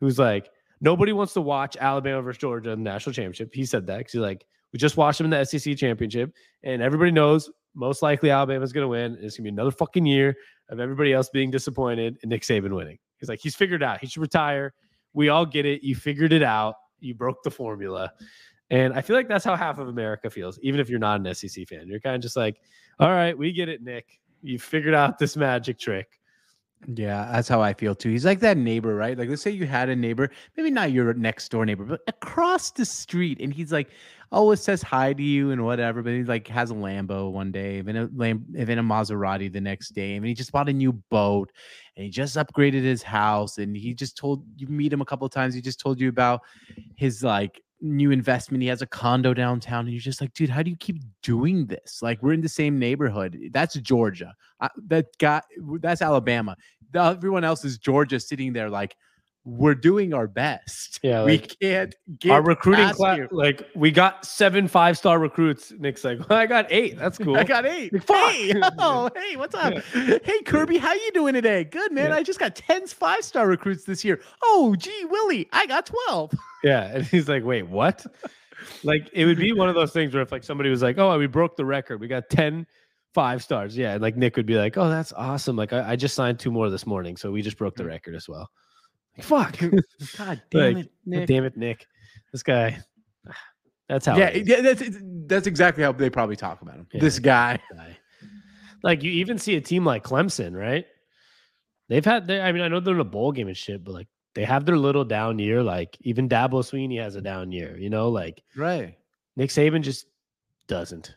who's 0.00 0.18
like, 0.18 0.50
nobody 0.80 1.12
wants 1.12 1.32
to 1.34 1.40
watch 1.40 1.76
Alabama 1.78 2.22
versus 2.22 2.40
Georgia 2.40 2.70
in 2.70 2.82
the 2.82 2.90
national 2.90 3.12
championship. 3.12 3.54
He 3.54 3.64
said 3.64 3.86
that 3.86 3.98
because 3.98 4.12
he's 4.12 4.20
like, 4.20 4.44
we 4.74 4.78
just 4.78 4.96
watched 4.96 5.18
them 5.18 5.26
in 5.26 5.30
the 5.30 5.44
SEC 5.44 5.76
championship 5.76 6.34
and 6.64 6.82
everybody 6.82 7.12
knows 7.12 7.48
most 7.76 8.02
likely 8.02 8.30
Alabama's 8.30 8.72
going 8.72 8.82
to 8.82 8.88
win. 8.88 9.12
It's 9.20 9.36
going 9.36 9.36
to 9.36 9.42
be 9.42 9.48
another 9.50 9.70
fucking 9.70 10.04
year 10.04 10.34
of 10.68 10.80
everybody 10.80 11.12
else 11.12 11.28
being 11.28 11.52
disappointed 11.52 12.18
and 12.22 12.30
Nick 12.30 12.42
Saban 12.42 12.74
winning. 12.74 12.98
He's 13.18 13.28
like, 13.28 13.38
he's 13.40 13.54
figured 13.54 13.84
out. 13.84 14.00
He 14.00 14.08
should 14.08 14.20
retire. 14.20 14.74
We 15.12 15.28
all 15.28 15.46
get 15.46 15.64
it. 15.64 15.84
You 15.84 15.94
figured 15.94 16.32
it 16.32 16.42
out. 16.42 16.74
You 16.98 17.14
broke 17.14 17.44
the 17.44 17.52
formula. 17.52 18.10
And 18.68 18.92
I 18.94 19.00
feel 19.00 19.14
like 19.14 19.28
that's 19.28 19.44
how 19.44 19.54
half 19.54 19.78
of 19.78 19.86
America 19.86 20.28
feels, 20.28 20.58
even 20.60 20.80
if 20.80 20.88
you're 20.90 20.98
not 20.98 21.20
an 21.20 21.32
SEC 21.32 21.68
fan. 21.68 21.86
You're 21.86 22.00
kind 22.00 22.16
of 22.16 22.22
just 22.22 22.36
like, 22.36 22.56
all 22.98 23.10
right, 23.10 23.38
we 23.38 23.52
get 23.52 23.68
it, 23.68 23.80
Nick. 23.80 24.18
You 24.42 24.58
figured 24.58 24.94
out 24.94 25.20
this 25.20 25.36
magic 25.36 25.78
trick. 25.78 26.18
Yeah, 26.92 27.30
that's 27.32 27.48
how 27.48 27.62
I 27.62 27.72
feel 27.72 27.94
too. 27.94 28.10
He's 28.10 28.24
like 28.24 28.40
that 28.40 28.56
neighbor, 28.56 28.94
right? 28.94 29.16
Like, 29.16 29.28
let's 29.28 29.42
say 29.42 29.50
you 29.50 29.66
had 29.66 29.88
a 29.88 29.96
neighbor, 29.96 30.30
maybe 30.56 30.70
not 30.70 30.92
your 30.92 31.14
next 31.14 31.48
door 31.50 31.64
neighbor, 31.64 31.84
but 31.84 32.00
across 32.08 32.72
the 32.72 32.84
street, 32.84 33.38
and 33.40 33.54
he's 33.54 33.72
like 33.72 33.90
Oh, 34.32 34.38
always 34.38 34.60
says 34.60 34.82
hi 34.82 35.12
to 35.12 35.22
you 35.22 35.50
and 35.50 35.64
whatever. 35.64 36.02
But 36.02 36.12
he 36.12 36.24
like 36.24 36.48
has 36.48 36.70
a 36.70 36.74
Lambo 36.74 37.30
one 37.30 37.52
day, 37.52 37.80
then 37.80 37.96
a 37.96 38.08
Lam- 38.14 38.46
a 38.56 38.64
Maserati 38.64 39.52
the 39.52 39.60
next 39.60 39.90
day, 39.90 40.16
and 40.16 40.26
he 40.26 40.34
just 40.34 40.52
bought 40.52 40.68
a 40.68 40.72
new 40.72 40.92
boat, 41.10 41.52
and 41.96 42.04
he 42.04 42.10
just 42.10 42.36
upgraded 42.36 42.82
his 42.82 43.02
house, 43.02 43.58
and 43.58 43.76
he 43.76 43.94
just 43.94 44.16
told 44.16 44.44
you 44.56 44.66
meet 44.66 44.92
him 44.92 45.00
a 45.00 45.04
couple 45.04 45.26
of 45.26 45.32
times. 45.32 45.54
He 45.54 45.60
just 45.60 45.80
told 45.80 46.00
you 46.00 46.08
about 46.08 46.40
his 46.96 47.22
like 47.22 47.60
new 47.80 48.10
investment. 48.10 48.62
He 48.62 48.68
has 48.68 48.82
a 48.82 48.86
condo 48.86 49.34
downtown, 49.34 49.84
and 49.84 49.90
you're 49.92 50.00
just 50.00 50.20
like, 50.20 50.32
dude, 50.34 50.50
how 50.50 50.62
do 50.62 50.70
you 50.70 50.76
keep 50.76 51.02
doing 51.22 51.66
this? 51.66 52.00
Like, 52.02 52.22
we're 52.22 52.32
in 52.32 52.40
the 52.40 52.48
same 52.48 52.78
neighborhood. 52.78 53.38
That's 53.52 53.74
Georgia. 53.74 54.34
I, 54.60 54.70
that 54.86 55.06
guy, 55.18 55.42
that's 55.80 56.02
Alabama. 56.02 56.56
The, 56.92 57.02
everyone 57.02 57.44
else 57.44 57.64
is 57.64 57.78
Georgia 57.78 58.18
sitting 58.18 58.52
there 58.52 58.70
like, 58.70 58.96
we're 59.44 59.74
doing 59.74 60.14
our 60.14 60.26
best. 60.26 61.00
Yeah, 61.02 61.24
we 61.24 61.38
can't 61.38 61.94
get 62.18 62.32
Our 62.32 62.42
recruiting 62.42 62.88
class, 62.90 63.20
like 63.30 63.68
we 63.74 63.90
got 63.90 64.24
seven 64.24 64.68
five 64.68 64.96
star 64.96 65.18
recruits. 65.18 65.72
Nick's 65.78 66.02
like, 66.02 66.26
well, 66.28 66.38
I 66.38 66.46
got 66.46 66.66
eight. 66.70 66.98
That's 66.98 67.18
cool. 67.24 67.36
I 67.36 67.44
got 67.44 67.66
eight. 67.66 67.92
Like. 67.92 68.08
Hey, 68.08 68.54
oh, 68.78 69.10
hey, 69.14 69.36
what's 69.36 69.54
up? 69.54 69.74
Hey, 69.92 70.42
Kirby, 70.46 70.78
how 70.78 70.94
you 70.94 71.10
doing 71.12 71.34
today? 71.34 71.64
Good, 71.64 71.92
man. 71.92 72.10
Yeah. 72.10 72.16
I 72.16 72.22
just 72.22 72.38
got 72.38 72.56
10 72.56 72.86
five-star 72.86 73.46
recruits 73.46 73.84
this 73.84 74.04
year. 74.04 74.20
Oh, 74.42 74.74
gee, 74.76 75.04
Willie, 75.10 75.48
I 75.52 75.66
got 75.66 75.86
12. 75.86 76.32
Yeah. 76.62 76.84
And 76.94 77.04
he's 77.04 77.28
like, 77.28 77.44
wait, 77.44 77.68
what? 77.68 78.04
like 78.82 79.10
it 79.12 79.26
would 79.26 79.36
be 79.36 79.52
one 79.52 79.68
of 79.68 79.74
those 79.74 79.92
things 79.92 80.14
where 80.14 80.22
if 80.22 80.32
like 80.32 80.42
somebody 80.44 80.70
was 80.70 80.82
like, 80.82 80.96
oh, 80.98 81.18
we 81.18 81.26
broke 81.26 81.56
the 81.56 81.64
record. 81.64 82.00
We 82.00 82.08
got 82.08 82.30
10 82.30 82.66
five 83.12 83.42
stars. 83.42 83.76
Yeah. 83.76 83.92
And 83.92 84.02
like 84.02 84.16
Nick 84.16 84.36
would 84.36 84.46
be 84.46 84.56
like, 84.56 84.78
oh, 84.78 84.88
that's 84.88 85.12
awesome. 85.12 85.56
Like 85.56 85.72
I, 85.72 85.92
I 85.92 85.96
just 85.96 86.14
signed 86.14 86.38
two 86.38 86.50
more 86.50 86.70
this 86.70 86.86
morning. 86.86 87.16
So 87.16 87.30
we 87.30 87.42
just 87.42 87.58
broke 87.58 87.76
the 87.76 87.84
mm. 87.84 87.88
record 87.88 88.14
as 88.14 88.28
well. 88.28 88.48
Like, 89.16 89.24
fuck. 89.26 89.58
God 90.18 90.42
damn 90.50 90.74
Like, 90.74 90.84
it, 90.86 90.92
Nick. 91.06 91.28
Damn 91.28 91.44
it, 91.44 91.56
Nick. 91.56 91.86
This 92.32 92.42
guy. 92.42 92.78
That's 93.88 94.06
how 94.06 94.16
Yeah, 94.16 94.30
yeah, 94.34 94.62
that's 94.62 94.82
that's 95.26 95.46
exactly 95.46 95.84
how 95.84 95.92
they 95.92 96.08
probably 96.08 96.36
talk 96.36 96.62
about 96.62 96.76
him. 96.76 96.86
Yeah. 96.92 97.00
This 97.02 97.18
guy. 97.18 97.58
guy. 97.76 97.98
Like 98.82 99.02
you 99.02 99.10
even 99.12 99.38
see 99.38 99.56
a 99.56 99.60
team 99.60 99.84
like 99.84 100.02
Clemson, 100.04 100.56
right? 100.56 100.86
They've 101.90 102.04
had 102.04 102.26
their, 102.26 102.42
I 102.42 102.50
mean, 102.52 102.62
I 102.62 102.68
know 102.68 102.80
they're 102.80 102.94
in 102.94 103.00
a 103.00 103.04
bowl 103.04 103.30
game 103.30 103.46
and 103.48 103.56
shit, 103.56 103.84
but 103.84 103.92
like 103.92 104.08
they 104.34 104.44
have 104.44 104.64
their 104.64 104.78
little 104.78 105.04
down 105.04 105.38
year. 105.38 105.62
Like 105.62 105.98
even 106.00 106.30
Dabo 106.30 106.62
Swinney 106.64 106.98
has 107.00 107.14
a 107.14 107.20
down 107.20 107.52
year, 107.52 107.76
you 107.78 107.90
know, 107.90 108.08
like 108.08 108.42
Right. 108.56 108.96
Nick 109.36 109.50
Saban 109.50 109.82
just 109.82 110.06
doesn't. 110.66 111.14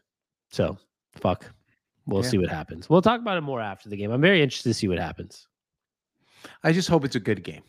So 0.51 0.77
fuck. 1.15 1.49
We'll 2.05 2.21
Yeah. 2.23 2.29
see 2.29 2.37
what 2.37 2.49
happens. 2.49 2.89
We'll 2.89 3.01
talk 3.01 3.21
about 3.21 3.37
it 3.37 3.41
more 3.41 3.61
after 3.61 3.87
the 3.87 3.95
game. 3.95 4.11
I'm 4.11 4.21
very 4.21 4.41
interested 4.41 4.69
to 4.69 4.73
see 4.73 4.89
what 4.89 4.99
happens. 4.99 5.47
I 6.63 6.73
just 6.73 6.89
hope 6.89 7.05
it's 7.05 7.15
a 7.15 7.19
good 7.21 7.43
game. 7.45 7.63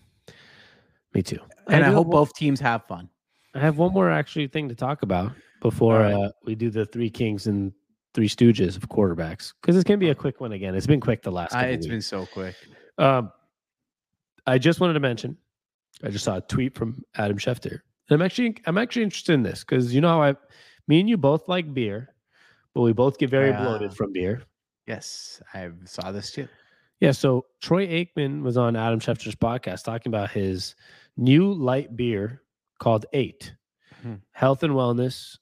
Me 1.15 1.23
too. 1.23 1.39
And 1.69 1.85
I, 1.85 1.89
do 1.89 1.95
hope 1.95 2.07
one- 2.07 2.13
both 2.17 2.35
teams 2.35 2.61
have 2.61 2.85
fun. 2.87 3.09
I 3.55 3.61
have 3.61 3.79
one 3.79 3.93
more 3.93 4.11
actually 4.11 4.47
thing 4.49 4.69
to 4.69 4.75
talk 4.75 5.03
about 5.03 5.33
before 5.63 6.01
right. 6.01 6.13
uh, 6.15 6.31
we 6.45 6.55
do 6.55 6.71
the 6.71 6.85
three 6.87 7.11
kings 7.11 7.47
and 7.47 7.73
three 8.15 8.29
stooges 8.29 8.77
of 8.77 8.89
quarterbacks 8.89 9.53
because 9.61 9.75
it's 9.75 9.85
gonna 9.85 9.99
be 9.99 10.11
a 10.11 10.15
quick 10.15 10.41
one 10.41 10.53
again. 10.53 10.75
It's 10.75 10.87
been 10.87 11.01
quick 11.01 11.23
the 11.23 11.33
last. 11.33 11.55
I, 11.55 11.67
it's 11.67 11.87
been 11.87 12.03
so 12.03 12.27
quick. 12.27 12.55
Um, 12.99 13.33
I 14.47 14.59
just 14.59 14.81
wanted 14.81 14.95
to 14.95 15.01
mention, 15.01 15.37
I 16.03 16.11
just 16.11 16.25
saw 16.25 16.37
a 16.37 16.41
tweet 16.41 16.75
from 16.75 17.03
Adam 17.17 17.39
Schefter. 17.39 17.81
And 18.11 18.21
I'm 18.21 18.23
actually, 18.23 18.57
I'm 18.67 18.79
actually 18.79 19.03
interested 19.03 19.33
in 19.33 19.43
this 19.43 19.61
because 19.65 19.95
you 19.95 20.01
know 20.01 20.09
how 20.09 20.23
I, 20.23 20.35
me 20.87 21.01
and 21.01 21.09
you 21.09 21.17
both 21.17 21.49
like 21.49 21.73
beer, 21.75 22.15
but 22.75 22.83
we 22.83 22.93
both 22.93 23.19
get 23.19 23.31
very 23.31 23.51
Yeah. 23.51 23.63
bloated 23.63 23.95
from 23.95 24.13
beer. 24.13 24.43
Yes, 24.87 25.43
I 25.53 25.71
saw 25.85 26.13
this 26.13 26.33
too. 26.33 26.49
Yeah. 27.01 27.13
So 27.13 27.47
Troy 27.61 27.87
Aikman 27.87 28.43
was 28.43 28.57
on 28.57 28.77
Adam 28.77 29.01
Schefter's 29.01 29.35
podcast 29.37 29.85
talking 29.85 30.11
about 30.11 30.31
his 30.31 30.75
new 31.17 31.53
light 31.53 31.97
beer 31.97 32.43
called 32.79 33.07
Eight, 33.13 33.55
Hmm. 34.03 34.15
health 34.33 34.63
and 34.63 34.75
wellness. 34.75 35.39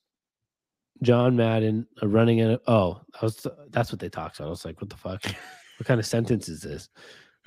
John 1.02 1.36
Madden 1.36 1.86
uh, 2.02 2.08
running 2.08 2.38
in. 2.38 2.58
Oh, 2.66 3.00
I 3.20 3.24
was. 3.26 3.46
That's 3.68 3.92
what 3.92 4.00
they 4.00 4.08
talked 4.08 4.38
about. 4.38 4.46
I 4.46 4.50
was 4.50 4.64
like, 4.64 4.80
what 4.80 4.88
the 4.88 4.96
fuck? 4.96 5.22
what 5.78 5.86
kind 5.86 6.00
of 6.00 6.06
sentence 6.06 6.48
is 6.48 6.62
this? 6.62 6.88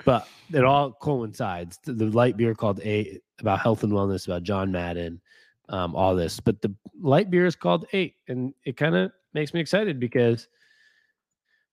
But 0.04 0.26
it 0.52 0.64
all 0.64 0.92
coincides. 0.92 1.78
The, 1.84 1.92
the 1.92 2.06
light 2.06 2.36
beer 2.36 2.54
called 2.54 2.80
Eight 2.84 3.22
about 3.40 3.58
health 3.60 3.82
and 3.82 3.92
wellness, 3.92 4.26
about 4.26 4.44
John 4.44 4.70
Madden, 4.70 5.20
um, 5.68 5.96
all 5.96 6.14
this. 6.14 6.38
But 6.38 6.62
the 6.62 6.72
light 7.00 7.28
beer 7.30 7.44
is 7.44 7.56
called 7.56 7.86
Eight, 7.92 8.14
and 8.28 8.54
it 8.64 8.76
kind 8.76 8.94
of 8.94 9.10
makes 9.34 9.52
me 9.52 9.60
excited 9.60 9.98
because 9.98 10.46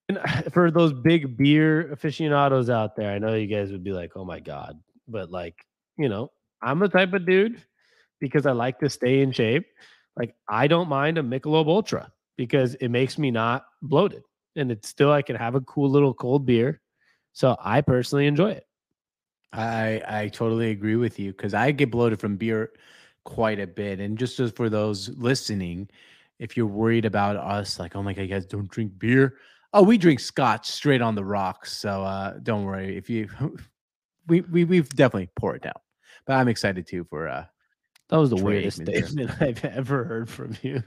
for 0.51 0.71
those 0.71 0.93
big 0.93 1.37
beer 1.37 1.91
aficionados 1.91 2.69
out 2.69 2.95
there, 2.95 3.11
I 3.11 3.19
know 3.19 3.33
you 3.33 3.47
guys 3.47 3.71
would 3.71 3.83
be 3.83 3.91
like, 3.91 4.11
"Oh 4.15 4.25
my 4.25 4.39
god," 4.39 4.79
but 5.07 5.31
like, 5.31 5.55
you 5.97 6.09
know, 6.09 6.31
I'm 6.61 6.79
the 6.79 6.89
type 6.89 7.13
of 7.13 7.25
dude 7.25 7.61
because 8.19 8.45
I 8.45 8.51
like 8.51 8.79
to 8.79 8.89
stay 8.89 9.21
in 9.21 9.31
shape. 9.31 9.67
Like, 10.15 10.35
I 10.49 10.67
don't 10.67 10.89
mind 10.89 11.17
a 11.17 11.23
Michelob 11.23 11.67
Ultra 11.67 12.11
because 12.37 12.75
it 12.75 12.89
makes 12.89 13.17
me 13.17 13.31
not 13.31 13.65
bloated, 13.81 14.23
and 14.55 14.71
it's 14.71 14.89
still 14.89 15.11
I 15.11 15.21
can 15.21 15.35
have 15.35 15.55
a 15.55 15.61
cool 15.61 15.89
little 15.89 16.13
cold 16.13 16.45
beer. 16.45 16.81
So 17.33 17.55
I 17.61 17.81
personally 17.81 18.27
enjoy 18.27 18.51
it. 18.51 18.65
I 19.53 20.01
I 20.07 20.27
totally 20.29 20.71
agree 20.71 20.95
with 20.95 21.19
you 21.19 21.31
because 21.31 21.53
I 21.53 21.71
get 21.71 21.91
bloated 21.91 22.19
from 22.19 22.37
beer 22.37 22.71
quite 23.25 23.59
a 23.59 23.67
bit. 23.67 23.99
And 23.99 24.17
just 24.17 24.39
as 24.39 24.51
for 24.51 24.69
those 24.69 25.09
listening, 25.17 25.89
if 26.39 26.55
you're 26.57 26.65
worried 26.65 27.05
about 27.05 27.35
us, 27.37 27.79
like, 27.79 27.95
oh 27.95 28.03
my 28.03 28.13
god, 28.13 28.21
you 28.23 28.27
guys 28.27 28.45
don't 28.45 28.69
drink 28.69 28.97
beer. 28.99 29.35
Oh, 29.73 29.83
we 29.83 29.97
drink 29.97 30.19
scotch 30.19 30.67
straight 30.67 31.01
on 31.01 31.15
the 31.15 31.23
rocks. 31.25 31.77
So 31.77 32.03
uh 32.03 32.33
don't 32.43 32.63
worry. 32.65 32.97
If 32.97 33.09
you 33.09 33.29
we 34.27 34.41
we 34.41 34.63
we've 34.65 34.89
definitely 34.89 35.29
poured 35.35 35.57
it 35.57 35.63
down. 35.63 35.73
But 36.25 36.33
I'm 36.33 36.47
excited 36.47 36.87
too 36.87 37.05
for 37.09 37.27
uh 37.27 37.45
That 38.09 38.17
was 38.17 38.29
the 38.29 38.37
weirdest 38.37 38.81
statement 38.81 39.31
I've 39.41 39.63
ever 39.65 40.03
heard 40.03 40.29
from 40.29 40.55
you. 40.61 40.83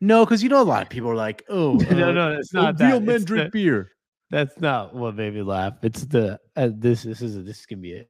no, 0.00 0.24
because 0.24 0.42
you 0.42 0.48
know 0.48 0.60
a 0.60 0.64
lot 0.64 0.82
of 0.82 0.88
people 0.88 1.10
are 1.10 1.14
like, 1.16 1.44
oh 1.48 1.74
no, 1.90 2.08
uh, 2.08 2.12
no, 2.12 2.32
it's 2.32 2.54
uh, 2.54 2.62
not 2.62 2.78
that. 2.78 2.88
real 2.88 3.00
men 3.00 3.16
It's 3.16 3.24
drink 3.24 3.52
the- 3.52 3.58
beer. 3.64 3.90
That's 4.32 4.60
not 4.60 4.94
what 4.94 5.16
made 5.16 5.34
me 5.34 5.42
laugh. 5.42 5.74
It's 5.82 6.04
the 6.04 6.38
uh, 6.54 6.68
this. 6.72 7.02
This 7.02 7.20
is 7.20 7.36
a, 7.36 7.42
this 7.42 7.58
is 7.60 7.66
gonna 7.66 7.82
be 7.82 7.96
a 7.96 8.04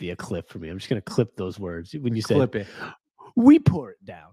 be 0.00 0.10
a 0.10 0.16
clip 0.16 0.48
for 0.48 0.58
me. 0.58 0.68
I'm 0.68 0.78
just 0.78 0.88
gonna 0.88 1.00
clip 1.00 1.36
those 1.36 1.60
words 1.60 1.94
when 1.94 2.16
you 2.16 2.22
said 2.22 2.40
it. 2.56 2.66
we 3.36 3.60
pour 3.60 3.90
it 3.92 4.04
down. 4.04 4.30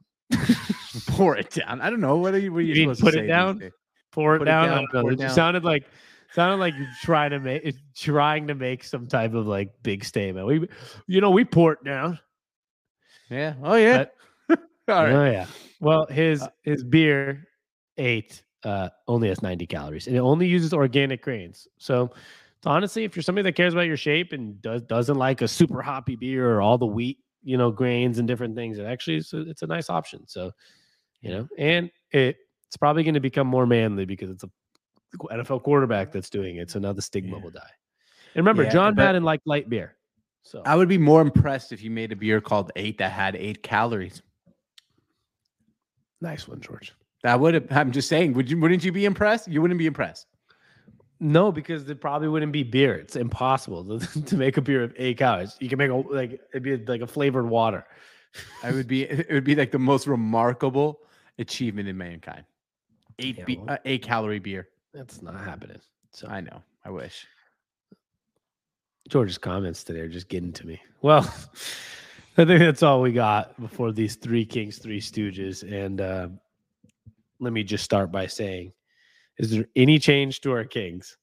Pour 1.06 1.38
it 1.38 1.52
down. 1.52 1.80
I 1.82 1.92
don't 1.92 2.00
know. 2.02 2.18
What 2.18 2.34
are 2.34 2.40
you, 2.40 2.52
what 2.52 2.60
are 2.60 2.62
you, 2.64 2.74
You 2.74 2.84
supposed 2.86 3.02
put 3.02 3.12
to 3.12 3.24
it 3.24 3.28
down? 3.28 3.62
Pour 4.12 4.36
it 4.36 4.40
Put 4.40 4.48
it 4.48 4.52
down. 4.52 4.66
I 4.66 4.68
down, 4.68 4.88
don't 4.92 5.02
pour 5.02 5.12
it 5.12 5.20
down. 5.20 5.30
sounded 5.30 5.64
like 5.64 5.86
sounded 6.34 6.58
like 6.58 6.76
you're 6.78 6.88
trying 7.02 7.32
to 7.32 7.40
make 7.40 7.76
trying 7.96 8.48
to 8.48 8.56
make 8.56 8.84
some 8.84 9.08
type 9.08 9.34
of 9.34 9.48
like 9.48 9.72
big 9.84 10.04
statement. 10.04 10.48
We, 10.48 10.68
you 11.08 11.22
know, 11.22 11.32
we 11.32 11.46
pour 11.46 11.74
it 11.74 11.84
down. 11.84 12.20
Yeah. 13.30 13.56
Oh 13.64 13.76
yeah. 13.76 14.06
All 14.50 14.56
right. 14.88 15.14
Oh 15.14 15.26
yeah. 15.26 15.46
Well, 15.80 16.06
his 16.08 16.42
Uh, 16.42 16.48
his 16.64 16.84
beer 16.84 17.48
eight 17.98 18.44
uh 18.64 18.90
only 19.08 19.28
has 19.30 19.42
90 19.42 19.68
calories 19.68 20.08
and 20.08 20.16
it 20.16 20.20
only 20.20 20.48
uses 20.48 20.74
organic 20.74 21.22
grains. 21.22 21.68
So 21.78 22.12
honestly, 22.66 23.04
if 23.04 23.16
you're 23.16 23.24
somebody 23.24 23.44
that 23.44 23.54
cares 23.54 23.74
about 23.74 23.88
your 23.88 23.98
shape 23.98 24.34
and 24.34 24.62
does 24.62 24.82
doesn't 24.84 25.18
like 25.18 25.42
a 25.42 25.48
super 25.48 25.82
hoppy 25.82 26.16
beer 26.16 26.50
or 26.50 26.62
all 26.62 26.78
the 26.78 26.86
wheat, 26.86 27.20
you 27.44 27.58
know, 27.58 27.72
grains 27.72 28.20
and 28.20 28.28
different 28.28 28.56
things, 28.56 28.78
it 28.78 28.86
actually 28.86 29.18
is 29.18 29.32
it's 29.34 29.62
a 29.62 29.68
nice 29.68 29.90
option. 29.90 30.28
So, 30.28 30.52
you 31.22 31.32
know, 31.32 31.48
and 31.58 31.92
it 32.12 32.38
it's 32.68 32.78
probably 32.78 33.04
going 33.04 33.14
to 33.14 33.20
become 33.20 33.48
more 33.48 33.66
manly 33.66 34.06
because 34.06 34.30
it's 34.30 34.44
a 34.44 34.50
NFL 35.32 35.64
quarterback 35.64 36.12
that's 36.12 36.30
doing 36.30 36.58
it. 36.58 36.70
So 36.70 36.80
now 36.80 36.94
the 36.94 37.02
stigma 37.02 37.38
Yeah. 37.38 37.44
will 37.44 37.52
die. 37.52 37.72
And 38.36 38.46
remember, 38.46 38.64
Yeah, 38.64 38.70
John 38.70 38.96
Madden 38.96 39.24
liked 39.24 39.48
light 39.48 39.70
beer. 39.70 39.96
So 40.44 40.62
I 40.66 40.76
would 40.76 40.88
be 40.90 40.98
more 40.98 41.22
impressed 41.22 41.72
if 41.72 41.82
you 41.82 41.90
made 41.92 42.12
a 42.12 42.16
beer 42.16 42.40
called 42.42 42.72
Eight 42.76 42.98
that 43.00 43.12
had 43.12 43.36
eight 43.36 43.64
calories. 43.64 44.22
nice 46.22 46.48
one, 46.48 46.62
George. 46.62 46.94
That 47.24 47.40
would 47.40 47.54
have. 47.56 47.68
I'm 47.72 47.92
just 47.92 48.08
saying. 48.08 48.34
Would 48.34 48.50
you? 48.50 48.60
Wouldn't 48.60 48.84
you 48.84 48.92
be 48.92 49.06
impressed? 49.06 49.48
You 49.48 49.62
wouldn't 49.62 49.78
be 49.80 49.88
impressed. 49.88 50.28
No, 51.20 51.52
because 51.52 51.90
it 51.90 52.00
probably 52.00 52.28
wouldn't 52.28 52.52
be 52.52 52.62
beer. 52.64 52.94
It's 52.96 53.16
impossible 53.16 54.00
to, 54.00 54.22
to 54.26 54.38
make 54.38 54.58
a 54.58 54.62
beer 54.62 54.84
of 54.84 54.94
eight 54.98 55.18
calories. 55.18 55.58
You 55.60 55.68
can 55.68 55.80
make 55.80 55.90
a 55.90 55.96
like 55.96 56.40
it'd 56.54 56.64
be 56.64 56.78
like 56.78 57.02
a 57.02 57.08
flavored 57.08 57.50
water. 57.50 57.86
I 58.64 58.72
would 58.72 58.88
be. 58.88 59.04
It 59.10 59.32
would 59.32 59.44
be 59.44 59.56
like 59.56 59.72
the 59.72 59.80
most 59.80 60.06
remarkable 60.08 61.00
achievement 61.40 61.90
in 61.90 61.98
mankind. 61.98 62.44
Eight 63.20 63.46
be, 63.46 63.60
uh, 63.68 63.78
eight 63.86 64.02
calorie 64.04 64.40
beer. 64.40 64.68
That's 64.94 65.22
not 65.22 65.36
happening. 65.44 65.80
So 66.12 66.28
I 66.28 66.42
know. 66.42 66.62
I 66.86 66.90
wish. 66.92 67.26
George's 69.10 69.38
comments 69.38 69.84
today 69.84 70.02
are 70.02 70.10
just 70.10 70.28
getting 70.28 70.52
to 70.54 70.68
me. 70.68 70.80
Well, 71.02 71.22
I 72.38 72.46
think 72.46 72.60
that's 72.60 72.84
all 72.84 73.02
we 73.02 73.12
got 73.14 73.60
before 73.60 73.92
these 73.92 74.16
three 74.16 74.46
kings, 74.46 74.78
three 74.78 75.00
stooges. 75.02 75.64
And 75.64 76.02
uh, 76.02 76.28
let 77.40 77.54
me 77.54 77.64
just 77.64 77.84
start 77.84 78.12
by 78.12 78.28
saying, 78.28 78.74
is 79.38 79.52
there 79.52 79.66
any 79.76 79.98
change 80.00 80.42
to 80.42 80.52
our 80.52 80.66
kings? 80.66 81.18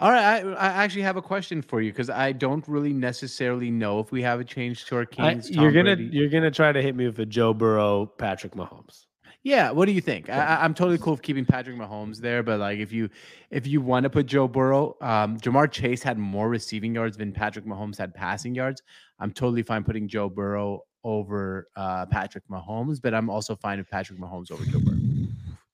All 0.00 0.10
right. 0.10 0.44
I, 0.44 0.52
I 0.52 0.66
actually 0.84 1.02
have 1.02 1.16
a 1.16 1.22
question 1.22 1.60
for 1.62 1.80
you 1.80 1.90
because 1.92 2.10
I 2.10 2.32
don't 2.32 2.66
really 2.68 2.92
necessarily 2.92 3.70
know 3.70 3.98
if 4.00 4.12
we 4.12 4.22
have 4.22 4.40
a 4.40 4.44
change 4.44 4.84
to 4.86 4.96
our 4.96 5.02
I- 5.02 5.04
Kings. 5.34 5.50
you're 5.50 5.64
Tom 5.70 5.74
gonna 5.74 5.96
Brady. 5.96 6.16
you're 6.16 6.28
gonna 6.28 6.50
try 6.50 6.70
to 6.72 6.80
hit 6.82 6.94
me 6.94 7.06
with 7.06 7.18
a 7.18 7.26
Joe 7.26 7.52
Burrow, 7.54 8.06
Patrick 8.06 8.54
Mahomes. 8.54 9.06
Yeah, 9.48 9.70
what 9.70 9.86
do 9.86 9.92
you 9.92 10.02
think? 10.02 10.28
I, 10.28 10.58
I'm 10.60 10.74
totally 10.74 10.98
cool 10.98 11.14
with 11.14 11.22
keeping 11.22 11.46
Patrick 11.46 11.74
Mahomes 11.74 12.18
there, 12.18 12.42
but 12.42 12.60
like 12.60 12.80
if 12.80 12.92
you 12.92 13.08
if 13.50 13.66
you 13.66 13.80
want 13.80 14.04
to 14.04 14.10
put 14.10 14.26
Joe 14.26 14.46
Burrow, 14.46 14.94
um, 15.00 15.38
Ja'Marr 15.38 15.72
Chase 15.72 16.02
had 16.02 16.18
more 16.18 16.50
receiving 16.50 16.94
yards 16.94 17.16
than 17.16 17.32
Patrick 17.32 17.64
Mahomes 17.64 17.96
had 17.96 18.12
passing 18.12 18.54
yards. 18.54 18.82
I'm 19.18 19.32
totally 19.32 19.62
fine 19.62 19.84
putting 19.84 20.06
Joe 20.06 20.28
Burrow 20.28 20.82
over 21.02 21.70
uh, 21.76 22.04
Patrick 22.04 22.44
Mahomes, 22.50 23.00
but 23.00 23.14
I'm 23.14 23.30
also 23.30 23.56
fine 23.56 23.78
with 23.78 23.88
Patrick 23.88 24.18
Mahomes 24.20 24.52
over 24.52 24.66
Joe 24.66 24.80
Burrow. 24.80 24.98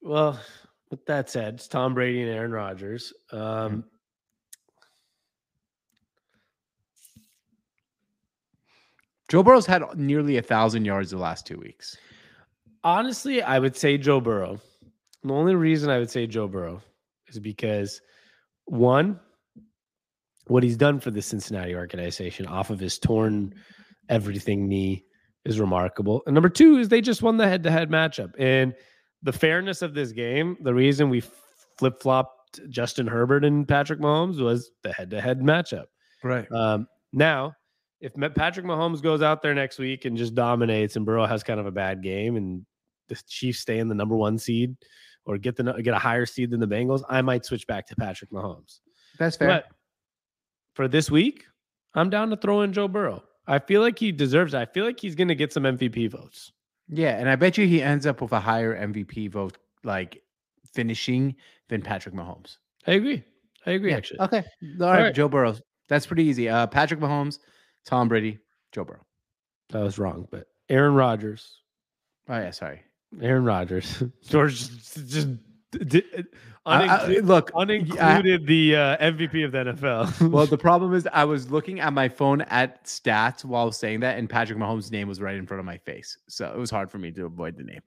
Well, 0.03 0.41
with 0.91 1.05
that 1.07 1.29
said, 1.29 1.55
it's 1.55 1.66
Tom 1.66 1.95
Brady 1.95 2.22
and 2.22 2.31
Aaron 2.31 2.53
Rodgers. 2.53 3.12
Um, 3.33 3.83
Joe 9.29 9.43
Burrow's 9.43 9.66
had 9.66 9.83
nearly 9.97 10.37
a 10.37 10.43
thousand 10.43 10.85
yards 10.85 11.11
the 11.11 11.18
last 11.18 11.45
two 11.45 11.59
weeks. 11.59 11.97
Honestly, 12.85 13.43
I 13.43 13.59
would 13.59 13.76
say 13.76 13.99
Joe 13.99 14.20
Burrow. 14.20 14.61
The 15.22 15.32
only 15.32 15.55
reason 15.55 15.91
I 15.91 15.99
would 15.99 16.11
say 16.11 16.26
Joe 16.26 16.47
Burrow 16.47 16.82
is 17.28 17.41
because 17.41 18.01
one, 18.66 19.18
what 20.47 20.62
he's 20.62 20.76
done 20.76 21.01
for 21.01 21.11
the 21.11 21.22
Cincinnati 21.22 21.74
organization 21.74 22.47
off 22.47 22.70
of 22.70 22.78
his 22.78 22.99
torn 22.99 23.55
everything 24.11 24.68
knee 24.68 25.05
is 25.47 25.59
remarkable. 25.59 26.22
And 26.26 26.35
number 26.35 26.51
two 26.51 26.76
is 26.76 26.89
they 26.89 27.01
just 27.01 27.22
won 27.22 27.39
the 27.39 27.49
head 27.49 27.62
to 27.62 27.70
head 27.70 27.91
matchup. 27.91 28.32
And 28.39 28.74
the 29.22 29.32
fairness 29.32 29.80
of 29.80 29.95
this 29.95 30.12
game, 30.12 30.57
the 30.62 30.74
reason 30.74 31.09
we 31.09 31.22
flip 31.78 32.01
flopped 32.01 32.61
Justin 32.68 33.07
Herbert 33.07 33.45
and 33.45 33.66
Patrick 33.66 34.01
Mahomes 34.01 34.41
was 34.41 34.70
the 34.82 34.93
head 34.93 35.11
to 35.11 35.20
head 35.20 35.41
matchup. 35.41 35.87
Right. 36.22 36.51
Um, 36.53 36.87
now, 37.12 37.55
if 38.01 38.12
Patrick 38.35 38.66
Mahomes 38.66 39.03
goes 39.03 39.22
out 39.22 39.41
there 39.41 39.55
next 39.55 39.78
week 39.78 40.05
and 40.05 40.16
just 40.16 40.35
dominates, 40.35 40.97
and 40.97 41.07
Burrow 41.07 41.26
has 41.26 41.43
kind 41.43 41.59
of 41.59 41.66
a 41.66 41.70
bad 41.70 42.03
game, 42.03 42.37
and 42.37 42.66
the 43.09 43.21
Chiefs 43.29 43.61
stay 43.61 43.79
in 43.79 43.89
the 43.89 43.95
number 43.95 44.17
one 44.17 44.39
seed 44.39 44.77
or 45.27 45.39
get 45.39 45.57
the 45.57 45.73
get 45.83 45.95
a 45.95 45.99
higher 45.99 46.27
seed 46.27 46.51
than 46.51 46.61
the 46.61 46.67
Bengals, 46.67 47.03
I 47.09 47.23
might 47.23 47.45
switch 47.45 47.67
back 47.67 47.87
to 47.89 47.97
Patrick 47.97 48.31
Mahomes. 48.31 48.81
That's 49.19 49.37
fair. 49.37 49.49
But 49.49 49.67
for 50.75 50.89
this 50.89 51.11
week, 51.11 51.45
I'm 51.95 52.11
down 52.11 52.31
to 52.31 52.37
throw 52.37 52.63
in 52.63 52.73
Joe 52.73 52.89
Burrow. 52.89 53.23
I 53.47 53.59
feel 53.59 53.81
like 53.81 53.99
he 53.99 54.11
deserves 54.13 54.55
it. 54.55 54.59
I 54.59 54.65
feel 54.67 54.85
like 54.85 54.99
he's 54.99 55.15
going 55.15 55.29
to 55.29 55.35
get 55.35 55.53
some 55.53 55.65
MVP 55.65 56.11
votes. 56.11 56.53
yeah, 56.89 57.19
and 57.19 57.29
I 57.29 57.37
bet 57.37 57.57
you 57.59 57.67
he 57.67 57.83
ends 57.83 58.07
up 58.07 58.21
with 58.21 58.33
a 58.33 58.41
higher 58.41 58.75
MVP 58.87 59.31
vote, 59.31 59.59
like 59.85 60.23
finishing 60.75 61.37
than 61.69 61.83
Patrick 61.83 62.15
Mahomes. 62.15 62.57
I 62.87 62.93
agree. 62.93 63.23
I 63.67 63.73
agree. 63.73 63.91
Yeah, 63.91 63.97
Actually, 63.99 64.21
Okay. 64.21 64.45
All 64.81 64.87
right, 64.89 65.03
right. 65.05 65.15
Joe 65.15 65.29
Burrow. 65.29 65.57
That's 65.89 66.07
pretty 66.07 66.25
easy. 66.25 66.49
Uh, 66.49 66.67
Patrick 66.67 67.01
Mahomes, 67.01 67.39
Tom 67.87 68.09
Brady, 68.09 68.39
Joe 68.73 68.85
Burrow. 68.85 69.05
I 69.73 69.79
was 69.79 69.99
wrong, 69.99 70.27
but 70.31 70.47
Aaron 70.69 70.95
Rodgers, 70.95 71.61
Oh 72.29 72.37
yeah, 72.39 72.51
sorry. 72.51 72.83
Aaron 73.21 73.45
Rodgers, 73.45 74.03
George 74.29 74.69
just, 74.69 75.09
just 75.09 75.29
d- 75.89 76.03
I- 76.67 76.87
I- 76.87 77.07
look, 77.19 77.51
I- 77.55 77.65
unincluded 77.65 78.47
the 78.47 78.77
uh, 78.77 78.97
MVP 78.97 79.45
of 79.45 79.53
the 79.53 79.59
NFL. 79.59 80.31
well, 80.33 80.47
the 80.47 80.57
problem 80.59 80.95
is 80.95 81.07
I 81.12 81.25
was 81.25 81.51
looking 81.51 81.81
at 81.81 81.93
my 81.93 82.09
phone 82.09 82.41
at 82.43 82.85
stats 82.85 83.45
while 83.45 83.71
saying 83.73 84.01
that, 84.01 84.17
and 84.19 84.29
Patrick 84.31 84.59
Mahomes' 84.59 84.91
name 84.91 85.07
was 85.09 85.21
right 85.21 85.37
in 85.37 85.47
front 85.47 85.59
of 85.61 85.67
my 85.67 85.77
face, 85.79 86.17
so 86.29 86.47
it 86.51 86.57
was 86.59 86.71
hard 86.71 86.91
for 86.91 86.99
me 86.99 87.12
to 87.12 87.27
avoid 87.27 87.57
the 87.59 87.65
name. 87.65 87.81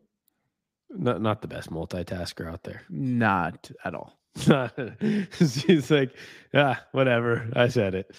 not 0.92 1.22
not 1.22 1.42
the 1.42 1.48
best 1.48 1.72
multitasker 1.72 2.48
out 2.52 2.64
there. 2.64 2.84
Not 2.90 3.72
at 3.84 3.96
all. 3.96 4.20
She's 5.32 5.90
like, 5.90 6.14
ah, 6.54 6.80
whatever. 6.92 7.50
I 7.56 7.68
said 7.70 7.96
it. 7.96 8.16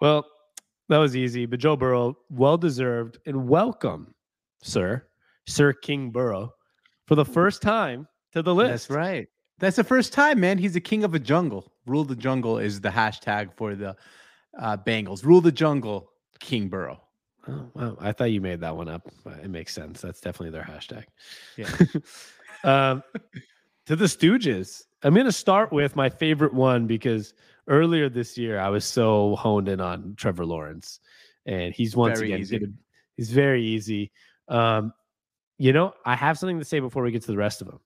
Well, 0.00 0.26
that 0.88 0.96
was 0.98 1.14
easy, 1.16 1.44
but 1.44 1.58
Joe 1.60 1.76
Burrow, 1.76 2.16
well 2.30 2.56
deserved, 2.56 3.18
and 3.26 3.46
welcome, 3.46 4.14
sir, 4.62 5.04
Sir 5.48 5.72
King 5.72 6.10
Burrow, 6.10 6.52
for 7.06 7.14
the 7.14 7.24
first 7.24 7.62
time 7.62 8.06
to 8.32 8.42
the 8.42 8.54
list. 8.54 8.88
That's 8.88 8.90
right. 8.90 9.28
That's 9.58 9.76
the 9.76 9.84
first 9.84 10.12
time, 10.12 10.38
man. 10.40 10.58
He's 10.58 10.76
a 10.76 10.80
king 10.80 11.02
of 11.04 11.14
a 11.14 11.18
jungle. 11.18 11.72
Rule 11.86 12.04
the 12.04 12.14
jungle 12.14 12.58
is 12.58 12.80
the 12.80 12.90
hashtag 12.90 13.50
for 13.56 13.74
the 13.74 13.96
uh, 14.58 14.76
Bengals. 14.76 15.24
Rule 15.24 15.40
the 15.40 15.50
jungle, 15.50 16.10
King 16.38 16.68
Burrow. 16.68 17.00
Oh, 17.48 17.70
wow. 17.74 17.96
I 17.98 18.12
thought 18.12 18.30
you 18.30 18.40
made 18.40 18.60
that 18.60 18.76
one 18.76 18.88
up. 18.88 19.08
but 19.24 19.38
It 19.42 19.48
makes 19.48 19.72
sense. 19.74 20.00
That's 20.00 20.20
definitely 20.20 20.50
their 20.50 20.62
hashtag. 20.62 21.04
Yeah. 21.56 21.70
um, 22.92 23.02
to 23.86 23.96
the 23.96 24.04
Stooges, 24.04 24.82
I'm 25.02 25.14
going 25.14 25.26
to 25.26 25.32
start 25.32 25.72
with 25.72 25.96
my 25.96 26.10
favorite 26.10 26.52
one 26.52 26.86
because 26.86 27.32
earlier 27.68 28.08
this 28.08 28.36
year 28.36 28.60
I 28.60 28.68
was 28.68 28.84
so 28.84 29.34
honed 29.36 29.68
in 29.68 29.80
on 29.80 30.14
Trevor 30.16 30.44
Lawrence, 30.44 31.00
and 31.46 31.74
he's 31.74 31.96
once 31.96 32.18
Very 32.18 32.32
again 32.32 32.40
easy. 32.40 32.58
gonna- 32.58 32.72
he's 33.16 33.30
very 33.30 33.64
easy. 33.64 34.12
Um, 34.48 34.92
you 35.58 35.72
know, 35.72 35.92
I 36.04 36.14
have 36.16 36.38
something 36.38 36.58
to 36.58 36.64
say 36.64 36.80
before 36.80 37.02
we 37.02 37.10
get 37.10 37.22
to 37.22 37.32
the 37.32 37.36
rest 37.36 37.60
of 37.60 37.68
them. 37.68 37.80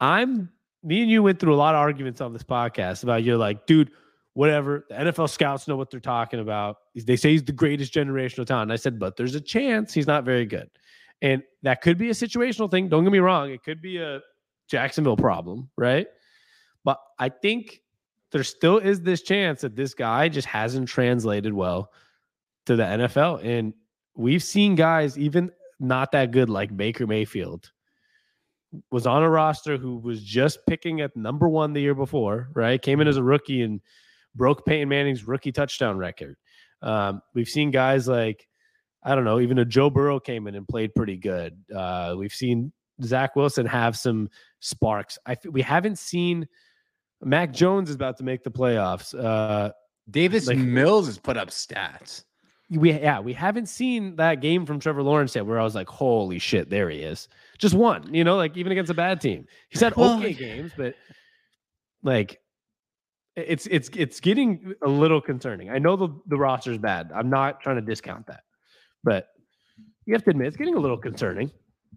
I'm 0.00 0.50
me 0.82 1.02
and 1.02 1.10
you 1.10 1.22
went 1.22 1.40
through 1.40 1.54
a 1.54 1.56
lot 1.56 1.74
of 1.74 1.80
arguments 1.80 2.20
on 2.20 2.32
this 2.32 2.42
podcast 2.42 3.02
about 3.02 3.24
you're 3.24 3.38
like, 3.38 3.66
dude, 3.66 3.90
whatever. 4.34 4.84
The 4.88 4.96
NFL 4.96 5.30
scouts 5.30 5.66
know 5.66 5.76
what 5.76 5.90
they're 5.90 6.00
talking 6.00 6.40
about. 6.40 6.76
They 6.94 7.16
say 7.16 7.30
he's 7.32 7.42
the 7.42 7.52
greatest 7.52 7.92
generational 7.92 8.46
talent. 8.46 8.64
And 8.64 8.72
I 8.72 8.76
said, 8.76 8.98
but 8.98 9.16
there's 9.16 9.34
a 9.34 9.40
chance 9.40 9.94
he's 9.94 10.06
not 10.06 10.24
very 10.24 10.44
good. 10.44 10.68
And 11.22 11.42
that 11.62 11.80
could 11.80 11.96
be 11.96 12.10
a 12.10 12.12
situational 12.12 12.70
thing. 12.70 12.88
Don't 12.88 13.02
get 13.02 13.12
me 13.12 13.18
wrong. 13.18 13.50
It 13.50 13.62
could 13.64 13.80
be 13.80 13.96
a 13.96 14.20
Jacksonville 14.68 15.16
problem, 15.16 15.70
right? 15.78 16.06
But 16.84 17.00
I 17.18 17.30
think 17.30 17.80
there 18.30 18.44
still 18.44 18.78
is 18.78 19.00
this 19.00 19.22
chance 19.22 19.62
that 19.62 19.76
this 19.76 19.94
guy 19.94 20.28
just 20.28 20.48
hasn't 20.48 20.88
translated 20.88 21.54
well 21.54 21.90
to 22.66 22.76
the 22.76 22.82
NFL. 22.82 23.42
And 23.42 23.72
we've 24.16 24.42
seen 24.42 24.74
guys, 24.74 25.16
even 25.16 25.50
not 25.80 26.12
that 26.12 26.30
good, 26.30 26.48
like 26.50 26.76
Baker 26.76 27.06
Mayfield, 27.06 27.70
was 28.90 29.06
on 29.06 29.22
a 29.22 29.30
roster 29.30 29.76
who 29.76 29.96
was 29.98 30.22
just 30.22 30.58
picking 30.66 31.00
at 31.00 31.16
number 31.16 31.48
one 31.48 31.72
the 31.72 31.80
year 31.80 31.94
before, 31.94 32.48
right? 32.54 32.80
Came 32.80 33.00
in 33.00 33.08
as 33.08 33.16
a 33.16 33.22
rookie 33.22 33.62
and 33.62 33.80
broke 34.34 34.66
Peyton 34.66 34.88
Manning's 34.88 35.26
rookie 35.26 35.52
touchdown 35.52 35.96
record. 35.96 36.36
Um, 36.82 37.22
we've 37.34 37.48
seen 37.48 37.70
guys 37.70 38.08
like, 38.08 38.46
I 39.02 39.14
don't 39.14 39.24
know, 39.24 39.38
even 39.40 39.58
a 39.58 39.64
Joe 39.64 39.90
Burrow 39.90 40.18
came 40.18 40.46
in 40.46 40.54
and 40.54 40.66
played 40.66 40.94
pretty 40.94 41.16
good. 41.16 41.56
Uh, 41.74 42.14
we've 42.18 42.32
seen 42.32 42.72
Zach 43.02 43.36
Wilson 43.36 43.66
have 43.66 43.96
some 43.96 44.28
sparks. 44.60 45.18
I 45.26 45.36
we 45.48 45.62
haven't 45.62 45.98
seen 45.98 46.48
Mac 47.22 47.52
Jones 47.52 47.90
is 47.90 47.94
about 47.94 48.16
to 48.18 48.24
make 48.24 48.42
the 48.42 48.50
playoffs. 48.50 49.14
Uh, 49.18 49.72
Davis 50.10 50.46
Like- 50.46 50.58
Mills 50.58 51.06
has 51.06 51.18
put 51.18 51.36
up 51.36 51.48
stats. 51.50 52.24
We 52.78 52.92
yeah, 52.92 53.20
we 53.20 53.32
haven't 53.32 53.68
seen 53.68 54.16
that 54.16 54.40
game 54.40 54.66
from 54.66 54.80
Trevor 54.80 55.02
Lawrence 55.02 55.34
yet 55.34 55.46
where 55.46 55.60
I 55.60 55.64
was 55.64 55.74
like, 55.74 55.88
holy 55.88 56.38
shit, 56.38 56.70
there 56.70 56.88
he 56.90 56.98
is. 57.00 57.28
Just 57.58 57.74
one, 57.74 58.12
you 58.14 58.24
know, 58.24 58.36
like 58.36 58.56
even 58.56 58.72
against 58.72 58.90
a 58.90 58.94
bad 58.94 59.20
team. 59.20 59.46
He's 59.68 59.80
had 59.80 59.94
Well, 59.96 60.18
okay 60.18 60.32
games, 60.32 60.72
but 60.76 60.94
like 62.02 62.40
it's 63.36 63.66
it's 63.66 63.90
it's 63.96 64.20
getting 64.20 64.74
a 64.84 64.88
little 64.88 65.20
concerning. 65.20 65.70
I 65.70 65.78
know 65.78 65.96
the, 65.96 66.08
the 66.28 66.36
roster's 66.36 66.78
bad. 66.78 67.10
I'm 67.14 67.28
not 67.30 67.60
trying 67.60 67.76
to 67.76 67.82
discount 67.82 68.26
that. 68.28 68.42
but 69.02 69.28
you 70.06 70.14
have 70.14 70.22
to 70.24 70.30
admit 70.30 70.46
it's 70.48 70.56
getting 70.56 70.74
a 70.74 70.80
little 70.80 70.98
concerning, 70.98 71.50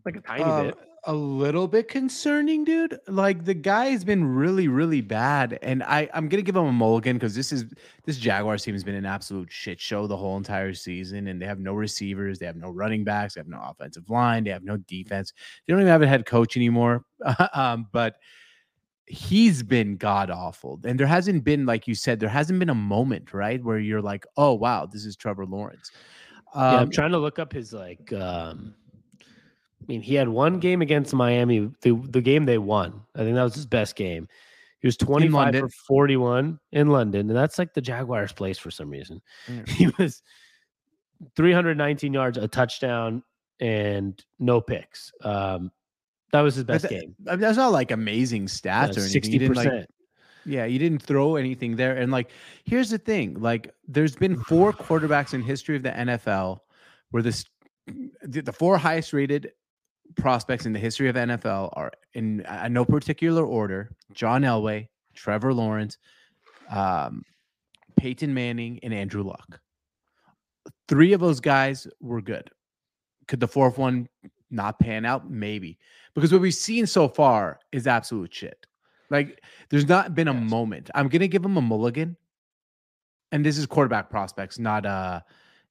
like 0.06 0.16
a 0.16 0.22
tiny 0.22 0.44
Uh, 0.44 0.64
bit. 0.64 0.76
A 1.04 1.14
little 1.14 1.68
bit 1.68 1.88
concerning, 1.88 2.64
dude. 2.64 3.00
Like 3.08 3.46
the 3.46 3.54
guy 3.54 3.88
has 3.88 4.04
been 4.04 4.24
really, 4.26 4.68
really 4.68 5.02
bad, 5.02 5.58
and 5.62 5.84
I 5.84 6.10
I'm 6.14 6.28
gonna 6.28 6.42
give 6.42 6.56
him 6.56 6.66
a 6.66 6.72
mulligan 6.72 7.16
because 7.16 7.36
this 7.36 7.52
is 7.52 7.66
this 8.06 8.18
Jaguars 8.18 8.64
team 8.64 8.74
has 8.76 8.84
been 8.84 8.96
an 8.96 9.06
absolute 9.06 9.52
shit 9.52 9.80
show 9.80 10.08
the 10.08 10.18
whole 10.18 10.38
entire 10.38 10.74
season, 10.74 11.28
and 11.28 11.42
they 11.42 11.46
have 11.46 11.60
no 11.60 11.74
receivers, 11.74 12.40
they 12.40 12.46
have 12.46 12.56
no 12.56 12.70
running 12.70 13.04
backs, 13.04 13.36
they 13.36 13.40
have 13.40 13.48
no 13.48 13.62
offensive 13.62 14.10
line, 14.10 14.44
they 14.44 14.50
have 14.50 14.64
no 14.64 14.78
defense, 14.78 15.34
they 15.66 15.74
don't 15.74 15.82
even 15.82 15.92
have 15.92 16.02
a 16.02 16.08
head 16.08 16.26
coach 16.26 16.58
anymore. 16.58 17.06
um, 17.54 17.88
but 17.92 18.18
he's 19.06 19.64
been 19.64 19.98
god 19.98 20.30
awful, 20.30 20.80
and 20.84 21.00
there 21.00 21.08
hasn't 21.08 21.44
been, 21.44 21.66
like 21.66 21.88
you 21.88 21.96
said, 21.96 22.20
there 22.20 22.30
hasn't 22.30 22.60
been 22.60 22.70
a 22.70 22.76
moment 22.76 23.34
right 23.34 23.64
where 23.64 23.80
you're 23.80 24.02
like, 24.02 24.26
oh 24.36 24.54
wow, 24.54 24.86
this 24.86 25.06
is 25.06 25.16
Trevor 25.16 25.46
Lawrence. 25.46 25.92
Um, 26.54 26.74
yeah, 26.74 26.80
I'm 26.80 26.92
trying 26.92 27.12
to 27.12 27.18
look 27.18 27.40
up 27.40 27.54
his 27.54 27.72
like. 27.72 28.12
um 28.14 28.74
mean, 29.88 30.02
he 30.02 30.16
had 30.16 30.30
one 30.30 30.60
game 30.60 30.82
against 30.82 31.14
Miami, 31.14 31.72
the 31.82 31.94
the 32.10 32.22
game 32.22 32.46
they 32.46 32.58
won. 32.58 33.02
I 33.16 33.20
think 33.20 33.36
that 33.36 33.44
was 33.44 33.56
his 33.56 33.66
best 33.66 33.96
game. 33.96 34.28
He 34.80 34.88
was 34.88 34.98
25 34.98 35.56
for 35.56 35.70
41 35.88 36.60
in 36.72 36.90
London, 36.90 37.30
and 37.30 37.36
that's 37.36 37.58
like 37.58 37.74
the 37.74 37.82
Jaguars' 37.82 38.32
place 38.32 38.58
for 38.60 38.70
some 38.70 38.90
reason. 38.90 39.22
Yeah. 39.48 39.64
He 39.68 39.88
was 39.98 40.22
319 41.36 42.14
yards, 42.14 42.38
a 42.38 42.48
touchdown, 42.48 43.24
and 43.60 44.24
no 44.40 44.62
picks. 44.62 45.12
Um, 45.24 45.72
that 46.32 46.42
was 46.42 46.56
his 46.56 46.64
best 46.64 46.84
that- 46.84 46.92
game. 46.92 47.16
I 47.28 47.32
mean, 47.32 47.40
that's 47.40 47.58
not 47.58 47.72
like 47.72 47.92
amazing 47.92 48.46
stats 48.46 48.90
or 48.90 49.00
anything. 49.00 49.10
Sixty 49.10 49.32
He 49.32 49.38
didn't, 49.40 49.56
like, 49.56 49.68
percent. 49.68 49.90
Yeah, 50.46 50.66
you 50.66 50.80
didn't 50.80 51.02
throw 51.02 51.36
anything 51.36 51.76
there. 51.76 51.98
And 51.98 52.12
like, 52.12 52.30
here's 52.64 52.90
the 52.90 52.98
thing: 52.98 53.42
like, 53.42 53.74
there's 53.88 54.16
been 54.16 54.38
four 54.44 54.72
quarterbacks 54.74 55.34
in 55.34 55.42
history 55.42 55.76
of 55.76 55.84
the 55.84 55.92
NFL 55.92 56.60
where 57.12 57.24
this 57.24 57.46
the 58.22 58.54
four 58.54 58.78
highest 58.78 59.12
rated 59.12 59.52
prospects 60.16 60.66
in 60.66 60.74
the 60.74 60.80
history 60.80 61.10
of 61.10 61.16
NFL 61.16 61.70
are 61.74 61.92
in 62.14 62.46
uh, 62.46 62.68
no 62.68 62.86
particular 62.86 63.46
order: 63.46 63.96
John 64.14 64.42
Elway, 64.44 64.88
Trevor 65.14 65.54
Lawrence, 65.54 65.98
um, 66.70 67.24
Peyton 67.98 68.34
Manning, 68.34 68.80
and 68.84 68.94
Andrew 68.94 69.24
Luck. 69.24 69.60
Three 70.88 71.14
of 71.14 71.22
those 71.22 71.40
guys 71.40 71.88
were 72.00 72.22
good. 72.22 72.50
Could 73.28 73.40
the 73.40 73.48
fourth 73.48 73.78
one 73.78 74.08
not 74.50 74.80
pan 74.80 75.06
out? 75.06 75.30
Maybe. 75.30 75.78
Because 76.16 76.32
what 76.32 76.42
we've 76.42 76.54
seen 76.54 76.88
so 76.88 77.08
far 77.10 77.60
is 77.72 77.88
absolute 77.88 78.34
shit. 78.34 78.66
Like, 79.10 79.44
there's 79.70 79.88
not 79.88 80.16
been 80.16 80.28
a 80.28 80.34
Yes. 80.34 80.50
moment. 80.50 80.90
I'm 80.96 81.10
gonna 81.10 81.28
give 81.28 81.44
him 81.44 81.58
a 81.58 81.62
mulligan. 81.62 82.16
And 83.32 83.46
this 83.46 83.58
is 83.58 83.66
quarterback 83.66 84.10
prospects, 84.10 84.58
not 84.58 84.86
uh 84.86 85.22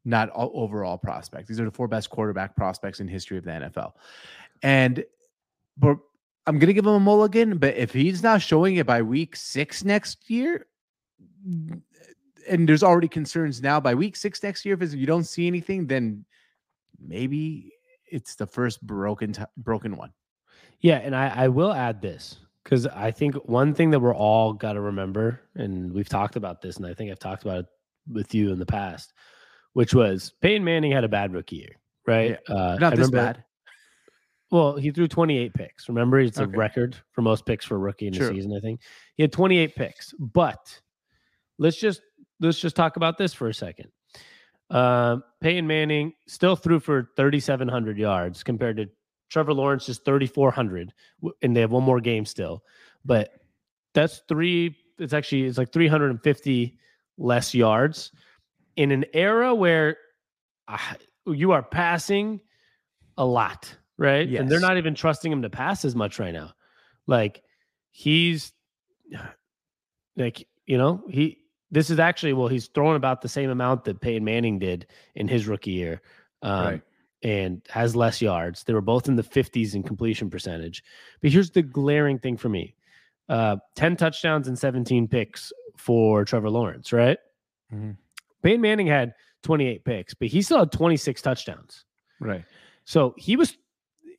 not 0.07 0.31
o- 0.35 0.53
overall 0.55 0.97
prospects. 0.97 1.49
These 1.49 1.61
are 1.61 1.65
the 1.65 1.71
four 1.71 1.89
best 1.89 2.11
quarterback 2.11 2.57
prospects 2.57 3.01
in 3.01 3.09
history 3.09 3.37
of 3.37 3.45
the 3.45 3.51
NFL. 3.51 3.93
And 4.63 5.05
but 5.77 5.99
I'm 6.47 6.59
gonna 6.59 6.73
give 6.73 6.87
him 6.87 6.95
a 6.95 7.01
mulligan, 7.01 7.59
but 7.59 7.77
if 7.77 7.93
he's 7.93 8.23
not 8.23 8.41
showing 8.41 8.77
it 8.77 8.87
by 8.87 9.03
week 9.03 9.37
six 9.37 9.85
next 9.85 10.31
year, 10.31 10.67
and 12.49 12.69
there's 12.69 12.83
already 12.83 13.09
concerns 13.09 13.61
now 13.61 13.81
by 13.81 13.95
week 13.95 14.17
six 14.17 14.43
next 14.43 14.65
year, 14.65 14.77
if 14.81 14.95
you 14.95 15.07
don't 15.07 15.25
see 15.25 15.47
anything, 15.47 15.87
then 15.87 16.25
maybe 16.99 17.73
it's 18.11 18.37
the 18.37 18.47
first 18.47 18.87
broken 18.87 19.33
t- 19.33 19.43
broken 19.57 19.97
one. 19.97 20.13
Yeah, 20.81 20.99
and 20.99 21.17
I, 21.17 21.29
I 21.29 21.49
will 21.49 21.73
add 21.73 22.01
this 22.01 22.37
because 22.63 22.87
I 22.87 23.11
think 23.11 23.35
one 23.49 23.75
thing 23.75 23.91
that 23.91 24.01
we're 24.01 24.15
all 24.15 24.53
got 24.53 24.75
to 24.75 24.81
remember, 24.81 25.41
and 25.55 25.93
we've 25.93 26.09
talked 26.09 26.37
about 26.37 26.61
this, 26.63 26.77
and 26.77 26.87
I 26.87 26.95
think 26.95 27.11
I've 27.11 27.19
talked 27.19 27.43
about 27.43 27.61
it 27.61 27.67
with 28.11 28.35
you 28.35 28.53
in 28.53 28.59
the 28.59 28.67
past, 28.67 29.13
which 29.77 29.93
was 29.93 30.33
Peyton 30.41 30.65
Manning 30.65 30.91
had 30.91 31.05
a 31.05 31.09
bad 31.09 31.35
rookie 31.35 31.57
year, 31.57 31.77
right? 32.07 32.39
Uh, 32.49 32.79
Not 32.81 32.95
I 32.95 32.97
this 32.97 33.09
remember- 33.11 33.17
bad. 33.35 33.45
Well, 34.51 34.77
he 34.79 34.91
threw 34.91 35.07
28 35.07 35.53
picks. 35.53 35.87
Remember, 35.87 36.19
it's 36.19 36.39
Okay. 36.39 36.51
a 36.51 36.57
record 36.57 36.97
for 37.13 37.21
most 37.21 37.45
picks 37.45 37.67
for 37.67 37.75
a 37.75 37.79
rookie 37.79 38.07
in 38.07 38.15
True. 38.15 38.29
a 38.29 38.31
season. 38.31 38.55
I 38.57 38.61
think 38.61 38.81
he 39.17 39.23
had 39.23 39.33
28 39.33 39.75
picks. 39.77 40.15
But 40.19 40.81
let's 41.59 41.77
just 41.79 42.01
let's 42.41 42.59
just 42.59 42.75
talk 42.75 42.97
about 42.97 43.19
this 43.19 43.35
for 43.35 43.49
a 43.49 43.55
second. 43.55 43.91
Um, 44.71 45.25
Peyton 45.43 45.67
Manning 45.67 46.15
still 46.27 46.57
threw 46.57 46.81
for 46.81 47.11
3,700 47.17 47.99
yards 47.99 48.43
compared 48.43 48.79
to 48.79 48.89
Trevor 49.29 49.53
Lawrence's 49.53 49.99
3,400, 49.99 50.91
and 51.43 51.55
they 51.55 51.61
have 51.61 51.73
one 51.73 51.83
more 51.85 52.01
game 52.01 52.25
still. 52.25 52.63
But 53.05 53.35
that's 53.93 54.23
three. 54.27 54.75
It's 54.99 55.13
actually 55.13 55.43
it's 55.45 55.59
like 55.59 55.71
350 55.73 56.79
less 57.19 57.55
yards 57.55 58.13
in 58.77 58.93
an 58.93 59.05
era 59.13 59.55
where 59.55 59.97
uh, 60.69 60.79
you 61.27 61.53
are 61.53 61.63
passing 61.63 62.41
a 63.19 63.25
lot, 63.25 63.75
right? 63.97 64.29
And 64.41 64.51
they're 64.51 64.61
not 64.61 64.77
even 64.77 64.95
trusting 64.95 65.31
him 65.33 65.43
to 65.43 65.51
pass 65.51 65.85
as 65.85 65.95
much 65.97 66.19
right 66.19 66.33
now. 66.35 66.53
Like 67.07 67.43
he's 67.91 68.53
like 70.17 70.47
you 70.67 70.79
know 70.79 71.03
he 71.09 71.39
this 71.71 71.91
is 71.91 71.99
actually 71.99 72.33
well 72.33 72.49
he's 72.49 72.69
throwing 72.69 72.97
about 72.97 73.23
the 73.23 73.29
same 73.29 73.51
amount 73.51 73.85
that 73.85 74.01
Peyton 74.01 74.25
Manning 74.25 74.59
did 74.59 74.87
in 75.15 75.29
his 75.29 75.47
rookie 75.47 75.73
year. 75.73 76.03
Um, 76.43 76.65
Right. 76.65 76.83
And 77.23 77.63
has 77.71 77.97
less 77.97 78.21
yards. 78.23 78.63
They 78.65 78.75
were 78.75 78.83
both 78.83 79.09
in 79.09 79.17
the 79.17 79.23
50s 79.23 79.75
in 79.75 79.83
completion 79.83 80.31
percentage. 80.31 80.85
But 81.21 81.33
here's 81.33 81.51
the 81.51 81.63
glaring 81.63 82.19
thing 82.19 82.37
for 82.37 82.49
me 82.49 82.77
uh, 83.29 83.57
10 83.75 83.97
touchdowns 83.97 84.47
and 84.47 84.57
17 84.57 85.09
picks 85.09 85.53
for 85.77 86.25
Trevor 86.25 86.51
Lawrence, 86.51 86.93
right? 86.93 87.19
Mhm. 87.73 87.97
Peyton 88.47 88.61
Manning 88.61 88.87
had 88.87 89.13
28 89.43 89.85
picks, 89.85 90.15
but 90.15 90.29
he 90.29 90.41
still 90.41 90.61
had 90.61 90.71
26 90.71 91.21
touchdowns. 91.21 91.85
Right. 92.21 92.45
So 92.85 93.15
he 93.19 93.35
was. 93.37 93.57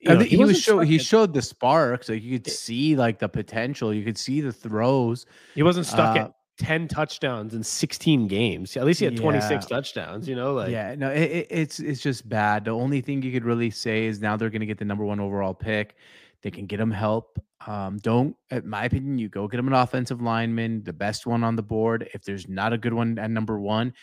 you 0.02 0.10
know, 0.10 0.18
think 0.20 0.30
he, 0.30 0.38
was 0.38 0.62
show 0.62 0.80
he 0.80 0.98
showed 0.98 1.34
the 1.34 1.42
sparks. 1.42 2.10
Like 2.10 2.22
you 2.22 2.38
could 2.40 2.52
see 2.52 2.96
like 2.98 3.20
the 3.20 3.30
potential. 3.30 3.94
You 3.94 4.04
could 4.04 4.18
see 4.18 4.42
the 4.42 4.52
throws. 4.52 5.26
He 5.56 5.64
wasn't 5.64 5.86
stuck 5.86 6.18
Uh, 6.18 6.20
at 6.26 6.34
10 6.60 6.88
touchdowns 6.90 7.54
in 7.54 7.64
16 7.64 8.28
games. 8.28 8.76
At 8.76 8.84
least 8.86 9.00
he 9.00 9.06
had 9.06 9.16
26 9.16 9.50
Yeah. 9.50 9.60
touchdowns, 9.78 10.28
you 10.28 10.36
know, 10.36 10.54
like 10.56 10.72
yeah, 10.72 10.94
no, 10.98 11.10
it, 11.10 11.22
it- 11.22 11.48
it's 11.50 11.80
it's 11.80 12.02
just 12.02 12.28
bad. 12.28 12.66
The 12.66 12.72
only 12.72 13.00
thing 13.00 13.22
you 13.22 13.32
could 13.32 13.46
really 13.46 13.70
say 13.70 14.06
is 14.08 14.20
now 14.20 14.36
they're 14.36 14.50
going 14.50 14.60
to 14.60 14.66
get 14.68 14.78
the 14.78 14.86
number 14.86 15.06
one 15.06 15.20
overall 15.22 15.54
pick. 15.54 15.96
They 16.44 16.52
can 16.52 16.66
get 16.68 16.80
him 16.80 16.92
help. 16.92 17.40
Um, 17.66 17.98
don't, 17.98 18.36
in 18.52 18.70
my 18.70 18.86
opinion, 18.86 19.18
you 19.18 19.30
go 19.30 19.48
get 19.48 19.60
him 19.60 19.68
an 19.68 19.74
offensive 19.74 20.22
lineman, 20.22 20.84
the 20.84 20.94
best 20.94 21.26
one 21.26 21.44
on 21.44 21.56
the 21.56 21.64
board. 21.64 22.08
If 22.14 22.24
there's 22.24 22.48
not 22.48 22.72
a 22.72 22.78
good 22.78 22.94
one 22.94 23.18
at 23.18 23.32
number 23.32 23.60
one, 23.60 23.94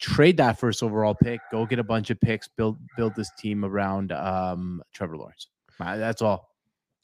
trade 0.00 0.36
that 0.38 0.58
first 0.58 0.82
overall 0.82 1.14
pick. 1.14 1.40
Go 1.50 1.66
get 1.66 1.78
a 1.78 1.84
bunch 1.84 2.10
of 2.10 2.20
picks. 2.20 2.48
Build 2.48 2.78
build 2.96 3.14
this 3.14 3.30
team 3.38 3.64
around 3.64 4.12
um, 4.12 4.82
Trevor 4.92 5.16
Lawrence. 5.16 5.48
That's 5.78 6.22
all. 6.22 6.48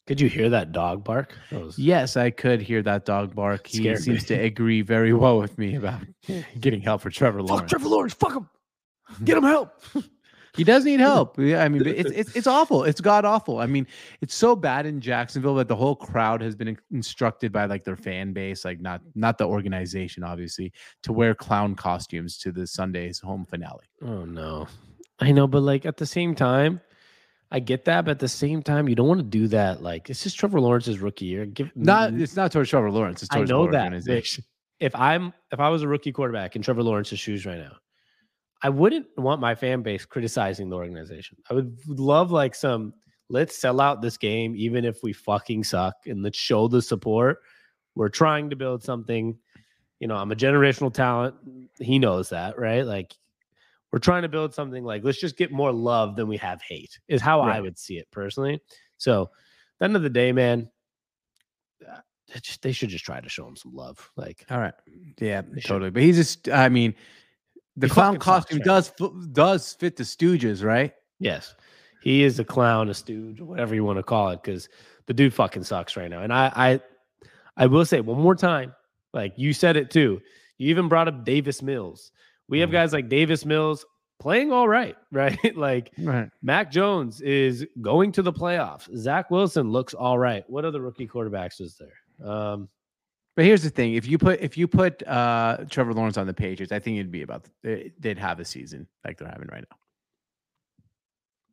could 0.06 0.20
you 0.20 0.28
hear 0.28 0.48
that 0.50 0.72
dog 0.72 1.04
bark? 1.04 1.34
That 1.50 1.62
was- 1.64 1.78
Yes, 1.78 2.16
I 2.16 2.30
could 2.30 2.60
hear 2.62 2.82
that 2.82 3.04
dog 3.04 3.34
bark. 3.34 3.66
He 3.66 3.78
Scared 3.78 3.98
seems 4.02 4.28
me. 4.30 4.36
to 4.36 4.42
agree 4.44 4.82
very 4.82 5.12
well 5.12 5.38
with 5.38 5.58
me 5.58 5.74
about 5.74 6.00
getting 6.60 6.80
help 6.80 7.00
for 7.02 7.10
Trevor 7.10 7.42
Lawrence. 7.42 7.62
Fuck. 7.62 7.68
Trevor 7.70 7.88
Lawrence, 7.88 8.14
fuck 8.14 8.34
him. 8.34 8.48
Get 9.24 9.36
him 9.38 9.44
help. 9.44 9.70
He 10.56 10.64
does 10.64 10.84
need 10.84 11.00
help. 11.00 11.38
Yeah, 11.48 11.62
I 11.62 11.68
mean, 11.68 11.86
it's 11.86 12.10
it's 12.10 12.36
it's 12.36 12.46
awful. 12.46 12.84
It's 12.84 13.00
god 13.00 13.24
awful. 13.24 13.58
I 13.58 13.66
mean, 13.66 13.86
it's 14.20 14.34
so 14.34 14.56
bad 14.56 14.86
in 14.86 15.00
Jacksonville 15.00 15.54
that 15.56 15.68
the 15.68 15.76
whole 15.76 15.96
crowd 15.96 16.40
has 16.42 16.54
been 16.56 16.76
instructed 16.90 17.52
by 17.52 17.66
like 17.66 17.84
their 17.84 17.96
fan 17.96 18.32
base, 18.32 18.64
like 18.64 18.80
not 18.80 19.00
not 19.14 19.38
the 19.38 19.46
organization, 19.46 20.24
obviously, 20.24 20.72
to 21.02 21.12
wear 21.12 21.34
clown 21.34 21.74
costumes 21.74 22.38
to 22.38 22.52
the 22.52 22.66
Sunday's 22.66 23.18
home 23.20 23.44
finale. 23.44 23.86
Oh 24.02 24.24
no. 24.24 24.66
I 25.20 25.32
know, 25.32 25.46
but 25.46 25.60
like 25.62 25.84
at 25.86 25.96
the 25.96 26.06
same 26.06 26.34
time, 26.34 26.80
I 27.50 27.60
get 27.60 27.84
that, 27.86 28.04
but 28.04 28.12
at 28.12 28.18
the 28.18 28.28
same 28.28 28.62
time, 28.62 28.88
you 28.88 28.94
don't 28.94 29.08
want 29.08 29.20
to 29.20 29.26
do 29.26 29.48
that. 29.48 29.82
Like 29.82 30.10
it's 30.10 30.22
just 30.22 30.38
Trevor 30.38 30.60
Lawrence's 30.60 30.98
rookie 30.98 31.24
year. 31.26 31.46
Give 31.46 31.70
Not 31.74 32.12
it's 32.14 32.36
not 32.36 32.52
towards 32.52 32.70
Trevor 32.70 32.90
Lawrence. 32.90 33.22
It's 33.22 33.32
I 33.32 33.36
towards 33.36 33.50
know 33.50 33.66
the 33.66 33.72
that, 33.72 33.84
organization. 33.84 34.44
if 34.80 34.94
I'm 34.94 35.32
if 35.50 35.60
I 35.60 35.68
was 35.70 35.82
a 35.82 35.88
rookie 35.88 36.12
quarterback 36.12 36.56
in 36.56 36.62
Trevor 36.62 36.82
Lawrence's 36.82 37.18
shoes 37.18 37.46
right 37.46 37.58
now, 37.58 37.76
I 38.62 38.68
wouldn't 38.68 39.06
want 39.16 39.40
my 39.40 39.54
fan 39.54 39.82
base 39.82 40.04
criticizing 40.04 40.68
the 40.68 40.76
organization. 40.76 41.38
I 41.48 41.54
would 41.54 41.78
love 41.86 42.32
like 42.32 42.54
some 42.54 42.92
let's 43.30 43.56
sell 43.56 43.80
out 43.80 44.00
this 44.00 44.16
game 44.16 44.54
even 44.56 44.84
if 44.84 45.02
we 45.02 45.12
fucking 45.12 45.62
suck 45.64 45.94
and 46.06 46.22
let's 46.22 46.38
show 46.38 46.66
the 46.66 46.82
support. 46.82 47.38
We're 47.94 48.08
trying 48.08 48.50
to 48.50 48.56
build 48.56 48.82
something. 48.82 49.36
You 50.00 50.08
know, 50.08 50.16
I'm 50.16 50.32
a 50.32 50.36
generational 50.36 50.92
talent. 50.92 51.34
He 51.78 51.98
knows 51.98 52.30
that, 52.30 52.58
right? 52.58 52.86
Like 52.86 53.14
we're 53.92 53.98
trying 53.98 54.22
to 54.22 54.28
build 54.28 54.54
something 54.54 54.84
like 54.84 55.04
let's 55.04 55.20
just 55.20 55.36
get 55.36 55.52
more 55.52 55.72
love 55.72 56.16
than 56.16 56.28
we 56.28 56.36
have 56.38 56.60
hate 56.62 56.98
is 57.08 57.20
how 57.20 57.40
I 57.40 57.60
would 57.60 57.78
see 57.78 57.98
it 57.98 58.08
personally. 58.10 58.60
So, 58.96 59.22
at 59.22 59.28
the 59.78 59.84
end 59.84 59.96
of 59.96 60.02
the 60.02 60.10
day, 60.10 60.32
man, 60.32 60.68
uh, 61.88 62.00
they 62.62 62.72
should 62.72 62.90
just 62.90 63.04
try 63.04 63.20
to 63.20 63.28
show 63.28 63.46
him 63.46 63.56
some 63.56 63.74
love. 63.74 64.10
Like 64.16 64.44
All 64.50 64.58
right. 64.58 64.74
Yeah, 65.20 65.42
They 65.42 65.60
should. 65.60 65.68
totally. 65.68 65.90
But 65.90 66.02
he's 66.02 66.16
just 66.16 66.48
I 66.48 66.68
mean, 66.68 66.94
the 67.78 67.86
He 67.86 67.92
clown 67.92 68.16
costume 68.18 68.58
does 68.60 68.92
does 69.32 69.72
fit 69.74 69.96
the 69.96 70.02
Stooges, 70.04 70.64
right? 70.64 70.92
Yes, 71.20 71.54
he 72.02 72.22
is 72.22 72.38
a 72.38 72.44
clown, 72.44 72.88
a 72.88 72.94
stooge, 72.94 73.40
whatever 73.40 73.74
you 73.74 73.84
want 73.84 73.98
to 73.98 74.02
call 74.02 74.30
it, 74.30 74.42
because 74.42 74.68
the 75.06 75.14
dude 75.14 75.34
fucking 75.34 75.64
sucks 75.64 75.96
right 75.96 76.10
now. 76.10 76.22
And 76.22 76.32
I, 76.32 76.52
I, 76.54 76.80
I 77.56 77.66
will 77.66 77.84
say 77.84 78.00
one 78.00 78.20
more 78.20 78.34
time, 78.36 78.74
like 79.12 79.32
you 79.36 79.52
said 79.52 79.76
it 79.76 79.90
too. 79.90 80.20
You 80.58 80.68
even 80.70 80.88
brought 80.88 81.08
up 81.08 81.24
Davis 81.24 81.62
Mills. 81.62 82.12
We 82.48 82.60
have 82.60 82.68
Mhm. 82.70 82.72
guys 82.72 82.92
like 82.92 83.08
Davis 83.08 83.44
Mills, 83.44 83.84
playing 84.20 84.52
all 84.52 84.68
right, 84.68 84.96
right? 85.12 85.56
like 85.56 85.90
Right. 85.98 86.30
Mac 86.42 86.70
Jones 86.70 87.20
is 87.20 87.66
going 87.80 88.12
to 88.12 88.22
the 88.22 88.32
playoffs. 88.32 88.88
Zach 88.96 89.30
Wilson 89.30 89.70
looks 89.70 89.94
all 89.94 90.18
right. 90.18 90.44
What 90.48 90.64
other 90.64 90.80
rookie 90.80 91.08
quarterbacks 91.08 91.60
is 91.60 91.76
there? 91.78 92.28
Um, 92.28 92.68
But 93.38 93.44
here's 93.44 93.62
the 93.62 93.70
thing: 93.70 93.94
if 93.94 94.04
you 94.08 94.18
put 94.18 94.40
if 94.40 94.58
you 94.58 94.66
put 94.66 95.06
uh 95.06 95.58
Trevor 95.70 95.94
Lawrence 95.94 96.16
on 96.18 96.26
the 96.26 96.34
Patriots, 96.34 96.72
I 96.72 96.80
think 96.80 96.96
it'd 96.96 97.12
be 97.12 97.22
about 97.22 97.44
they- 97.62 97.92
they'd 98.00 98.18
have 98.18 98.40
a 98.40 98.44
season 98.44 98.88
like 99.04 99.16
they're 99.16 99.28
having 99.28 99.46
right 99.46 99.64
now. 99.70 99.76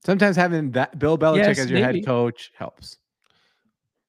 Sometimes 0.03 0.35
having 0.35 0.71
that 0.71 0.97
Bill 0.97 1.15
Belichick 1.15 1.37
Yes, 1.45 1.59
as 1.59 1.69
your 1.69 1.79
maybe. 1.81 1.99
head 1.99 2.05
coach 2.07 2.51
helps. 2.57 2.97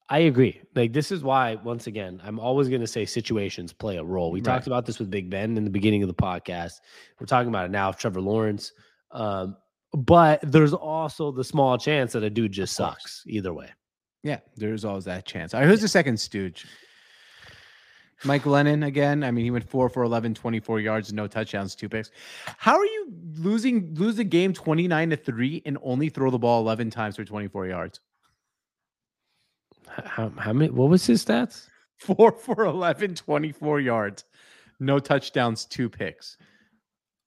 I 0.09 0.21
agree. 0.21 0.59
Like 0.75 0.95
this 0.95 1.13
is 1.13 1.23
why, 1.23 1.57
once 1.57 1.87
again, 1.87 2.19
I'm 2.25 2.39
always 2.39 2.71
going 2.71 2.81
to 2.81 2.87
say 2.87 3.05
situations 3.05 3.75
play 3.75 3.99
a 3.99 4.05
role. 4.05 4.31
We 4.31 4.41
Right. 4.41 4.45
talked 4.55 4.67
about 4.67 4.87
this 4.87 4.99
with 4.99 5.11
Big 5.11 5.29
Ben 5.29 5.55
in 5.59 5.65
the 5.65 5.69
beginning 5.71 6.03
of 6.03 6.09
the 6.09 6.15
podcast. 6.15 6.81
We're 7.21 7.27
talking 7.27 7.49
about 7.51 7.67
it 7.67 7.73
now 7.73 7.89
with 7.91 7.99
Trevor 7.99 8.23
Lawrence. 8.23 8.73
Um, 9.11 9.55
but 9.93 10.41
there's 10.43 10.73
also 10.73 11.31
the 11.31 11.45
small 11.45 11.77
chance 11.77 12.13
that 12.13 12.23
a 12.23 12.31
dude 12.31 12.53
just 12.53 12.75
sucks 12.75 13.23
either 13.27 13.53
way. 13.53 13.69
Yeah, 14.23 14.39
there's 14.57 14.87
always 14.87 15.05
that 15.05 15.27
chance. 15.27 15.53
All 15.53 15.61
right, 15.61 15.69
who's 15.69 15.83
the 15.83 15.89
second 15.89 16.19
stooge? 16.19 16.67
Mike 18.25 18.43
Glennon 18.43 18.87
again. 18.87 19.23
I 19.23 19.31
mean, 19.31 19.45
he 19.45 19.51
went 19.51 19.69
four 19.69 19.89
for 19.89 20.03
11, 20.03 20.35
24 20.35 20.81
yards, 20.81 21.13
no 21.13 21.27
touchdowns, 21.27 21.75
two 21.75 21.89
picks. 21.89 22.11
How 22.57 22.77
are 22.77 22.85
you 22.85 23.13
losing 23.37 23.95
lose 23.95 24.17
the 24.17 24.25
game 24.25 24.53
29 24.53 25.11
to 25.11 25.17
3 25.17 25.63
and 25.67 25.79
only 25.83 26.09
throw 26.09 26.31
the 26.31 26.39
ball 26.39 26.63
11 26.63 26.91
times 26.91 27.17
for 27.17 27.25
24 27.25 27.67
yards? 27.67 28.01
How, 29.89 30.31
how 30.37 30.53
many? 30.53 30.71
What 30.71 30.89
was 30.89 31.07
his 31.07 31.25
stats? 31.25 31.69
Four 31.99 32.33
for 32.33 32.65
11, 32.65 33.15
24 33.15 33.81
yards, 33.81 34.25
no 34.81 34.99
touchdowns, 34.99 35.65
two 35.65 35.89
picks. 35.89 36.37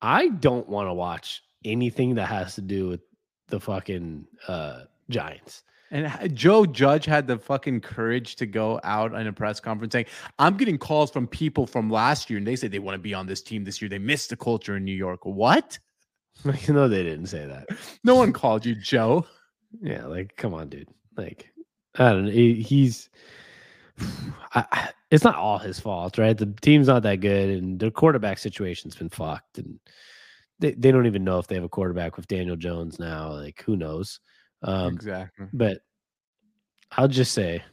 I 0.01 0.29
don't 0.29 0.67
want 0.69 0.87
to 0.87 0.93
watch 0.93 1.41
anything 1.65 2.15
that 2.15 2.27
has 2.27 2.55
to 2.55 2.61
do 2.61 2.87
with 2.87 3.01
the 3.47 3.59
fucking 3.59 4.25
uh, 4.47 4.81
Giants. 5.09 5.63
And 5.91 6.35
Joe 6.35 6.65
Judge 6.65 7.05
had 7.05 7.25
the 7.27 7.37
fucking 7.37 7.81
courage 7.81 8.35
to 8.37 8.45
go 8.45 8.79
out 8.83 9.13
in 9.13 9.25
a 9.27 9.33
press 9.33 9.59
conference 9.59 9.93
saying, 9.93 10.05
I'm 10.37 10.55
getting 10.55 10.77
calls 10.77 11.09
from 11.09 11.27
people 11.27 11.65
from 11.65 11.89
last 11.89 12.29
year 12.29 12.37
and 12.37 12.45
they 12.45 12.55
said 12.55 12.71
they 12.71 12.79
want 12.79 12.95
to 12.95 12.99
be 12.99 13.13
on 13.13 13.25
this 13.25 13.41
team 13.41 13.63
this 13.63 13.81
year. 13.81 13.89
They 13.89 13.97
missed 13.99 14.29
the 14.29 14.35
culture 14.37 14.75
in 14.77 14.85
New 14.85 14.95
York. 14.95 15.25
What? 15.25 15.79
know 16.69 16.87
they 16.87 17.03
didn't 17.03 17.27
say 17.27 17.45
that. 17.45 17.67
No 18.03 18.15
one 18.15 18.33
called 18.33 18.65
you, 18.65 18.75
Joe. 18.75 19.25
Yeah, 19.81 20.05
like 20.05 20.35
come 20.35 20.53
on, 20.53 20.69
dude. 20.69 20.89
Like 21.17 21.51
I 21.95 22.11
don't 22.11 22.25
know. 22.25 22.31
he- 22.31 22.61
he's 22.61 23.09
I, 23.99 24.65
I- 24.71 24.89
it's 25.11 25.23
not 25.23 25.35
all 25.35 25.57
his 25.57 25.79
fault, 25.79 26.19
right? 26.19 26.37
The 26.37 26.45
team's 26.61 26.85
not 26.87 27.01
that 27.01 27.15
good, 27.19 27.49
and 27.49 27.79
their 27.79 27.89
quarterback 27.89 28.37
situation's 28.37 28.95
been 28.95 29.09
fucked, 29.09 29.57
and 29.57 29.79
they, 30.59 30.73
they 30.73 30.91
don't 30.91 31.07
even 31.07 31.23
know 31.23 31.39
if 31.39 31.47
they 31.47 31.55
have 31.55 31.63
a 31.63 31.69
quarterback 31.69 32.15
with 32.15 32.27
Daniel 32.27 32.55
Jones 32.55 32.99
now. 32.99 33.31
Like 33.31 33.63
who 33.63 33.75
knows? 33.75 34.19
Um, 34.61 34.93
exactly. 34.93 35.47
but 35.53 35.81
I'll 36.91 37.07
just 37.07 37.33
say 37.33 37.63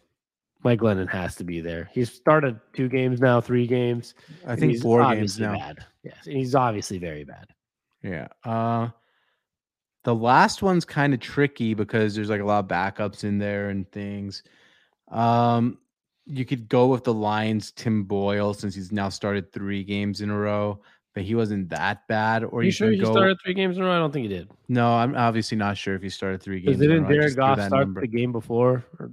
Mike 0.63 0.81
Glennon 0.81 1.09
has 1.09 1.35
to 1.37 1.45
be 1.45 1.61
there. 1.61 1.89
He's 1.93 2.13
started 2.13 2.59
two 2.73 2.89
games 2.89 3.21
now, 3.21 3.41
three 3.41 3.67
games. 3.67 4.15
I 4.47 4.57
think 4.57 4.81
four 4.81 5.03
games 5.15 5.39
now. 5.39 5.55
Bad. 5.55 5.85
Yes, 6.03 6.27
and 6.27 6.37
he's 6.37 6.55
obviously 6.55 6.99
very 6.99 7.25
bad. 7.25 7.47
Yeah. 8.03 8.29
Uh 8.45 8.89
the 10.05 10.15
last 10.15 10.63
one's 10.63 10.85
kind 10.85 11.13
of 11.13 11.19
tricky 11.21 11.75
because 11.75 12.15
there's 12.15 12.31
like 12.31 12.41
a 12.41 12.45
lot 12.45 12.61
of 12.65 12.69
backups 12.69 13.25
in 13.25 13.39
there 13.39 13.71
and 13.71 13.91
things. 13.91 14.43
Um 15.09 15.79
you 16.27 16.45
could 16.45 16.69
go 16.69 16.89
with 16.89 17.05
the 17.05 17.15
Lions 17.15 17.71
Tim 17.71 18.03
Boyle 18.05 18.53
since 18.53 18.75
he's 18.75 18.91
now 18.91 19.09
started 19.09 19.53
3 19.53 19.85
games 19.85 20.21
in 20.21 20.31
a 20.31 20.37
row, 20.37 20.81
but 21.17 21.25
he 21.25 21.35
wasn't 21.35 21.71
that 21.71 22.07
bad 22.09 22.45
or 22.45 22.63
you, 22.63 22.67
you 22.67 22.71
sure 22.73 22.91
he 22.91 22.99
go 22.99 23.11
started 23.11 23.39
three 23.43 23.55
games 23.55 23.79
in 23.79 23.83
a 23.83 23.87
row? 23.87 23.97
I 23.97 23.99
don't 23.99 24.13
think 24.13 24.25
he 24.25 24.29
did. 24.29 24.51
No, 24.69 24.93
I'm 24.93 25.17
obviously 25.17 25.57
not 25.57 25.79
sure 25.79 25.95
if 25.95 26.03
he 26.03 26.11
started 26.11 26.43
3 26.43 26.61
games. 26.61 26.77
Because 26.77 26.81
in 26.83 26.91
a 26.91 26.95
didn't 26.95 27.05
row. 27.05 27.09
I 27.09 27.13
Jared 27.15 27.25
just 27.29 27.35
threw 27.37 27.45
Goff 27.47 27.59
start 27.67 27.87
number. 27.87 28.01
the 28.03 28.07
game 28.07 28.33
before? 28.33 28.85
Or 28.99 29.13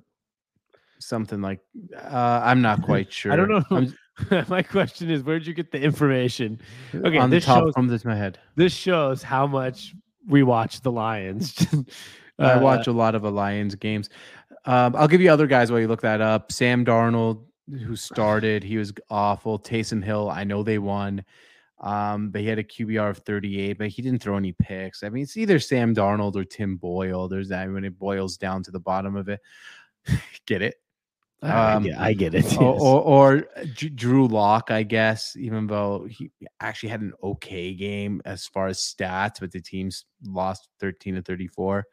something 0.99 1.41
like 1.41 1.62
uh, 1.97 2.41
I'm 2.43 2.62
not 2.62 2.82
quite 2.82 3.10
sure. 3.12 3.32
I 3.34 3.36
don't 3.38 3.72
know. 3.72 4.43
My 4.49 4.62
question 4.62 5.10
is, 5.10 5.24
where'd 5.24 5.47
you 5.47 5.54
get 5.54 5.72
the 5.72 5.82
information? 5.82 6.60
Okay, 6.93 7.18
on 7.18 7.30
the 7.30 7.38
this 7.38 7.45
top 7.45 7.64
shows 7.64 7.74
from 7.74 7.88
this 7.88 8.04
my 8.04 8.16
head. 8.18 8.38
this 8.58 8.74
shows 8.74 9.24
how 9.24 9.47
much 9.47 9.95
we 10.28 10.43
watch 10.43 10.82
the 10.82 10.91
Lions. 10.91 11.66
I 12.38 12.54
Uh, 12.56 12.60
watch 12.62 12.88
a 12.88 12.91
lot 12.91 13.16
of 13.16 13.22
the 13.22 13.32
Lions 13.32 13.76
games. 13.76 14.10
Um, 14.66 14.93
I'll 14.97 15.08
give 15.08 15.22
you 15.22 15.32
other 15.32 15.47
guys 15.47 15.72
while 15.72 15.80
you 15.80 15.88
look 15.88 16.01
that 16.01 16.20
up. 16.20 16.51
Sam 16.51 16.84
Darnold, 16.84 17.45
who 17.70 17.95
started, 17.95 18.62
he 18.64 18.78
was 18.78 18.91
awful. 19.10 19.58
Taysom 19.58 20.04
Hill, 20.04 20.30
I 20.30 20.43
know 20.43 20.64
they 20.64 20.80
won. 20.80 21.24
Um, 21.84 22.29
but 22.29 22.39
he 22.39 22.47
had 22.47 22.59
a 22.59 22.63
QBR 22.63 23.09
of 23.09 23.17
38, 23.19 23.77
but 23.77 23.89
he 23.89 24.01
didn't 24.01 24.21
throw 24.21 24.38
any 24.38 24.53
picks. 24.53 25.03
I 25.03 25.09
mean, 25.09 25.23
it's 25.23 25.36
either 25.36 25.59
Sam 25.59 25.93
Darnold 25.93 26.38
or 26.38 26.45
Tim 26.45 26.77
Boyle. 26.77 27.27
There's 27.27 27.49
that 27.49 27.69
when 27.69 27.84
it 27.84 27.99
boils 27.99 28.38
down 28.38 28.63
to 28.63 28.71
the 28.71 28.79
bottom 28.79 29.17
of 29.17 29.27
it. 29.27 29.41
Get 30.45 30.61
it? 30.61 30.75
I, 31.41 31.73
um, 31.73 31.84
get, 31.84 31.99
I 31.99 32.13
get 32.13 32.36
it. 32.36 32.45
or, 32.57 32.73
yes. 32.73 32.81
or, 32.81 33.01
or 33.01 33.47
G- 33.73 33.89
Drew 33.89 34.29
Lock, 34.29 34.71
I 34.71 34.84
guess, 34.84 35.36
even 35.36 35.67
though 35.67 36.07
he 36.09 36.31
actually 36.61 36.88
had 36.88 37.01
an 37.01 37.11
okay 37.21 37.73
game 37.73 38.21
as 38.23 38.47
far 38.47 38.67
as 38.67 38.79
stats, 38.79 39.41
but 39.41 39.51
the 39.51 39.59
teams 39.59 40.05
lost 40.25 40.69
13 40.79 41.15
to 41.15 41.21
34. 41.21 41.84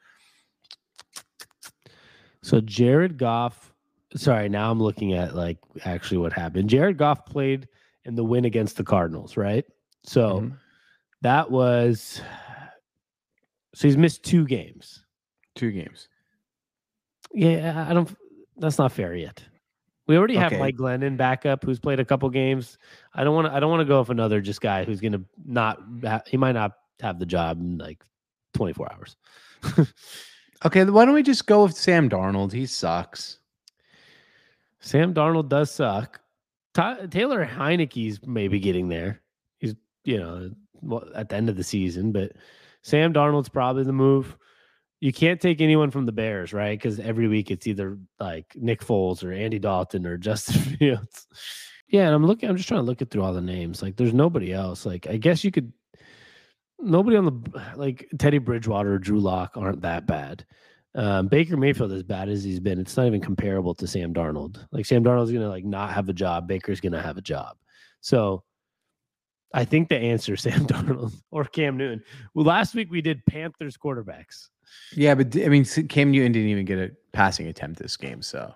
So 2.45 2.61
Jared 2.61 3.19
Goff, 3.19 3.75
sorry, 4.15 4.49
now 4.49 4.71
I'm 4.71 4.81
looking 4.81 5.15
at 5.15 5.35
like 5.35 5.59
actually 5.85 6.19
what 6.19 6.33
happened. 6.33 6.71
Jared 6.71 6.97
Goff 6.97 7.27
played 7.27 7.67
in 8.05 8.15
the 8.15 8.25
win 8.25 8.45
against 8.45 8.77
the 8.77 8.85
Cardinals, 8.85 9.37
right? 9.37 9.65
So 10.05 10.41
Mhm. 10.41 10.57
that 11.23 11.51
was 11.51 12.21
so 13.75 13.87
he's 13.89 13.97
missed 13.97 14.25
two 14.25 14.47
games. 14.47 15.05
Two 15.55 15.71
games. 15.71 16.09
Yeah, 17.33 17.87
I 17.89 17.93
don't 17.95 18.15
that's 18.57 18.79
not 18.79 18.93
fair 18.93 19.15
yet. 19.15 19.43
We 20.07 20.17
already 20.19 20.35
have 20.37 20.53
Okay. 20.53 20.59
Mike 20.61 20.77
Glennon 20.77 21.17
backup 21.17 21.63
who's 21.65 21.79
played 21.79 22.01
a 22.01 22.05
couple 22.05 22.29
games. 22.31 22.79
I 23.15 23.23
don't 23.25 23.35
want 23.35 23.47
to 23.47 23.53
I 23.55 23.61
don't 23.61 23.71
want 23.71 23.81
to 23.81 23.85
go 23.87 24.01
with 24.01 24.11
another 24.11 24.41
just 24.41 24.61
guy 24.61 24.85
who's 24.85 25.01
going 25.01 25.13
to 25.13 25.25
not 25.45 25.81
he 26.27 26.37
might 26.37 26.53
not 26.53 26.73
have 27.01 27.19
the 27.19 27.27
job 27.27 27.61
in 27.61 27.79
like 27.79 28.05
24 28.55 28.93
hours. 28.93 29.17
Okay, 30.63 30.85
why 30.85 31.07
don't 31.07 31.15
we 31.15 31.23
just 31.23 31.47
go 31.47 31.63
with 31.63 31.75
Sam 31.75 32.11
Darnold? 32.11 32.53
He 32.53 32.67
sucks. 32.67 33.39
Sam 34.81 35.15
Darnold 35.15 35.49
does 35.49 35.71
suck. 35.71 36.21
Ta 36.75 36.97
Taylor 37.11 37.47
Heinicke's 37.47 38.21
maybe 38.27 38.61
getting 38.61 38.89
there. 38.91 39.23
You 40.05 40.19
know, 40.19 41.05
at 41.15 41.29
the 41.29 41.37
end 41.37 41.49
of 41.49 41.57
the 41.57 41.65
season, 41.65 42.13
but 42.13 42.33
Sam 42.83 43.13
Darnold's 43.13 43.49
probably 43.49 43.85
the 43.85 43.93
move. 43.93 44.37
You 45.01 45.13
can't 45.13 45.41
take 45.41 45.61
anyone 45.61 45.91
from 45.91 46.07
the 46.07 46.13
Bears, 46.13 46.53
right? 46.53 46.79
Because 46.79 47.01
every 47.01 47.27
week 47.27 47.51
it's 47.51 47.67
either 47.67 47.99
like 48.19 48.55
Nick 48.55 48.85
Foles 48.85 49.25
or 49.25 49.33
Andy 49.33 49.59
Dalton 49.59 50.07
or 50.07 50.17
Justin 50.19 50.77
Fields. 50.77 51.27
Yeah, 51.89 52.07
and 52.07 52.15
I'm 52.15 52.27
looking. 52.27 52.49
I'm 52.49 52.57
just 52.57 52.69
trying 52.69 52.81
to 52.81 52.87
look 52.87 53.03
it 53.03 53.11
through 53.11 53.23
all 53.23 53.33
the 53.33 53.41
names. 53.41 53.83
Like, 53.83 53.97
there's 53.97 54.15
nobody 54.15 54.53
else. 54.53 54.87
Like, 54.87 55.07
I 55.09 55.17
guess 55.17 55.43
you 55.43 55.51
could. 55.51 55.73
Nobody 56.79 57.17
on 57.17 57.27
the 57.27 57.63
like 57.77 58.09
Teddy 58.19 58.39
Bridgewater 58.39 58.95
or 58.95 58.99
Drew 58.99 59.21
Lock 59.21 59.57
aren't 59.57 59.83
that 59.83 60.07
bad. 60.07 60.47
Um, 60.95 61.29
Baker 61.29 61.57
Mayfield, 61.57 61.93
as 61.93 62.03
bad 62.03 62.29
as 62.29 62.43
he's 62.43 62.59
been, 62.59 62.81
it's 62.81 62.97
not 62.97 63.07
even 63.07 63.21
comparable 63.21 63.75
to 63.75 63.87
Sam 63.87 64.15
Darnold. 64.15 64.67
Like 64.73 64.87
Sam 64.87 65.05
Darnold's 65.05 65.31
gonna 65.31 65.49
like 65.49 65.65
not 65.65 65.93
have 65.93 66.09
a 66.09 66.15
job. 66.15 66.49
Baker's 66.49 66.81
gonna 66.81 67.03
have 67.03 67.19
a 67.19 67.23
job. 67.23 67.57
So 68.01 68.45
I 69.53 69.65
think 69.65 69.89
the 69.89 69.97
answer 69.99 70.35
is 70.35 70.43
Sam 70.43 70.67
Darnold 70.67 71.13
or 71.31 71.45
Cam 71.45 71.77
Newton. 71.77 72.03
Well, 72.35 72.45
last 72.47 72.75
week 72.75 72.91
we 72.91 73.01
did 73.01 73.25
Panthers 73.27 73.77
quarterbacks. 73.77 74.49
Yeah, 74.95 75.15
but 75.17 75.35
I 75.37 75.49
mean, 75.49 75.65
Cam 75.65 76.11
Newton 76.13 76.33
didn't 76.33 76.49
even 76.49 76.65
get 76.65 76.79
a 76.79 76.93
passing 77.13 77.49
attempt 77.49 77.81
this 77.81 77.97
game. 77.97 78.23
So 78.23 78.55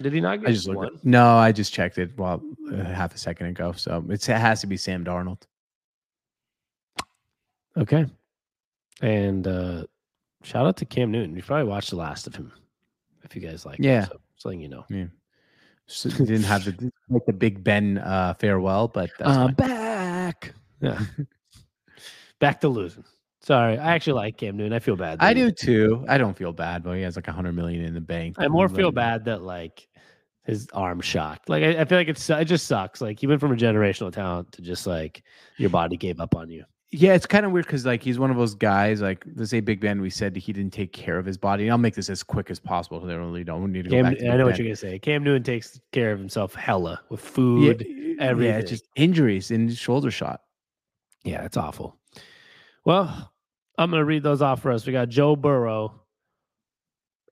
Did 0.00 0.12
he 0.12 0.20
not 0.20 0.40
get 0.40 0.48
I 0.48 0.52
just 0.52 0.66
looked. 0.66 0.76
one? 0.78 0.86
At, 0.96 1.04
no, 1.04 1.36
I 1.36 1.52
just 1.52 1.72
checked 1.72 1.98
it 1.98 2.16
well 2.18 2.42
uh, 2.72 2.82
half 2.82 3.14
a 3.14 3.18
second 3.18 3.46
ago. 3.46 3.70
So 3.72 4.04
it's, 4.08 4.28
it 4.28 4.36
has 4.36 4.60
to 4.62 4.66
be 4.66 4.76
Sam 4.76 5.04
Darnold. 5.04 5.42
Okay. 7.76 8.06
And 9.00 9.46
uh 9.46 9.84
shout 10.42 10.66
out 10.66 10.76
to 10.78 10.84
Cam 10.84 11.10
Newton. 11.10 11.36
You 11.36 11.42
probably 11.42 11.68
watched 11.68 11.90
the 11.90 11.96
last 11.96 12.26
of 12.26 12.34
him 12.34 12.52
if 13.24 13.34
you 13.36 13.40
guys 13.42 13.64
like. 13.64 13.78
him, 13.78 13.84
Yeah. 13.84 14.06
so 14.06 14.20
just 14.34 14.44
letting 14.44 14.60
you 14.60 14.68
know. 14.68 14.84
So 15.86 16.08
he 16.10 16.24
didn't 16.24 16.44
have 16.44 16.64
the 16.64 16.92
like 17.08 17.24
the 17.26 17.32
Big 17.32 17.62
Ben 17.62 17.98
uh, 17.98 18.34
farewell, 18.38 18.88
but 18.88 19.10
that's 19.18 19.30
Uh, 19.30 19.46
fine. 19.46 19.54
Back. 20.32 20.54
Yeah. 20.80 21.00
back 22.40 22.60
to 22.60 22.68
losing. 22.68 23.04
Sorry. 23.40 23.76
I 23.76 23.94
actually 23.94 24.14
like 24.14 24.36
Cam 24.36 24.56
Newton. 24.56 24.72
I 24.72 24.78
feel 24.78 24.96
bad. 24.96 25.18
I 25.20 25.34
do 25.34 25.50
too. 25.50 26.04
I 26.08 26.16
don't 26.16 26.36
feel 26.36 26.52
bad, 26.52 26.84
but 26.84 26.96
he 26.96 27.02
has 27.02 27.16
like 27.16 27.28
a 27.28 27.32
hundred 27.32 27.54
million 27.54 27.82
in 27.82 27.94
the 27.94 28.00
bank. 28.00 28.36
I 28.38 28.48
more 28.48 28.68
feel 28.68 28.92
bad 28.92 29.24
that 29.24 29.42
like 29.42 29.88
his 30.44 30.68
arm 30.72 31.00
shot. 31.00 31.40
Like 31.48 31.64
I, 31.64 31.80
I 31.80 31.84
feel 31.84 31.98
like 31.98 32.08
it's 32.08 32.30
it 32.30 32.44
just 32.44 32.66
sucks. 32.66 33.00
Like 33.00 33.18
he 33.18 33.26
went 33.26 33.40
from 33.40 33.52
a 33.52 33.56
generational 33.56 34.12
talent 34.12 34.52
to 34.52 34.62
just 34.62 34.86
like 34.86 35.24
your 35.56 35.70
body 35.70 35.96
gave 35.96 36.20
up 36.20 36.36
on 36.36 36.50
you. 36.50 36.64
Yeah, 36.94 37.14
it's 37.14 37.24
kind 37.24 37.46
of 37.46 37.52
weird 37.52 37.64
because 37.66 37.86
like 37.86 38.02
he's 38.02 38.18
one 38.18 38.30
of 38.30 38.36
those 38.36 38.54
guys. 38.54 39.00
Like 39.00 39.24
let's 39.34 39.50
say 39.50 39.60
Big 39.60 39.80
Ben, 39.80 40.00
we 40.00 40.10
said 40.10 40.36
he 40.36 40.52
didn't 40.52 40.74
take 40.74 40.92
care 40.92 41.18
of 41.18 41.24
his 41.24 41.38
body. 41.38 41.64
And 41.64 41.72
I'll 41.72 41.78
make 41.78 41.94
this 41.94 42.10
as 42.10 42.22
quick 42.22 42.50
as 42.50 42.60
possible 42.60 43.00
because 43.00 43.12
I 43.12 43.16
really 43.16 43.44
don't 43.44 43.72
need 43.72 43.84
to 43.84 43.90
go 43.90 44.02
back. 44.02 44.18
To 44.18 44.30
I 44.30 44.36
know 44.36 44.44
what 44.44 44.58
you're 44.58 44.66
gonna 44.66 44.76
say. 44.76 44.98
Cam 44.98 45.24
Newton 45.24 45.42
takes 45.42 45.80
care 45.92 46.12
of 46.12 46.18
himself 46.18 46.54
hella 46.54 47.00
with 47.08 47.20
food. 47.20 47.86
yeah, 47.88 48.14
everything. 48.22 48.60
it's 48.60 48.70
just 48.70 48.88
injuries 48.94 49.50
and 49.50 49.72
shoulder 49.74 50.10
shot. 50.10 50.42
Yeah, 51.24 51.44
it's 51.44 51.56
awful. 51.56 51.96
Well, 52.84 53.32
I'm 53.78 53.90
going 53.90 54.00
to 54.00 54.04
read 54.04 54.22
those 54.22 54.42
off 54.42 54.60
for 54.62 54.70
us. 54.70 54.86
We 54.86 54.92
got 54.92 55.08
Joe 55.08 55.36
Burrow, 55.36 56.02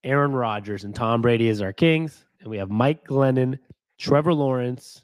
Aaron 0.05 0.33
Rodgers, 0.33 0.85
and 0.85 0.95
Tom 0.95 1.23
Brady 1.23 1.49
as 1.49 1.61
our 1.61 1.73
kings. 1.73 2.25
And 2.41 2.49
we 2.49 2.59
have 2.59 2.71
Mike 2.71 3.07
Glennon, 3.07 3.59
Trevor 3.99 4.33
Lawrence, 4.33 5.03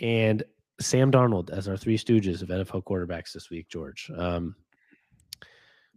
and 0.00 0.42
Sam 0.80 1.12
Darnold 1.12 1.50
as 1.50 1.68
our 1.68 1.76
three 1.76 1.98
stooges 1.98 2.42
of 2.42 2.48
NFL 2.48 2.84
quarterbacks 2.84 3.32
this 3.32 3.50
week, 3.50 3.68
George. 3.68 4.10
Um, 4.16 4.56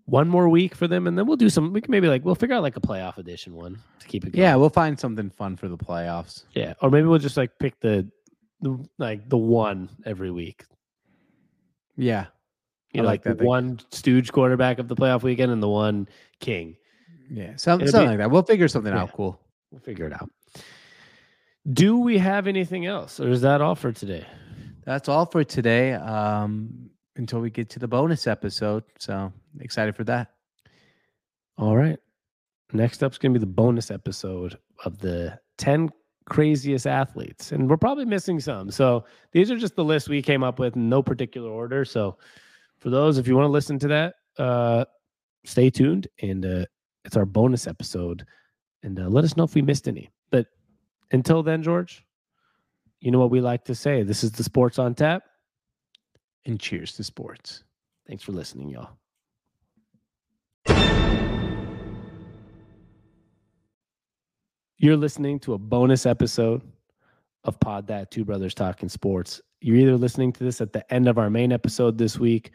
one 0.06 0.28
more 0.28 0.50
week 0.50 0.76
for 0.76 0.88
them, 0.88 1.08
and 1.08 1.18
then 1.18 1.26
we'll 1.26 1.38
do 1.38 1.50
some. 1.50 1.72
We 1.72 1.80
can 1.82 1.92
maybe 1.92 2.08
like 2.10 2.26
we'll 2.26 2.36
figure 2.36 2.56
out 2.56 2.62
like 2.62 2.76
a 2.76 2.82
playoff 2.82 3.18
edition 3.18 3.56
one 3.56 3.80
to 4.00 4.08
keep 4.08 4.26
it. 4.26 4.32
Going. 4.34 4.42
Yeah, 4.42 4.56
we'll 4.56 4.70
find 4.70 5.00
something 5.00 5.30
fun 5.30 5.56
for 5.56 5.70
the 5.70 5.78
playoffs. 5.78 6.44
yeah, 6.54 6.74
or 6.82 6.90
maybe 6.90 7.08
we'll 7.08 7.20
just 7.20 7.38
like 7.38 7.58
pick 7.58 7.80
the, 7.80 8.10
the 8.62 8.86
like 9.00 9.30
the 9.30 9.38
one 9.38 9.90
every 10.06 10.30
week. 10.32 10.66
Yeah. 11.96 12.26
You 12.92 13.02
know, 13.02 13.08
like 13.08 13.26
like, 13.26 13.38
that. 13.38 13.38
the 13.40 13.46
one 13.46 13.80
stooge 13.92 14.32
quarterback 14.32 14.78
of 14.78 14.88
the 14.88 14.96
playoff 14.96 15.24
weekend 15.24 15.52
and 15.52 15.64
the 15.64 15.70
one 15.70 16.08
king. 16.40 16.76
Yeah. 17.32 17.56
Some, 17.56 17.80
something 17.80 18.02
be- 18.02 18.08
like 18.08 18.18
that. 18.20 18.30
We'll 18.30 18.44
figure 18.44 18.68
something 18.68 18.94
Yeah. 18.94 19.02
out 19.04 19.14
cool. 19.14 19.40
We'll 19.72 19.82
figure 19.82 20.06
it 20.06 20.14
out. 20.14 20.30
Do 21.72 21.98
we 21.98 22.18
have 22.18 22.46
anything 22.48 22.86
else, 22.86 23.20
or 23.20 23.30
is 23.30 23.42
that 23.42 23.62
all 23.62 23.74
for 23.76 23.92
today? 23.94 24.26
That's 24.86 25.10
all 25.10 25.26
for 25.26 25.44
today. 25.44 25.94
Um, 25.94 26.90
until 27.16 27.40
we 27.40 27.50
get 27.50 27.70
to 27.70 27.80
the 27.80 27.88
bonus 27.88 28.28
episode. 28.28 28.84
So 29.00 29.32
excited 29.60 29.96
for 29.96 30.04
that. 30.06 30.32
All 31.58 31.76
right. 31.76 32.00
Next 32.72 33.04
up 33.04 33.12
is 33.12 33.18
going 33.18 33.34
to 33.34 33.40
be 33.40 33.44
the 33.44 33.52
bonus 33.52 33.92
episode 33.92 34.58
of 34.84 34.98
the 34.98 35.40
10 35.60 35.92
craziest 36.26 36.88
athletes. 36.88 37.52
And 37.52 37.70
we're 37.70 37.78
probably 37.78 38.06
missing 38.06 38.40
some. 38.40 38.72
So 38.72 39.06
these 39.32 39.52
are 39.52 39.58
just 39.58 39.76
the 39.76 39.84
list 39.84 40.10
we 40.10 40.22
came 40.22 40.44
up 40.44 40.58
with 40.58 40.76
in 40.76 40.90
no 40.90 41.04
particular 41.04 41.50
order. 41.50 41.86
So 41.86 42.18
for 42.80 42.90
those, 42.90 43.18
if 43.18 43.28
you 43.28 43.36
want 43.36 43.46
to 43.46 43.52
listen 43.52 43.78
to 43.80 43.88
that, 43.90 44.16
uh, 44.40 44.86
stay 45.46 45.70
tuned. 45.70 46.08
And 46.22 46.46
uh, 46.46 46.66
it's 47.06 47.16
our 47.16 47.26
bonus 47.26 47.68
episode. 47.68 48.26
And 48.82 49.00
uh, 49.00 49.08
let 49.08 49.24
us 49.24 49.38
know 49.38 49.44
if 49.44 49.54
we 49.54 49.62
missed 49.62 49.88
any. 49.88 50.10
But 50.32 50.48
until 51.12 51.44
then, 51.44 51.62
George, 51.62 52.04
you 53.04 53.12
know 53.12 53.20
what 53.20 53.32
we 53.32 53.42
like 53.42 53.66
to 53.66 53.76
say. 53.76 54.02
This 54.02 54.24
is 54.24 54.32
the 54.32 54.46
Sports 54.46 54.80
on 54.80 54.96
Tap. 54.96 55.24
And 56.46 56.58
cheers 56.58 56.94
to 56.94 57.04
sports. 57.04 57.66
Thanks 58.08 58.24
for 58.24 58.32
listening, 58.32 58.70
y'all. 58.70 58.92
You're 64.78 64.96
listening 64.96 65.40
to 65.42 65.54
a 65.54 65.58
bonus 65.58 66.06
episode 66.06 66.62
of 67.44 67.60
Pod 67.60 67.88
That 67.88 68.10
Two 68.10 68.24
Brothers 68.24 68.54
Talking 68.54 68.88
Sports. 68.88 69.42
You're 69.60 69.78
either 69.78 69.98
listening 69.98 70.32
to 70.34 70.44
this 70.46 70.62
at 70.62 70.72
the 70.72 70.94
end 70.94 71.10
of 71.10 71.18
our 71.18 71.30
main 71.30 71.52
episode 71.52 71.98
this 71.98 72.18
week 72.18 72.52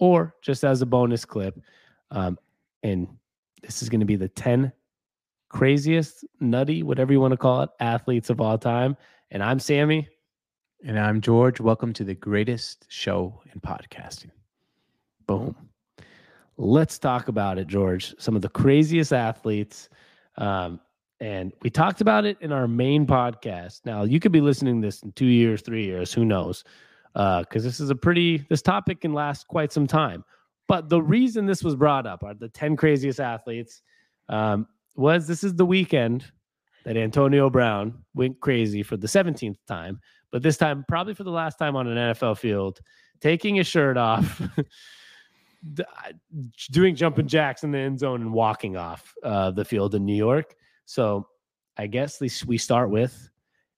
or 0.00 0.34
just 0.42 0.64
as 0.64 0.82
a 0.82 0.86
bonus 0.86 1.24
clip. 1.24 1.60
Um, 2.10 2.38
and 2.82 3.06
this 3.62 3.82
is 3.82 3.88
going 3.88 4.00
to 4.00 4.06
be 4.06 4.16
the 4.16 4.28
10 4.28 4.72
craziest, 5.52 6.24
nutty, 6.40 6.82
whatever 6.82 7.12
you 7.12 7.20
want 7.20 7.32
to 7.32 7.36
call 7.36 7.62
it, 7.62 7.70
athletes 7.78 8.30
of 8.30 8.40
all 8.40 8.58
time. 8.58 8.96
And 9.30 9.42
I'm 9.42 9.60
Sammy. 9.60 10.08
And 10.84 10.98
I'm 10.98 11.20
George. 11.20 11.60
Welcome 11.60 11.92
to 11.92 12.04
the 12.04 12.14
greatest 12.14 12.86
show 12.88 13.40
in 13.54 13.60
podcasting. 13.60 14.30
Boom. 15.26 15.54
Let's 16.56 16.98
talk 16.98 17.28
about 17.28 17.58
it, 17.58 17.68
George. 17.68 18.14
Some 18.18 18.34
of 18.34 18.42
the 18.42 18.48
craziest 18.48 19.12
athletes. 19.12 19.88
Um, 20.38 20.80
and 21.20 21.52
we 21.62 21.70
talked 21.70 22.00
about 22.00 22.24
it 22.24 22.38
in 22.40 22.50
our 22.50 22.66
main 22.66 23.06
podcast. 23.06 23.82
Now, 23.84 24.04
you 24.04 24.18
could 24.18 24.32
be 24.32 24.40
listening 24.40 24.80
to 24.80 24.88
this 24.88 25.02
in 25.02 25.12
two 25.12 25.26
years, 25.26 25.60
three 25.60 25.84
years, 25.84 26.12
who 26.12 26.24
knows? 26.24 26.64
Because 27.14 27.62
this 27.62 27.78
is 27.78 27.90
a 27.90 27.94
pretty, 27.94 28.44
this 28.48 28.62
topic 28.62 29.02
can 29.02 29.12
last 29.12 29.46
quite 29.48 29.70
some 29.70 29.86
time. 29.86 30.24
But 30.66 30.88
the 30.88 31.02
reason 31.02 31.44
this 31.44 31.62
was 31.62 31.76
brought 31.76 32.06
up 32.06 32.24
are 32.24 32.34
the 32.34 32.48
10 32.48 32.74
craziest 32.74 33.20
athletes 33.20 33.82
um, 34.30 34.66
was 34.94 35.26
this 35.26 35.44
is 35.44 35.54
the 35.54 35.66
weekend 35.66 36.24
that 36.84 36.96
Antonio 36.96 37.48
Brown 37.48 38.02
went 38.14 38.40
crazy 38.40 38.82
for 38.82 38.96
the 38.96 39.06
17th 39.06 39.56
time, 39.66 40.00
but 40.30 40.42
this 40.42 40.56
time, 40.56 40.84
probably 40.88 41.14
for 41.14 41.24
the 41.24 41.30
last 41.30 41.58
time 41.58 41.76
on 41.76 41.86
an 41.86 42.14
NFL 42.14 42.38
field, 42.38 42.80
taking 43.20 43.56
his 43.56 43.66
shirt 43.66 43.96
off. 43.96 44.40
doing 46.72 46.96
jumping 46.96 47.28
jacks 47.28 47.62
in 47.62 47.70
the 47.70 47.78
end 47.78 47.96
zone 47.98 48.20
and 48.20 48.32
walking 48.32 48.76
off 48.76 49.14
uh, 49.22 49.48
the 49.50 49.64
field 49.64 49.94
in 49.94 50.04
New 50.04 50.16
York. 50.16 50.56
So 50.86 51.28
I 51.76 51.86
guess 51.86 52.20
we 52.44 52.58
start 52.58 52.90
with 52.90 53.28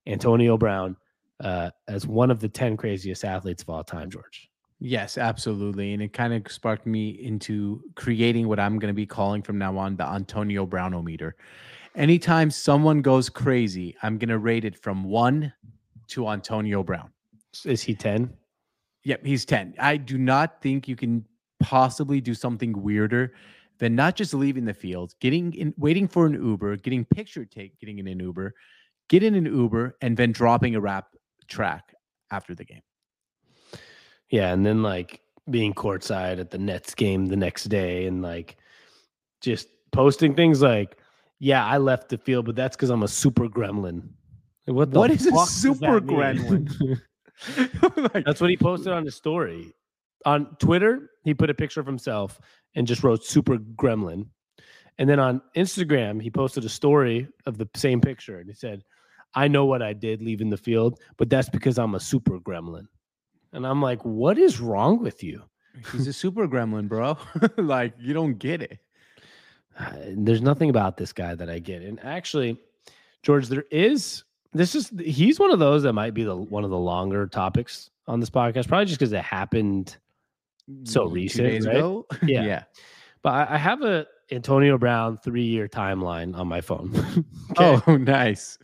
Antonio 0.07 0.57
Brown 0.57 0.97
uh, 1.43 1.69
as 1.87 2.07
one 2.07 2.31
of 2.31 2.39
the 2.39 2.49
10 2.49 2.77
craziest 2.77 3.23
athletes 3.23 3.63
of 3.63 3.69
all 3.69 3.83
time, 3.83 4.09
George. 4.09 4.49
Yes, 4.79 5.17
absolutely. 5.17 5.93
And 5.93 6.01
it 6.01 6.13
kind 6.13 6.33
of 6.33 6.51
sparked 6.51 6.85
me 6.85 7.09
into 7.09 7.81
creating 7.95 8.47
what 8.47 8.59
I'm 8.59 8.77
going 8.77 8.89
to 8.89 8.95
be 8.95 9.05
calling 9.05 9.41
from 9.41 9.57
now 9.57 9.77
on 9.77 9.95
the 9.95 10.05
Antonio 10.05 10.65
Brownometer. 10.65 11.31
Anytime 11.95 12.51
someone 12.51 13.01
goes 13.01 13.29
crazy, 13.29 13.95
I'm 14.03 14.17
going 14.17 14.29
to 14.29 14.37
rate 14.37 14.65
it 14.65 14.77
from 14.77 15.05
one 15.05 15.53
to 16.07 16.27
Antonio 16.27 16.83
Brown. 16.83 17.09
Is 17.63 17.81
he 17.81 17.95
10? 17.95 18.33
Yep, 19.03 19.25
he's 19.25 19.45
10. 19.45 19.75
I 19.79 19.95
do 19.97 20.17
not 20.17 20.61
think 20.61 20.87
you 20.87 20.95
can 20.95 21.25
possibly 21.61 22.19
do 22.19 22.33
something 22.33 22.81
weirder 22.81 23.33
than 23.77 23.95
not 23.95 24.15
just 24.15 24.33
leaving 24.33 24.65
the 24.65 24.73
field, 24.73 25.13
getting 25.21 25.53
in, 25.53 25.73
waiting 25.77 26.07
for 26.07 26.25
an 26.25 26.33
Uber, 26.33 26.77
getting 26.77 27.05
picture 27.05 27.45
take, 27.45 27.79
getting 27.79 27.99
in 27.99 28.07
an 28.07 28.19
Uber, 28.19 28.53
get 29.07 29.23
in 29.23 29.35
an 29.35 29.45
Uber, 29.45 29.95
and 30.01 30.17
then 30.17 30.31
dropping 30.31 30.75
a 30.75 30.81
rap 30.81 31.15
track 31.47 31.93
after 32.31 32.53
the 32.53 32.65
game. 32.65 32.81
Yeah. 34.29 34.51
And 34.51 34.65
then 34.65 34.83
like 34.83 35.21
being 35.49 35.73
courtside 35.73 36.39
at 36.39 36.51
the 36.51 36.57
Nets 36.57 36.95
game 36.95 37.27
the 37.27 37.35
next 37.35 37.65
day 37.65 38.07
and 38.07 38.21
like 38.21 38.57
just 39.41 39.67
posting 39.91 40.35
things 40.35 40.61
like, 40.61 40.97
yeah, 41.39 41.65
I 41.65 41.77
left 41.77 42.09
the 42.09 42.17
field, 42.17 42.45
but 42.45 42.55
that's 42.55 42.75
because 42.75 42.89
I'm 42.89 43.03
a 43.03 43.07
super 43.07 43.47
gremlin. 43.47 44.09
Like, 44.67 44.75
what 44.75 44.91
the 44.91 44.99
What 44.99 45.11
is 45.11 45.27
a 45.27 45.45
super 45.45 45.99
that 45.99 46.05
gremlin? 46.05 47.01
Like, 48.13 48.25
That's 48.25 48.41
what 48.41 48.49
he 48.49 48.57
posted 48.57 48.93
on 48.93 49.05
his 49.05 49.15
story. 49.15 49.73
On 50.25 50.55
Twitter, 50.57 51.11
he 51.23 51.33
put 51.33 51.49
a 51.49 51.53
picture 51.53 51.79
of 51.79 51.85
himself 51.85 52.39
and 52.75 52.87
just 52.87 53.03
wrote 53.03 53.23
super 53.23 53.57
gremlin. 53.57 54.27
And 54.97 55.09
then 55.09 55.19
on 55.19 55.41
Instagram, 55.55 56.21
he 56.21 56.31
posted 56.31 56.63
a 56.63 56.69
story 56.69 57.27
of 57.45 57.57
the 57.57 57.67
same 57.75 57.99
picture 57.99 58.39
and 58.39 58.49
he 58.49 58.55
said, 58.55 58.83
I 59.33 59.47
know 59.49 59.65
what 59.65 59.81
I 59.81 59.91
did 59.93 60.21
leaving 60.21 60.49
the 60.49 60.57
field, 60.57 60.99
but 61.17 61.29
that's 61.29 61.49
because 61.49 61.77
I'm 61.77 61.95
a 61.95 61.99
super 61.99 62.39
gremlin. 62.39 62.87
And 63.55 63.65
I'm 63.65 63.81
like, 63.81 64.03
what 64.03 64.37
is 64.37 64.59
wrong 64.59 65.01
with 65.01 65.23
you? 65.23 65.43
he's 65.91 66.07
a 66.07 66.13
super 66.13 66.47
gremlin, 66.47 66.87
bro. 66.87 67.17
like 67.57 67.93
you 67.99 68.13
don't 68.13 68.37
get 68.37 68.61
it. 68.61 68.79
Uh, 69.77 69.91
There's 70.15 70.41
nothing 70.41 70.69
about 70.69 70.97
this 70.97 71.11
guy 71.11 71.35
that 71.35 71.49
I 71.49 71.59
get. 71.59 71.81
And 71.81 71.99
actually, 72.03 72.57
George, 73.23 73.47
there 73.47 73.65
is 73.71 74.23
this 74.53 74.75
is 74.75 74.91
he's 74.99 75.39
one 75.39 75.51
of 75.51 75.59
those 75.59 75.83
that 75.83 75.93
might 75.93 76.13
be 76.13 76.23
the 76.23 76.35
one 76.35 76.63
of 76.63 76.69
the 76.69 76.77
longer 76.77 77.27
topics 77.27 77.89
on 78.07 78.19
this 78.19 78.29
podcast, 78.29 78.67
probably 78.67 78.85
just 78.85 78.99
because 78.99 79.11
it 79.11 79.21
happened 79.23 79.97
So 80.83 81.07
recent, 81.07 81.65
right? 81.65 82.03
Yeah. 82.23 82.43
yeah. 82.45 82.63
But 83.21 83.33
I, 83.33 83.55
I 83.55 83.57
have 83.57 83.81
a 83.81 84.05
Antonio 84.31 84.77
Brown 84.77 85.17
three 85.17 85.43
year 85.43 85.67
timeline 85.67 86.35
on 86.37 86.47
my 86.47 86.61
phone. 86.61 86.91
Okay? 87.57 87.81
Oh, 87.87 87.95
nice. 87.95 88.57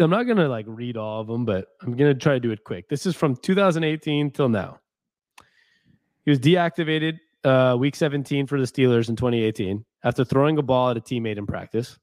I'm 0.00 0.10
not 0.10 0.24
gonna 0.24 0.48
like 0.48 0.66
read 0.68 0.96
all 0.96 1.20
of 1.20 1.26
them, 1.26 1.44
but 1.44 1.68
I'm 1.82 1.96
gonna 1.96 2.14
try 2.14 2.34
to 2.34 2.40
do 2.40 2.50
it 2.50 2.64
quick. 2.64 2.88
This 2.88 3.06
is 3.06 3.14
from 3.14 3.36
2018 3.36 4.30
till 4.30 4.48
now. 4.48 4.80
He 6.24 6.30
was 6.30 6.38
deactivated 6.38 7.18
uh, 7.44 7.76
week 7.78 7.94
17 7.94 8.46
for 8.46 8.58
the 8.58 8.66
Steelers 8.66 9.08
in 9.08 9.16
2018 9.16 9.84
after 10.02 10.24
throwing 10.24 10.58
a 10.58 10.62
ball 10.62 10.90
at 10.90 10.96
a 10.96 11.00
teammate 11.00 11.38
in 11.38 11.46
practice. 11.46 11.98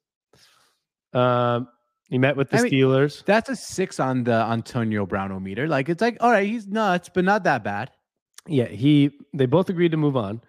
Um, 1.13 1.67
he 2.09 2.17
met 2.17 2.35
with 2.35 2.49
the 2.49 2.59
I 2.59 2.61
mean, 2.63 2.71
Steelers. 2.71 3.23
That's 3.25 3.49
a 3.49 3.55
six 3.55 3.99
on 3.99 4.23
the 4.23 4.33
Antonio 4.33 5.05
Brownometer. 5.05 5.67
Like 5.67 5.89
it's 5.89 6.01
like, 6.01 6.17
all 6.21 6.31
right, 6.31 6.47
he's 6.47 6.67
nuts, 6.67 7.09
but 7.13 7.25
not 7.25 7.43
that 7.43 7.63
bad. 7.63 7.91
Yeah, 8.47 8.67
he 8.67 9.11
they 9.33 9.45
both 9.45 9.69
agreed 9.69 9.91
to 9.91 9.97
move 9.97 10.17
on 10.17 10.41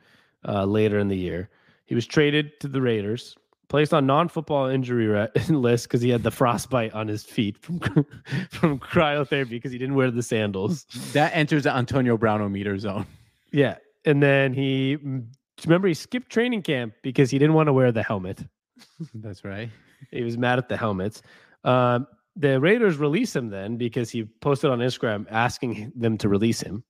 uh, 0.46 0.64
later 0.64 0.98
in 0.98 1.08
the 1.08 1.16
year. 1.16 1.50
He 1.86 1.94
was 1.94 2.06
traded 2.06 2.58
to 2.60 2.68
the 2.68 2.80
Raiders, 2.80 3.36
placed 3.74 3.92
on 3.92 4.06
non-football 4.06 4.68
injury 4.68 5.08
re- 5.08 5.28
list 5.48 5.88
because 5.88 6.00
he 6.00 6.08
had 6.08 6.22
the 6.22 6.30
frostbite 6.30 6.94
on 6.94 7.08
his 7.08 7.24
feet 7.24 7.58
from 7.58 7.80
from 8.50 8.78
cryotherapy 8.78 9.50
because 9.50 9.72
he 9.72 9.78
didn't 9.78 9.96
wear 9.96 10.12
the 10.12 10.22
sandals. 10.22 10.84
That 11.12 11.34
enters 11.34 11.64
the 11.64 11.74
Antonio 11.74 12.16
Brownometer 12.16 12.78
zone. 12.78 13.04
Yeah, 13.50 13.78
and 14.04 14.22
then 14.22 14.54
he 14.54 14.96
mm, 14.98 15.26
remember 15.64 15.88
he 15.88 15.94
skipped 15.94 16.30
training 16.30 16.62
camp 16.62 16.94
because 17.02 17.32
he 17.32 17.38
didn't 17.40 17.54
want 17.54 17.66
to 17.66 17.72
wear 17.72 17.90
the 17.90 18.04
helmet. 18.04 18.44
That's 19.14 19.44
right. 19.44 19.70
He 20.12 20.22
was 20.22 20.38
mad 20.38 20.60
at 20.60 20.68
the 20.68 20.76
helmets. 20.76 21.20
Um, 21.64 22.06
the 22.36 22.60
Raiders 22.60 22.98
released 22.98 23.34
him 23.34 23.48
then 23.48 23.76
because 23.76 24.08
he 24.08 24.22
posted 24.40 24.70
on 24.70 24.78
Instagram 24.78 25.26
asking 25.32 25.90
them 25.96 26.16
to 26.18 26.28
release 26.28 26.60
him, 26.60 26.84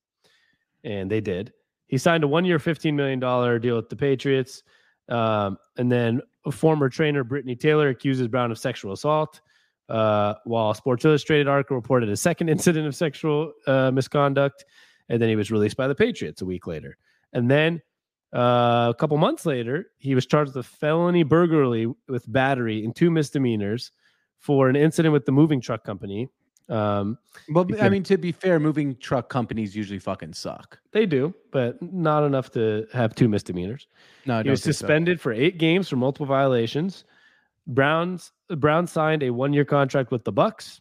and 0.84 1.10
they 1.10 1.22
did. 1.22 1.54
He 1.86 1.96
signed 1.96 2.24
a 2.24 2.28
one-year, 2.28 2.58
fifteen 2.58 2.94
million 2.94 3.20
dollar 3.20 3.58
deal 3.58 3.76
with 3.76 3.88
the 3.88 3.96
Patriots, 3.96 4.62
um, 5.08 5.56
and 5.78 5.90
then 5.90 6.20
former 6.52 6.88
trainer 6.88 7.24
Britney 7.24 7.58
Taylor 7.58 7.88
accuses 7.88 8.28
Brown 8.28 8.50
of 8.50 8.58
sexual 8.58 8.92
assault. 8.92 9.40
Uh, 9.88 10.34
while 10.44 10.72
Sports 10.72 11.04
Illustrated 11.04 11.46
article 11.46 11.76
reported 11.76 12.08
a 12.08 12.16
second 12.16 12.48
incident 12.56 12.86
of 12.86 12.94
sexual 12.94 13.52
uh, 13.66 13.90
misconduct, 13.90 14.64
and 15.08 15.20
then 15.20 15.28
he 15.28 15.36
was 15.36 15.50
released 15.50 15.76
by 15.76 15.86
the 15.86 15.94
Patriots 15.94 16.40
a 16.40 16.46
week 16.46 16.66
later. 16.66 16.96
And 17.32 17.50
then 17.50 17.82
Uh, 18.34 18.90
a 18.90 18.94
couple 18.98 19.16
months 19.16 19.46
later, 19.46 19.86
he 19.98 20.16
was 20.16 20.26
charged 20.26 20.56
with 20.56 20.66
felony 20.66 21.22
burglary 21.22 21.86
with 22.08 22.24
battery 22.32 22.84
and 22.84 22.96
two 22.96 23.08
misdemeanors 23.08 23.92
for 24.40 24.68
an 24.68 24.74
incident 24.74 25.12
with 25.12 25.24
the 25.24 25.30
moving 25.30 25.60
truck 25.60 25.84
company. 25.84 26.28
Um, 26.68 27.18
Well, 27.50 27.66
I 27.80 27.88
mean, 27.90 28.02
to 28.04 28.16
be 28.16 28.32
fair, 28.32 28.58
moving 28.58 28.96
truck 28.96 29.28
companies 29.28 29.76
usually 29.76 29.98
fucking 29.98 30.32
suck. 30.32 30.78
they 30.92 31.06
do, 31.06 31.34
but 31.50 31.80
not 31.82 32.24
enough 32.24 32.50
to 32.52 32.86
have 32.92 33.14
two 33.14 33.28
misdemeanors. 33.28 33.86
No, 34.24 34.42
he 34.42 34.50
was 34.50 34.62
think 34.62 34.74
so. 34.74 34.78
suspended 34.78 35.20
for 35.20 35.32
eight 35.32 35.58
games 35.58 35.88
for 35.88 35.96
multiple 35.96 36.26
violations. 36.26 37.04
Browns 37.66 38.32
Brown 38.48 38.86
signed 38.86 39.22
a 39.22 39.30
one-year 39.30 39.64
contract 39.64 40.10
with 40.10 40.24
the 40.24 40.32
Bucs. 40.32 40.80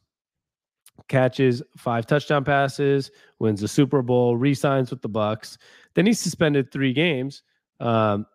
Catches 1.07 1.63
five 1.77 2.05
touchdown 2.05 2.43
passes, 2.43 3.09
wins 3.39 3.61
the 3.61 3.67
Super 3.67 4.01
Bowl, 4.01 4.37
re-signs 4.37 4.91
with 4.91 5.01
the 5.01 5.09
Bucs. 5.09 5.57
Then 5.95 6.05
he's 6.05 6.19
suspended 6.19 6.71
three 6.71 6.93
games 6.93 7.41
um, 7.79 8.25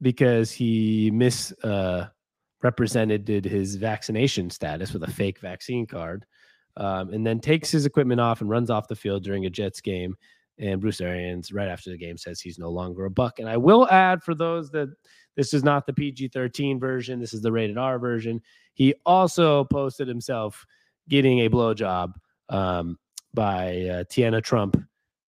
because 0.00 0.52
he 0.52 1.10
misrepresented 1.10 3.46
uh, 3.46 3.48
his 3.48 3.76
vaccination 3.76 4.50
status 4.50 4.92
with 4.92 5.02
a 5.02 5.10
fake 5.10 5.40
vaccine 5.40 5.86
card, 5.86 6.26
um, 6.76 7.12
and 7.12 7.26
then 7.26 7.40
takes 7.40 7.70
his 7.70 7.86
equipment 7.86 8.20
off 8.20 8.40
and 8.40 8.50
runs 8.50 8.70
off 8.70 8.88
the 8.88 8.96
field 8.96 9.22
during 9.24 9.46
a 9.46 9.50
Jets 9.50 9.80
game. 9.80 10.16
And 10.58 10.80
Bruce 10.80 11.00
Arians, 11.02 11.52
right 11.52 11.68
after 11.68 11.90
the 11.90 11.98
game, 11.98 12.16
says 12.16 12.40
he's 12.40 12.58
no 12.58 12.70
longer 12.70 13.04
a 13.04 13.10
buck. 13.10 13.38
And 13.40 13.48
I 13.48 13.58
will 13.58 13.86
add 13.90 14.22
for 14.22 14.34
those 14.34 14.70
that 14.70 14.88
this 15.36 15.52
is 15.52 15.62
not 15.62 15.84
the 15.86 15.92
PG 15.92 16.28
13 16.28 16.80
version, 16.80 17.20
this 17.20 17.34
is 17.34 17.42
the 17.42 17.52
rated 17.52 17.76
R 17.76 17.98
version. 17.98 18.40
He 18.72 18.94
also 19.04 19.64
posted 19.64 20.08
himself 20.08 20.64
getting 21.08 21.40
a 21.40 21.50
blowjob 21.50 22.14
um, 22.48 22.98
by 23.34 23.66
uh, 23.68 24.04
Tiana 24.04 24.42
Trump 24.42 24.82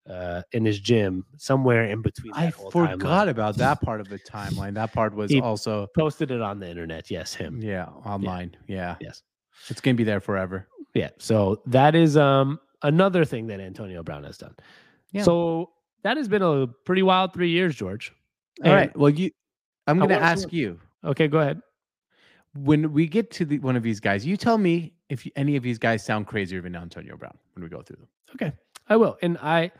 uh, 0.08 0.40
in 0.52 0.64
his 0.64 0.80
gym 0.80 1.26
somewhere 1.36 1.84
in 1.84 2.00
between. 2.00 2.32
I 2.34 2.50
forgot 2.50 2.98
timeline. 2.98 3.28
about 3.28 3.56
that 3.56 3.82
part 3.82 4.00
of 4.00 4.08
the 4.08 4.18
timeline. 4.18 4.72
That 4.74 4.94
part 4.94 5.14
was 5.14 5.30
He- 5.30 5.42
also 5.42 5.88
Posted 5.94 6.30
it 6.30 6.40
on 6.40 6.58
the 6.58 6.68
internet. 6.70 7.10
Yes, 7.10 7.34
him. 7.34 7.60
yeah 7.62 7.86
online. 8.06 8.56
Yeah, 8.66 8.96
Yes. 9.00 9.22
It's 9.68 9.80
gonna 9.80 9.94
be 9.97 10.05
there 10.05 10.20
forever. 10.20 10.66
Yeah. 10.94 11.10
So 11.18 11.62
that 11.66 11.94
is 11.94 12.16
um 12.16 12.59
another 12.82 13.24
thing 13.24 13.47
that 13.48 13.60
Antonio 13.60 14.02
Brown 14.02 14.24
has 14.24 14.39
done. 14.39 14.55
Yeah. 15.12 15.22
So 15.22 15.70
that 16.02 16.16
has 16.16 16.28
been 16.28 16.43
a 16.43 16.66
pretty 16.85 17.02
wild 17.02 17.32
three 17.35 17.51
years, 17.51 17.74
George. 17.76 18.12
All 18.64 18.70
And- 18.70 18.74
right. 18.74 18.97
Well, 18.97 19.10
you, 19.10 19.30
I'm 19.86 19.98
gonna 19.98 20.14
wanna- 20.14 20.24
ask 20.26 20.52
you 20.52 20.78
Okay, 21.05 21.28
go 21.28 21.39
ahead. 21.39 21.60
when 22.55 22.93
we 22.93 23.06
get 23.06 23.30
to 23.32 23.44
the, 23.44 23.59
one 23.60 23.76
of 23.76 23.82
these 23.82 24.01
guys. 24.01 24.26
You 24.26 24.36
tell 24.36 24.59
me 24.59 24.93
if 25.09 25.24
you- 25.26 25.32
any 25.36 25.56
of 25.56 25.62
these 25.62 25.78
guys 25.78 26.05
sound 26.05 26.26
crazier 26.26 26.60
than 26.60 26.74
Antonio 26.76 27.16
Brown 27.16 27.36
when 27.55 27.62
we 27.62 27.68
go 27.68 27.82
through 27.82 27.97
them. 27.97 28.09
Okay, 28.35 28.52
I 28.89 28.97
will. 28.97 29.16
And 29.22 29.39
I, 29.39 29.70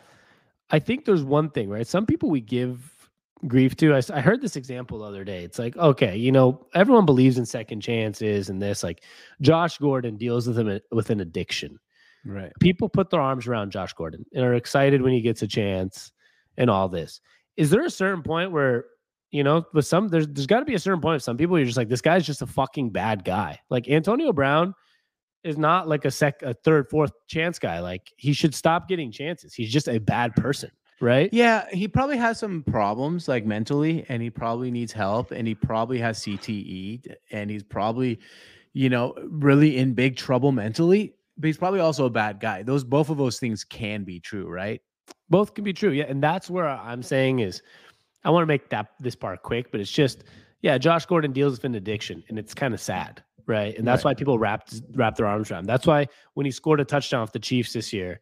I 0.70 0.78
think 0.78 1.05
there's 1.05 1.22
one 1.24 1.50
thing, 1.50 1.68
right? 1.68 1.86
Some 1.86 2.06
people 2.06 2.30
we 2.30 2.40
give 2.40 2.97
grief 3.47 3.77
to. 3.77 3.94
I 3.94 4.20
heard 4.20 4.40
this 4.40 4.56
example 4.56 4.98
the 4.98 5.05
other 5.05 5.24
day. 5.24 5.44
It's 5.44 5.59
like, 5.59 5.77
okay, 5.77 6.16
you 6.16 6.32
know, 6.32 6.66
everyone 6.74 7.06
believes 7.06 7.39
in 7.39 7.47
second 7.47 7.81
chances 7.81 8.48
and 8.48 8.60
this. 8.60 8.82
Like, 8.82 9.02
Josh 9.40 9.78
Gordon 9.78 10.16
deals 10.16 10.47
with 10.47 10.59
him 10.59 10.81
with 10.90 11.10
an 11.10 11.20
addiction. 11.20 11.78
Right. 12.24 12.52
People 12.60 12.89
put 12.89 13.10
their 13.10 13.20
arms 13.20 13.47
around 13.47 13.70
Josh 13.70 13.93
Gordon 13.93 14.24
and 14.35 14.44
are 14.44 14.55
excited 14.55 15.02
when 15.02 15.12
he 15.12 15.20
gets 15.20 15.43
a 15.43 15.47
chance 15.47 16.12
and 16.56 16.69
all 16.69 16.89
this. 16.89 17.20
Is 17.56 17.70
there 17.70 17.85
a 17.85 17.90
certain 17.90 18.23
point 18.23 18.52
where 18.52 18.86
you 19.31 19.44
know, 19.44 19.66
with 19.74 19.86
some 19.86 20.09
there's 20.09 20.27
there's 20.28 20.47
got 20.47 20.60
to 20.60 20.65
be 20.65 20.74
a 20.74 20.78
certain 20.78 21.01
point 21.01 21.16
of 21.16 21.23
some 21.23 21.36
people 21.36 21.59
you're 21.59 21.66
just 21.66 21.77
like 21.77 21.89
this 21.89 22.01
guy's 22.01 22.27
just 22.27 22.43
a 22.43 22.47
fucking 22.47 22.90
bad 22.90 23.24
guy. 23.24 23.59
Like 23.69 23.89
Antonio 23.89 24.32
Brown 24.32 24.74
is 25.44 25.59
not 25.59 25.86
like 25.86 26.05
a 26.05 26.10
sec 26.10 26.43
a 26.43 26.55
third 26.55 26.89
fourth 26.89 27.12
chance 27.27 27.59
guy. 27.59 27.81
Like 27.81 28.12
he 28.16 28.32
should 28.32 28.55
stop 28.55 28.89
getting 28.89 29.12
chances. 29.12 29.55
He's 29.55 29.73
just 29.73 29.89
a 29.89 29.98
bad 29.98 30.35
person, 30.35 30.70
right? 31.00 31.28
Yeah, 31.32 31.66
he 31.70 31.88
probably 31.88 32.16
has 32.16 32.38
some 32.38 32.62
problems 32.62 33.28
like 33.28 33.44
mentally, 33.46 34.04
and 34.08 34.22
he 34.22 34.30
probably 34.30 34.70
needs 34.70 34.92
help, 34.92 35.30
and 35.30 35.46
he 35.46 35.54
probably 35.54 35.98
has 35.98 36.20
CTE, 36.20 37.14
and 37.30 37.50
he's 37.50 37.62
probably, 37.62 38.18
you 38.72 38.88
know, 38.88 39.14
really 39.28 39.78
in 39.78 39.94
big 39.94 40.16
trouble 40.16 40.52
mentally. 40.52 41.14
But 41.36 41.46
he's 41.46 41.58
probably 41.58 41.80
also 41.80 42.06
a 42.06 42.10
bad 42.10 42.40
guy. 42.40 42.62
Those 42.62 42.82
both 42.82 43.10
of 43.10 43.16
those 43.16 43.38
things 43.38 43.64
can 43.64 44.04
be 44.04 44.18
true, 44.18 44.48
right? 44.48 44.80
Both 45.30 45.54
can 45.54 45.64
be 45.64 45.72
true. 45.72 45.90
Yeah, 45.90 46.06
and 46.08 46.22
that's 46.22 46.50
where 46.50 46.68
I'm 46.68 47.02
saying 47.02 47.40
is 47.40 47.62
I 48.24 48.30
want 48.30 48.42
to 48.42 48.46
make 48.46 48.68
that 48.70 48.88
this 48.98 49.14
part 49.14 49.42
quick, 49.42 49.70
but 49.70 49.80
it's 49.80 49.90
just 49.90 50.24
yeah, 50.62 50.76
Josh 50.78 51.06
Gordon 51.06 51.32
deals 51.32 51.52
with 51.52 51.64
an 51.64 51.74
addiction 51.76 52.24
and 52.28 52.38
it's 52.38 52.54
kind 52.54 52.74
of 52.74 52.80
sad, 52.80 53.22
right? 53.46 53.76
And 53.78 53.86
that's 53.86 54.04
why 54.04 54.14
people 54.14 54.38
wrapped 54.38 54.82
wrap 54.94 55.16
their 55.16 55.26
arms 55.26 55.50
around. 55.50 55.66
That's 55.66 55.86
why 55.86 56.08
when 56.34 56.46
he 56.46 56.52
scored 56.52 56.80
a 56.80 56.84
touchdown 56.84 57.22
off 57.22 57.32
the 57.32 57.38
Chiefs 57.38 57.72
this 57.72 57.92
year, 57.92 58.20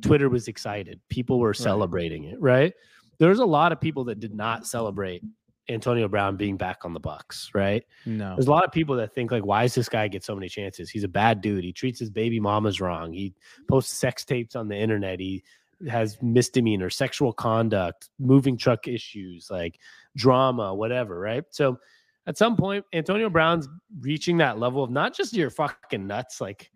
Twitter 0.00 0.28
was 0.28 0.48
excited. 0.48 1.00
People 1.08 1.38
were 1.38 1.54
celebrating 1.54 2.24
it, 2.24 2.40
right? 2.40 2.72
There's 3.18 3.38
a 3.38 3.44
lot 3.44 3.72
of 3.72 3.80
people 3.80 4.04
that 4.04 4.20
did 4.20 4.34
not 4.34 4.66
celebrate 4.66 5.22
Antonio 5.68 6.08
Brown 6.08 6.36
being 6.36 6.56
back 6.56 6.84
on 6.84 6.92
the 6.92 7.00
Bucs, 7.00 7.48
right? 7.54 7.84
No. 8.04 8.34
There's 8.34 8.48
a 8.48 8.50
lot 8.50 8.64
of 8.64 8.72
people 8.72 8.96
that 8.96 9.14
think 9.14 9.30
like, 9.30 9.44
why 9.44 9.62
does 9.62 9.74
this 9.74 9.88
guy 9.88 10.08
get 10.08 10.24
so 10.24 10.34
many 10.34 10.48
chances? 10.48 10.90
He's 10.90 11.04
a 11.04 11.08
bad 11.08 11.40
dude. 11.40 11.62
He 11.62 11.72
treats 11.72 12.00
his 12.00 12.10
baby 12.10 12.40
mamas 12.40 12.80
wrong. 12.80 13.12
He 13.12 13.34
posts 13.68 13.92
sex 13.96 14.24
tapes 14.24 14.56
on 14.56 14.68
the 14.68 14.76
internet. 14.76 15.20
He 15.20 15.44
has 15.88 16.18
misdemeanor, 16.22 16.90
sexual 16.90 17.32
conduct, 17.32 18.08
moving 18.18 18.56
truck 18.56 18.88
issues, 18.88 19.48
like 19.50 19.78
drama, 20.16 20.74
whatever, 20.74 21.18
right? 21.18 21.44
So 21.50 21.78
at 22.26 22.36
some 22.38 22.56
point, 22.56 22.84
Antonio 22.92 23.28
Brown's 23.28 23.68
reaching 24.00 24.36
that 24.38 24.58
level 24.58 24.84
of 24.84 24.90
not 24.90 25.14
just 25.14 25.34
your 25.34 25.50
fucking 25.50 26.06
nuts, 26.06 26.40
like 26.40 26.70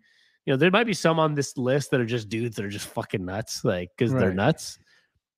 you 0.47 0.53
know, 0.53 0.57
there 0.57 0.71
might 0.71 0.85
be 0.85 0.93
some 0.93 1.19
on 1.19 1.35
this 1.35 1.57
list 1.57 1.91
that 1.91 1.99
are 1.99 2.05
just 2.05 2.29
dudes 2.29 2.55
that 2.55 2.63
are 2.63 2.69
just 2.69 2.87
fucking 2.87 3.25
nuts, 3.25 3.65
like 3.65 3.91
because 3.97 4.13
they're 4.13 4.33
nuts. 4.33 4.79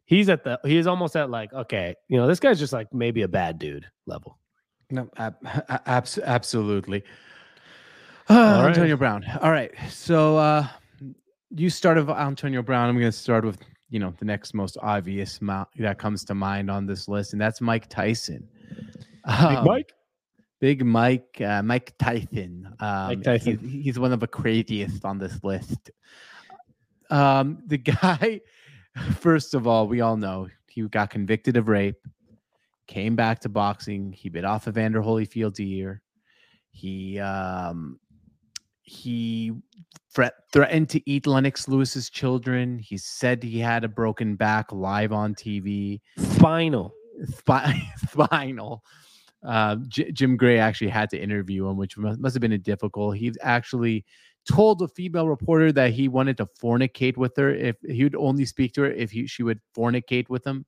He's 0.06 0.30
at 0.30 0.44
the 0.44 0.60
he's 0.64 0.86
almost 0.86 1.15
at 1.15 1.31
like, 1.31 1.52
okay, 1.52 1.95
you 2.10 2.18
know, 2.18 2.27
this 2.27 2.40
guy's 2.40 2.60
just 2.60 2.73
like 2.73 2.94
maybe 2.94 3.23
a 3.23 3.27
bad 3.27 3.57
dude 3.57 3.88
level. 4.06 4.38
No, 4.91 5.10
ab- 5.18 5.38
a- 5.44 5.81
abs- 5.90 6.19
absolutely. 6.19 7.03
Uh, 8.31 8.61
right. 8.61 8.68
Antonio 8.68 8.95
Brown. 8.95 9.26
All 9.41 9.49
right. 9.49 9.72
So 9.90 10.38
uh, 10.38 10.68
you 11.49 11.68
started 11.72 12.06
with 12.06 12.15
Antonio 12.15 12.61
Brown. 12.61 12.88
I'm 12.88 12.99
going 12.99 13.11
to 13.11 13.18
start 13.18 13.44
with 13.44 13.57
you 13.90 13.98
know 13.98 14.14
the 14.19 14.26
next 14.26 14.53
most 14.53 14.77
obvious 14.84 15.40
that 15.40 15.98
comes 15.98 16.23
to 16.26 16.36
mind 16.36 16.69
on 16.69 16.86
this 16.86 17.07
list, 17.07 17.34
and 17.34 17.41
that's 17.41 17.60
Mike 17.60 17.90
Tyson. 17.90 18.48
Um, 19.26 19.65
Big 20.60 20.86
Mike, 20.86 21.40
uh, 21.41 21.61
Mike 21.61 21.94
Tyson. 21.98 22.73
Um, 22.80 23.22
Tyson. 23.22 23.60
He's, 23.60 23.84
he's 23.84 23.99
one 23.99 24.11
of 24.11 24.19
the 24.19 24.27
craziest 24.27 25.06
on 25.06 25.18
this 25.18 25.44
list. 25.44 25.91
Um, 27.10 27.64
the 27.65 27.77
guy, 27.77 28.41
first 29.15 29.53
of 29.53 29.68
all, 29.68 29.88
we 29.88 30.02
all 30.02 30.18
know 30.18 30.49
he 30.68 30.81
got 30.84 31.10
convicted 31.10 31.57
of 31.57 31.68
rape, 31.68 31.99
came 32.88 33.15
back 33.15 33.40
to 33.41 33.49
boxing. 33.49 34.11
He 34.11 34.30
bit 34.30 34.45
off 34.45 34.68
Evander 34.68 35.02
Holyfield's 35.02 35.60
ear. 35.60 36.02
He 36.72 37.19
um, 37.19 37.99
he 38.90 39.53
threat, 40.14 40.34
threatened 40.52 40.90
to 40.90 41.10
eat 41.10 41.27
Lennox 41.27 41.68
Lewis's 41.68 42.10
children. 42.10 42.80
He 42.80 42.98
said 42.98 43.44
he 43.44 43.60
had 43.60 43.84
a 43.84 43.88
broken 43.88 44.36
back 44.36 44.72
live 44.72 45.11
on 45.11 45.36
TV 45.36 46.02
Final. 46.18 46.94
spi- 47.26 47.91
spinal. 48.10 48.84
Uh, 49.44 49.78
J- 49.88 50.11
Jim 50.11 50.36
Gray 50.36 50.60
actually 50.60 50.90
had 50.90 51.10
to 51.11 51.22
interview 51.22 51.68
him, 51.68 51.78
which 51.78 51.98
must, 51.98 52.20
must 52.20 52.36
have 52.36 52.41
been 52.41 52.52
a 52.52 52.57
difficult. 52.57 53.18
He 53.18 53.32
actually 53.41 54.06
told 54.49 54.82
a 54.82 54.88
female 54.88 55.28
reporter 55.28 55.72
that 55.72 55.91
he 55.91 56.07
wanted 56.07 56.38
to 56.38 56.45
fornicate 56.61 57.18
with 57.18 57.36
her 57.38 57.53
if 57.53 57.76
he 57.88 58.03
would 58.03 58.16
only 58.16 58.45
speak 58.45 58.74
to 58.74 58.82
her 58.82 58.91
if 58.91 59.11
he, 59.11 59.28
she 59.28 59.44
would 59.44 59.60
fornicate 59.76 60.30
with 60.30 60.45
him. 60.45 60.66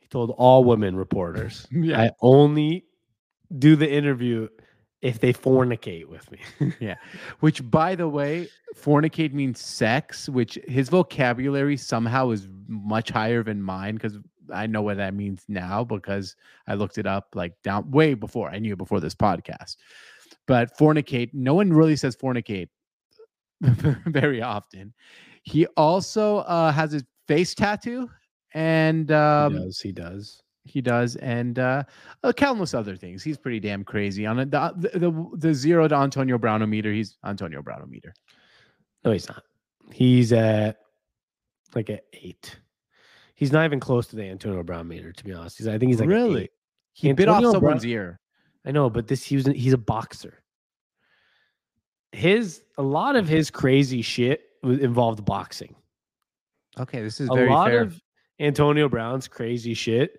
He 0.00 0.08
told 0.08 0.30
all 0.38 0.64
women 0.64 0.96
reporters, 0.96 1.66
Yeah. 1.72 2.00
I 2.00 2.10
only 2.20 2.84
do 3.58 3.76
the 3.76 3.90
interview 3.90 4.48
if 5.02 5.18
they 5.20 5.32
fornicate 5.32 6.06
with 6.06 6.30
me. 6.30 6.38
Yeah. 6.80 6.96
Which, 7.40 7.68
by 7.68 7.94
the 7.94 8.08
way, 8.08 8.48
fornicate 8.76 9.32
means 9.32 9.60
sex, 9.60 10.28
which 10.28 10.58
his 10.66 10.88
vocabulary 10.88 11.76
somehow 11.76 12.30
is 12.30 12.48
much 12.68 13.10
higher 13.10 13.42
than 13.42 13.62
mine 13.62 13.94
because 13.94 14.18
I 14.52 14.66
know 14.66 14.82
what 14.82 14.96
that 14.98 15.14
means 15.14 15.44
now 15.48 15.84
because 15.84 16.36
I 16.66 16.74
looked 16.74 16.98
it 16.98 17.06
up 17.06 17.28
like 17.34 17.54
down 17.62 17.90
way 17.90 18.14
before 18.14 18.50
I 18.50 18.58
knew 18.58 18.72
it 18.72 18.78
before 18.78 19.00
this 19.00 19.14
podcast. 19.14 19.76
But 20.46 20.76
fornicate, 20.78 21.30
no 21.32 21.54
one 21.54 21.72
really 21.72 21.96
says 21.96 22.16
fornicate 22.16 22.68
very 23.60 24.42
often. 24.42 24.92
He 25.42 25.66
also 25.76 26.38
uh, 26.38 26.72
has 26.72 26.92
his 26.92 27.04
face 27.26 27.54
tattoo, 27.54 28.10
and 28.54 29.10
um, 29.12 29.54
he 29.54 29.58
does. 29.58 29.80
He 29.80 29.92
does. 29.92 30.42
he 30.64 30.80
does, 30.80 31.16
and 31.16 31.58
uh, 31.58 31.84
uh, 32.22 32.32
countless 32.32 32.74
other 32.74 32.96
things. 32.96 33.22
He's 33.22 33.38
pretty 33.38 33.60
damn 33.60 33.84
crazy. 33.84 34.26
On 34.26 34.40
a, 34.40 34.46
the, 34.46 34.72
the 34.76 34.98
the 34.98 35.30
the 35.36 35.54
zero 35.54 35.88
to 35.88 35.94
Antonio 35.94 36.38
Browno 36.38 36.68
meter, 36.68 36.92
he's 36.92 37.16
Antonio 37.24 37.62
Browno 37.62 37.88
meter. 37.88 38.14
No, 39.04 39.12
he's 39.12 39.28
not. 39.28 39.42
He's 39.92 40.32
at 40.32 40.78
like 41.74 41.90
at 41.90 42.04
eight. 42.12 42.58
He's 43.40 43.52
not 43.52 43.64
even 43.64 43.80
close 43.80 44.06
to 44.08 44.16
the 44.16 44.24
Antonio 44.24 44.62
Brown 44.62 44.86
meter, 44.86 45.12
to 45.12 45.24
be 45.24 45.32
honest. 45.32 45.56
He's, 45.56 45.66
I 45.66 45.78
think 45.78 45.90
he's 45.90 45.98
like 45.98 46.10
Really? 46.10 46.50
He 46.92 47.10
bit 47.14 47.26
off 47.26 47.42
someone's 47.42 47.80
Brown- 47.80 47.90
ear. 47.90 48.20
I 48.66 48.70
know, 48.70 48.90
but 48.90 49.06
this 49.06 49.24
he 49.24 49.36
was 49.36 49.46
he's 49.46 49.72
a 49.72 49.78
boxer. 49.78 50.42
His 52.12 52.62
a 52.76 52.82
lot 52.82 53.16
of 53.16 53.26
his 53.26 53.50
crazy 53.50 54.02
shit 54.02 54.42
involved 54.62 55.24
boxing. 55.24 55.74
Okay, 56.78 57.00
this 57.00 57.18
is 57.18 57.30
a 57.30 57.34
very 57.34 57.48
lot 57.48 57.68
fair. 57.68 57.80
of 57.80 57.98
Antonio 58.38 58.90
Brown's 58.90 59.26
crazy 59.26 59.72
shit 59.72 60.18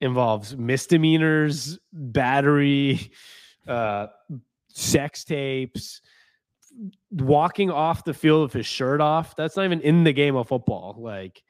involves 0.00 0.56
misdemeanors, 0.56 1.80
battery, 1.92 3.10
uh, 3.66 4.06
sex 4.68 5.24
tapes, 5.24 6.00
walking 7.10 7.72
off 7.72 8.04
the 8.04 8.14
field 8.14 8.42
with 8.42 8.52
his 8.52 8.66
shirt 8.66 9.00
off. 9.00 9.34
That's 9.34 9.56
not 9.56 9.64
even 9.64 9.80
in 9.80 10.04
the 10.04 10.12
game 10.12 10.36
of 10.36 10.46
football. 10.46 10.94
Like, 10.96 11.42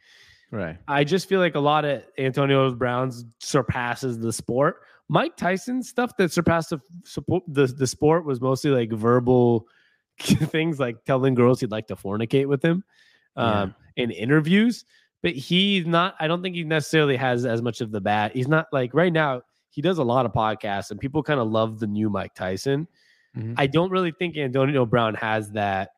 Right. 0.50 0.78
I 0.86 1.04
just 1.04 1.28
feel 1.28 1.40
like 1.40 1.54
a 1.54 1.60
lot 1.60 1.84
of 1.84 2.04
Antonio 2.18 2.70
Brown's 2.72 3.24
surpasses 3.40 4.18
the 4.18 4.32
sport. 4.32 4.82
Mike 5.08 5.36
Tyson's 5.36 5.88
stuff 5.88 6.16
that 6.16 6.32
surpassed 6.32 6.70
the, 6.70 6.80
support, 7.04 7.44
the 7.46 7.66
the 7.66 7.86
sport 7.86 8.24
was 8.24 8.40
mostly 8.40 8.70
like 8.70 8.90
verbal 8.90 9.66
things, 10.20 10.78
like 10.80 11.04
telling 11.04 11.34
girls 11.34 11.60
he'd 11.60 11.70
like 11.70 11.86
to 11.88 11.96
fornicate 11.96 12.46
with 12.46 12.64
him 12.64 12.82
um, 13.36 13.74
in 13.96 14.10
interviews. 14.10 14.84
But 15.22 15.32
he's 15.32 15.86
not. 15.86 16.14
I 16.20 16.28
don't 16.28 16.42
think 16.42 16.54
he 16.54 16.64
necessarily 16.64 17.16
has 17.16 17.44
as 17.44 17.62
much 17.62 17.80
of 17.80 17.90
the 17.90 18.00
bat. 18.00 18.32
He's 18.34 18.48
not 18.48 18.66
like 18.72 18.94
right 18.94 19.12
now. 19.12 19.42
He 19.70 19.82
does 19.82 19.98
a 19.98 20.04
lot 20.04 20.26
of 20.26 20.32
podcasts, 20.32 20.90
and 20.90 21.00
people 21.00 21.22
kind 21.22 21.40
of 21.40 21.48
love 21.48 21.80
the 21.80 21.86
new 21.86 22.08
Mike 22.08 22.34
Tyson. 22.34 22.88
Mhm. 23.36 23.54
I 23.56 23.66
don't 23.66 23.90
really 23.90 24.12
think 24.12 24.36
Antonio 24.36 24.86
Brown 24.86 25.14
has 25.14 25.50
that 25.52 25.90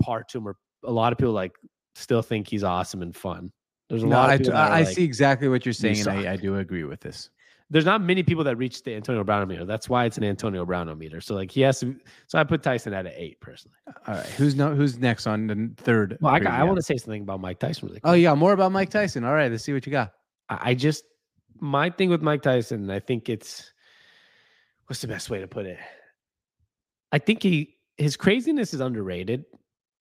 part 0.00 0.28
to 0.30 0.38
him. 0.38 0.44
Where 0.44 0.54
a 0.84 0.92
lot 0.92 1.12
of 1.12 1.18
people 1.18 1.32
like 1.32 1.52
still 1.94 2.22
think 2.22 2.48
he's 2.48 2.64
awesome 2.64 3.02
and 3.02 3.14
fun. 3.14 3.52
There's 3.88 4.02
a 4.02 4.06
No, 4.06 4.16
lot 4.16 4.30
I, 4.30 4.38
people 4.38 4.54
I, 4.54 4.68
I 4.68 4.80
like- 4.82 4.88
see 4.94 5.04
exactly 5.04 5.48
what 5.48 5.64
you're 5.64 5.72
saying, 5.72 6.00
and. 6.00 6.08
I, 6.10 6.32
I 6.32 6.36
do 6.36 6.56
agree 6.56 6.84
with 6.84 7.00
this. 7.00 7.30
there's 7.70 7.84
not 7.84 8.00
many 8.02 8.22
people 8.22 8.44
that 8.44 8.56
reach 8.56 8.82
the 8.82 8.94
Antonio 8.94 9.24
Brown 9.24 9.46
meter. 9.48 9.64
That's 9.64 9.88
why 9.88 10.04
it's 10.04 10.16
an 10.18 10.24
Antonio 10.24 10.64
Brown 10.66 10.96
meter. 10.98 11.20
So 11.20 11.34
like 11.34 11.50
he 11.50 11.60
has 11.62 11.80
to. 11.80 11.96
So 12.26 12.38
I 12.38 12.44
put 12.44 12.62
Tyson 12.62 12.92
at 12.94 13.06
an 13.06 13.12
eight 13.16 13.40
personally. 13.40 13.76
All 14.06 14.14
right, 14.14 14.26
who's 14.26 14.54
no, 14.54 14.74
who's 14.74 14.98
next 14.98 15.26
on 15.26 15.46
the 15.46 15.70
third? 15.82 16.18
Well, 16.20 16.34
I, 16.34 16.38
I 16.38 16.62
want 16.64 16.76
to 16.76 16.82
say 16.82 16.96
something 16.96 17.22
about 17.22 17.40
Mike 17.40 17.58
Tyson 17.58 17.88
really. 17.88 18.00
Oh, 18.04 18.12
yeah, 18.14 18.34
more 18.34 18.52
about 18.52 18.72
Mike 18.72 18.90
Tyson. 18.90 19.24
All 19.24 19.34
right, 19.34 19.50
let's 19.50 19.64
see 19.64 19.72
what 19.72 19.84
you 19.86 19.92
got. 19.92 20.12
I, 20.48 20.70
I 20.70 20.74
just 20.74 21.04
my 21.60 21.90
thing 21.90 22.08
with 22.10 22.22
Mike 22.22 22.42
Tyson. 22.42 22.90
I 22.90 23.00
think 23.00 23.28
it's 23.28 23.72
what's 24.86 25.00
the 25.00 25.08
best 25.08 25.28
way 25.30 25.40
to 25.40 25.48
put 25.48 25.66
it. 25.66 25.78
I 27.12 27.18
think 27.18 27.42
he 27.42 27.76
his 27.96 28.16
craziness 28.16 28.74
is 28.74 28.80
underrated 28.80 29.44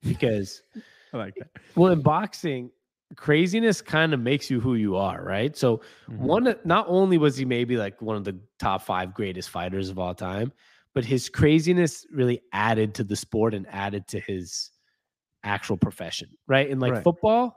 because 0.04 0.62
I 1.14 1.18
like 1.18 1.36
that. 1.36 1.50
well 1.76 1.92
in 1.94 2.02
boxing 2.02 2.70
craziness 3.16 3.82
kind 3.82 4.14
of 4.14 4.20
makes 4.20 4.50
you 4.50 4.60
who 4.60 4.76
you 4.76 4.96
are 4.98 5.24
right 5.24 5.56
so 5.56 5.78
Mhm. 6.10 6.18
one 6.20 6.56
not 6.66 6.86
only 6.90 7.18
was 7.18 7.38
he 7.38 7.46
maybe 7.46 7.78
like 7.78 8.02
one 8.02 8.18
of 8.18 8.26
the 8.26 8.38
top 8.60 8.82
five 8.82 9.14
greatest 9.14 9.50
fighters 9.50 9.90
of 9.90 9.98
all 9.98 10.14
time 10.14 10.52
but 10.94 11.06
his 11.06 11.30
craziness 11.30 12.06
really 12.12 12.42
added 12.52 12.94
to 12.96 13.04
the 13.04 13.16
sport 13.16 13.54
and 13.54 13.66
added 13.70 14.08
to 14.08 14.20
his 14.20 14.72
actual 15.44 15.78
profession 15.78 16.30
right 16.48 16.70
in 16.70 16.80
like 16.80 16.94
Right. 16.94 17.04
football 17.04 17.56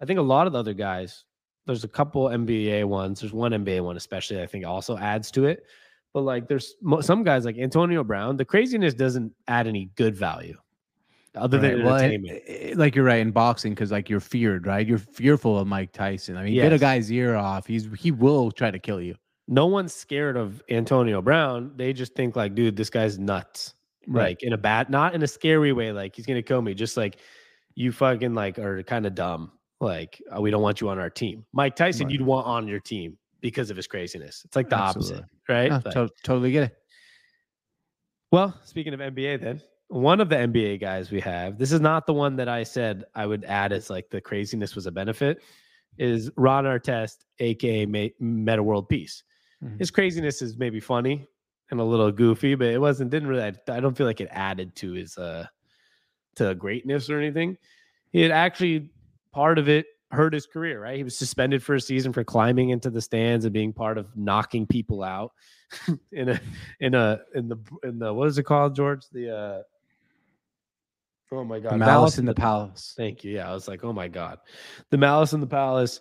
i 0.00 0.06
think 0.06 0.18
a 0.18 0.22
lot 0.22 0.46
of 0.46 0.54
the 0.54 0.58
other 0.58 0.72
guys 0.74 1.24
there's 1.66 1.84
a 1.84 1.88
couple 1.88 2.24
nba 2.28 2.84
ones 2.86 3.20
there's 3.20 3.32
one 3.34 3.52
nba 3.52 3.82
one 3.84 3.96
especially 3.98 4.40
i 4.40 4.46
think 4.46 4.64
also 4.64 4.96
adds 4.96 5.30
to 5.32 5.44
it 5.44 5.64
but 6.14 6.22
like 6.22 6.48
there's 6.48 6.74
some 7.02 7.22
guys 7.22 7.44
like 7.44 7.58
antonio 7.58 8.02
brown 8.02 8.36
the 8.38 8.44
craziness 8.44 8.94
doesn't 8.94 9.30
add 9.48 9.66
any 9.66 9.90
good 9.96 10.16
value 10.16 10.56
other 11.36 11.58
than 11.58 11.76
Right, 11.76 11.84
well, 11.84 11.94
and- 11.96 12.04
entertainment 12.12 12.42
eh, 12.46 12.74
like 12.76 12.94
you're 12.94 13.04
right 13.04 13.20
in 13.20 13.30
boxing 13.30 13.72
because 13.72 13.90
like 13.92 14.08
you're 14.10 14.20
feared, 14.20 14.66
right? 14.66 14.86
You're 14.86 14.98
fearful 14.98 15.58
of 15.58 15.66
Mike 15.66 15.92
Tyson. 15.92 16.36
I 16.36 16.44
mean, 16.44 16.54
get 16.54 16.72
a 16.72 16.78
guy's 16.78 17.10
ear 17.12 17.36
off, 17.36 17.66
he's 17.66 17.88
he 17.98 18.10
will 18.10 18.50
try 18.50 18.70
to 18.70 18.78
kill 18.78 19.00
you. 19.00 19.14
no 19.48 19.66
one's 19.66 19.94
scared 19.94 20.36
of 20.36 20.62
Antonio 20.70 21.22
Brown. 21.22 21.72
They 21.76 21.92
just 21.92 22.14
think 22.14 22.34
like, 22.36 22.54
dude, 22.54 22.76
this 22.76 22.90
guy's 22.90 23.18
nuts. 23.18 23.74
Right. 24.08 24.30
Like 24.30 24.42
in 24.42 24.52
a 24.52 24.58
bad, 24.58 24.88
not 24.90 25.14
in 25.14 25.22
a 25.22 25.26
scary 25.28 25.72
way, 25.72 25.92
like 25.92 26.16
he's 26.16 26.26
gonna 26.26 26.42
kill 26.42 26.62
me. 26.62 26.74
Just 26.74 26.96
like 26.96 27.18
you 27.74 27.92
fucking 27.92 28.34
like 28.34 28.58
are 28.58 28.82
kind 28.82 29.04
of 29.06 29.14
dumb. 29.14 29.52
Like 29.80 30.22
uh, 30.34 30.40
we 30.40 30.50
don't 30.50 30.62
want 30.62 30.80
you 30.80 30.88
on 30.88 30.98
our 30.98 31.10
team. 31.10 31.44
Mike 31.52 31.76
Tyson, 31.76 32.06
Right. 32.06 32.12
you'd 32.12 32.22
want 32.22 32.46
on 32.46 32.66
your 32.68 32.80
team 32.80 33.18
because 33.40 33.68
of 33.70 33.76
his 33.76 33.86
craziness. 33.86 34.42
It's 34.44 34.56
like 34.56 34.68
the 34.70 34.76
Absolutely. 34.78 35.16
opposite, 35.16 35.30
right? 35.48 35.70
Like- 35.70 35.94
to- 35.94 36.10
totally 36.24 36.50
get 36.52 36.62
it. 36.64 36.76
well, 38.32 38.58
speaking 38.64 38.94
of 38.94 39.00
NBA, 39.00 39.40
then 39.40 39.60
one 39.88 40.20
of 40.20 40.28
the 40.28 40.36
NBA 40.36 40.80
guys 40.80 41.10
we 41.10 41.20
have, 41.20 41.58
this 41.58 41.72
is 41.72 41.80
not 41.80 42.06
the 42.06 42.12
one 42.14 42.36
that 42.36 42.48
I 42.48 42.62
said 42.64 43.04
I 43.14 43.26
would 43.26 43.44
add 43.44 43.72
as 43.72 43.88
like 43.90 44.10
the 44.10 44.20
craziness 44.20 44.74
was 44.74 44.86
a 44.86 44.92
benefit, 44.92 45.42
is 45.98 46.30
Ron 46.36 46.64
Artest, 46.64 47.24
aka 47.38 47.86
Metta 48.20 48.62
World 48.62 48.88
Peace. 48.88 49.22
Mhm. 49.62 49.78
His 49.78 49.90
craziness 49.90 50.42
is 50.42 50.56
maybe 50.56 50.80
funny 50.80 51.26
and 51.70 51.80
a 51.80 51.84
little 51.84 52.12
goofy, 52.12 52.54
but 52.54 52.68
it 52.68 52.80
wasn't. 52.80 53.10
Didn't 53.10 53.28
really. 53.28 53.42
I 53.42 53.80
don't 53.80 53.96
feel 53.96 54.06
like 54.06 54.20
it 54.20 54.28
added 54.30 54.74
to 54.76 54.92
his 54.92 55.16
uh 55.16 55.46
to 56.36 56.54
greatness 56.54 57.08
or 57.08 57.18
anything. 57.18 57.56
He 58.12 58.20
had 58.20 58.30
actually 58.30 58.90
part 59.32 59.58
of 59.58 59.68
it 59.68 59.86
hurt 60.10 60.34
his 60.34 60.46
career. 60.46 60.80
Right, 60.82 60.96
he 60.96 61.04
was 61.04 61.16
suspended 61.16 61.62
for 61.62 61.74
a 61.76 61.80
season 61.80 62.12
for 62.12 62.24
climbing 62.24 62.70
into 62.70 62.90
the 62.90 63.00
stands 63.00 63.44
and 63.44 63.54
being 63.54 63.72
part 63.72 63.98
of 63.98 64.14
knocking 64.16 64.66
people 64.66 65.02
out 65.02 65.32
in 66.12 66.28
a 66.28 66.40
in 66.80 66.94
a 66.94 67.20
in 67.34 67.48
the 67.48 67.56
in 67.82 67.98
the 67.98 68.12
what 68.12 68.28
is 68.28 68.36
it 68.36 68.44
called, 68.44 68.76
George? 68.76 69.06
The 69.12 69.34
uh 69.34 69.62
oh 71.32 71.44
my 71.44 71.58
god, 71.60 71.72
The 71.72 71.78
malice 71.78 72.18
in 72.18 72.24
the 72.24 72.34
palace. 72.34 72.94
Thank 72.96 73.24
you. 73.24 73.34
Yeah, 73.34 73.50
I 73.50 73.54
was 73.54 73.68
like, 73.68 73.84
oh 73.84 73.92
my 73.92 74.08
god, 74.08 74.38
the 74.90 74.98
malice 74.98 75.32
in 75.32 75.40
the 75.40 75.46
palace. 75.46 76.00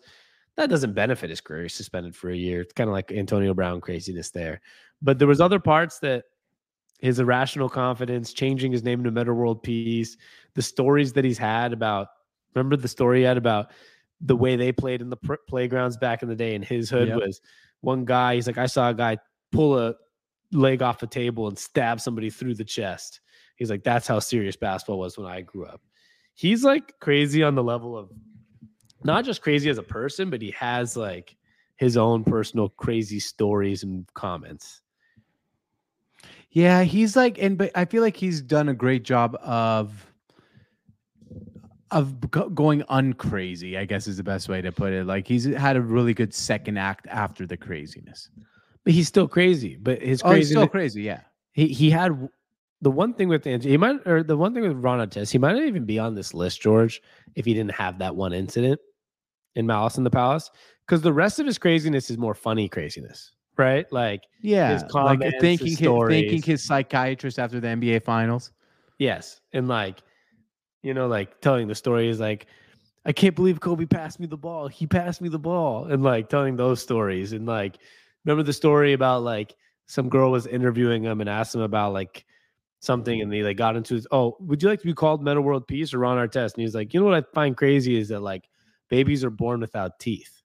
That 0.57 0.69
doesn't 0.69 0.93
benefit 0.93 1.29
his 1.29 1.41
career. 1.41 1.63
He's 1.63 1.73
suspended 1.73 2.15
for 2.15 2.29
a 2.29 2.35
year. 2.35 2.61
It's 2.61 2.71
kind 2.71 2.89
of 2.89 2.93
like 2.93 3.11
Antonio 3.11 3.53
Brown 3.53 3.81
craziness 3.81 4.31
there. 4.31 4.61
But 5.01 5.19
there 5.19 5.27
was 5.27 5.41
other 5.41 5.59
parts 5.59 5.99
that 5.99 6.23
his 7.01 7.19
irrational 7.19 7.67
confidence, 7.67 8.31
changing 8.31 8.71
his 8.71 8.81
name 8.81 9.03
to 9.03 9.11
Metta 9.11 9.33
World 9.33 9.61
Peace, 9.63 10.15
the 10.53 10.61
stories 10.61 11.11
that 11.13 11.25
he's 11.25 11.37
had 11.37 11.73
about. 11.73 12.07
Remember 12.55 12.77
the 12.77 12.87
story 12.87 13.19
he 13.19 13.23
had 13.25 13.35
about 13.37 13.71
the 14.21 14.35
way 14.35 14.55
they 14.55 14.71
played 14.71 15.01
in 15.01 15.09
the 15.09 15.17
pr- 15.17 15.33
playgrounds 15.49 15.97
back 15.97 16.23
in 16.23 16.29
the 16.29 16.35
day 16.37 16.55
in 16.55 16.61
his 16.61 16.89
hood 16.89 17.09
Yep. 17.09 17.17
was 17.17 17.41
one 17.81 18.05
guy. 18.05 18.35
He's 18.35 18.47
like, 18.47 18.57
I 18.57 18.65
saw 18.67 18.89
a 18.89 18.93
guy 18.93 19.17
pull 19.51 19.77
a 19.77 19.95
leg 20.53 20.81
off 20.81 21.03
a 21.03 21.07
table 21.07 21.49
and 21.49 21.59
stab 21.59 21.99
somebody 21.99 22.29
through 22.29 22.55
the 22.55 22.63
chest. 22.63 23.19
He's 23.55 23.69
like, 23.69 23.83
that's 23.83 24.07
how 24.07 24.19
serious 24.19 24.55
basketball 24.55 24.99
was 24.99 25.17
when 25.17 25.27
I 25.27 25.41
grew 25.41 25.65
up. 25.65 25.81
He's 26.33 26.63
like 26.63 26.99
crazy 26.99 27.43
on 27.43 27.55
the 27.55 27.63
level 27.63 27.97
of 27.97 28.09
not 29.03 29.23
just 29.23 29.41
crazy 29.41 29.69
as 29.69 29.77
a 29.77 29.83
person, 29.83 30.29
but 30.29 30.41
he 30.41 30.51
has 30.51 30.97
like 30.97 31.35
his 31.77 31.97
own 31.97 32.23
personal 32.23 32.69
crazy 32.69 33.19
stories 33.19 33.83
and 33.83 34.05
comments. 34.13 34.81
Yeah, 36.51 36.83
he's 36.83 37.15
like, 37.15 37.37
and 37.37 37.57
but 37.57 37.71
I 37.75 37.85
feel 37.85 38.01
like 38.01 38.15
he's 38.15 38.41
done 38.41 38.69
a 38.69 38.73
great 38.73 39.03
job 39.03 39.37
of 39.41 40.05
of 41.91 42.19
going 42.55 42.81
uncrazy. 42.83 43.77
I 43.77 43.85
guess 43.85 44.07
is 44.07 44.17
the 44.17 44.23
best 44.23 44.49
way 44.49 44.61
to 44.61 44.71
put 44.71 44.91
it. 44.93 45.05
Like 45.05 45.27
he's 45.27 45.45
had 45.45 45.75
a 45.75 45.81
really 45.81 46.13
good 46.13 46.33
second 46.33 46.77
act 46.77 47.07
after 47.07 47.45
the 47.45 47.57
craziness. 47.57 48.29
But 48.83 48.93
he's 48.93 49.07
still 49.07 49.27
crazy. 49.27 49.77
But 49.81 50.01
his 50.01 50.21
Oh, 50.23 50.29
crazy, 50.29 50.53
still 50.53 50.67
crazy. 50.67 51.03
Yeah. 51.03 51.21
he 51.53 51.67
he 51.67 51.89
had 51.89 52.29
the 52.85 52.91
one 52.91 53.15
thing 53.15 53.29
with 53.29 53.47
Angie, 53.47 53.71
he 53.71 53.77
might 53.77 54.05
or 54.05 54.21
the 54.21 54.37
one 54.37 54.53
thing 54.53 54.61
with 54.61 54.77
Ron 54.77 54.99
Artest, 54.99 55.31
he 55.31 55.39
might 55.39 55.53
not 55.53 55.63
even 55.63 55.85
be 55.85 55.97
on 55.97 56.13
this 56.13 56.35
list, 56.35 56.61
George, 56.61 57.01
if 57.33 57.43
he 57.43 57.51
didn't 57.55 57.71
have 57.71 57.97
that 57.97 58.15
one 58.15 58.31
incident 58.31 58.79
in 59.55 59.65
Malice 59.65 59.97
in 59.97 60.03
the 60.03 60.11
Palace. 60.11 60.51
Because 60.85 61.01
the 61.01 61.11
rest 61.11 61.39
of 61.39 61.47
his 61.47 61.57
craziness 61.57 62.11
is 62.11 62.19
more 62.19 62.35
funny 62.35 62.69
craziness, 62.69 63.31
right? 63.57 63.91
Like 63.91 64.21
Yeah, 64.43 64.81
uh, 64.83 64.87
comments, 64.87 65.23
like 65.23 65.33
his 65.33 65.41
thanking 65.41 65.75
his, 65.75 65.79
thanking 65.79 66.41
his 66.43 66.63
psychiatrist 66.63 67.39
after 67.39 67.59
the 67.59 67.69
NBA 67.69 68.03
finals. 68.03 68.51
Yes. 68.99 69.41
And 69.51 69.67
like, 69.67 70.03
you 70.83 70.93
know, 70.93 71.07
like 71.07 71.41
telling 71.41 71.67
the 71.67 71.73
stories 71.73 72.19
like, 72.19 72.45
I 73.03 73.13
can't 73.13 73.35
believe 73.35 73.59
Kobe 73.59 73.87
passed 73.87 74.19
me 74.19 74.27
the 74.27 74.37
ball. 74.37 74.67
He 74.67 74.85
passed 74.85 75.21
me 75.21 75.29
the 75.29 75.39
ball. 75.39 75.85
And 75.85 76.03
like 76.03 76.29
telling 76.29 76.55
those 76.55 76.83
stories. 76.83 77.33
And 77.33 77.47
like, 77.47 77.79
remember 78.25 78.43
the 78.43 78.53
story 78.53 78.93
about 78.93 79.23
like 79.23 79.55
some 79.87 80.07
girl 80.07 80.29
was 80.29 80.45
interviewing 80.45 81.01
him 81.01 81.19
and 81.19 81.27
asked 81.27 81.55
him 81.55 81.61
about 81.61 81.91
like 81.91 82.25
something 82.85 83.21
and 83.21 83.31
they 83.31 83.43
like 83.43 83.57
got 83.57 83.75
into 83.75 83.95
his, 83.95 84.07
oh, 84.11 84.37
would 84.39 84.61
you 84.61 84.69
like 84.69 84.79
to 84.79 84.85
be 84.85 84.93
called 84.93 85.23
Metta 85.23 85.41
World 85.41 85.67
Peace 85.67 85.93
or 85.93 85.99
Ron 85.99 86.17
Artest? 86.17 86.53
And 86.53 86.61
he's 86.61 86.75
like, 86.75 86.93
you 86.93 86.99
know 86.99 87.05
what 87.05 87.15
I 87.15 87.25
find 87.33 87.57
crazy 87.57 87.97
is 87.97 88.09
that 88.09 88.21
like 88.21 88.49
babies 88.89 89.23
are 89.23 89.29
born 89.29 89.59
without 89.59 89.99
teeth. 89.99 90.41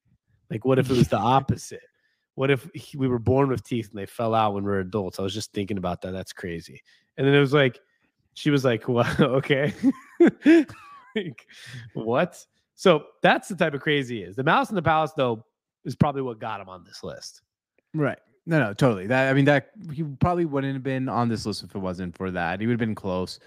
Like, 0.51 0.65
what 0.65 0.79
if 0.79 0.91
it 0.91 0.97
was 0.97 1.09
the 1.09 1.17
opposite? 1.19 1.83
What 2.35 2.51
if 2.51 2.69
we 2.97 3.09
were 3.09 3.19
born 3.19 3.49
with 3.49 3.65
teeth 3.65 3.91
and 3.91 3.99
they 3.99 4.07
fell 4.07 4.35
out 4.35 4.55
when 4.55 4.65
we 4.65 4.71
are 4.71 4.81
adults? 4.81 5.19
I 5.19 5.23
was 5.23 5.35
just 5.35 5.53
thinking 5.53 5.79
about 5.79 6.01
that. 6.03 6.12
That's 6.12 6.33
crazy. 6.33 6.83
And 7.17 7.27
then 7.27 7.35
it 7.35 7.41
was 7.41 7.53
like, 7.53 7.79
she 8.35 8.51
was 8.51 8.65
like, 8.65 8.89
"Well, 8.89 9.07
okay, 9.21 9.75
Like, 11.17 11.47
what?" 11.95 12.45
So 12.75 13.05
that's 13.23 13.49
the 13.49 13.57
type 13.57 13.75
of 13.75 13.81
crazy 13.81 14.23
is. 14.23 14.37
The 14.37 14.45
Mouse 14.45 14.71
in 14.71 14.77
the 14.77 14.83
Palace, 14.83 15.12
though, 15.17 15.45
is 15.85 15.97
probably 15.97 16.23
what 16.23 16.39
got 16.39 16.61
him 16.61 16.69
on 16.69 16.85
this 16.85 17.03
list. 17.03 17.43
Right. 17.93 18.19
No, 18.51 18.59
no, 18.59 18.74
totally. 18.74 19.06
That 19.06 19.31
I 19.31 19.32
mean, 19.32 19.44
that 19.44 19.70
he 19.93 20.02
probably 20.02 20.44
wouldn't 20.44 20.74
have 20.74 20.82
been 20.82 21.09
on 21.09 21.28
this 21.28 21.47
list 21.47 21.62
if 21.62 21.72
it 21.72 21.78
wasn't 21.78 22.16
for 22.16 22.32
that. 22.32 22.60
He 22.60 22.66
would 22.66 22.72
have 22.72 22.81
been 22.81 22.97
close. 22.97 23.39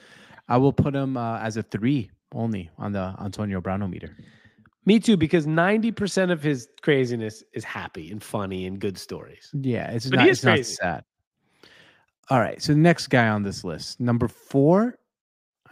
I 0.48 0.56
will 0.56 0.72
put 0.72 0.96
him 0.96 1.18
uh, 1.18 1.40
as 1.40 1.58
a 1.58 1.64
three 1.64 2.10
only 2.34 2.70
on 2.78 2.94
the 2.94 3.14
Antonio 3.20 3.60
Browno 3.60 3.90
meter. 3.90 4.16
Me 4.86 5.02
too, 5.02 5.18
because 5.18 5.46
ninety 5.46 5.92
percent 5.92 6.32
of 6.32 6.42
his 6.42 6.70
craziness 6.82 7.44
is 7.52 7.66
happy 7.66 8.12
and 8.12 8.24
funny 8.24 8.66
and 8.66 8.80
good 8.80 8.98
stories. 8.98 9.50
Yeah, 9.52 9.92
it's 9.92 10.10
But 10.10 10.20
not, 10.20 10.28
it's 10.30 10.44
not 10.46 10.66
sad. 10.66 11.04
All 12.30 12.40
right, 12.40 12.62
so 12.62 12.72
the 12.72 12.80
next 12.80 13.08
guy 13.08 13.28
on 13.28 13.44
this 13.44 13.66
list, 13.66 14.00
number 14.00 14.30
four, 14.30 14.98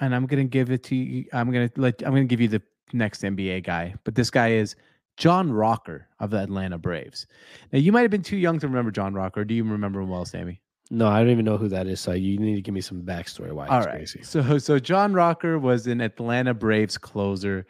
and 0.01 0.13
I'm 0.13 0.25
gonna 0.25 0.43
give 0.43 0.71
it 0.71 0.83
to 0.83 0.95
you. 0.95 1.25
I'm 1.31 1.51
gonna 1.51 1.71
let 1.77 2.03
I'm 2.03 2.11
gonna 2.11 2.25
give 2.25 2.41
you 2.41 2.49
the 2.49 2.61
next 2.91 3.21
NBA 3.21 3.63
guy, 3.63 3.95
but 4.03 4.13
this 4.13 4.29
guy 4.29 4.51
is 4.51 4.75
John 5.17 5.51
Rocker 5.51 6.07
of 6.19 6.31
the 6.31 6.37
Atlanta 6.37 6.77
Braves. 6.77 7.27
Now, 7.71 7.79
you 7.79 7.91
might 7.91 8.01
have 8.01 8.11
been 8.11 8.23
too 8.23 8.37
young 8.37 8.59
to 8.59 8.67
remember 8.67 8.91
John 8.91 9.13
Rocker. 9.13 9.45
Do 9.45 9.53
you 9.53 9.63
remember 9.63 10.01
him 10.01 10.09
well, 10.09 10.25
Sammy? 10.25 10.61
No, 10.89 11.07
I 11.07 11.19
don't 11.19 11.29
even 11.29 11.45
know 11.45 11.57
who 11.57 11.69
that 11.69 11.87
is. 11.87 12.01
So 12.01 12.11
you 12.11 12.37
need 12.37 12.55
to 12.55 12.61
give 12.61 12.73
me 12.73 12.81
some 12.81 13.01
backstory. 13.01 13.51
Why? 13.53 13.67
All 13.67 13.79
right. 13.79 13.91
crazy. 13.91 14.23
So, 14.23 14.57
so 14.57 14.77
John 14.77 15.13
Rocker 15.13 15.57
was 15.57 15.87
an 15.87 16.01
Atlanta 16.01 16.53
Braves 16.53 16.97
closer, 16.97 17.65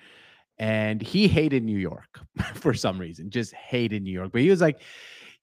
and 0.57 1.01
he 1.01 1.27
hated 1.27 1.63
New 1.63 1.77
York 1.77 2.19
for 2.55 2.73
some 2.73 2.97
reason. 2.97 3.29
Just 3.29 3.53
hated 3.53 4.01
New 4.01 4.11
York. 4.11 4.31
But 4.31 4.41
he 4.41 4.49
was 4.49 4.61
like, 4.61 4.81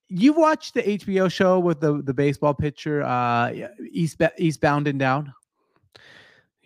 you 0.09 0.33
watched 0.33 0.75
the 0.75 0.83
HBO 0.83 1.31
show 1.31 1.59
with 1.59 1.81
the 1.81 2.03
the 2.03 2.15
baseball 2.15 2.55
pitcher, 2.55 3.03
uh, 3.03 3.53
East 3.93 4.21
Eastbound 4.39 4.89
and 4.89 4.99
Down. 4.99 5.33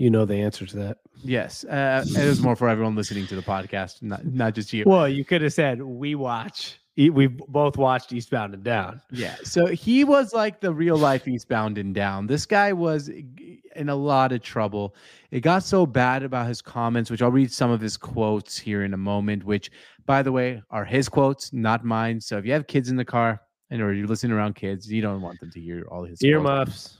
You 0.02 0.10
know 0.10 0.24
the 0.24 0.34
answer 0.34 0.66
to 0.66 0.76
that. 0.78 0.98
Yes, 1.22 1.62
uh, 1.62 2.04
it 2.04 2.26
was 2.26 2.40
more 2.40 2.56
for 2.56 2.68
everyone 2.68 2.96
listening 2.96 3.28
to 3.28 3.36
the 3.36 3.42
podcast, 3.42 4.02
not 4.02 4.26
not 4.26 4.52
just 4.52 4.72
you. 4.72 4.82
Well, 4.84 5.08
you 5.08 5.24
could 5.24 5.42
have 5.42 5.52
said 5.52 5.80
we 5.80 6.16
watch. 6.16 6.80
We 6.96 7.28
both 7.28 7.76
watched 7.76 8.12
Eastbound 8.12 8.52
and 8.52 8.64
Down. 8.64 9.00
Yeah. 9.12 9.36
So 9.44 9.66
he 9.66 10.02
was 10.02 10.32
like 10.32 10.60
the 10.60 10.74
real 10.74 10.96
life 10.96 11.28
Eastbound 11.28 11.78
and 11.78 11.94
Down. 11.94 12.26
This 12.26 12.46
guy 12.46 12.72
was 12.72 13.10
in 13.10 13.88
a 13.88 13.94
lot 13.94 14.32
of 14.32 14.42
trouble. 14.42 14.96
It 15.30 15.42
got 15.42 15.62
so 15.62 15.86
bad 15.86 16.24
about 16.24 16.48
his 16.48 16.60
comments, 16.60 17.08
which 17.08 17.22
I'll 17.22 17.30
read 17.30 17.52
some 17.52 17.70
of 17.70 17.80
his 17.80 17.96
quotes 17.96 18.58
here 18.58 18.82
in 18.82 18.94
a 18.94 18.98
moment, 18.98 19.44
which, 19.44 19.70
by 20.04 20.24
the 20.24 20.32
way, 20.32 20.64
are 20.70 20.84
his 20.84 21.08
quotes, 21.08 21.52
not 21.52 21.84
mine. 21.84 22.20
So 22.20 22.38
if 22.38 22.44
you 22.44 22.52
have 22.54 22.66
kids 22.66 22.88
in 22.88 22.96
the 22.96 23.04
car 23.04 23.40
and 23.70 23.80
or 23.80 23.92
you're 23.92 24.08
listening 24.08 24.32
around 24.32 24.56
kids, 24.56 24.90
you 24.90 25.00
don't 25.00 25.22
want 25.22 25.38
them 25.38 25.52
to 25.52 25.60
hear 25.60 25.86
all 25.88 26.02
his 26.02 26.18
quotes. 26.18 26.24
Earmuffs. 26.24 26.98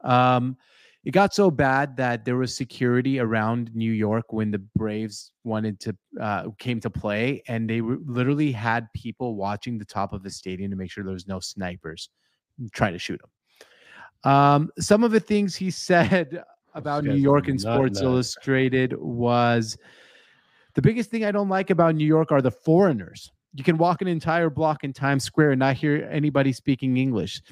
Um, 0.00 0.56
it 1.04 1.10
got 1.10 1.34
so 1.34 1.50
bad 1.50 1.96
that 1.96 2.24
there 2.24 2.36
was 2.36 2.56
security 2.56 3.18
around 3.18 3.74
New 3.74 3.90
York 3.90 4.32
when 4.32 4.50
the 4.52 4.58
Braves 4.76 5.32
wanted 5.42 5.80
to 5.80 5.96
uh, 6.20 6.44
came 6.58 6.78
to 6.80 6.90
play, 6.90 7.42
and 7.48 7.68
they 7.68 7.80
were, 7.80 7.98
literally 8.04 8.52
had 8.52 8.86
people 8.92 9.34
watching 9.34 9.78
the 9.78 9.84
top 9.84 10.12
of 10.12 10.22
the 10.22 10.30
stadium 10.30 10.70
to 10.70 10.76
make 10.76 10.90
sure 10.90 11.02
there 11.02 11.12
was 11.12 11.26
no 11.26 11.40
snipers 11.40 12.08
trying 12.72 12.92
to 12.92 12.98
shoot 13.00 13.20
him. 13.20 14.30
Um, 14.30 14.70
some 14.78 15.02
of 15.02 15.10
the 15.10 15.18
things 15.18 15.56
he 15.56 15.70
said 15.88 16.44
about 16.74 17.04
New 17.04 17.14
York 17.14 17.48
and 17.48 17.60
Sports 17.60 18.00
nut. 18.00 18.04
Illustrated 18.04 18.94
was 18.96 19.76
the 20.74 20.82
biggest 20.82 21.10
thing 21.10 21.24
I 21.24 21.32
don't 21.32 21.48
like 21.48 21.70
about 21.70 21.96
New 21.96 22.06
York 22.06 22.30
are 22.30 22.40
the 22.40 22.50
foreigners. 22.50 23.30
You 23.54 23.64
can 23.64 23.76
walk 23.76 24.00
an 24.00 24.08
entire 24.08 24.48
block 24.48 24.84
in 24.84 24.92
Times 24.92 25.24
Square 25.24 25.50
and 25.50 25.58
not 25.58 25.76
hear 25.76 26.08
anybody 26.10 26.52
speaking 26.52 26.96
English. 26.96 27.42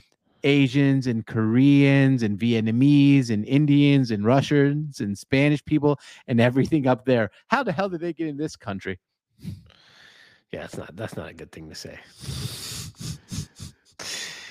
Asians 0.44 1.06
and 1.06 1.26
Koreans 1.26 2.22
and 2.22 2.38
Vietnamese 2.38 3.30
and 3.30 3.44
Indians 3.44 4.10
and 4.10 4.24
Russians 4.24 5.00
and 5.00 5.16
Spanish 5.16 5.64
people 5.64 5.98
and 6.26 6.40
everything 6.40 6.86
up 6.86 7.04
there. 7.04 7.30
How 7.48 7.62
the 7.62 7.72
hell 7.72 7.88
did 7.88 8.00
they 8.00 8.12
get 8.12 8.28
in 8.28 8.36
this 8.36 8.56
country? 8.56 8.98
Yeah, 10.52 10.62
that's 10.62 10.76
not 10.76 10.96
that's 10.96 11.16
not 11.16 11.28
a 11.28 11.32
good 11.34 11.52
thing 11.52 11.68
to 11.68 11.74
say. 11.74 11.98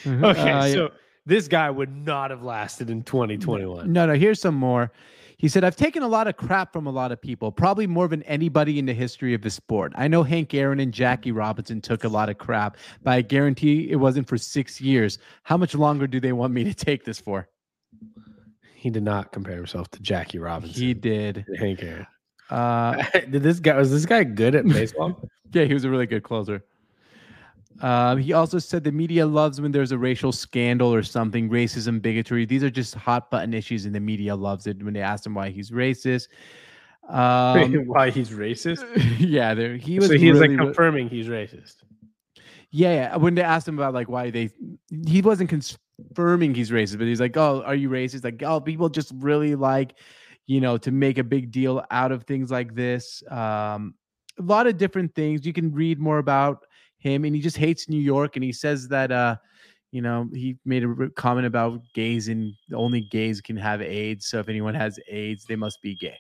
Mhm. 0.04 0.24
Okay, 0.24 0.52
Uh, 0.52 0.66
yeah. 0.66 0.74
so 0.74 0.92
this 1.26 1.48
guy 1.48 1.70
would 1.70 1.94
not 1.94 2.32
have 2.32 2.42
lasted 2.44 2.90
in 2.90 3.04
2021. 3.04 3.92
No, 3.92 4.06
no, 4.06 4.14
here's 4.14 4.40
some 4.40 4.56
more. 4.56 4.92
He 5.40 5.48
said, 5.48 5.64
I've 5.64 5.78
taken 5.78 6.04
a 6.04 6.08
lot 6.08 6.28
of 6.28 6.36
crap 6.36 6.74
from 6.74 6.86
a 6.86 6.92
lot 6.92 7.14
of 7.14 7.22
people, 7.22 7.50
probably 7.50 7.88
more 7.88 8.10
than 8.10 8.24
anybody 8.24 8.78
in 8.78 8.86
the 8.86 8.94
history 8.94 9.34
of 9.34 9.42
the 9.42 9.50
sport. 9.50 9.94
I 9.96 10.10
know 10.10 10.22
Hank 10.22 10.54
Aaron 10.54 10.82
and 10.82 10.94
Jackie 10.94 11.32
Robinson 11.32 11.80
took 11.80 12.04
a 12.04 12.10
lot 12.10 12.28
of 12.28 12.38
crap, 12.38 12.76
but 13.04 13.12
I 13.12 13.22
guarantee 13.22 13.90
it 13.90 13.96
wasn't 13.96 14.28
for 14.28 14.38
six 14.38 14.82
years. 14.82 15.18
How 15.44 15.56
much 15.56 15.74
longer 15.74 16.08
do 16.08 16.20
they 16.20 16.34
want 16.34 16.54
me 16.54 16.66
to 16.66 16.74
take 16.74 17.06
this 17.06 17.22
for? 17.22 17.48
He 18.76 18.90
did 18.90 19.04
not 19.04 19.32
compare 19.32 19.56
himself 19.56 19.90
to 19.92 20.02
Jackie 20.02 20.40
Robinson. 20.40 20.78
He 20.78 20.94
did. 20.94 21.46
Hank 21.58 21.84
Aaron. 21.84 22.08
Uh, 22.50 23.02
did 23.30 23.42
this 23.42 23.62
guy 23.62 23.78
was 23.78 23.92
this 23.92 24.06
guy 24.06 24.26
good 24.26 24.56
at 24.56 24.66
baseball? 24.66 25.22
yeah, 25.54 25.64
he 25.64 25.74
was 25.74 25.86
a 25.86 25.90
really 25.90 26.06
good 26.06 26.24
closer. 26.24 26.66
Um, 27.82 28.18
he 28.18 28.34
also 28.34 28.60
said 28.60 28.84
the 28.84 28.92
media 28.92 29.26
loves 29.26 29.62
when 29.62 29.72
there's 29.72 29.92
a 29.92 29.98
racial 29.98 30.32
scandal 30.32 30.94
or 30.94 31.04
something, 31.04 31.50
racism, 31.50 32.02
bigotry. 32.02 32.46
These 32.46 32.64
are 32.64 32.70
just 32.70 32.96
hot 32.96 33.32
button 33.32 33.54
issues, 33.54 33.86
and 33.86 33.96
the 33.96 34.00
media 34.00 34.36
loves 34.36 34.68
it 34.68 34.84
when 34.84 34.94
they 34.94 35.02
ask 35.02 35.26
him 35.26 35.34
why 35.34 35.50
he's 35.50 35.72
racist. 35.72 36.28
Um, 37.08 37.74
Why 37.88 38.12
he's 38.12 38.30
racist? 38.30 38.84
yeah, 39.20 39.56
there 39.56 39.78
he 39.78 39.98
was. 39.98 40.10
so 40.10 40.14
he's 40.14 40.34
really, 40.34 40.50
like 40.50 40.58
confirming 40.60 41.10
he's 41.10 41.26
racist. 41.26 41.78
Yeah, 42.70 42.94
yeah. 42.94 43.16
When 43.16 43.34
they 43.34 43.42
asked 43.42 43.68
him 43.68 43.80
about 43.80 43.96
like 43.96 44.10
why 44.10 44.30
they, 44.30 44.52
he 45.08 45.24
wasn't 45.24 45.50
confirming 45.50 46.54
he's 46.54 46.70
racist, 46.70 47.00
but 47.00 47.08
he's 47.08 47.20
like, 47.20 47.36
"Oh, 47.36 47.64
are 47.66 47.74
you 47.74 47.90
racist?" 47.90 48.24
Like, 48.24 48.44
"Oh, 48.44 48.60
people 48.62 48.90
just 48.90 49.12
really 49.16 49.56
like, 49.56 49.96
you 50.46 50.62
know, 50.62 50.78
to 50.78 50.92
make 50.92 51.18
a 51.18 51.24
big 51.24 51.50
deal 51.50 51.84
out 51.90 52.12
of 52.12 52.26
things 52.26 52.52
like 52.52 52.76
this." 52.76 53.24
Um, 53.32 53.96
a 54.38 54.44
lot 54.44 54.68
of 54.68 54.78
different 54.78 55.16
things. 55.16 55.48
You 55.48 55.54
can 55.54 55.74
read 55.74 56.00
more 56.00 56.20
about 56.20 56.64
him, 57.00 57.26
and 57.26 57.36
he 57.36 57.42
just 57.42 57.58
hates 57.58 57.90
New 57.90 58.00
York, 58.00 58.36
and 58.36 58.44
he 58.44 58.52
says 58.54 58.88
that, 58.90 59.12
uh, 59.12 59.36
you 59.92 60.02
know, 60.02 60.30
he 60.34 60.58
made 60.66 60.84
a 60.84 61.10
comment 61.16 61.48
about 61.48 61.82
gays, 61.94 62.28
and 62.28 62.54
only 62.74 63.02
gays 63.02 63.42
can 63.42 63.58
have 63.58 63.82
AIDS. 63.82 64.28
So 64.28 64.40
if 64.40 64.48
anyone 64.50 64.76
has 64.76 65.00
AIDS, 65.08 65.46
they 65.46 65.56
must 65.56 65.82
be 65.82 65.96
gay. 65.96 66.18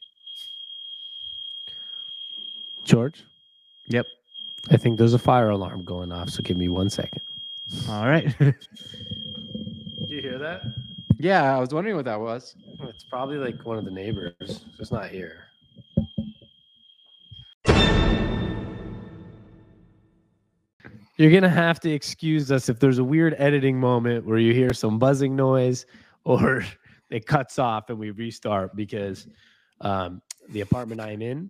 George, 2.83 3.23
Yep. 3.87 4.05
I 4.71 4.77
think 4.77 4.97
there's 4.97 5.13
a 5.13 5.19
fire 5.19 5.49
alarm 5.49 5.83
going 5.83 6.11
off. 6.11 6.29
So 6.29 6.41
give 6.43 6.57
me 6.57 6.69
one 6.69 6.89
second. 6.89 7.21
All 7.87 8.05
right. 8.07 8.25
Did 8.39 8.55
you 10.07 10.21
hear 10.21 10.37
that? 10.39 10.63
yeah, 11.19 11.55
I 11.55 11.59
was 11.59 11.73
wondering 11.73 11.95
what 11.95 12.05
that 12.05 12.19
was. 12.19 12.55
It's 12.81 13.03
probably 13.03 13.37
like 13.37 13.63
one 13.65 13.77
of 13.77 13.85
the 13.85 13.91
neighbors. 13.91 14.65
It's 14.79 14.91
not 14.91 15.09
here. 15.09 15.43
You're 21.19 21.31
gonna 21.31 21.49
have 21.49 21.81
to 21.81 21.91
excuse 21.91 22.49
us 22.49 22.69
if 22.69 22.79
there's 22.79 22.97
a 22.97 23.03
weird 23.03 23.35
editing 23.37 23.77
moment 23.77 24.25
where 24.25 24.37
you 24.37 24.53
hear 24.53 24.73
some 24.73 24.97
buzzing 24.97 25.35
noise 25.35 25.85
or 26.23 26.63
it 27.09 27.25
cuts 27.25 27.59
off 27.59 27.89
and 27.89 27.99
we 27.99 28.11
restart 28.11 28.73
because 28.73 29.27
um, 29.81 30.21
the 30.47 30.61
apartment 30.61 31.01
I'm 31.01 31.21
in, 31.21 31.49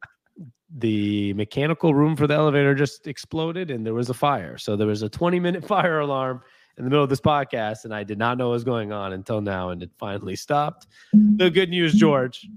the 0.75 1.33
mechanical 1.33 1.93
room 1.93 2.15
for 2.15 2.25
the 2.25 2.33
elevator 2.33 2.73
just 2.73 3.05
exploded 3.05 3.69
and 3.69 3.85
there 3.85 3.93
was 3.93 4.09
a 4.09 4.13
fire. 4.15 4.57
So 4.57 4.75
there 4.75 4.87
was 4.87 5.03
a 5.03 5.09
20 5.09 5.39
minute 5.39 5.63
fire 5.67 5.99
alarm 5.99 6.41
in 6.79 6.83
the 6.83 6.89
middle 6.89 7.03
of 7.03 7.09
this 7.11 7.21
podcast, 7.21 7.85
and 7.85 7.93
I 7.93 8.03
did 8.03 8.17
not 8.17 8.39
know 8.39 8.47
what 8.47 8.53
was 8.53 8.63
going 8.63 8.91
on 8.91 9.13
until 9.13 9.39
now, 9.39 9.69
and 9.69 9.83
it 9.83 9.91
finally 9.99 10.35
stopped. 10.35 10.87
The 11.13 11.51
good 11.51 11.69
news, 11.69 11.93
George, 11.93 12.47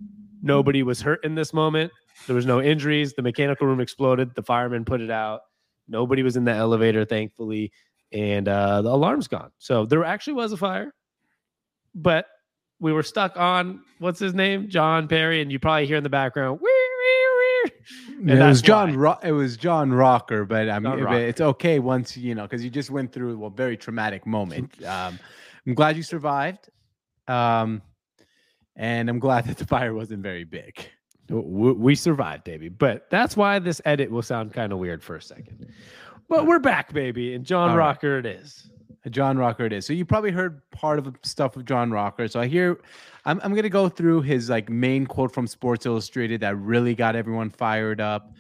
nobody 0.43 0.83
was 0.83 1.03
hurt 1.03 1.23
in 1.25 1.35
this 1.35 1.53
moment. 1.53 1.93
There 2.27 2.37
was 2.37 2.47
no 2.47 2.63
injuries. 2.63 3.13
The 3.13 3.23
mechanical 3.23 3.67
room 3.67 3.81
exploded. 3.81 4.35
The 4.35 4.43
firemen 4.43 4.87
put 4.87 5.03
it 5.03 5.11
out. 5.11 5.43
Nobody 5.89 6.23
was 6.23 6.37
in 6.37 6.45
the 6.45 6.53
elevator, 6.53 7.05
thankfully, 7.05 7.73
and 8.13 8.49
uh, 8.49 8.83
the 8.83 8.91
alarm's 8.91 9.29
gone. 9.29 9.51
So 9.59 9.85
there 9.87 10.05
actually 10.05 10.35
was 10.35 10.53
a 10.53 10.57
fire, 10.57 10.95
but 11.95 12.27
we 12.81 12.93
were 12.93 13.03
stuck 13.03 13.37
on 13.37 13.81
what's 13.99 14.19
his 14.19 14.35
name, 14.35 14.69
John 14.69 15.09
Perry, 15.09 15.41
and 15.41 15.51
you 15.53 15.59
probably 15.59 15.87
hear 15.87 15.97
in 15.97 16.03
the 16.03 16.11
background. 16.11 16.61
"Wee, 16.61 16.71
wee, 16.71 17.29
wee." 17.65 18.31
And 18.31 18.31
it 18.31 18.45
was 18.47 18.63
John. 18.63 18.97
Ro- 18.97 19.19
it 19.23 19.33
was 19.33 19.57
John 19.57 19.93
Rocker, 19.93 20.45
but 20.45 20.69
I 20.69 20.79
mean, 20.79 21.01
Rocker. 21.01 21.19
it's 21.19 21.41
okay 21.41 21.79
once 21.79 22.17
you 22.17 22.35
know 22.35 22.43
because 22.43 22.63
you 22.65 22.71
just 22.71 22.91
went 22.91 23.13
through 23.13 23.45
a 23.45 23.51
very 23.51 23.77
traumatic 23.77 24.27
moment. 24.27 24.75
Um, 24.87 25.19
I'm 25.65 25.75
glad 25.75 25.97
you 25.97 26.03
survived, 26.03 26.71
um, 27.29 27.83
and 28.75 29.09
I'm 29.09 29.21
glad 29.21 29.47
that 29.47 29.59
the 29.59 29.67
fire 29.67 29.95
wasn't 29.95 30.23
very 30.23 30.43
big. 30.45 30.85
We 31.33 31.95
survived, 31.95 32.45
baby. 32.45 32.69
But 32.69 33.09
that's 33.11 33.37
why 33.37 33.59
this 33.59 33.81
edit 33.85 34.11
will 34.11 34.23
sound 34.23 34.53
kind 34.53 34.73
of 34.73 34.79
weird 34.79 35.03
for 35.03 35.17
a 35.17 35.23
second. 35.23 35.73
But 36.29 36.47
we're 36.47 36.59
back, 36.59 36.93
baby. 36.93 37.35
And 37.35 37.45
John 37.45 37.71
All 37.71 37.77
right. 37.77 37.87
Rocker 37.87 38.19
it 38.19 38.27
is. 38.27 38.69
John 39.11 39.37
Rocker 39.37 39.65
it 39.65 39.73
is. 39.73 39.85
So 39.85 39.93
you 39.93 40.05
probably 40.05 40.31
heard 40.31 40.63
part 40.71 40.99
of 40.99 41.05
the 41.05 41.15
stuff 41.23 41.57
of 41.57 41.65
John 41.65 41.91
Rocker. 41.91 42.29
So 42.29 42.39
I 42.39 42.47
hear 42.47 42.81
I'm 43.25 43.41
I'm 43.43 43.55
gonna 43.55 43.69
go 43.69 43.89
through 43.89 44.23
his 44.23 44.49
like 44.49 44.69
main 44.69 45.07
quote 45.07 45.33
from 45.33 45.47
Sports 45.47 45.87
Illustrated 45.87 46.41
that 46.43 46.57
really 46.57 46.95
got 46.95 47.17
everyone 47.17 47.51
fired 47.51 48.01
up. 48.01 48.33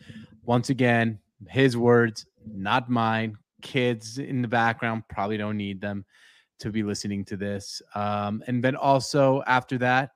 Once 0.45 0.71
again, 0.71 1.19
his 1.49 1.77
words, 1.77 2.27
not 2.47 2.89
mine. 2.89 3.37
Kids 3.61 4.19
in 4.19 4.43
the 4.43 4.49
background 4.49 5.05
probably 5.09 5.37
don't 5.37 5.57
need 5.57 5.81
them 5.81 6.05
to 6.61 6.71
be 6.71 6.83
listening 6.83 7.25
to 7.25 7.37
this. 7.37 7.83
Um, 7.95 8.43
and 8.47 8.63
then 8.63 8.77
also 8.77 9.43
after 9.47 9.79
that, 9.79 10.11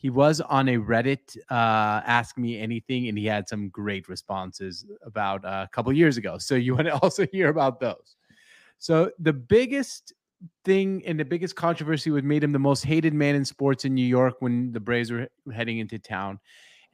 he 0.00 0.08
was 0.08 0.40
on 0.40 0.66
a 0.70 0.78
Reddit 0.78 1.36
uh, 1.50 2.00
Ask 2.06 2.38
Me 2.38 2.58
Anything, 2.58 3.08
and 3.08 3.18
he 3.18 3.26
had 3.26 3.46
some 3.46 3.68
great 3.68 4.08
responses 4.08 4.86
about 5.04 5.44
uh, 5.44 5.66
a 5.66 5.68
couple 5.72 5.92
years 5.92 6.16
ago. 6.16 6.38
So 6.38 6.54
you 6.54 6.74
want 6.74 6.86
to 6.86 6.94
also 7.02 7.26
hear 7.30 7.50
about 7.50 7.80
those. 7.80 8.16
So 8.78 9.10
the 9.18 9.34
biggest 9.34 10.14
thing 10.64 11.02
and 11.04 11.20
the 11.20 11.24
biggest 11.26 11.54
controversy 11.54 12.10
what 12.10 12.24
made 12.24 12.42
him 12.42 12.52
the 12.52 12.58
most 12.58 12.82
hated 12.82 13.12
man 13.12 13.34
in 13.34 13.44
sports 13.44 13.84
in 13.84 13.94
New 13.94 14.06
York 14.06 14.36
when 14.40 14.72
the 14.72 14.80
Braves 14.80 15.12
were 15.12 15.28
heading 15.52 15.80
into 15.80 15.98
town. 15.98 16.40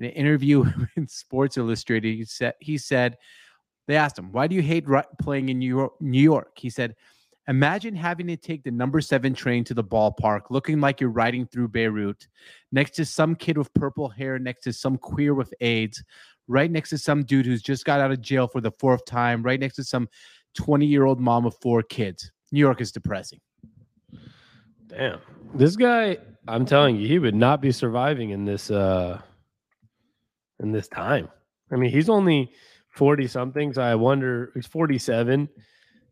In 0.00 0.06
an 0.06 0.10
interview 0.10 0.64
in 0.96 1.06
Sports 1.06 1.56
Illustrated, 1.56 2.12
he 2.12 2.24
said 2.24 2.54
he 2.58 2.76
said 2.76 3.16
they 3.86 3.94
asked 3.94 4.18
him, 4.18 4.32
"Why 4.32 4.48
do 4.48 4.56
you 4.56 4.62
hate 4.62 4.84
playing 5.22 5.48
in 5.48 5.60
New 5.60 5.68
York?" 5.68 5.92
New 6.00 6.20
York, 6.20 6.58
he 6.58 6.70
said. 6.70 6.96
Imagine 7.48 7.94
having 7.94 8.26
to 8.26 8.36
take 8.36 8.64
the 8.64 8.70
number 8.70 9.00
seven 9.00 9.32
train 9.32 9.62
to 9.64 9.74
the 9.74 9.84
ballpark, 9.84 10.42
looking 10.50 10.80
like 10.80 11.00
you're 11.00 11.10
riding 11.10 11.46
through 11.46 11.68
Beirut, 11.68 12.26
next 12.72 12.92
to 12.92 13.04
some 13.04 13.36
kid 13.36 13.56
with 13.56 13.72
purple 13.74 14.08
hair, 14.08 14.38
next 14.38 14.62
to 14.62 14.72
some 14.72 14.98
queer 14.98 15.32
with 15.32 15.54
AIDS, 15.60 16.02
right 16.48 16.70
next 16.70 16.90
to 16.90 16.98
some 16.98 17.22
dude 17.22 17.46
who's 17.46 17.62
just 17.62 17.84
got 17.84 18.00
out 18.00 18.10
of 18.10 18.20
jail 18.20 18.48
for 18.48 18.60
the 18.60 18.72
fourth 18.72 19.04
time, 19.04 19.42
right 19.42 19.60
next 19.60 19.76
to 19.76 19.84
some 19.84 20.08
20 20.54 20.86
year 20.86 21.04
old 21.04 21.20
mom 21.20 21.46
of 21.46 21.54
four 21.60 21.82
kids. 21.82 22.32
New 22.50 22.60
York 22.60 22.80
is 22.80 22.90
depressing. 22.90 23.40
Damn. 24.88 25.20
This 25.54 25.76
guy, 25.76 26.18
I'm 26.48 26.64
telling 26.64 26.96
you, 26.96 27.06
he 27.06 27.18
would 27.18 27.34
not 27.34 27.60
be 27.60 27.72
surviving 27.72 28.30
in 28.30 28.44
this 28.44 28.70
uh 28.70 29.20
in 30.60 30.72
this 30.72 30.88
time. 30.88 31.28
I 31.70 31.76
mean, 31.76 31.90
he's 31.90 32.08
only 32.08 32.52
40 32.90 33.26
something, 33.26 33.72
so 33.72 33.82
I 33.82 33.94
wonder 33.94 34.52
he's 34.54 34.66
47. 34.66 35.48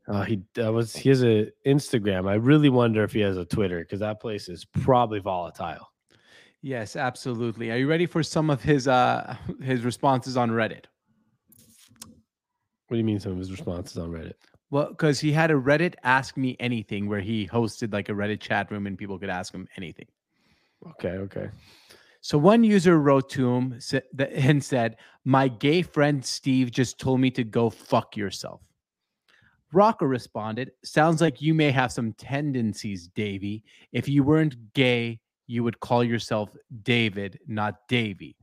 Uh, 0.06 0.22
he 0.22 0.42
uh, 0.62 0.70
was 0.70 0.94
he 0.94 1.08
has 1.08 1.24
a 1.24 1.50
Instagram. 1.66 2.28
I 2.28 2.34
really 2.34 2.68
wonder 2.68 3.02
if 3.04 3.12
he 3.12 3.20
has 3.20 3.36
a 3.36 3.44
Twitter 3.44 3.80
because 3.80 4.00
that 4.00 4.20
place 4.20 4.48
is 4.48 4.64
probably 4.64 5.18
volatile. 5.18 5.90
Yes, 6.60 6.96
absolutely. 6.96 7.70
Are 7.70 7.76
you 7.76 7.88
ready 7.88 8.06
for 8.06 8.22
some 8.22 8.50
of 8.50 8.62
his 8.62 8.86
uh 8.86 9.36
his 9.62 9.84
responses 9.84 10.36
on 10.36 10.50
Reddit? 10.50 10.84
What 12.88 12.96
do 12.96 12.98
you 12.98 13.04
mean 13.04 13.18
some 13.18 13.32
of 13.32 13.38
his 13.38 13.50
responses 13.50 13.96
on 13.96 14.10
Reddit? 14.10 14.34
Well, 14.70 14.88
because 14.88 15.20
he 15.20 15.32
had 15.32 15.50
a 15.50 15.54
Reddit 15.54 15.94
Ask 16.02 16.36
Me 16.36 16.56
Anything 16.60 17.08
where 17.08 17.20
he 17.20 17.46
hosted 17.46 17.92
like 17.92 18.08
a 18.08 18.12
Reddit 18.12 18.40
chat 18.40 18.70
room 18.70 18.86
and 18.86 18.98
people 18.98 19.18
could 19.18 19.30
ask 19.30 19.54
him 19.54 19.68
anything. 19.76 20.06
Okay, 20.86 21.10
okay. 21.10 21.50
So 22.20 22.38
one 22.38 22.64
user 22.64 22.98
wrote 22.98 23.28
to 23.30 23.54
him 23.54 23.78
and 24.18 24.64
said, 24.64 24.96
My 25.24 25.48
gay 25.48 25.82
friend 25.82 26.24
Steve 26.24 26.70
just 26.70 26.98
told 26.98 27.20
me 27.20 27.30
to 27.32 27.44
go 27.44 27.70
fuck 27.70 28.16
yourself. 28.16 28.62
Rocker 29.74 30.06
responded, 30.06 30.70
Sounds 30.84 31.20
like 31.20 31.42
you 31.42 31.52
may 31.52 31.70
have 31.70 31.92
some 31.92 32.12
tendencies, 32.12 33.08
Davey. 33.08 33.64
If 33.92 34.08
you 34.08 34.22
weren't 34.22 34.72
gay, 34.72 35.20
you 35.46 35.64
would 35.64 35.80
call 35.80 36.04
yourself 36.04 36.50
David, 36.82 37.38
not 37.46 37.88
Davey. 37.88 38.36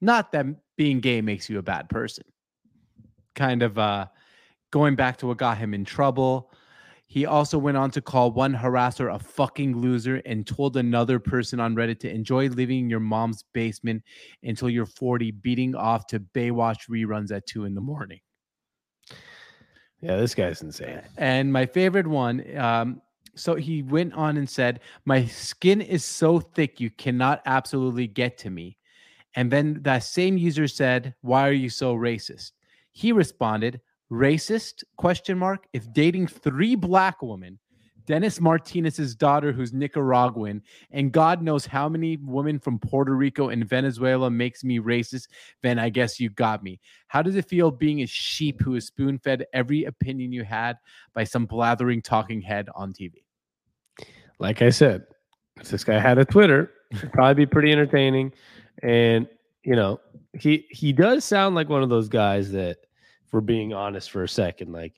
Not 0.00 0.32
that 0.32 0.46
being 0.76 1.00
gay 1.00 1.20
makes 1.20 1.48
you 1.48 1.58
a 1.58 1.62
bad 1.62 1.88
person. 1.88 2.24
Kind 3.34 3.62
of 3.62 3.78
uh, 3.78 4.06
going 4.70 4.96
back 4.96 5.16
to 5.18 5.28
what 5.28 5.38
got 5.38 5.58
him 5.58 5.72
in 5.72 5.84
trouble. 5.84 6.50
He 7.06 7.26
also 7.26 7.56
went 7.58 7.76
on 7.76 7.90
to 7.92 8.00
call 8.00 8.32
one 8.32 8.54
harasser 8.54 9.14
a 9.14 9.18
fucking 9.18 9.76
loser 9.76 10.16
and 10.26 10.46
told 10.46 10.76
another 10.76 11.20
person 11.20 11.60
on 11.60 11.76
Reddit 11.76 12.00
to 12.00 12.10
enjoy 12.10 12.48
living 12.48 12.80
in 12.80 12.90
your 12.90 13.00
mom's 13.00 13.44
basement 13.52 14.02
until 14.42 14.68
you're 14.68 14.86
40, 14.86 15.30
beating 15.30 15.76
off 15.76 16.08
to 16.08 16.18
Baywatch 16.18 16.88
reruns 16.90 17.30
at 17.30 17.46
two 17.46 17.64
in 17.64 17.74
the 17.74 17.80
morning. 17.80 18.18
Yeah, 20.04 20.16
this 20.16 20.34
guy's 20.34 20.60
insane. 20.60 21.00
And 21.16 21.50
my 21.50 21.64
favorite 21.64 22.06
one, 22.06 22.44
um, 22.58 23.00
so 23.34 23.54
he 23.54 23.82
went 23.82 24.12
on 24.12 24.36
and 24.36 24.48
said, 24.48 24.80
My 25.06 25.24
skin 25.24 25.80
is 25.80 26.04
so 26.04 26.40
thick 26.40 26.78
you 26.78 26.90
cannot 26.90 27.40
absolutely 27.46 28.06
get 28.06 28.36
to 28.38 28.50
me. 28.50 28.76
And 29.34 29.50
then 29.50 29.80
that 29.82 30.04
same 30.04 30.36
user 30.36 30.68
said, 30.68 31.14
Why 31.22 31.48
are 31.48 31.52
you 31.52 31.70
so 31.70 31.96
racist? 31.96 32.52
He 32.92 33.12
responded, 33.12 33.80
Racist 34.12 34.84
question 34.98 35.38
mark. 35.38 35.66
If 35.72 35.90
dating 35.94 36.26
three 36.26 36.74
black 36.74 37.22
women, 37.22 37.58
Dennis 38.06 38.40
Martinez's 38.40 39.14
daughter, 39.14 39.52
who's 39.52 39.72
Nicaraguan, 39.72 40.62
and 40.90 41.12
God 41.12 41.42
knows 41.42 41.66
how 41.66 41.88
many 41.88 42.16
women 42.18 42.58
from 42.58 42.78
Puerto 42.78 43.14
Rico 43.14 43.48
and 43.48 43.68
Venezuela 43.68 44.30
makes 44.30 44.62
me 44.64 44.78
racist, 44.78 45.28
then 45.62 45.78
I 45.78 45.88
guess 45.88 46.20
you 46.20 46.30
got 46.30 46.62
me. 46.62 46.80
How 47.08 47.22
does 47.22 47.36
it 47.36 47.48
feel 47.48 47.70
being 47.70 48.02
a 48.02 48.06
sheep 48.06 48.60
who 48.60 48.74
is 48.74 48.86
spoon 48.86 49.18
fed 49.18 49.46
every 49.52 49.84
opinion 49.84 50.32
you 50.32 50.44
had 50.44 50.76
by 51.14 51.24
some 51.24 51.46
blathering 51.46 52.02
talking 52.02 52.40
head 52.40 52.68
on 52.74 52.92
TV? 52.92 53.24
Like 54.38 54.62
I 54.62 54.70
said, 54.70 55.04
if 55.60 55.68
this 55.68 55.84
guy 55.84 55.98
had 55.98 56.18
a 56.18 56.24
Twitter, 56.24 56.70
it'd 56.92 57.12
probably 57.12 57.46
be 57.46 57.50
pretty 57.50 57.72
entertaining. 57.72 58.32
And 58.82 59.28
you 59.62 59.76
know, 59.76 60.00
he 60.32 60.66
he 60.70 60.92
does 60.92 61.24
sound 61.24 61.54
like 61.54 61.68
one 61.68 61.82
of 61.82 61.88
those 61.88 62.08
guys 62.08 62.50
that, 62.52 62.78
we're 63.32 63.40
being 63.40 63.72
honest 63.74 64.12
for 64.12 64.22
a 64.22 64.28
second, 64.28 64.70
like, 64.70 64.94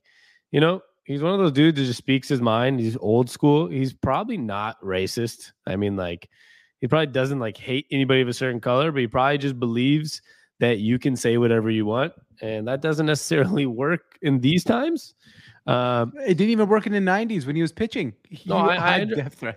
you 0.50 0.60
know, 0.60 0.82
he's 1.06 1.22
one 1.22 1.32
of 1.32 1.38
those 1.38 1.52
dudes 1.52 1.78
that 1.78 1.84
just 1.86 1.98
speaks 1.98 2.28
his 2.28 2.40
mind. 2.40 2.80
He's 2.80 2.96
old 2.98 3.30
school. 3.30 3.68
He's 3.68 3.92
probably 3.92 4.36
not 4.36 4.80
racist. 4.82 5.52
I 5.66 5.76
mean, 5.76 5.96
like, 5.96 6.28
he 6.80 6.86
probably 6.88 7.06
doesn't 7.06 7.38
like 7.38 7.56
hate 7.56 7.86
anybody 7.90 8.20
of 8.20 8.28
a 8.28 8.32
certain 8.34 8.60
color, 8.60 8.92
but 8.92 9.00
he 9.00 9.06
probably 9.06 9.38
just 9.38 9.58
believes 9.58 10.20
that 10.60 10.78
you 10.78 10.98
can 10.98 11.16
say 11.16 11.36
whatever 11.38 11.70
you 11.70 11.86
want, 11.86 12.12
and 12.42 12.66
that 12.68 12.80
doesn't 12.82 13.06
necessarily 13.14 13.66
work 13.66 14.18
in 14.22 14.40
these 14.40 14.64
times. 14.64 15.14
Um, 15.66 16.12
It 16.24 16.34
didn't 16.38 16.50
even 16.50 16.68
work 16.68 16.86
in 16.86 16.92
the 16.92 17.00
90s 17.00 17.46
when 17.46 17.56
he 17.56 17.62
was 17.62 17.72
pitching. 17.72 18.12
He 18.28 18.48
No, 18.48 18.56
I- 18.58 18.98
I. 19.00 19.06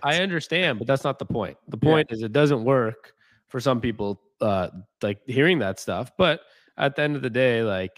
I 0.02 0.16
understand, 0.22 0.78
but 0.78 0.86
that's 0.88 1.04
not 1.04 1.18
the 1.18 1.24
point. 1.26 1.56
The 1.68 1.78
Yeah. 1.82 1.90
point 1.90 2.08
is 2.10 2.22
it 2.22 2.32
doesn't 2.32 2.64
work 2.64 3.12
for 3.48 3.60
some 3.60 3.80
people 3.80 4.20
uh 4.40 4.68
like 5.02 5.20
hearing 5.26 5.58
that 5.58 5.78
stuff. 5.78 6.10
But 6.16 6.40
at 6.78 6.96
the 6.96 7.02
end 7.02 7.14
of 7.16 7.22
the 7.22 7.30
day, 7.30 7.62
like 7.62 7.92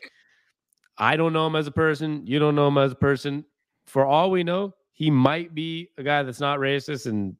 I 0.98 1.16
don't 1.16 1.32
know 1.32 1.46
him 1.46 1.56
as 1.56 1.66
a 1.66 1.72
person, 1.72 2.26
you 2.26 2.38
don't 2.38 2.54
know 2.54 2.68
him 2.68 2.78
as 2.78 2.92
a 2.92 2.96
person. 2.96 3.44
For 3.86 4.06
all 4.06 4.30
we 4.30 4.44
know, 4.44 4.74
he 4.92 5.10
might 5.10 5.54
be 5.54 5.90
a 5.98 6.02
guy 6.02 6.22
that's 6.22 6.40
not 6.40 6.58
racist 6.58 7.06
and 7.06 7.36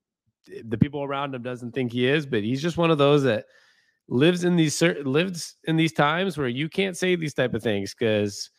the 0.65 0.79
people 0.79 1.03
around 1.03 1.35
him 1.35 1.43
doesn't 1.43 1.73
think 1.73 1.93
he 1.93 2.07
is, 2.07 2.27
but 2.27 2.43
he's 2.43 2.63
just 2.63 2.77
one 2.77 2.91
of 2.91 2.99
those 2.99 3.23
that 3.23 3.47
lives 4.09 4.45
in 4.45 4.57
these 4.57 4.83
lives 4.83 5.57
in 5.65 5.77
these 5.77 5.93
times 5.93 6.37
where 6.37 6.49
you 6.49 6.69
can't 6.69 6.97
say 6.97 7.15
these 7.15 7.35
type 7.35 7.55
of 7.55 7.63
things 7.63 7.95
because 7.95 8.51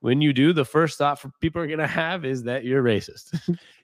when 0.00 0.20
you 0.20 0.32
do, 0.32 0.52
the 0.52 0.64
first 0.64 0.98
thought 0.98 1.18
for 1.18 1.30
people 1.40 1.62
are 1.62 1.66
gonna 1.66 1.86
have 1.86 2.24
is 2.24 2.42
that 2.44 2.64
you're 2.64 2.82
racist. 2.82 3.38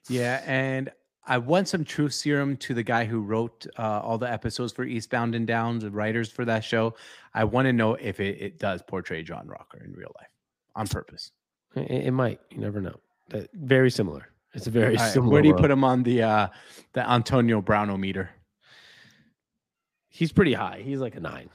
Yeah, 0.09 0.41
and 0.45 0.89
I 1.25 1.37
want 1.37 1.67
some 1.67 1.83
truth 1.83 2.13
serum 2.13 2.55
to 2.57 2.73
the 2.73 2.83
guy 2.83 3.03
who 3.03 3.19
wrote 3.19 3.67
uh, 3.77 3.99
all 3.99 4.17
the 4.17 4.31
episodes 4.31 4.71
for 4.71 4.85
Eastbound 4.85 5.35
and 5.35 5.45
Downs, 5.45 5.83
the 5.83 5.91
writers 5.91 6.31
for 6.31 6.45
that 6.45 6.63
show. 6.63 6.95
I 7.33 7.43
want 7.43 7.65
to 7.65 7.73
know 7.73 7.95
if 7.95 8.21
it, 8.21 8.41
it 8.41 8.59
does 8.59 8.81
portray 8.81 9.23
John 9.23 9.47
Rocker 9.47 9.83
in 9.83 9.91
real 9.91 10.13
life 10.17 10.29
on 10.77 10.87
purpose. 10.87 11.31
It, 11.75 12.05
it 12.07 12.11
might. 12.11 12.39
You 12.49 12.59
never 12.59 12.79
know. 12.79 12.95
That 13.29 13.49
very 13.53 13.91
similar. 13.91 14.29
It's 14.53 14.67
a 14.67 14.71
very 14.71 14.95
right, 14.95 15.11
similar. 15.11 15.33
where 15.33 15.41
do 15.41 15.49
you 15.49 15.53
world. 15.53 15.63
put 15.63 15.71
him 15.71 15.83
on 15.83 16.03
the 16.03 16.23
uh, 16.23 16.47
the 16.93 17.09
Antonio 17.09 17.61
Brown 17.61 17.99
meter? 17.99 18.29
He's 20.07 20.31
pretty 20.31 20.53
high. 20.53 20.81
He's 20.83 20.99
like 20.99 21.15
a 21.15 21.19
nine. 21.19 21.49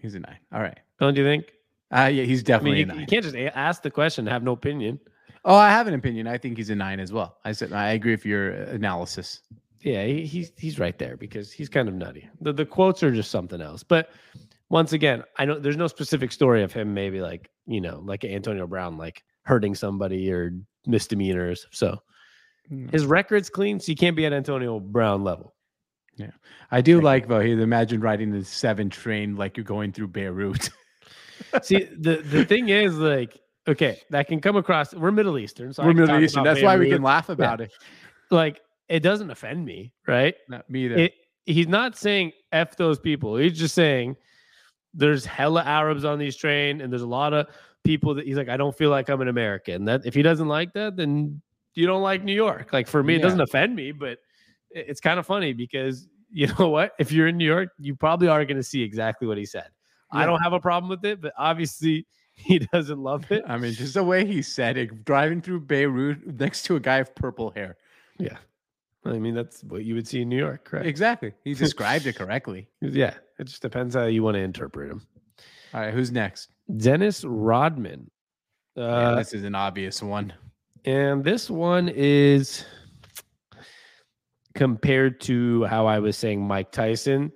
He's 0.00 0.14
a 0.14 0.20
nine. 0.20 0.38
All 0.52 0.60
right. 0.60 0.78
Don't 1.00 1.16
you 1.16 1.24
think? 1.24 1.52
Uh, 1.90 2.10
yeah, 2.12 2.24
he's 2.24 2.40
I 2.40 2.42
definitely 2.42 2.72
mean, 2.72 2.76
a 2.76 2.80
you, 2.80 2.86
nine. 2.86 3.00
you 3.00 3.06
can't 3.06 3.24
just 3.24 3.36
ask 3.56 3.82
the 3.82 3.90
question 3.90 4.26
and 4.26 4.32
have 4.32 4.42
no 4.42 4.52
opinion. 4.52 5.00
Oh, 5.44 5.54
I 5.56 5.70
have 5.70 5.86
an 5.86 5.94
opinion. 5.94 6.26
I 6.26 6.38
think 6.38 6.56
he's 6.56 6.70
a 6.70 6.74
nine 6.74 7.00
as 7.00 7.12
well. 7.12 7.38
I 7.44 7.52
said 7.52 7.72
I 7.72 7.92
agree 7.92 8.12
with 8.12 8.24
your 8.24 8.50
analysis. 8.50 9.40
Yeah, 9.82 10.04
he, 10.04 10.24
he's 10.24 10.52
he's 10.56 10.78
right 10.78 10.98
there 10.98 11.16
because 11.16 11.52
he's 11.52 11.68
kind 11.68 11.88
of 11.88 11.94
nutty. 11.94 12.28
The 12.40 12.52
the 12.52 12.64
quotes 12.64 13.02
are 13.02 13.12
just 13.12 13.30
something 13.30 13.60
else. 13.60 13.82
But 13.82 14.10
once 14.74 14.92
again, 14.92 15.22
I 15.38 15.44
know 15.44 15.60
there's 15.60 15.76
no 15.76 15.86
specific 15.86 16.32
story 16.32 16.64
of 16.64 16.72
him. 16.72 16.92
Maybe 16.94 17.20
like 17.20 17.48
you 17.64 17.80
know, 17.80 18.02
like 18.04 18.24
Antonio 18.24 18.66
Brown, 18.66 18.98
like 18.98 19.22
hurting 19.44 19.76
somebody 19.76 20.30
or 20.32 20.52
misdemeanors. 20.84 21.66
So 21.70 21.98
Mm. 22.72 22.90
his 22.90 23.04
record's 23.04 23.50
clean, 23.50 23.78
so 23.78 23.92
you 23.92 23.96
can't 23.96 24.16
be 24.16 24.24
at 24.24 24.32
Antonio 24.32 24.80
Brown 24.80 25.22
level. 25.22 25.54
Yeah. 26.16 26.30
I 26.70 26.80
do 26.80 27.02
like 27.02 27.28
though. 27.28 27.40
He 27.40 27.52
imagine 27.52 28.00
riding 28.00 28.30
the 28.30 28.42
seven 28.42 28.88
train 28.88 29.36
like 29.36 29.58
you're 29.58 29.64
going 29.64 29.92
through 29.92 30.08
Beirut. 30.08 30.70
See, 31.62 31.84
the 31.98 32.16
the 32.16 32.44
thing 32.44 32.68
is 32.70 32.96
like. 32.98 33.38
Okay, 33.66 34.00
that 34.10 34.26
can 34.28 34.40
come 34.42 34.56
across. 34.56 34.92
We're 34.92 35.10
Middle 35.10 35.38
Eastern, 35.38 35.72
so 35.72 35.84
We're 35.84 35.94
Middle 35.94 36.20
Eastern. 36.20 36.44
That's 36.44 36.62
why 36.62 36.76
we 36.76 36.90
can 36.90 37.02
laugh 37.02 37.28
about 37.30 37.60
it. 37.62 37.72
like 38.30 38.60
it 38.88 39.00
doesn't 39.00 39.30
offend 39.30 39.64
me, 39.64 39.92
right? 40.06 40.34
Not 40.48 40.68
me 40.68 40.84
either. 40.86 40.96
It, 40.96 41.12
he's 41.46 41.68
not 41.68 41.96
saying 41.96 42.32
f 42.52 42.76
those 42.76 42.98
people. 42.98 43.36
He's 43.36 43.58
just 43.58 43.74
saying 43.74 44.16
there's 44.94 45.24
hella 45.24 45.62
Arabs 45.62 46.04
on 46.04 46.18
these 46.18 46.36
train, 46.36 46.80
and 46.80 46.92
there's 46.92 47.02
a 47.02 47.06
lot 47.06 47.32
of 47.32 47.48
people 47.82 48.14
that 48.14 48.26
he's 48.26 48.36
like, 48.36 48.48
I 48.48 48.56
don't 48.56 48.76
feel 48.76 48.90
like 48.90 49.08
I'm 49.08 49.20
an 49.20 49.28
American. 49.28 49.84
That 49.84 50.06
if 50.06 50.14
he 50.14 50.22
doesn't 50.22 50.48
like 50.48 50.72
that, 50.72 50.96
then 50.96 51.42
you 51.74 51.86
don't 51.86 52.02
like 52.02 52.24
New 52.24 52.34
York. 52.34 52.72
Like 52.72 52.86
for 52.86 53.02
me, 53.02 53.16
it 53.16 53.22
doesn't 53.22 53.40
offend 53.40 53.74
me, 53.74 53.92
but 53.92 54.18
it's 54.70 55.00
kind 55.00 55.18
of 55.18 55.26
funny 55.26 55.52
because 55.52 56.08
you 56.30 56.48
know 56.58 56.68
what? 56.68 56.92
If 56.98 57.12
you're 57.12 57.28
in 57.28 57.36
New 57.36 57.46
York, 57.46 57.70
you 57.78 57.94
probably 57.94 58.28
are 58.28 58.44
going 58.44 58.56
to 58.56 58.62
see 58.62 58.82
exactly 58.82 59.28
what 59.28 59.38
he 59.38 59.46
said. 59.46 59.68
I 60.10 60.26
don't 60.26 60.40
have 60.40 60.52
a 60.52 60.60
problem 60.60 60.88
with 60.88 61.04
it, 61.04 61.20
but 61.20 61.32
obviously 61.36 62.06
he 62.34 62.60
doesn't 62.60 62.98
love 62.98 63.30
it. 63.32 63.44
I 63.46 63.56
mean, 63.58 63.72
just 63.72 63.94
the 63.94 64.04
way 64.04 64.24
he 64.24 64.42
said 64.42 64.76
it, 64.76 65.04
driving 65.04 65.40
through 65.40 65.60
Beirut 65.60 66.38
next 66.38 66.64
to 66.64 66.76
a 66.76 66.80
guy 66.80 67.00
with 67.00 67.14
purple 67.14 67.50
hair. 67.50 67.76
Yeah. 68.18 68.36
I 69.06 69.18
mean, 69.18 69.34
that's 69.34 69.62
what 69.64 69.84
you 69.84 69.94
would 69.94 70.08
see 70.08 70.22
in 70.22 70.28
New 70.28 70.38
York, 70.38 70.64
correct? 70.64 70.86
Exactly. 70.86 71.32
He 71.44 71.54
described 71.66 72.06
it 72.06 72.16
correctly. 72.16 72.68
Yeah. 72.80 73.14
It 73.38 73.44
just 73.44 73.62
depends 73.62 73.94
how 73.94 74.04
you 74.06 74.22
want 74.22 74.36
to 74.36 74.40
interpret 74.40 74.90
him. 74.90 75.06
All 75.74 75.80
right, 75.80 75.92
who's 75.92 76.10
next? 76.12 76.48
Dennis 76.76 77.24
Rodman. 77.24 78.10
yeah, 78.76 78.84
Uh, 78.84 79.14
this 79.16 79.34
is 79.34 79.44
an 79.44 79.54
obvious 79.54 80.02
one. 80.02 80.32
and 80.84 81.22
this 81.24 81.50
one 81.50 81.88
is 81.88 82.64
compared 84.54 85.20
to 85.22 85.64
how 85.64 85.86
I 85.86 85.98
was 85.98 86.16
saying 86.16 86.40
Mike 86.46 86.70
Tyson. 86.72 87.32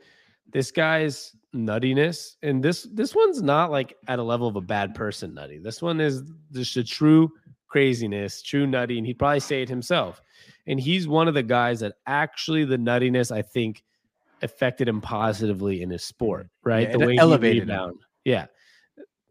This 0.53 0.70
guy's 0.70 1.35
nuttiness, 1.55 2.35
and 2.43 2.62
this 2.62 2.85
this 2.95 3.15
one's 3.15 3.43
not 3.43 3.70
like 3.70 3.97
at 4.07 4.19
a 4.19 4.23
level 4.23 4.47
of 4.49 4.57
a 4.57 4.61
bad 4.61 4.95
person 4.95 5.35
nutty. 5.35 5.59
This 5.59 5.82
one 5.82 6.01
is 6.01 6.23
just 6.53 6.77
a 6.77 6.85
true 6.85 7.31
craziness, 7.69 8.43
true 8.43 8.66
nutty, 8.66 8.99
and 8.99 9.07
he'd 9.07 9.19
probably 9.19 9.40
say 9.40 9.62
it 9.62 9.69
himself. 9.69 10.23
And 10.69 10.78
he's 10.78 11.09
one 11.09 11.28
of 11.28 11.35
the 11.35 11.43
guys 11.43 11.81
that 11.81 11.95
actually 12.07 12.65
the 12.65 12.77
nuttiness 12.77 13.35
I 13.35 13.43
think 13.43 13.82
affected 14.43 14.89
him 14.89 15.01
positively 15.01 15.82
in 15.82 15.90
his 15.90 16.05
sport, 16.05 16.49
right? 16.62 16.89
Yeah, 16.89 16.97
the 16.97 17.07
way 17.07 17.16
elevated 17.16 17.55
he 17.55 17.61
rebound. 17.61 17.99
Yeah. 18.24 18.47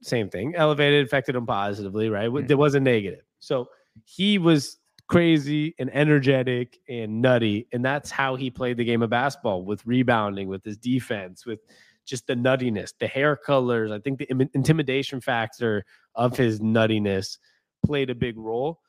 same 0.02 0.30
thing. 0.30 0.56
Elevated 0.56 1.06
affected 1.06 1.36
him 1.36 1.46
positively, 1.46 2.10
right? 2.10 2.30
Mm. 2.30 2.48
There 2.48 2.58
was 2.58 2.76
a 2.76 2.80
negative. 2.80 3.22
So 3.40 3.70
he 4.04 4.38
was 4.38 4.78
crazy 5.08 5.74
and 5.80 5.90
energetic 5.94 6.80
and 6.90 7.22
nutty. 7.22 7.68
And 7.72 7.86
that's 7.86 8.12
how 8.12 8.36
he 8.36 8.50
played 8.50 8.78
the 8.78 8.84
game 8.84 9.02
of 9.02 9.10
basketball 9.10 9.64
with 9.64 9.86
rebounding, 9.86 10.48
with 10.48 10.64
his 10.66 10.78
defense, 10.78 11.46
with 11.46 11.60
just 12.06 12.28
the 12.28 12.34
nuttiness, 12.34 12.94
the 13.00 13.08
hair 13.08 13.36
colors. 13.36 13.92
I 13.92 14.00
think 14.00 14.20
the 14.20 14.30
im- 14.30 14.50
intimidation 14.54 15.22
factor 15.22 15.86
of 16.16 16.36
his 16.36 16.60
nuttiness 16.60 17.38
played 17.86 18.10
a 18.10 18.16
big 18.16 18.38
role. 18.38 18.82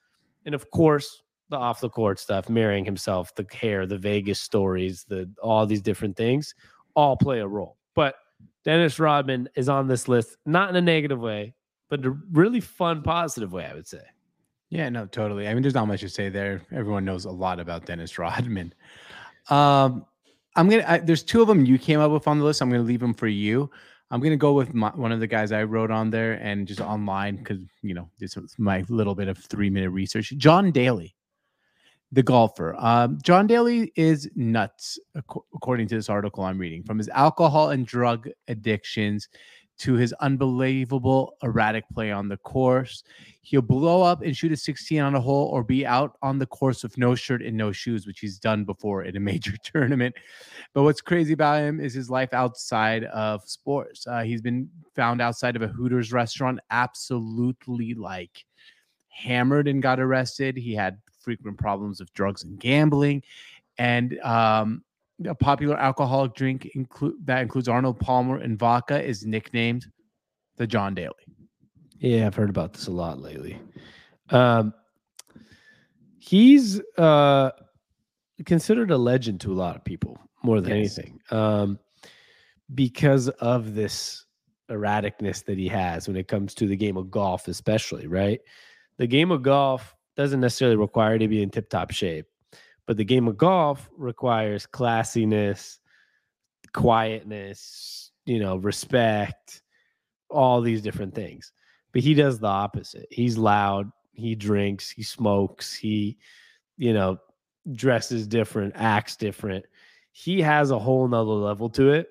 And 0.46 0.54
of 0.54 0.70
course, 0.70 1.22
the 1.50 1.56
off 1.56 1.80
the 1.80 1.88
court 1.88 2.18
stuff, 2.18 2.48
marrying 2.48 2.84
himself, 2.84 3.34
the 3.34 3.46
hair, 3.52 3.86
the 3.86 3.98
Vegas 3.98 4.40
stories, 4.40 5.04
the 5.08 5.30
all 5.42 5.66
these 5.66 5.82
different 5.82 6.16
things 6.16 6.54
all 6.94 7.16
play 7.16 7.40
a 7.40 7.46
role. 7.46 7.76
But 7.94 8.16
Dennis 8.64 8.98
Rodman 8.98 9.48
is 9.54 9.68
on 9.68 9.86
this 9.86 10.08
list, 10.08 10.36
not 10.44 10.68
in 10.68 10.76
a 10.76 10.80
negative 10.80 11.20
way, 11.20 11.54
but 11.88 12.04
a 12.04 12.10
really 12.32 12.60
fun, 12.60 13.02
positive 13.02 13.52
way, 13.52 13.64
I 13.64 13.74
would 13.74 13.86
say. 13.86 14.02
Yeah, 14.70 14.88
no, 14.88 15.06
totally. 15.06 15.48
I 15.48 15.54
mean, 15.54 15.62
there's 15.62 15.74
not 15.74 15.88
much 15.88 16.00
to 16.00 16.08
say 16.08 16.28
there. 16.28 16.60
Everyone 16.72 17.04
knows 17.04 17.24
a 17.24 17.30
lot 17.30 17.60
about 17.60 17.86
Dennis 17.86 18.18
Rodman. 18.18 18.74
Um, 19.48 20.04
I'm 20.56 20.68
gonna. 20.68 20.84
I, 20.86 20.98
there's 20.98 21.22
two 21.22 21.40
of 21.40 21.48
them 21.48 21.64
you 21.64 21.78
came 21.78 22.00
up 22.00 22.10
with 22.10 22.26
on 22.26 22.38
the 22.38 22.44
list. 22.44 22.60
I'm 22.60 22.70
gonna 22.70 22.82
leave 22.82 23.00
them 23.00 23.14
for 23.14 23.28
you. 23.28 23.70
I'm 24.10 24.20
gonna 24.20 24.36
go 24.36 24.52
with 24.52 24.74
my, 24.74 24.90
one 24.90 25.12
of 25.12 25.20
the 25.20 25.26
guys 25.26 25.52
I 25.52 25.62
wrote 25.62 25.90
on 25.90 26.10
there 26.10 26.32
and 26.34 26.66
just 26.66 26.80
online 26.80 27.36
because 27.36 27.60
you 27.82 27.94
know 27.94 28.10
this 28.18 28.36
was 28.36 28.54
my 28.58 28.84
little 28.88 29.14
bit 29.14 29.28
of 29.28 29.38
three 29.38 29.70
minute 29.70 29.90
research. 29.90 30.34
John 30.36 30.70
Daly, 30.72 31.14
the 32.12 32.22
golfer. 32.22 32.74
Um, 32.78 33.18
John 33.22 33.46
Daly 33.46 33.92
is 33.96 34.30
nuts, 34.34 34.98
ac- 35.16 35.40
according 35.54 35.88
to 35.88 35.94
this 35.94 36.08
article 36.08 36.44
I'm 36.44 36.58
reading. 36.58 36.82
From 36.82 36.98
his 36.98 37.08
alcohol 37.10 37.70
and 37.70 37.86
drug 37.86 38.28
addictions 38.48 39.28
to 39.78 39.94
his 39.94 40.12
unbelievable 40.14 41.34
erratic 41.42 41.84
play 41.94 42.10
on 42.10 42.28
the 42.28 42.38
course, 42.38 43.04
he'll 43.42 43.62
blow 43.62 44.02
up 44.02 44.22
and 44.22 44.36
shoot 44.36 44.50
a 44.50 44.56
16 44.56 45.00
on 45.00 45.14
a 45.14 45.20
hole 45.20 45.48
or 45.52 45.62
be 45.62 45.86
out 45.86 46.16
on 46.20 46.38
the 46.38 46.46
course 46.46 46.82
with 46.82 46.98
no 46.98 47.14
shirt 47.14 47.42
and 47.42 47.56
no 47.56 47.70
shoes, 47.70 48.06
which 48.06 48.18
he's 48.20 48.38
done 48.38 48.64
before 48.64 49.04
in 49.04 49.16
a 49.16 49.20
major 49.20 49.54
tournament. 49.62 50.14
But 50.74 50.82
what's 50.82 51.00
crazy 51.00 51.34
about 51.34 51.62
him 51.62 51.78
is 51.78 51.94
his 51.94 52.10
life 52.10 52.32
outside 52.32 53.04
of 53.04 53.48
sports. 53.48 54.06
Uh, 54.06 54.22
he's 54.22 54.42
been 54.42 54.68
found 54.96 55.20
outside 55.20 55.54
of 55.56 55.62
a 55.62 55.68
Hooters 55.68 56.12
restaurant, 56.12 56.58
absolutely 56.70 57.94
like 57.94 58.44
hammered 59.08 59.68
and 59.68 59.82
got 59.82 60.00
arrested. 60.00 60.56
He 60.56 60.74
had 60.74 60.98
frequent 61.28 61.58
problems 61.58 62.00
of 62.00 62.10
drugs 62.14 62.42
and 62.42 62.58
gambling. 62.58 63.22
And 63.76 64.18
um, 64.20 64.82
a 65.26 65.34
popular 65.34 65.76
alcoholic 65.76 66.32
drink 66.34 66.70
include 66.74 67.16
that 67.26 67.42
includes 67.42 67.68
Arnold 67.68 68.00
Palmer 68.00 68.38
and 68.38 68.58
vodka 68.58 69.04
is 69.04 69.26
nicknamed 69.26 69.84
the 70.56 70.66
John 70.66 70.94
Daly. 70.94 71.12
Yeah, 71.98 72.26
I've 72.26 72.34
heard 72.34 72.48
about 72.48 72.72
this 72.72 72.86
a 72.86 72.92
lot 72.92 73.20
lately. 73.20 73.60
Um, 74.30 74.72
he's 76.18 76.80
uh, 76.96 77.50
considered 78.46 78.90
a 78.90 78.96
legend 78.96 79.42
to 79.42 79.52
a 79.52 79.58
lot 79.64 79.76
of 79.76 79.84
people 79.84 80.18
more 80.42 80.62
than 80.62 80.74
Yes. 80.74 80.98
anything 80.98 81.20
um, 81.30 81.78
because 82.74 83.28
of 83.28 83.74
this 83.74 84.24
erraticness 84.70 85.44
that 85.44 85.58
he 85.58 85.68
has 85.68 86.08
when 86.08 86.16
it 86.16 86.26
comes 86.26 86.54
to 86.54 86.66
the 86.66 86.76
game 86.76 86.96
of 86.96 87.10
golf, 87.10 87.48
especially, 87.48 88.06
right? 88.06 88.40
The 88.96 89.06
game 89.06 89.30
of 89.30 89.42
golf 89.42 89.94
doesn't 90.18 90.40
necessarily 90.40 90.76
require 90.76 91.12
you 91.12 91.20
to 91.20 91.28
be 91.28 91.42
in 91.42 91.48
tip 91.48 91.70
top 91.70 91.92
shape, 91.92 92.26
but 92.86 92.96
the 92.96 93.04
game 93.04 93.28
of 93.28 93.38
golf 93.38 93.88
requires 93.96 94.66
classiness, 94.66 95.78
quietness, 96.74 98.10
you 98.26 98.40
know, 98.40 98.56
respect, 98.56 99.62
all 100.28 100.60
these 100.60 100.82
different 100.82 101.14
things. 101.14 101.52
But 101.92 102.02
he 102.02 102.14
does 102.14 102.40
the 102.40 102.48
opposite. 102.48 103.06
He's 103.12 103.38
loud, 103.38 103.92
he 104.12 104.34
drinks, 104.34 104.90
he 104.90 105.04
smokes, 105.04 105.72
he, 105.72 106.18
you 106.76 106.92
know, 106.92 107.18
dresses 107.72 108.26
different, 108.26 108.74
acts 108.76 109.14
different. 109.14 109.64
He 110.10 110.42
has 110.42 110.72
a 110.72 110.78
whole 110.80 111.06
nother 111.06 111.30
level 111.30 111.70
to 111.70 111.92
it. 111.92 112.08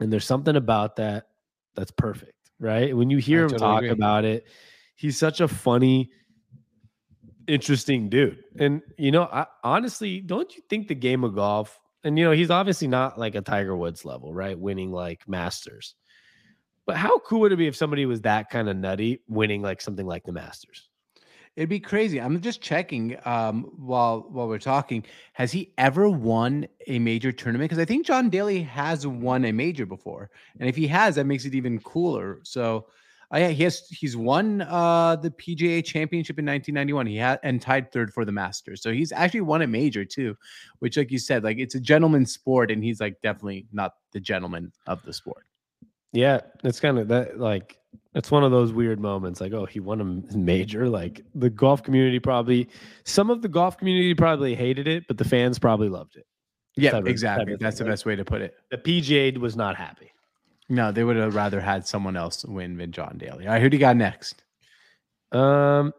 And 0.00 0.10
there's 0.10 0.24
something 0.24 0.56
about 0.56 0.96
that 0.96 1.26
that's 1.74 1.90
perfect, 1.90 2.50
right? 2.58 2.96
When 2.96 3.10
you 3.10 3.18
hear 3.18 3.42
him 3.42 3.50
totally 3.50 3.68
talk 3.68 3.78
agree. 3.80 3.90
about 3.90 4.24
it, 4.24 4.46
he's 4.96 5.18
such 5.18 5.42
a 5.42 5.48
funny, 5.48 6.10
interesting 7.50 8.08
dude. 8.08 8.44
And 8.58 8.82
you 8.96 9.10
know, 9.10 9.24
I, 9.24 9.46
honestly, 9.64 10.20
don't 10.20 10.54
you 10.54 10.62
think 10.70 10.88
the 10.88 10.94
game 10.94 11.24
of 11.24 11.34
golf, 11.34 11.78
and 12.04 12.18
you 12.18 12.24
know, 12.24 12.32
he's 12.32 12.50
obviously 12.50 12.88
not 12.88 13.18
like 13.18 13.34
a 13.34 13.40
Tiger 13.40 13.76
Woods 13.76 14.04
level, 14.04 14.32
right? 14.32 14.58
Winning 14.58 14.92
like 14.92 15.28
Masters. 15.28 15.94
But 16.86 16.96
how 16.96 17.18
cool 17.18 17.40
would 17.40 17.52
it 17.52 17.56
be 17.56 17.66
if 17.66 17.76
somebody 17.76 18.06
was 18.06 18.22
that 18.22 18.50
kind 18.50 18.68
of 18.68 18.76
nutty 18.76 19.20
winning 19.28 19.62
like 19.62 19.80
something 19.80 20.06
like 20.06 20.24
the 20.24 20.32
Masters? 20.32 20.88
It'd 21.56 21.68
be 21.68 21.80
crazy. 21.80 22.20
I'm 22.20 22.40
just 22.40 22.62
checking 22.62 23.16
um, 23.24 23.64
while 23.76 24.26
while 24.30 24.48
we're 24.48 24.58
talking. 24.58 25.04
Has 25.32 25.50
he 25.50 25.72
ever 25.76 26.08
won 26.08 26.66
a 26.86 26.98
major 27.00 27.32
tournament? 27.32 27.68
Because 27.68 27.82
I 27.82 27.84
think 27.84 28.06
John 28.06 28.30
Daly 28.30 28.62
has 28.62 29.06
won 29.06 29.44
a 29.44 29.52
major 29.52 29.84
before, 29.84 30.30
and 30.58 30.68
if 30.68 30.76
he 30.76 30.86
has, 30.86 31.16
that 31.16 31.26
makes 31.26 31.44
it 31.44 31.54
even 31.54 31.80
cooler. 31.80 32.38
So, 32.44 32.86
uh, 33.32 33.38
yeah, 33.38 33.48
he 33.48 33.62
has. 33.62 33.86
He's 33.88 34.16
won 34.16 34.62
uh, 34.62 35.16
the 35.16 35.30
PGA 35.30 35.84
Championship 35.84 36.38
in 36.38 36.46
1991. 36.46 37.06
He 37.06 37.16
had 37.16 37.38
and 37.42 37.62
tied 37.62 37.92
third 37.92 38.12
for 38.12 38.24
the 38.24 38.32
Masters. 38.32 38.82
So 38.82 38.92
he's 38.92 39.12
actually 39.12 39.42
won 39.42 39.62
a 39.62 39.66
major 39.66 40.04
too, 40.04 40.36
which, 40.80 40.96
like 40.96 41.10
you 41.10 41.18
said, 41.18 41.44
like 41.44 41.58
it's 41.58 41.74
a 41.74 41.80
gentleman's 41.80 42.32
sport, 42.32 42.70
and 42.70 42.82
he's 42.82 43.00
like 43.00 43.20
definitely 43.22 43.66
not 43.72 43.92
the 44.12 44.20
gentleman 44.20 44.72
of 44.86 45.02
the 45.04 45.12
sport. 45.12 45.46
Yeah, 46.12 46.40
it's 46.64 46.80
kind 46.80 46.98
of 46.98 47.08
that 47.08 47.38
like 47.38 47.78
it's 48.14 48.30
one 48.30 48.42
of 48.42 48.50
those 48.50 48.72
weird 48.72 49.00
moments 49.00 49.40
like 49.40 49.52
oh 49.52 49.64
he 49.64 49.80
won 49.80 50.00
a 50.00 50.36
major 50.36 50.88
like 50.88 51.22
the 51.34 51.50
golf 51.50 51.82
community 51.82 52.18
probably 52.18 52.68
some 53.04 53.30
of 53.30 53.42
the 53.42 53.48
golf 53.48 53.78
community 53.78 54.14
probably 54.14 54.54
hated 54.54 54.88
it 54.88 55.04
but 55.08 55.18
the 55.18 55.24
fans 55.24 55.58
probably 55.58 55.88
loved 55.88 56.16
it 56.16 56.26
Yeah, 56.76 57.00
exactly. 57.04 57.56
That's 57.58 57.78
the 57.78 57.84
best 57.84 58.06
way 58.06 58.16
to 58.16 58.24
put 58.24 58.42
it. 58.42 58.54
the 58.70 58.78
pga 58.78 59.36
was 59.38 59.56
not 59.56 59.76
happy 59.76 60.12
No, 60.70 60.92
they 60.92 61.04
would 61.04 61.16
have 61.16 61.34
rather 61.34 61.60
had 61.60 61.86
someone 61.86 62.16
else 62.16 62.44
win 62.44 62.78
than 62.78 62.92
John 62.92 63.18
Daly. 63.18 63.46
All 63.46 63.52
right, 63.52 63.60
who 63.60 63.68
do 63.68 63.76
you 63.76 63.80
got 63.80 63.96
next? 63.96 64.42
um 65.32 65.92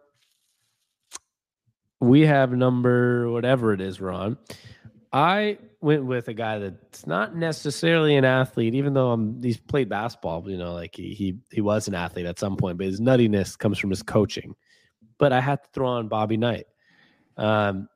we 2.00 2.22
have 2.22 2.52
number 2.52 3.30
whatever 3.30 3.74
it 3.74 3.82
is 3.82 4.02
we're 4.02 4.36
i 5.14 5.58
went 5.82 6.06
with 6.06 6.28
a 6.28 6.34
guy 6.34 6.60
that's 6.60 7.08
not 7.08 7.36
necessarily 7.36 8.16
an 8.16 8.26
athlete 8.26 8.76
even 8.76 8.94
though 8.94 9.12
I'm, 9.12 9.42
he's 9.42 9.58
played 9.58 9.90
basketball 9.90 10.50
you 10.50 10.58
know 10.58 10.74
like 10.74 10.96
he, 10.96 11.14
he 11.14 11.38
he 11.52 11.62
was 11.62 11.88
an 11.88 11.96
athlete 11.96 12.26
at 12.26 12.40
some 12.40 12.58
point 12.58 12.78
but 12.78 12.88
his 12.88 13.00
nuttiness 13.00 13.58
comes 13.58 13.78
from 13.78 13.90
his 13.90 14.04
coaching 14.04 14.56
but 15.18 15.32
i 15.32 15.40
had 15.40 15.64
to 15.64 15.70
throw 15.74 15.88
on 15.88 16.08
bobby 16.08 16.38
knight 16.38 16.66
um 17.38 17.88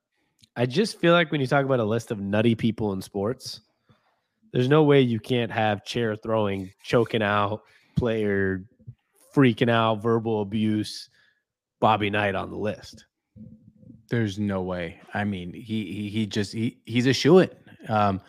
i 0.55 0.65
just 0.65 0.99
feel 0.99 1.13
like 1.13 1.31
when 1.31 1.41
you 1.41 1.47
talk 1.47 1.65
about 1.65 1.79
a 1.79 1.85
list 1.85 2.11
of 2.11 2.19
nutty 2.19 2.55
people 2.55 2.93
in 2.93 3.01
sports 3.01 3.61
there's 4.55 4.69
no 4.69 4.83
way 4.83 5.01
you 5.01 5.19
can't 5.19 5.51
have 5.51 5.83
chair 5.83 6.15
throwing 6.15 6.71
choking 6.81 7.21
out 7.21 7.61
player 7.97 8.63
freaking 9.35 9.69
out 9.69 10.01
verbal 10.01 10.41
abuse 10.41 11.09
bobby 11.81 12.09
knight 12.09 12.35
on 12.35 12.49
the 12.49 12.57
list 12.57 13.05
There's 14.09 14.37
no 14.37 14.61
way. 14.61 14.99
I 15.13 15.23
mean, 15.23 15.53
he 15.53 15.85
he, 15.91 16.09
he 16.09 16.25
just 16.27 16.53
he 16.53 16.77
he's 16.85 17.07
a 17.07 17.13
shoe 17.13 17.39
in. 17.39 17.49
Um, 17.89 18.21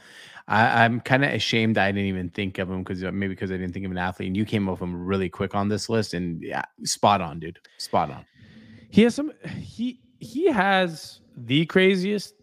I, 0.49 0.85
I'm 0.85 1.01
kind 1.01 1.25
of 1.25 1.33
ashamed 1.33 1.77
I 1.77 1.93
didn't 1.93 2.07
even 2.09 2.31
think 2.31 2.59
of 2.59 2.71
him 2.71 2.83
because 2.83 3.03
maybe 3.03 3.29
because 3.29 3.51
I 3.51 3.57
didn't 3.59 3.73
think 3.73 3.85
of 3.85 3.91
an 3.91 3.99
athlete. 3.99 4.29
And 4.29 4.37
you 4.37 4.45
came 4.45 4.69
up 4.69 4.81
with 4.81 4.89
him 4.89 5.05
really 5.05 5.29
quick 5.29 5.55
on 5.55 5.69
this 5.69 5.89
list, 5.89 6.15
and 6.15 6.43
yeah, 6.43 6.63
spot 6.85 7.21
on, 7.21 7.41
dude. 7.41 7.59
Spot 7.79 8.11
on. 8.11 8.25
He 8.91 9.03
has 9.03 9.15
some 9.15 9.33
he 9.61 10.01
he 10.19 10.51
has 10.51 11.21
the 11.37 11.67
craziest 11.67 12.35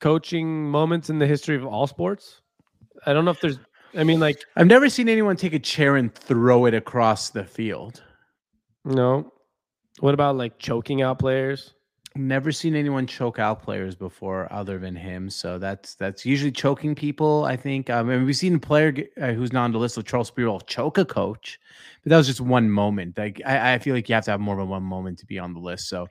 coaching 0.00 0.70
moments 0.70 1.08
in 1.08 1.18
the 1.18 1.26
history 1.26 1.56
of 1.56 1.64
all 1.64 1.86
sports. 1.86 2.42
I 3.06 3.12
don't 3.12 3.24
know 3.24 3.30
if 3.30 3.40
there's 3.40 3.58
I 3.94 4.04
mean 4.04 4.20
like 4.20 4.38
I've 4.56 4.66
never 4.66 4.88
seen 4.88 5.08
anyone 5.08 5.36
take 5.36 5.54
a 5.54 5.58
chair 5.58 5.96
and 5.96 6.14
throw 6.14 6.66
it 6.66 6.74
across 6.74 7.30
the 7.30 7.44
field. 7.44 8.02
no. 8.84 9.32
What 10.00 10.14
about 10.14 10.36
like 10.36 10.58
choking 10.60 11.02
out 11.02 11.18
players? 11.18 11.74
Never 12.14 12.52
seen 12.52 12.74
anyone 12.74 13.06
choke 13.06 13.38
out 13.38 13.62
players 13.62 13.94
before, 13.96 14.52
other 14.52 14.78
than 14.78 14.94
him. 14.96 15.28
So 15.28 15.58
that's 15.58 15.94
that's 15.96 16.24
usually 16.24 16.52
choking 16.52 16.94
people. 16.94 17.44
I 17.44 17.56
think. 17.56 17.90
Um, 17.90 18.08
and 18.10 18.24
we've 18.24 18.36
seen 18.36 18.54
a 18.54 18.58
player 18.58 18.92
get, 18.92 19.10
uh, 19.20 19.32
who's 19.32 19.52
not 19.52 19.64
on 19.64 19.72
the 19.72 19.78
list 19.78 19.96
of 19.96 20.04
Charles 20.04 20.28
Spiro 20.28 20.58
choke 20.60 20.98
a 20.98 21.04
coach, 21.04 21.58
but 22.02 22.10
that 22.10 22.16
was 22.16 22.26
just 22.26 22.40
one 22.40 22.70
moment. 22.70 23.18
Like 23.18 23.40
I, 23.44 23.74
I 23.74 23.78
feel 23.78 23.94
like 23.94 24.08
you 24.08 24.14
have 24.14 24.24
to 24.24 24.30
have 24.30 24.40
more 24.40 24.56
than 24.56 24.68
one 24.68 24.84
moment 24.84 25.18
to 25.18 25.26
be 25.26 25.38
on 25.38 25.52
the 25.52 25.60
list. 25.60 25.88
So 25.88 26.08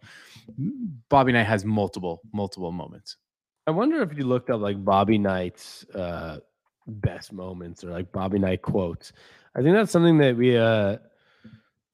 Bobby 1.09 1.31
Knight 1.31 1.45
has 1.47 1.65
multiple 1.65 2.21
multiple 2.33 2.71
moments. 2.71 3.17
I 3.65 3.71
wonder 3.71 4.01
if 4.01 4.17
you 4.17 4.25
looked 4.25 4.49
up 4.49 4.61
like 4.61 4.83
Bobby 4.83 5.17
Knight's 5.17 5.85
uh 5.93 6.39
best 6.87 7.33
moments 7.33 7.83
or 7.83 7.91
like 7.91 8.11
Bobby 8.11 8.39
Knight 8.39 8.61
quotes. 8.61 9.13
I 9.55 9.61
think 9.61 9.75
that's 9.75 9.91
something 9.91 10.17
that 10.19 10.35
we 10.35 10.57
uh 10.57 10.97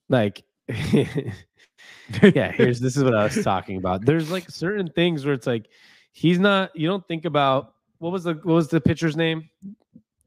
like 0.10 0.44
yeah, 0.68 2.52
here's 2.52 2.80
this 2.80 2.96
is 2.96 3.04
what 3.04 3.16
I 3.16 3.24
was 3.24 3.44
talking 3.44 3.78
about. 3.78 4.06
There's 4.06 4.32
like 4.32 4.50
certain 4.50 4.90
things 4.90 5.26
where 5.26 5.34
it's 5.34 5.48
like 5.48 5.68
he's 6.12 6.40
not 6.40 6.76
you 6.76 6.88
don't 6.88 7.08
think 7.08 7.26
about 7.26 7.74
what 8.00 8.12
was 8.12 8.24
the 8.24 8.34
what 8.34 8.54
was 8.54 8.68
the 8.68 8.82
pitcher's 8.82 9.16
name? 9.16 9.50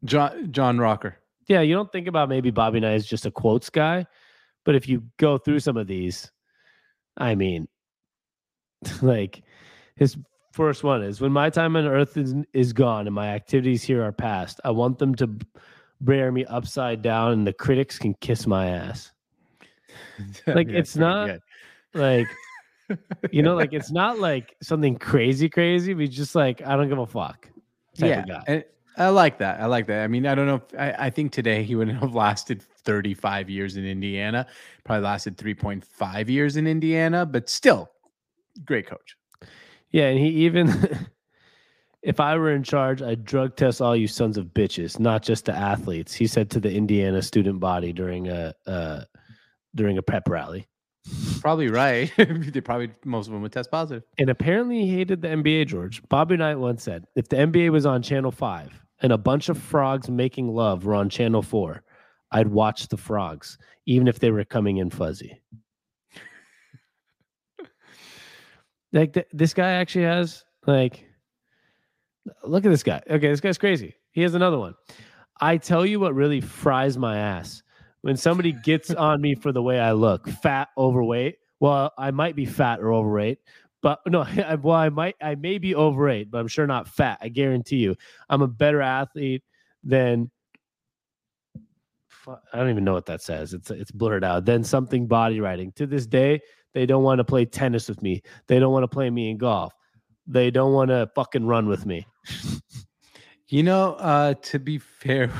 John 0.04 0.52
John 0.52 0.78
Rocker. 0.78 1.16
yeah, 1.46 1.60
you 1.60 1.74
don't 1.74 1.90
think 1.90 2.06
about 2.06 2.28
maybe 2.28 2.50
Bobby 2.50 2.80
Knight 2.80 2.94
is 2.94 3.06
just 3.06 3.26
a 3.26 3.30
quotes 3.30 3.70
guy, 3.70 4.06
but 4.64 4.74
if 4.74 4.88
you 4.88 5.02
go 5.16 5.38
through 5.38 5.60
some 5.60 5.76
of 5.76 5.86
these, 5.86 6.30
I 7.16 7.34
mean, 7.34 7.68
like 9.02 9.42
his 9.96 10.16
first 10.56 10.82
one 10.82 11.02
is 11.02 11.20
when 11.20 11.32
my 11.32 11.50
time 11.50 11.76
on 11.76 11.86
earth 11.86 12.16
is, 12.16 12.34
is 12.54 12.72
gone 12.72 13.06
and 13.06 13.14
my 13.14 13.28
activities 13.28 13.82
here 13.82 14.02
are 14.02 14.10
past, 14.10 14.58
I 14.64 14.70
want 14.70 14.98
them 14.98 15.14
to 15.16 15.28
bear 16.00 16.32
me 16.32 16.46
upside 16.46 17.02
down 17.02 17.32
and 17.32 17.46
the 17.46 17.52
critics 17.52 17.98
can 17.98 18.14
kiss 18.14 18.46
my 18.46 18.68
ass. 18.68 19.12
Like, 20.46 20.68
Yeah, 20.68 20.78
it's 20.78 20.96
not- 20.96 21.26
good. 21.26 21.40
Like, 21.94 22.26
you 23.30 23.42
know, 23.42 23.54
like 23.54 23.72
it's 23.72 23.90
not 23.90 24.18
like 24.18 24.54
something 24.62 24.96
crazy, 24.96 25.48
crazy, 25.48 25.92
but 25.92 26.08
just 26.10 26.34
like, 26.34 26.62
I 26.66 26.76
don't 26.76 26.88
give 26.88 26.98
a 26.98 27.06
fuck. 27.06 27.48
type 27.98 28.08
yeah, 28.10 28.20
of 28.20 28.28
guy. 28.28 28.42
and 28.46 28.64
I 28.96 29.08
like 29.08 29.38
that. 29.38 29.60
I 29.60 29.66
like 29.66 29.86
that. 29.88 30.04
I 30.04 30.06
mean, 30.06 30.26
I 30.26 30.34
don't 30.34 30.46
know. 30.46 30.56
If, 30.56 30.78
I, 30.78 31.06
I 31.06 31.10
think 31.10 31.32
today 31.32 31.62
he 31.64 31.74
wouldn't 31.74 31.98
have 32.02 32.14
lasted 32.14 32.62
35 32.62 33.50
years 33.50 33.76
in 33.76 33.84
Indiana. 33.86 34.46
Probably 34.84 35.04
lasted 35.04 35.36
3.5 35.36 36.28
years 36.28 36.56
in 36.56 36.66
Indiana, 36.66 37.26
but 37.26 37.48
still, 37.50 37.90
great 38.64 38.86
coach. 38.86 39.15
Yeah, 39.96 40.08
and 40.08 40.18
he 40.18 40.28
even 40.44 41.08
if 42.02 42.20
I 42.20 42.36
were 42.36 42.52
in 42.52 42.62
charge, 42.62 43.00
I'd 43.00 43.24
drug 43.24 43.56
test 43.56 43.80
all 43.80 43.96
you 43.96 44.06
sons 44.06 44.36
of 44.36 44.48
bitches, 44.48 45.00
not 45.00 45.22
just 45.22 45.46
the 45.46 45.54
athletes. 45.54 46.12
He 46.12 46.26
said 46.26 46.50
to 46.50 46.60
the 46.60 46.70
Indiana 46.70 47.22
student 47.22 47.60
body 47.60 47.94
during 47.94 48.28
a 48.28 48.54
uh, 48.66 49.04
during 49.74 49.96
a 49.96 50.02
prep 50.02 50.28
rally. 50.28 50.68
Probably 51.40 51.68
right. 51.68 52.12
they 52.18 52.60
probably 52.60 52.90
most 53.06 53.28
of 53.28 53.32
them 53.32 53.40
would 53.40 53.52
test 53.52 53.70
positive. 53.70 54.02
And 54.18 54.28
apparently 54.28 54.84
he 54.84 54.94
hated 54.94 55.22
the 55.22 55.28
NBA, 55.28 55.68
George. 55.68 56.06
Bobby 56.10 56.36
Knight 56.36 56.56
once 56.56 56.82
said, 56.82 57.06
if 57.14 57.30
the 57.30 57.36
NBA 57.36 57.70
was 57.70 57.86
on 57.86 58.02
channel 58.02 58.30
5 58.30 58.78
and 59.00 59.12
a 59.12 59.18
bunch 59.18 59.48
of 59.48 59.56
frogs 59.56 60.10
making 60.10 60.48
love 60.48 60.84
were 60.84 60.94
on 60.94 61.08
channel 61.08 61.40
4, 61.40 61.82
I'd 62.32 62.48
watch 62.48 62.88
the 62.88 62.98
frogs 62.98 63.56
even 63.86 64.08
if 64.08 64.18
they 64.18 64.30
were 64.30 64.44
coming 64.44 64.76
in 64.76 64.90
fuzzy. 64.90 65.40
Like 68.92 69.12
th- 69.12 69.26
this 69.32 69.54
guy 69.54 69.72
actually 69.72 70.04
has 70.04 70.44
like 70.66 71.06
look 72.44 72.64
at 72.64 72.70
this 72.70 72.82
guy. 72.82 73.00
Okay, 73.08 73.28
this 73.28 73.40
guy's 73.40 73.58
crazy. 73.58 73.94
He 74.12 74.22
has 74.22 74.34
another 74.34 74.58
one. 74.58 74.74
I 75.40 75.58
tell 75.58 75.84
you 75.84 76.00
what 76.00 76.14
really 76.14 76.40
fries 76.40 76.96
my 76.96 77.18
ass. 77.18 77.62
When 78.02 78.16
somebody 78.16 78.52
gets 78.52 78.90
on 78.94 79.20
me 79.20 79.34
for 79.34 79.52
the 79.52 79.62
way 79.62 79.80
I 79.80 79.92
look, 79.92 80.28
fat, 80.28 80.68
overweight. 80.78 81.36
Well, 81.60 81.92
I 81.98 82.10
might 82.10 82.36
be 82.36 82.46
fat 82.46 82.80
or 82.80 82.92
overweight, 82.92 83.38
but 83.82 84.00
no, 84.06 84.22
I, 84.46 84.54
well, 84.56 84.76
I 84.76 84.88
might, 84.88 85.16
I 85.22 85.34
may 85.34 85.58
be 85.58 85.74
overweight, 85.74 86.30
but 86.30 86.38
I'm 86.38 86.48
sure 86.48 86.66
not 86.66 86.88
fat. 86.88 87.18
I 87.20 87.28
guarantee 87.28 87.76
you, 87.76 87.96
I'm 88.28 88.42
a 88.42 88.48
better 88.48 88.82
athlete 88.82 89.42
than. 89.84 90.30
I 92.52 92.58
don't 92.58 92.70
even 92.70 92.82
know 92.82 92.92
what 92.92 93.06
that 93.06 93.22
says. 93.22 93.54
It's 93.54 93.70
it's 93.70 93.92
blurred 93.92 94.24
out. 94.24 94.44
Then 94.44 94.64
something 94.64 95.06
body 95.06 95.40
writing. 95.40 95.70
To 95.76 95.86
this 95.86 96.08
day, 96.08 96.40
they 96.76 96.84
don't 96.84 97.02
want 97.02 97.20
to 97.20 97.24
play 97.24 97.46
tennis 97.46 97.88
with 97.88 98.02
me. 98.02 98.22
They 98.48 98.58
don't 98.58 98.70
want 98.70 98.82
to 98.82 98.88
play 98.88 99.08
me 99.08 99.30
in 99.30 99.38
golf. 99.38 99.72
They 100.26 100.50
don't 100.50 100.74
want 100.74 100.90
to 100.90 101.10
fucking 101.14 101.46
run 101.46 101.68
with 101.68 101.86
me. 101.86 102.06
You 103.48 103.62
know, 103.62 103.92
uh, 104.00 104.34
to 104.34 104.58
be 104.58 104.78
fair, 104.78 105.30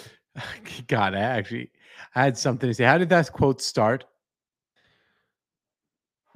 God, 0.88 1.14
I 1.14 1.20
actually 1.20 1.70
I 2.14 2.24
had 2.24 2.36
something 2.36 2.68
to 2.68 2.74
say. 2.74 2.84
How 2.84 2.98
did 2.98 3.08
that 3.08 3.32
quote 3.32 3.62
start? 3.62 4.04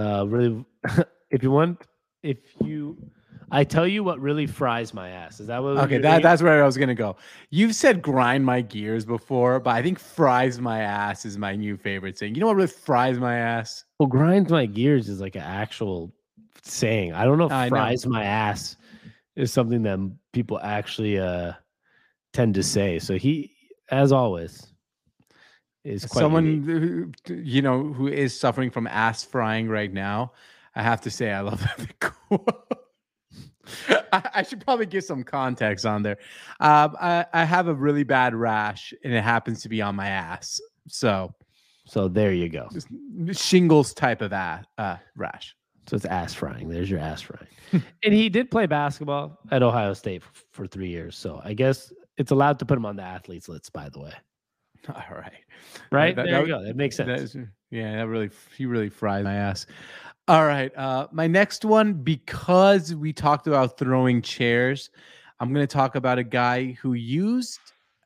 Uh, 0.01 0.24
really, 0.27 0.65
if 1.31 1.43
you 1.43 1.51
want, 1.51 1.82
if 2.23 2.39
you, 2.65 2.97
I 3.51 3.65
tell 3.65 3.86
you 3.86 4.02
what 4.02 4.19
really 4.19 4.47
fries 4.47 4.94
my 4.94 5.11
ass. 5.11 5.40
Is 5.40 5.48
that 5.48 5.62
what? 5.62 5.77
Okay, 5.77 5.98
that, 5.98 6.23
that's 6.23 6.40
where 6.40 6.62
I 6.62 6.65
was 6.65 6.78
gonna 6.78 6.94
go. 6.94 7.16
You've 7.51 7.74
said 7.74 8.01
grind 8.01 8.47
my 8.47 8.62
gears 8.62 9.05
before, 9.05 9.61
but 9.61 9.74
I 9.74 9.82
think 9.82 9.98
fries 9.98 10.59
my 10.59 10.81
ass 10.81 11.27
is 11.27 11.36
my 11.36 11.55
new 11.55 11.77
favorite 11.77 12.16
thing. 12.16 12.35
You 12.35 12.40
know 12.40 12.47
what 12.47 12.56
really 12.56 12.69
fries 12.69 13.19
my 13.19 13.36
ass? 13.36 13.84
Well, 14.05 14.21
grinds 14.21 14.51
my 14.51 14.67
gears 14.67 15.09
is 15.09 15.21
like 15.21 15.35
an 15.35 15.43
actual 15.43 16.13
saying. 16.63 17.15
I 17.15 17.25
don't 17.25 17.39
know 17.39 17.47
if 17.47 17.53
I 17.53 17.65
know. 17.65 17.71
fries 17.71 18.07
my 18.07 18.23
ass 18.23 18.77
is 19.35 19.51
something 19.51 19.83
that 19.85 19.99
people 20.33 20.61
actually 20.63 21.19
uh 21.19 21.53
tend 22.35 22.55
to 22.55 22.63
say. 22.63 22.99
So 22.99 23.17
he, 23.17 23.55
as 23.91 24.13
always, 24.13 24.75
is 25.85 26.05
quite 26.05 26.21
Someone 26.21 26.45
unique. 26.45 27.17
who, 27.27 27.35
you 27.35 27.63
know 27.63 27.95
who 27.95 28.09
is 28.09 28.39
suffering 28.39 28.71
from 28.71 28.87
ass 28.87 29.25
frying 29.25 29.69
right 29.69 29.93
now. 29.93 30.33
I 30.75 30.83
have 30.83 31.01
to 31.03 31.11
say, 31.11 31.33
I 31.33 31.41
love 31.41 31.61
that 31.79 32.01
quote. 32.01 32.67
I, 34.13 34.31
I 34.35 34.43
should 34.43 34.61
probably 34.61 34.85
give 34.85 35.05
some 35.05 35.25
context 35.25 35.87
on 35.87 36.03
there. 36.03 36.19
Um, 36.61 36.95
I, 37.01 37.25
I 37.33 37.45
have 37.45 37.69
a 37.69 37.75
really 37.75 38.05
bad 38.05 38.35
rash, 38.35 38.93
and 39.03 39.15
it 39.15 39.23
happens 39.25 39.63
to 39.63 39.71
be 39.71 39.81
on 39.81 39.97
my 39.97 40.09
ass. 40.09 40.61
So 40.89 41.33
So 41.86 42.09
there 42.09 42.32
you 42.32 42.48
go. 42.48 42.69
shingles 43.32 43.93
type 43.94 44.23
of 44.23 44.32
ass, 44.32 44.65
uh, 44.78 44.97
rash. 45.16 45.55
So 45.86 45.97
it's 45.97 46.06
ass 46.06 46.32
frying. 46.32 46.69
There's 46.69 46.90
your 46.90 47.01
ass 47.01 47.20
frying. 47.20 47.47
and 48.02 48.15
he 48.15 48.28
did 48.31 48.51
play 48.51 48.66
basketball 48.66 49.39
at 49.51 49.62
Ohio 49.62 49.93
State 49.93 50.23
f- 50.24 50.44
for 50.51 50.66
three 50.66 50.89
years. 50.89 51.16
So 51.16 51.43
I 51.44 51.52
guess 51.52 51.93
it's 52.16 52.31
allowed 52.31 52.59
to 52.61 52.65
put 52.65 52.78
him 52.78 52.86
on 52.86 52.97
the 52.97 53.02
athletes 53.02 53.48
list. 53.51 53.70
By 53.74 53.90
the 53.90 54.01
way, 54.01 54.12
All 54.89 55.16
right. 55.16 55.32
right 55.93 56.16
that- 56.16 56.24
there 56.24 56.40
you 56.40 56.47
that- 56.47 56.59
go. 56.61 56.65
That 56.65 56.77
makes 56.77 56.97
sense. 56.97 57.35
is- 57.35 57.36
yeah, 57.70 57.97
that 57.97 58.06
really 58.09 58.31
he 58.56 58.65
really 58.66 58.89
fries 58.89 59.24
my 59.24 59.35
ass. 59.35 59.66
All 60.27 60.47
right, 60.47 60.74
uh, 60.74 61.06
my 61.12 61.27
next 61.27 61.66
one 61.66 61.93
because 61.93 62.94
we 62.94 63.12
talked 63.12 63.47
about 63.47 63.77
throwing 63.77 64.23
chairs. 64.23 64.89
I'm 65.40 65.52
going 65.52 65.66
to 65.66 65.70
talk 65.73 65.97
about 65.97 66.19
a 66.19 66.23
guy 66.24 66.73
who 66.81 66.94
used 66.94 67.59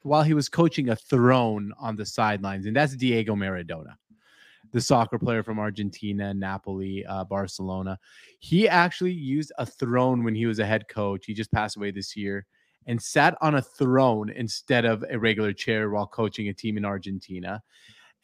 while 0.09 0.23
he 0.23 0.35
was 0.35 0.49
coaching 0.49 0.89
a 0.89 0.97
throne 0.97 1.73
on 1.79 1.97
the 1.97 2.07
sidelines, 2.07 2.67
and 2.67 2.75
that's 2.75 2.97
Diego 2.97 3.35
Maradona, 3.35 3.95
the 4.73 4.81
soccer 4.81 5.19
player 5.19 5.43
from 5.43 5.59
Argentina, 5.59 6.35
Napoli, 6.35 7.05
uh, 7.07 7.25
Barcelona. 7.25 7.99
He 8.39 8.69
actually 8.69 9.13
used 9.13 9.53
a 9.59 9.67
throne 9.67 10.25
when 10.25 10.35
he 10.35 10.47
was 10.47 10.59
a 10.59 10.67
head 10.67 10.89
coach. 10.89 11.27
He 11.27 11.35
just 11.35 11.53
passed 11.53 11.77
away 11.77 11.91
this 11.91 12.17
year 12.17 12.47
and 12.87 13.01
sat 13.01 13.37
on 13.41 13.57
a 13.57 13.63
throne 13.63 14.31
instead 14.31 14.85
of 14.85 15.05
a 15.11 15.19
regular 15.19 15.53
chair 15.53 15.91
while 15.91 16.07
coaching 16.07 16.49
a 16.49 16.55
team 16.55 16.77
in 16.77 16.85
Argentina. 16.85 17.63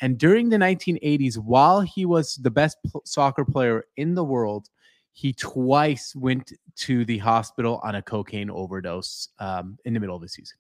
And 0.01 0.19
during 0.19 0.49
the 0.49 0.57
1980s, 0.57 1.39
while 1.39 1.81
he 1.81 2.05
was 2.05 2.37
the 2.37 2.51
best 2.51 2.79
pl- 2.91 3.03
soccer 3.05 3.45
player 3.45 3.85
in 3.97 4.15
the 4.15 4.25
world, 4.25 4.69
he 5.13 5.33
twice 5.33 6.17
went 6.17 6.53
to 6.77 7.05
the 7.05 7.19
hospital 7.19 7.81
on 7.85 7.95
a 7.95 8.03
cocaine 8.03 8.51
overdose 8.51 9.29
um, 9.39 9.79
in 9.85 9.95
the 9.95 10.01
middle 10.01 10.17
of 10.17 10.23
the 10.23 10.29
season. 10.29 10.59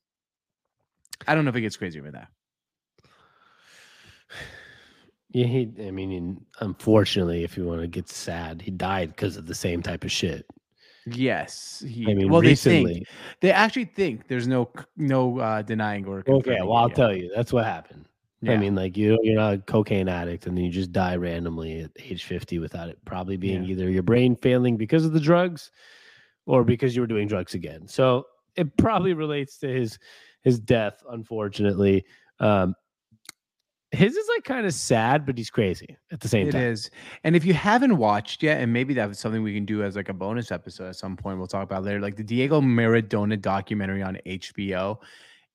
I 1.26 1.34
don't 1.34 1.44
know 1.44 1.50
if 1.50 1.56
it 1.56 1.60
gets 1.62 1.76
crazier 1.76 2.02
than 2.02 2.12
that. 2.12 2.28
Yeah, 5.30 5.46
he. 5.46 5.68
I 5.84 5.90
mean, 5.90 6.44
unfortunately, 6.60 7.42
if 7.42 7.56
you 7.56 7.64
want 7.64 7.80
to 7.80 7.88
get 7.88 8.08
sad, 8.08 8.62
he 8.62 8.70
died 8.70 9.08
because 9.10 9.36
of 9.36 9.46
the 9.46 9.54
same 9.54 9.82
type 9.82 10.04
of 10.04 10.12
shit. 10.12 10.46
Yes, 11.06 11.84
he. 11.86 12.08
I 12.10 12.14
mean, 12.14 12.30
well, 12.30 12.40
they 12.40 12.48
recently. 12.50 12.94
think 12.94 13.06
they 13.40 13.50
actually 13.50 13.86
think 13.86 14.28
there's 14.28 14.46
no 14.46 14.70
no 14.96 15.38
uh, 15.40 15.62
denying 15.62 16.06
or 16.06 16.22
Okay, 16.26 16.58
well, 16.62 16.74
I'll 16.74 16.88
yet. 16.88 16.96
tell 16.96 17.16
you. 17.16 17.32
That's 17.34 17.52
what 17.52 17.64
happened. 17.64 18.06
I 18.46 18.58
mean, 18.58 18.74
like 18.74 18.94
you, 18.94 19.18
you're 19.22 19.36
not 19.36 19.54
a 19.54 19.58
cocaine 19.58 20.06
addict, 20.06 20.46
and 20.46 20.54
then 20.54 20.66
you 20.66 20.70
just 20.70 20.92
die 20.92 21.16
randomly 21.16 21.80
at 21.80 21.90
age 21.98 22.24
50 22.24 22.58
without 22.58 22.90
it 22.90 22.98
probably 23.06 23.38
being 23.38 23.64
Yeah. 23.64 23.70
either 23.70 23.88
your 23.90 24.02
brain 24.02 24.36
failing 24.36 24.76
because 24.76 25.06
of 25.06 25.14
the 25.14 25.20
drugs, 25.20 25.70
or 26.44 26.62
because 26.62 26.94
you 26.94 27.00
were 27.00 27.06
doing 27.06 27.26
drugs 27.26 27.54
again. 27.54 27.88
So 27.88 28.26
it 28.54 28.76
probably 28.76 29.14
relates 29.14 29.56
to 29.60 29.68
his 29.68 29.98
his 30.44 30.60
death, 30.60 31.02
unfortunately. 31.10 32.04
Um, 32.38 32.74
his 33.90 34.16
is 34.16 34.28
like 34.28 34.44
kind 34.44 34.66
of 34.66 34.74
sad, 34.74 35.24
but 35.24 35.38
he's 35.38 35.50
crazy 35.50 35.96
at 36.10 36.20
the 36.20 36.28
same 36.28 36.48
It 36.48 36.52
time. 36.52 36.62
is. 36.62 36.90
And 37.22 37.36
if 37.36 37.44
you 37.44 37.54
haven't 37.54 37.96
watched 37.96 38.42
yet, 38.42 38.60
and 38.60 38.72
maybe 38.72 38.92
that's 38.94 39.20
something 39.20 39.42
we 39.42 39.54
can 39.54 39.64
do 39.64 39.82
as 39.82 39.94
like 39.96 40.08
a 40.08 40.12
bonus 40.14 40.50
episode 40.50 40.88
at 40.88 40.96
some 40.96 41.16
point, 41.16 41.38
we'll 41.38 41.46
talk 41.46 41.62
about 41.62 41.84
later. 41.84 42.00
Like 42.00 42.16
the 42.16 42.24
Diego 42.24 42.60
Maradona 42.60 43.40
documentary 43.40 44.02
on 44.02 44.18
HBO 44.26 44.98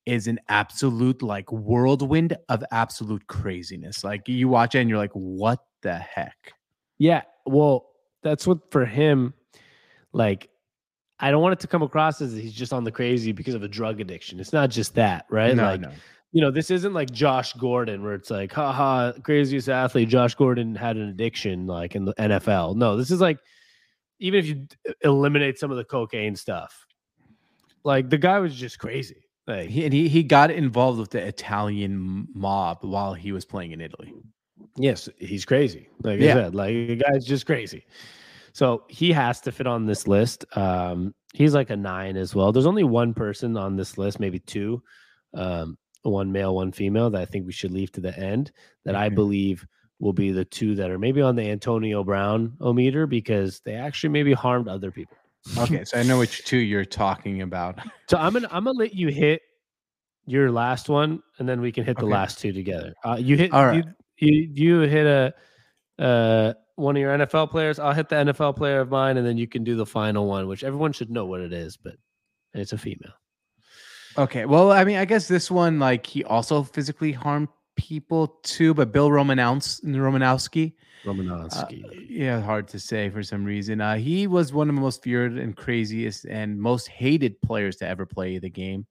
is 0.05 0.27
an 0.27 0.39
absolute 0.47 1.21
like 1.21 1.51
whirlwind 1.51 2.35
of 2.47 2.63
absolute 2.71 3.27
craziness. 3.27 4.03
Like 4.03 4.27
you 4.27 4.47
watch 4.47 4.73
it 4.73 4.79
and 4.79 4.89
you're 4.89 4.97
like, 4.97 5.11
what 5.11 5.59
the 5.81 5.95
heck? 5.95 6.53
Yeah, 6.97 7.23
well, 7.45 7.87
that's 8.23 8.47
what 8.47 8.71
for 8.71 8.85
him. 8.85 9.33
Like, 10.13 10.49
I 11.19 11.31
don't 11.31 11.41
want 11.41 11.53
it 11.53 11.59
to 11.61 11.67
come 11.67 11.81
across 11.81 12.21
as 12.21 12.33
he's 12.33 12.53
just 12.53 12.71
on 12.71 12.83
the 12.83 12.91
crazy 12.91 13.31
because 13.31 13.53
of 13.53 13.63
a 13.63 13.67
drug 13.67 13.99
addiction. 13.99 14.39
It's 14.39 14.53
not 14.53 14.69
just 14.69 14.95
that, 14.95 15.25
right? 15.29 15.55
no, 15.55 15.63
like, 15.63 15.81
no. 15.81 15.91
you 16.31 16.41
know, 16.41 16.49
this 16.49 16.71
isn't 16.71 16.93
like 16.93 17.11
Josh 17.11 17.53
Gordon 17.53 18.03
where 18.03 18.13
it's 18.13 18.29
like, 18.29 18.53
haha, 18.53 19.11
craziest 19.23 19.67
athlete. 19.67 20.07
Josh 20.07 20.35
Gordon 20.35 20.75
had 20.75 20.95
an 20.95 21.09
addiction 21.09 21.67
like 21.67 21.95
in 21.95 22.05
the 22.05 22.13
NFL. 22.13 22.75
No, 22.75 22.95
this 22.95 23.11
is 23.11 23.19
like, 23.19 23.39
even 24.19 24.39
if 24.39 24.45
you 24.47 24.67
eliminate 25.01 25.59
some 25.59 25.71
of 25.71 25.77
the 25.77 25.83
cocaine 25.83 26.35
stuff, 26.35 26.85
like 27.83 28.09
the 28.09 28.17
guy 28.17 28.39
was 28.39 28.55
just 28.55 28.79
crazy. 28.79 29.25
Like, 29.47 29.69
He, 29.69 29.83
and 29.83 29.93
he 29.93 30.07
he 30.07 30.23
got 30.23 30.51
involved 30.51 30.99
with 30.99 31.09
the 31.09 31.25
Italian 31.25 32.27
mob 32.33 32.79
while 32.81 33.13
he 33.13 33.31
was 33.31 33.45
playing 33.45 33.71
in 33.71 33.81
Italy. 33.81 34.13
yes, 34.75 35.09
he's 35.17 35.43
crazy. 35.43 35.89
Like 36.03 36.19
Yeah. 36.19 36.31
I 36.31 36.33
said, 36.35 36.55
like 36.55 36.73
the 36.73 36.95
guy's 36.95 37.25
just 37.25 37.45
crazy. 37.45 37.85
So 38.59 38.83
he 38.89 39.13
has 39.13 39.39
to 39.41 39.53
fit 39.53 39.67
on 39.67 39.85
this 39.85 40.05
list. 40.05 40.43
Um, 40.57 41.15
he's 41.33 41.53
like 41.53 41.69
a 41.69 41.77
nine 41.77 42.17
as 42.17 42.35
well. 42.35 42.51
There's 42.51 42.65
only 42.65 42.83
one 42.83 43.13
person 43.13 43.55
on 43.55 43.77
this 43.77 43.97
list, 43.97 44.19
maybe 44.19 44.37
two. 44.39 44.83
Um, 45.33 45.77
one 46.01 46.33
male, 46.33 46.53
one 46.53 46.73
female 46.73 47.09
that 47.11 47.21
I 47.21 47.25
think 47.25 47.45
we 47.45 47.53
should 47.53 47.71
leave 47.71 47.89
to 47.93 48.01
the 48.01 48.13
end. 48.19 48.51
That 48.83 48.95
I 48.95 49.09
Mhm. 49.09 49.15
believe 49.15 49.65
will 49.99 50.11
be 50.11 50.31
the 50.31 50.43
two 50.43 50.75
that 50.75 50.91
are 50.91 50.99
maybe 50.99 51.21
on 51.21 51.37
the 51.37 51.49
Antonio 51.49 52.03
Brown 52.03 52.57
o 52.59 52.73
meter 52.73 53.07
because 53.07 53.61
they 53.61 53.75
actually 53.75 54.09
maybe 54.09 54.33
harmed 54.33 54.67
other 54.67 54.91
people. 54.91 55.15
Okay, 55.57 55.85
so 55.85 55.97
I 55.97 56.03
know 56.03 56.19
which 56.19 56.43
two 56.43 56.57
you're 56.57 56.83
talking 56.83 57.41
about. 57.43 57.79
So 58.09 58.17
I'm 58.17 58.33
gonna 58.33 58.49
I'm 58.51 58.65
gonna 58.65 58.77
let 58.77 58.93
you 58.93 59.07
hit 59.07 59.41
your 60.25 60.51
last 60.51 60.89
one, 60.89 61.23
and 61.37 61.47
then 61.47 61.61
we 61.61 61.71
can 61.71 61.85
hit 61.85 61.95
the 61.97 62.03
Okay. 62.03 62.11
last 62.11 62.39
two 62.39 62.51
together. 62.51 62.93
Uh, 63.05 63.15
you 63.17 63.37
hit 63.37 63.53
All 63.53 63.65
right. 63.65 63.85
you, 64.17 64.27
you 64.27 64.49
you 64.53 64.79
hit 64.81 65.07
a 65.07 65.33
uh 65.97 66.53
one 66.79 66.95
of 66.95 67.01
your 67.01 67.17
NFL 67.17 67.51
players. 67.51 67.79
I'll 67.79 67.93
hit 67.93 68.09
the 68.09 68.15
NFL 68.15 68.55
player 68.55 68.79
of 68.79 68.89
mine, 68.89 69.17
and 69.17 69.25
then 69.25 69.37
you 69.37 69.47
can 69.47 69.63
do 69.63 69.75
the 69.75 69.85
final 69.85 70.25
one, 70.27 70.47
which 70.47 70.63
everyone 70.63 70.93
should 70.93 71.09
know 71.09 71.25
what 71.25 71.41
it 71.41 71.53
is, 71.53 71.77
but 71.77 71.95
it's 72.53 72.73
a 72.73 72.77
female. 72.77 73.13
Okay, 74.17 74.45
well, 74.45 74.71
I 74.71 74.83
mean, 74.83 74.97
I 74.97 75.05
guess 75.05 75.27
this 75.27 75.51
one, 75.51 75.79
like, 75.79 76.05
he 76.05 76.23
also 76.23 76.63
physically 76.63 77.11
harmed 77.11 77.47
people 77.77 78.39
too, 78.43 78.73
but 78.73 78.91
Bill 78.91 79.09
Romanows- 79.09 79.79
Romanowski, 79.85 80.73
uh, 81.05 81.09
Romanowski. 81.09 82.07
yeah, 82.09 82.41
hard 82.41 82.67
to 82.69 82.79
say 82.79 83.09
for 83.09 83.23
some 83.23 83.45
reason. 83.45 83.79
Uh, 83.79 83.95
he 83.95 84.27
was 84.27 84.51
one 84.51 84.67
of 84.67 84.75
the 84.75 84.81
most 84.81 85.03
feared 85.03 85.37
and 85.37 85.55
craziest 85.55 86.25
and 86.25 86.59
most 86.59 86.87
hated 86.89 87.39
players 87.41 87.77
to 87.77 87.87
ever 87.87 88.05
play 88.05 88.37
the 88.39 88.49
game. 88.49 88.85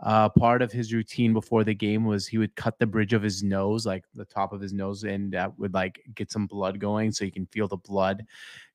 Uh, 0.00 0.28
part 0.28 0.62
of 0.62 0.70
his 0.70 0.92
routine 0.92 1.32
before 1.32 1.64
the 1.64 1.74
game 1.74 2.04
was 2.04 2.26
he 2.26 2.38
would 2.38 2.54
cut 2.54 2.78
the 2.78 2.86
bridge 2.86 3.12
of 3.12 3.22
his 3.22 3.42
nose, 3.42 3.84
like 3.84 4.04
the 4.14 4.24
top 4.24 4.52
of 4.52 4.60
his 4.60 4.72
nose, 4.72 5.02
and 5.02 5.32
that 5.32 5.58
would 5.58 5.74
like 5.74 6.00
get 6.14 6.30
some 6.30 6.46
blood 6.46 6.78
going, 6.78 7.10
so 7.10 7.24
you 7.24 7.32
can 7.32 7.46
feel 7.46 7.66
the 7.66 7.76
blood 7.76 8.24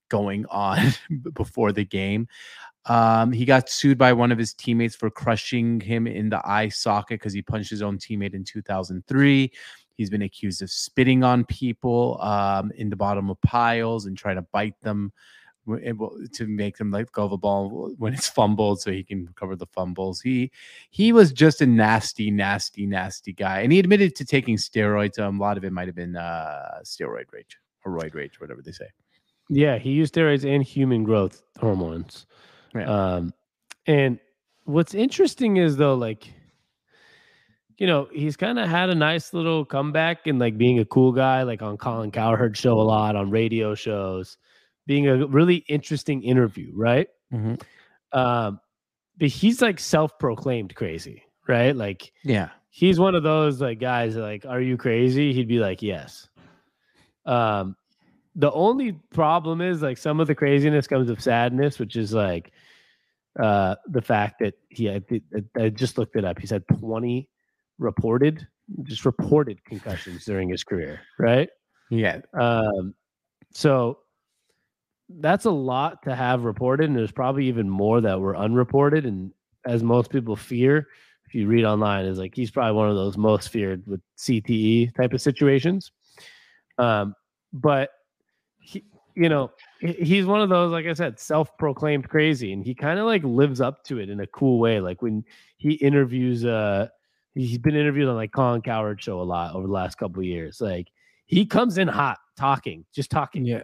going 0.10 0.46
on 0.50 0.92
before 1.34 1.72
the 1.72 1.86
game. 1.86 2.28
Um, 2.86 3.32
he 3.32 3.46
got 3.46 3.70
sued 3.70 3.98
by 3.98 4.12
one 4.12 4.32
of 4.32 4.38
his 4.38 4.54
teammates 4.54 4.96
for 4.96 5.10
crushing 5.10 5.80
him 5.80 6.06
in 6.06 6.30
the 6.30 6.42
eye 6.46 6.68
socket 6.68 7.20
because 7.20 7.34
he 7.34 7.42
punched 7.42 7.70
his 7.70 7.82
own 7.82 7.98
teammate 7.98 8.34
in 8.34 8.44
2003. 8.44 9.52
He's 9.96 10.10
been 10.10 10.24
accused 10.24 10.62
of 10.62 10.70
spitting 10.70 11.24
on 11.24 11.46
people 11.46 12.20
um, 12.22 12.72
in 12.76 12.90
the 12.90 12.96
bottom 12.96 13.30
of 13.30 13.40
piles 13.42 14.06
and 14.06 14.18
trying 14.18 14.36
to 14.36 14.46
bite 14.52 14.80
them 14.82 15.14
will- 15.66 16.18
to 16.34 16.48
make 16.48 16.78
them 16.78 16.92
let 16.92 17.12
go 17.12 17.24
of 17.24 17.32
a 17.32 17.38
ball 17.38 17.94
when 17.98 18.14
it's 18.14 18.28
fumbled 18.28 18.82
so 18.82 18.92
he 18.92 19.04
can 19.04 19.26
recover 19.26 19.56
the 19.56 19.66
fumbles. 19.68 20.22
He 20.22 20.52
he 20.90 21.12
was 21.12 21.32
just 21.32 21.62
a 21.62 21.66
nasty, 21.66 22.32
nasty, 22.32 22.86
nasty 22.86 23.34
guy. 23.34 23.62
And 23.62 23.72
he 23.72 23.80
admitted 23.80 24.16
to 24.18 24.26
taking 24.26 24.58
steroids. 24.58 25.20
Um, 25.20 25.40
a 25.40 25.44
lot 25.44 25.58
of 25.58 25.64
it 25.64 25.72
might 25.72 25.88
have 25.88 25.96
been 25.96 26.16
uh, 26.16 26.80
steroid 26.84 27.32
rage 27.32 27.58
or 27.86 27.92
roid 27.98 28.14
rage, 28.14 28.40
whatever 28.40 28.62
they 28.62 28.72
say. 28.72 28.88
Yeah, 29.50 29.78
he 29.78 29.92
used 29.92 30.14
steroids 30.14 30.46
and 30.46 30.64
human 30.64 31.04
growth 31.04 31.44
hormones. 31.60 32.26
Yeah. 32.76 32.90
Um, 32.90 33.34
and 33.86 34.20
what's 34.66 34.94
interesting 34.94 35.58
is 35.58 35.76
though, 35.78 35.96
like, 35.96 36.32
you 37.78 37.88
know, 37.88 38.08
he's 38.12 38.38
kind 38.38 38.60
of 38.60 38.70
had 38.70 38.90
a 38.90 38.96
nice 38.96 39.34
little 39.34 39.66
comeback 39.66 40.28
and 40.28 40.40
like 40.40 40.58
being 40.58 40.80
a 40.80 40.86
cool 40.86 41.12
guy, 41.12 41.44
like 41.44 41.62
on 41.62 41.78
Colin 41.78 42.12
Cowherd 42.12 42.56
show 42.56 42.80
a 42.80 42.82
lot 42.82 43.16
on 43.16 43.30
radio 43.30 43.76
shows, 43.76 44.38
being 44.86 45.08
a 45.08 45.26
really 45.28 45.58
interesting 45.68 46.24
interview, 46.24 46.72
right? 46.76 47.08
Mhm. 47.32 47.62
Um, 48.12 48.60
but 49.18 49.30
he's 49.30 49.62
like 49.62 49.80
self-proclaimed 49.80 50.76
crazy, 50.76 51.24
right? 51.48 51.76
Like 51.76 52.12
Yeah. 52.24 52.50
he's 52.70 53.00
one 53.00 53.16
of 53.16 53.24
those 53.24 53.62
like 53.62 53.80
guys 53.80 54.16
that, 54.16 54.22
like 54.22 54.46
are 54.46 54.62
you 54.62 54.78
crazy 54.78 55.32
he'd 55.34 55.48
be 55.48 55.60
like 55.60 55.84
yes 55.84 56.28
um 57.28 57.76
the 58.36 58.52
only 58.52 58.94
problem 59.14 59.62
is 59.62 59.84
like 59.84 59.96
some 59.98 60.20
of 60.20 60.26
the 60.26 60.34
craziness 60.34 60.88
comes 60.88 61.08
of 61.12 61.22
sadness 61.22 61.78
which 61.78 61.96
is 61.96 62.14
like 62.16 62.52
uh 63.40 63.76
the 63.88 64.02
fact 64.02 64.40
that 64.40 64.56
he 64.70 64.90
I, 64.90 65.02
I 65.56 65.70
just 65.70 66.00
looked 66.00 66.16
it 66.16 66.26
up 66.26 66.40
he's 66.40 66.50
had 66.50 66.68
20 66.68 67.30
reported 67.78 68.48
just 68.82 69.06
reported 69.06 69.64
concussions 69.66 70.26
during 70.26 70.50
his 70.50 70.64
career 70.64 71.02
right 71.20 71.50
Yeah. 71.92 72.22
um 72.34 72.96
so 73.54 74.00
that's 75.10 75.46
a 75.46 75.52
lot 75.52 76.02
to 76.04 76.16
have 76.16 76.44
reported 76.44 76.90
and 76.90 76.98
there's 76.98 77.12
probably 77.12 77.46
even 77.46 77.70
more 77.70 78.02
that 78.02 78.20
were 78.20 78.36
unreported 78.36 79.06
and 79.06 79.32
as 79.66 79.84
most 79.84 80.10
people 80.10 80.36
fear 80.36 80.88
if 81.26 81.36
you 81.36 81.48
read 81.48 81.66
online 81.66 82.06
is 82.06 82.18
like 82.18 82.34
he's 82.36 82.52
probably 82.52 82.74
one 82.74 82.90
of 82.90 82.96
those 82.96 83.18
most 83.18 83.50
feared 83.50 83.84
with 83.86 84.02
CTE 84.18 84.94
type 84.96 85.14
of 85.14 85.22
situations 85.22 85.92
um 86.78 87.14
but 87.52 87.90
he 88.60 88.84
you 89.16 89.30
know 89.30 89.52
he's 89.80 90.26
one 90.26 90.42
of 90.42 90.50
those 90.50 90.72
like 90.72 90.86
I 90.86 90.94
said 90.94 91.20
self-proclaimed 91.20 92.10
crazy 92.10 92.54
and 92.54 92.64
he 92.64 92.74
kind 92.74 92.98
of 92.98 93.06
like 93.06 93.24
lives 93.24 93.62
up 93.62 93.84
to 93.86 94.00
it 94.00 94.10
in 94.10 94.22
a 94.22 94.28
cool 94.28 94.58
way 94.60 94.80
like 94.80 95.02
when 95.02 95.24
he 95.58 95.74
interviews 95.74 96.46
uh 96.46 96.88
he's 97.36 97.58
been 97.58 97.76
interviewed 97.76 98.08
on 98.08 98.16
like 98.16 98.32
Colin 98.32 98.62
Cowherd 98.62 99.02
show 99.02 99.22
a 99.22 99.24
lot 99.24 99.54
over 99.54 99.68
the 99.68 99.74
last 99.74 99.98
couple 99.98 100.24
years 100.24 100.62
like 100.62 100.88
he 101.26 101.46
comes 101.46 101.78
in 101.78 101.88
hot 101.88 102.18
talking 102.38 102.86
just 102.94 103.12
talking 103.12 103.46
Yeah. 103.46 103.64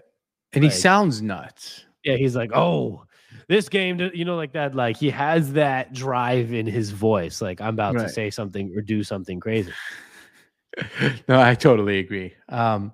And 0.54 0.64
he 0.64 0.70
sounds 0.70 1.22
nuts. 1.22 1.86
yeah, 2.04 2.16
he's 2.16 2.36
like, 2.36 2.52
oh, 2.54 3.04
this 3.48 3.70
game, 3.70 4.00
you 4.14 4.26
know, 4.26 4.36
like 4.36 4.54
that. 4.54 4.76
Like 4.76 4.98
he 4.98 5.10
has 5.10 5.54
that 5.54 5.94
drive 5.94 6.54
in 6.54 6.66
his 6.66 6.92
voice. 6.92 7.42
Like 7.42 7.62
I'm 7.62 7.74
about 7.74 7.94
to 7.94 8.10
say 8.10 8.30
something 8.30 8.74
or 8.76 8.82
do 8.82 9.04
something 9.04 9.40
crazy. 9.40 9.74
no, 11.28 11.40
I 11.40 11.56
totally 11.56 12.00
agree. 12.00 12.34
Um, 12.48 12.94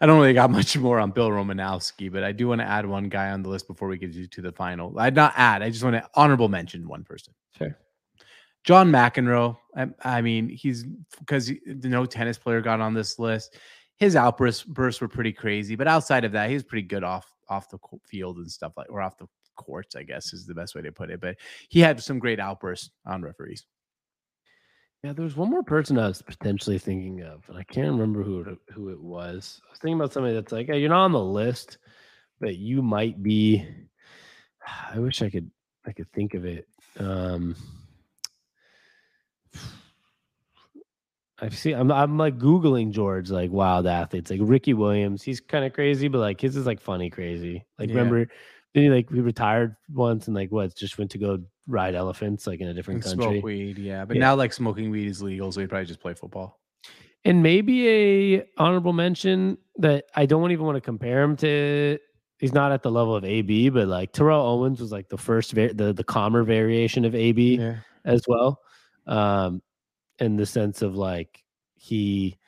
I 0.00 0.06
don't 0.06 0.20
really 0.20 0.34
got 0.34 0.50
much 0.52 0.76
more 0.76 0.98
on 0.98 1.10
Bill 1.12 1.30
Romanowski, 1.30 2.12
but 2.12 2.24
I 2.24 2.32
do 2.32 2.48
want 2.48 2.60
to 2.60 2.66
add 2.66 2.86
one 2.86 3.08
guy 3.08 3.30
on 3.30 3.42
the 3.42 3.48
list 3.48 3.68
before 3.68 3.88
we 3.88 3.96
get 3.96 4.12
to, 4.12 4.26
to 4.26 4.42
the 4.42 4.52
final. 4.52 4.98
I'd 4.98 5.14
not 5.14 5.32
add. 5.36 5.62
I 5.62 5.70
just 5.70 5.82
want 5.84 5.96
to 5.96 6.08
honorable 6.14 6.48
mention 6.48 6.86
one 6.88 7.04
person. 7.04 7.32
Sure. 7.56 7.76
John 8.64 8.90
McEnroe. 8.90 9.56
I, 9.76 9.88
I 10.02 10.22
mean, 10.22 10.48
he's 10.48 10.84
because 11.18 11.52
no 11.66 12.06
tennis 12.06 12.38
player 12.38 12.60
got 12.60 12.80
on 12.80 12.94
this 12.94 13.18
list. 13.18 13.56
His 13.98 14.16
outbursts 14.16 14.64
bursts 14.64 15.00
were 15.00 15.08
pretty 15.08 15.32
crazy, 15.32 15.76
but 15.76 15.86
outside 15.88 16.24
of 16.24 16.32
that, 16.32 16.48
he 16.48 16.54
was 16.54 16.64
pretty 16.64 16.86
good 16.86 17.04
off 17.04 17.32
off 17.48 17.68
the 17.70 17.78
field 18.06 18.38
and 18.38 18.50
stuff 18.50 18.72
like, 18.76 18.90
or 18.90 19.00
off 19.00 19.18
the 19.18 19.28
courts. 19.56 19.96
I 19.96 20.02
guess 20.02 20.32
is 20.32 20.46
the 20.46 20.54
best 20.54 20.74
way 20.74 20.82
to 20.82 20.92
put 20.92 21.10
it. 21.10 21.20
But 21.20 21.36
he 21.68 21.80
had 21.80 22.02
some 22.02 22.18
great 22.18 22.40
outbursts 22.40 22.90
on 23.06 23.22
referees. 23.22 23.64
Yeah, 25.02 25.12
there 25.12 25.24
was 25.24 25.36
one 25.36 25.50
more 25.50 25.62
person 25.62 25.98
I 25.98 26.08
was 26.08 26.22
potentially 26.22 26.78
thinking 26.78 27.22
of, 27.22 27.44
and 27.48 27.58
I 27.58 27.62
can't 27.64 27.90
remember 27.90 28.22
who 28.22 28.40
it, 28.40 28.58
who 28.72 28.88
it 28.88 29.00
was. 29.00 29.60
I 29.66 29.70
was 29.70 29.78
thinking 29.78 30.00
about 30.00 30.14
somebody 30.14 30.34
that's 30.34 30.50
like, 30.50 30.66
hey, 30.68 30.78
you're 30.78 30.88
not 30.88 31.04
on 31.04 31.12
the 31.12 31.20
list, 31.22 31.76
but 32.40 32.56
you 32.56 32.82
might 32.82 33.22
be. 33.22 33.66
I 34.94 34.98
wish 34.98 35.20
I 35.20 35.28
could 35.28 35.50
I 35.86 35.92
could 35.92 36.10
think 36.12 36.34
of 36.34 36.44
it. 36.46 36.66
Um 36.98 37.54
I 41.40 41.48
see. 41.48 41.72
I'm 41.72 41.90
I'm 41.90 42.16
like 42.16 42.38
googling 42.38 42.90
George 42.92 43.30
like 43.30 43.50
wild 43.50 43.86
athletes 43.86 44.30
like 44.30 44.40
Ricky 44.42 44.72
Williams. 44.74 45.22
He's 45.22 45.40
kind 45.40 45.64
of 45.64 45.72
crazy, 45.72 46.08
but 46.08 46.18
like 46.18 46.40
his 46.40 46.56
is 46.56 46.66
like 46.66 46.80
funny 46.80 47.10
crazy. 47.10 47.64
Like 47.78 47.88
Yeah. 47.88 47.96
remember, 47.96 48.28
then 48.74 48.82
he 48.84 48.88
like 48.90 49.10
he 49.10 49.20
retired 49.20 49.74
once 49.92 50.26
and 50.28 50.36
like 50.36 50.50
what 50.52 50.74
just 50.76 50.96
went 50.96 51.10
to 51.12 51.18
go 51.18 51.40
ride 51.66 51.94
elephants 51.94 52.46
like 52.46 52.60
in 52.60 52.68
a 52.68 52.74
different 52.74 53.04
And 53.04 53.18
country. 53.18 53.34
smoke 53.38 53.44
weed, 53.44 53.78
yeah. 53.78 54.04
But 54.04 54.16
Yeah. 54.16 54.20
now 54.20 54.34
like 54.36 54.52
smoking 54.52 54.90
weed 54.90 55.08
is 55.08 55.22
legal, 55.22 55.50
so 55.50 55.60
he'd 55.60 55.68
probably 55.70 55.86
just 55.86 56.00
play 56.00 56.14
football. 56.14 56.60
And 57.24 57.42
maybe 57.42 57.88
a 58.36 58.44
honorable 58.58 58.92
mention 58.92 59.56
that 59.78 60.04
I 60.14 60.26
don't 60.26 60.52
even 60.52 60.64
want 60.66 60.76
to 60.76 60.80
compare 60.82 61.22
him 61.22 61.36
to. 61.38 61.98
He's 62.38 62.52
not 62.52 62.70
at 62.70 62.82
the 62.82 62.90
level 62.90 63.16
of 63.16 63.24
AB, 63.24 63.70
but 63.70 63.88
like 63.88 64.12
Terrell 64.12 64.44
Owens 64.46 64.78
was 64.80 64.92
like 64.92 65.08
the 65.08 65.16
first, 65.16 65.52
va- 65.52 65.72
the 65.74 65.92
the 65.92 66.04
calmer 66.04 66.42
variation 66.44 67.04
of 67.04 67.14
AB 67.14 67.56
Yeah. 67.56 67.76
as 68.04 68.22
well, 68.28 68.60
um, 69.06 69.62
in 70.18 70.36
the 70.36 70.46
sense 70.46 70.82
of 70.82 70.94
like 70.96 71.42
he, 71.74 72.38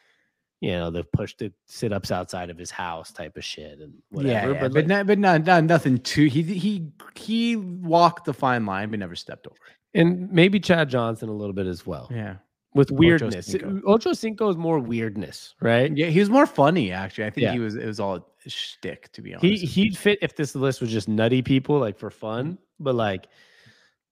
you 0.60 0.72
know, 0.72 0.90
the 0.90 1.04
pushed 1.04 1.38
the 1.38 1.52
sit 1.66 1.92
ups 1.92 2.10
outside 2.10 2.48
of 2.50 2.58
his 2.58 2.70
house 2.70 3.12
type 3.12 3.36
of 3.36 3.44
shit 3.44 3.78
and 3.80 3.94
whatever. 4.10 4.32
Yeah, 4.32 4.46
yeah, 4.54 4.60
but 4.60 4.72
but 4.72 4.74
like, 4.74 4.86
not, 4.86 5.06
but 5.06 5.18
not, 5.18 5.44
not 5.44 5.64
nothing 5.64 5.98
too. 5.98 6.26
He 6.26 6.42
he 6.42 6.86
he 7.14 7.56
walked 7.56 8.24
the 8.24 8.34
fine 8.34 8.64
line, 8.66 8.90
but 8.90 8.98
never 8.98 9.14
stepped 9.16 9.46
over. 9.46 9.56
it. 9.56 9.98
and 10.00 10.30
maybe 10.32 10.58
Chad 10.60 10.88
Johnson 10.88 11.28
a 11.28 11.32
little 11.32 11.52
bit 11.54 11.66
as 11.66 11.86
well 11.86 12.08
Yeah, 12.10 12.36
with 12.74 12.90
weirdness. 12.90 13.46
Cinco. 13.46 13.80
Ocho 13.86 14.12
Cinco 14.12 14.48
is 14.48 14.56
more 14.56 14.78
weirdness, 14.78 15.54
right? 15.60 15.94
yeah. 15.96 16.06
He 16.06 16.20
was 16.20 16.30
more 16.30 16.46
funny 16.46 16.92
actually. 16.92 17.24
I 17.26 17.30
think 17.30 17.42
Yeah. 17.44 17.52
he 17.52 17.58
was. 17.58 17.74
It 17.74 17.86
was 17.86 18.00
all 18.00 18.32
shtick, 18.46 19.10
to 19.12 19.22
be 19.22 19.34
honest. 19.34 19.44
He 19.44 19.66
he'd 19.66 19.98
fit 19.98 20.18
if 20.22 20.36
this 20.36 20.54
list 20.54 20.80
was 20.80 20.90
just 20.90 21.08
nutty 21.08 21.42
people 21.42 21.78
like 21.78 21.98
for 21.98 22.10
fun, 22.10 22.44
mm-hmm. 22.52 22.54
but 22.84 22.94
like 22.94 23.26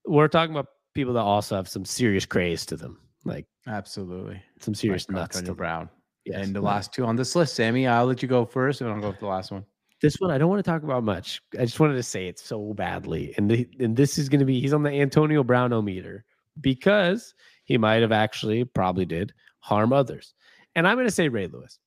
we're 0.06 0.28
talking 0.28 0.54
about 0.54 0.66
people 0.92 1.14
that 1.14 1.20
also 1.20 1.56
have 1.56 1.68
some 1.68 1.84
serious 1.84 2.26
craze 2.26 2.66
to 2.66 2.76
them, 2.76 2.98
like 3.24 3.46
Absolutely. 3.66 4.42
some 4.60 4.74
serious 4.74 5.08
Like 5.08 5.16
nuts. 5.16 5.36
To 5.36 5.38
Antonio. 5.40 5.56
Brown. 5.56 5.88
Yes. 6.24 6.44
And 6.44 6.54
the 6.56 6.60
last 6.60 6.92
two 6.92 7.04
on 7.04 7.16
this 7.16 7.36
list, 7.36 7.54
Sammy. 7.54 7.86
I'll 7.86 8.06
let 8.06 8.22
you 8.22 8.28
go 8.28 8.44
first, 8.46 8.80
and 8.80 8.90
I'll 8.90 9.00
go 9.00 9.08
with 9.08 9.20
the 9.20 9.26
last 9.26 9.50
one. 9.52 9.64
this 10.00 10.16
one 10.18 10.30
I 10.30 10.38
don't 10.38 10.48
want 10.48 10.64
to 10.64 10.70
talk 10.70 10.82
about 10.82 11.04
much. 11.04 11.42
I 11.58 11.64
just 11.64 11.80
wanted 11.80 11.94
to 11.94 12.02
say 12.02 12.28
it 12.28 12.38
so 12.38 12.72
badly, 12.74 13.34
and 13.36 13.50
the, 13.50 13.68
and 13.78 13.94
this 13.96 14.16
is 14.18 14.28
going 14.28 14.40
to 14.40 14.46
be 14.46 14.60
he's 14.60 14.72
on 14.72 14.82
the 14.82 14.90
Antonio 14.90 15.42
Brown 15.44 15.84
meter 15.84 16.24
because 16.60 17.34
he 17.64 17.76
might 17.76 18.00
have 18.02 18.12
actually 18.12 18.64
probably 18.64 19.04
did 19.04 19.32
harm 19.60 19.92
others, 19.92 20.34
and 20.74 20.88
I'm 20.88 20.96
going 20.96 21.06
to 21.06 21.12
say 21.12 21.28
Ray 21.28 21.46
Lewis. 21.46 21.78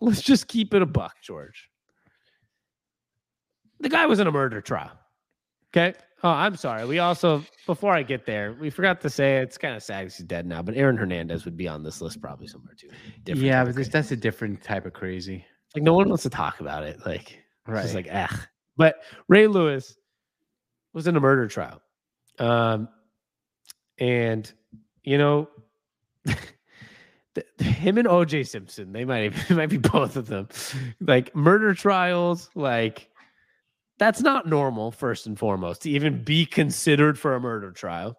Let's 0.00 0.22
just 0.22 0.46
keep 0.46 0.72
it 0.74 0.82
a 0.82 0.86
buck, 0.86 1.14
George. 1.22 1.68
The 3.80 3.88
guy 3.88 4.06
was 4.06 4.20
in 4.20 4.26
a 4.28 4.32
murder 4.32 4.60
trial. 4.60 4.92
Okay. 5.74 5.98
Oh, 6.24 6.30
I'm 6.30 6.56
sorry. 6.56 6.84
We 6.84 6.98
also 6.98 7.44
before 7.66 7.92
I 7.94 8.02
get 8.02 8.26
there, 8.26 8.52
we 8.54 8.70
forgot 8.70 9.00
to 9.02 9.10
say 9.10 9.36
it's 9.38 9.56
kind 9.56 9.76
of 9.76 9.82
sad 9.82 10.02
he's 10.04 10.18
dead 10.18 10.46
now, 10.46 10.62
but 10.62 10.74
Aaron 10.76 10.96
Hernandez 10.96 11.44
would 11.44 11.56
be 11.56 11.68
on 11.68 11.82
this 11.82 12.00
list 12.00 12.20
probably 12.20 12.46
somewhere 12.48 12.74
too. 12.76 12.88
Different 13.24 13.46
yeah, 13.46 13.64
but 13.64 13.74
this, 13.76 13.88
that's 13.88 14.10
a 14.10 14.16
different 14.16 14.62
type 14.62 14.84
of 14.86 14.92
crazy. 14.92 15.44
like 15.76 15.84
no 15.84 15.94
one 15.94 16.08
wants 16.08 16.24
to 16.24 16.30
talk 16.30 16.60
about 16.60 16.82
it. 16.82 16.98
Like 17.06 17.38
Right. 17.66 17.84
it's 17.84 17.92
just 17.92 17.94
like 17.94 18.08
eh. 18.08 18.26
But 18.76 18.96
Ray 19.28 19.46
Lewis 19.46 19.96
was 20.92 21.06
in 21.06 21.14
a 21.16 21.20
murder 21.20 21.46
trial, 21.48 21.80
um, 22.38 22.88
and 23.98 24.50
you 25.04 25.18
know, 25.18 25.48
him 27.58 27.98
and 27.98 28.08
OJ 28.08 28.46
Simpson, 28.48 28.92
they 28.92 29.04
might 29.04 29.32
it 29.50 29.50
might 29.56 29.68
be 29.68 29.76
both 29.78 30.16
of 30.16 30.26
them, 30.26 30.48
like 31.00 31.34
murder 31.36 31.74
trials, 31.74 32.50
like. 32.54 33.08
That's 33.98 34.22
not 34.22 34.46
normal, 34.46 34.92
first 34.92 35.26
and 35.26 35.38
foremost, 35.38 35.82
to 35.82 35.90
even 35.90 36.22
be 36.22 36.46
considered 36.46 37.18
for 37.18 37.34
a 37.34 37.40
murder 37.40 37.72
trial. 37.72 38.16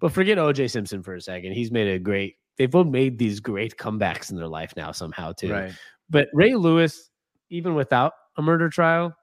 But 0.00 0.12
forget 0.12 0.36
OJ 0.36 0.70
Simpson 0.70 1.02
for 1.02 1.14
a 1.14 1.20
second. 1.20 1.52
He's 1.52 1.70
made 1.70 1.88
a 1.88 1.98
great, 1.98 2.36
they've 2.58 2.70
both 2.70 2.88
made 2.88 3.18
these 3.18 3.40
great 3.40 3.76
comebacks 3.76 4.30
in 4.30 4.36
their 4.36 4.48
life 4.48 4.74
now, 4.76 4.92
somehow, 4.92 5.32
too. 5.32 5.52
Right. 5.52 5.72
But 6.10 6.28
Ray 6.34 6.54
Lewis, 6.54 7.10
even 7.50 7.74
without 7.74 8.12
a 8.36 8.42
murder 8.42 8.68
trial, 8.68 9.16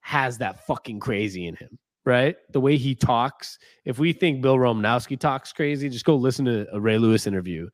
has 0.00 0.38
that 0.38 0.66
fucking 0.66 1.00
crazy 1.00 1.46
in 1.46 1.56
him, 1.56 1.78
right? 2.04 2.36
The 2.52 2.60
way 2.60 2.76
he 2.76 2.94
talks. 2.94 3.58
If 3.84 3.98
we 3.98 4.12
think 4.12 4.42
Bill 4.42 4.56
Romanowski 4.56 5.18
talks 5.18 5.52
crazy, 5.52 5.88
just 5.88 6.04
go 6.04 6.16
listen 6.16 6.44
to 6.44 6.66
a 6.72 6.80
Ray 6.80 6.98
Lewis 6.98 7.26
interview. 7.26 7.68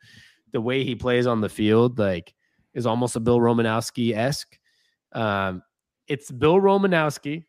The 0.53 0.61
way 0.61 0.85
he 0.85 0.95
plays 0.95 1.27
on 1.27 1.41
the 1.41 1.49
field, 1.49 1.99
like, 1.99 2.33
is 2.75 2.87
almost 2.87 3.17
a 3.17 3.21
Bill 3.21 3.39
Romanowski 3.39 4.17
esque. 4.17 4.59
Um, 5.13 5.63
it's 6.09 6.31
Bill 6.31 6.57
Romanowski 6.57 7.45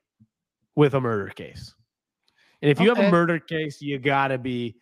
with 0.76 0.94
a 0.94 1.02
murder 1.02 1.30
case. 1.32 1.74
And 2.62 2.72
if 2.72 2.80
you 2.80 2.90
have 2.90 2.98
a 3.00 3.12
murder 3.12 3.40
case, 3.40 3.82
you 3.82 4.00
gotta 4.00 4.38
be, 4.38 4.76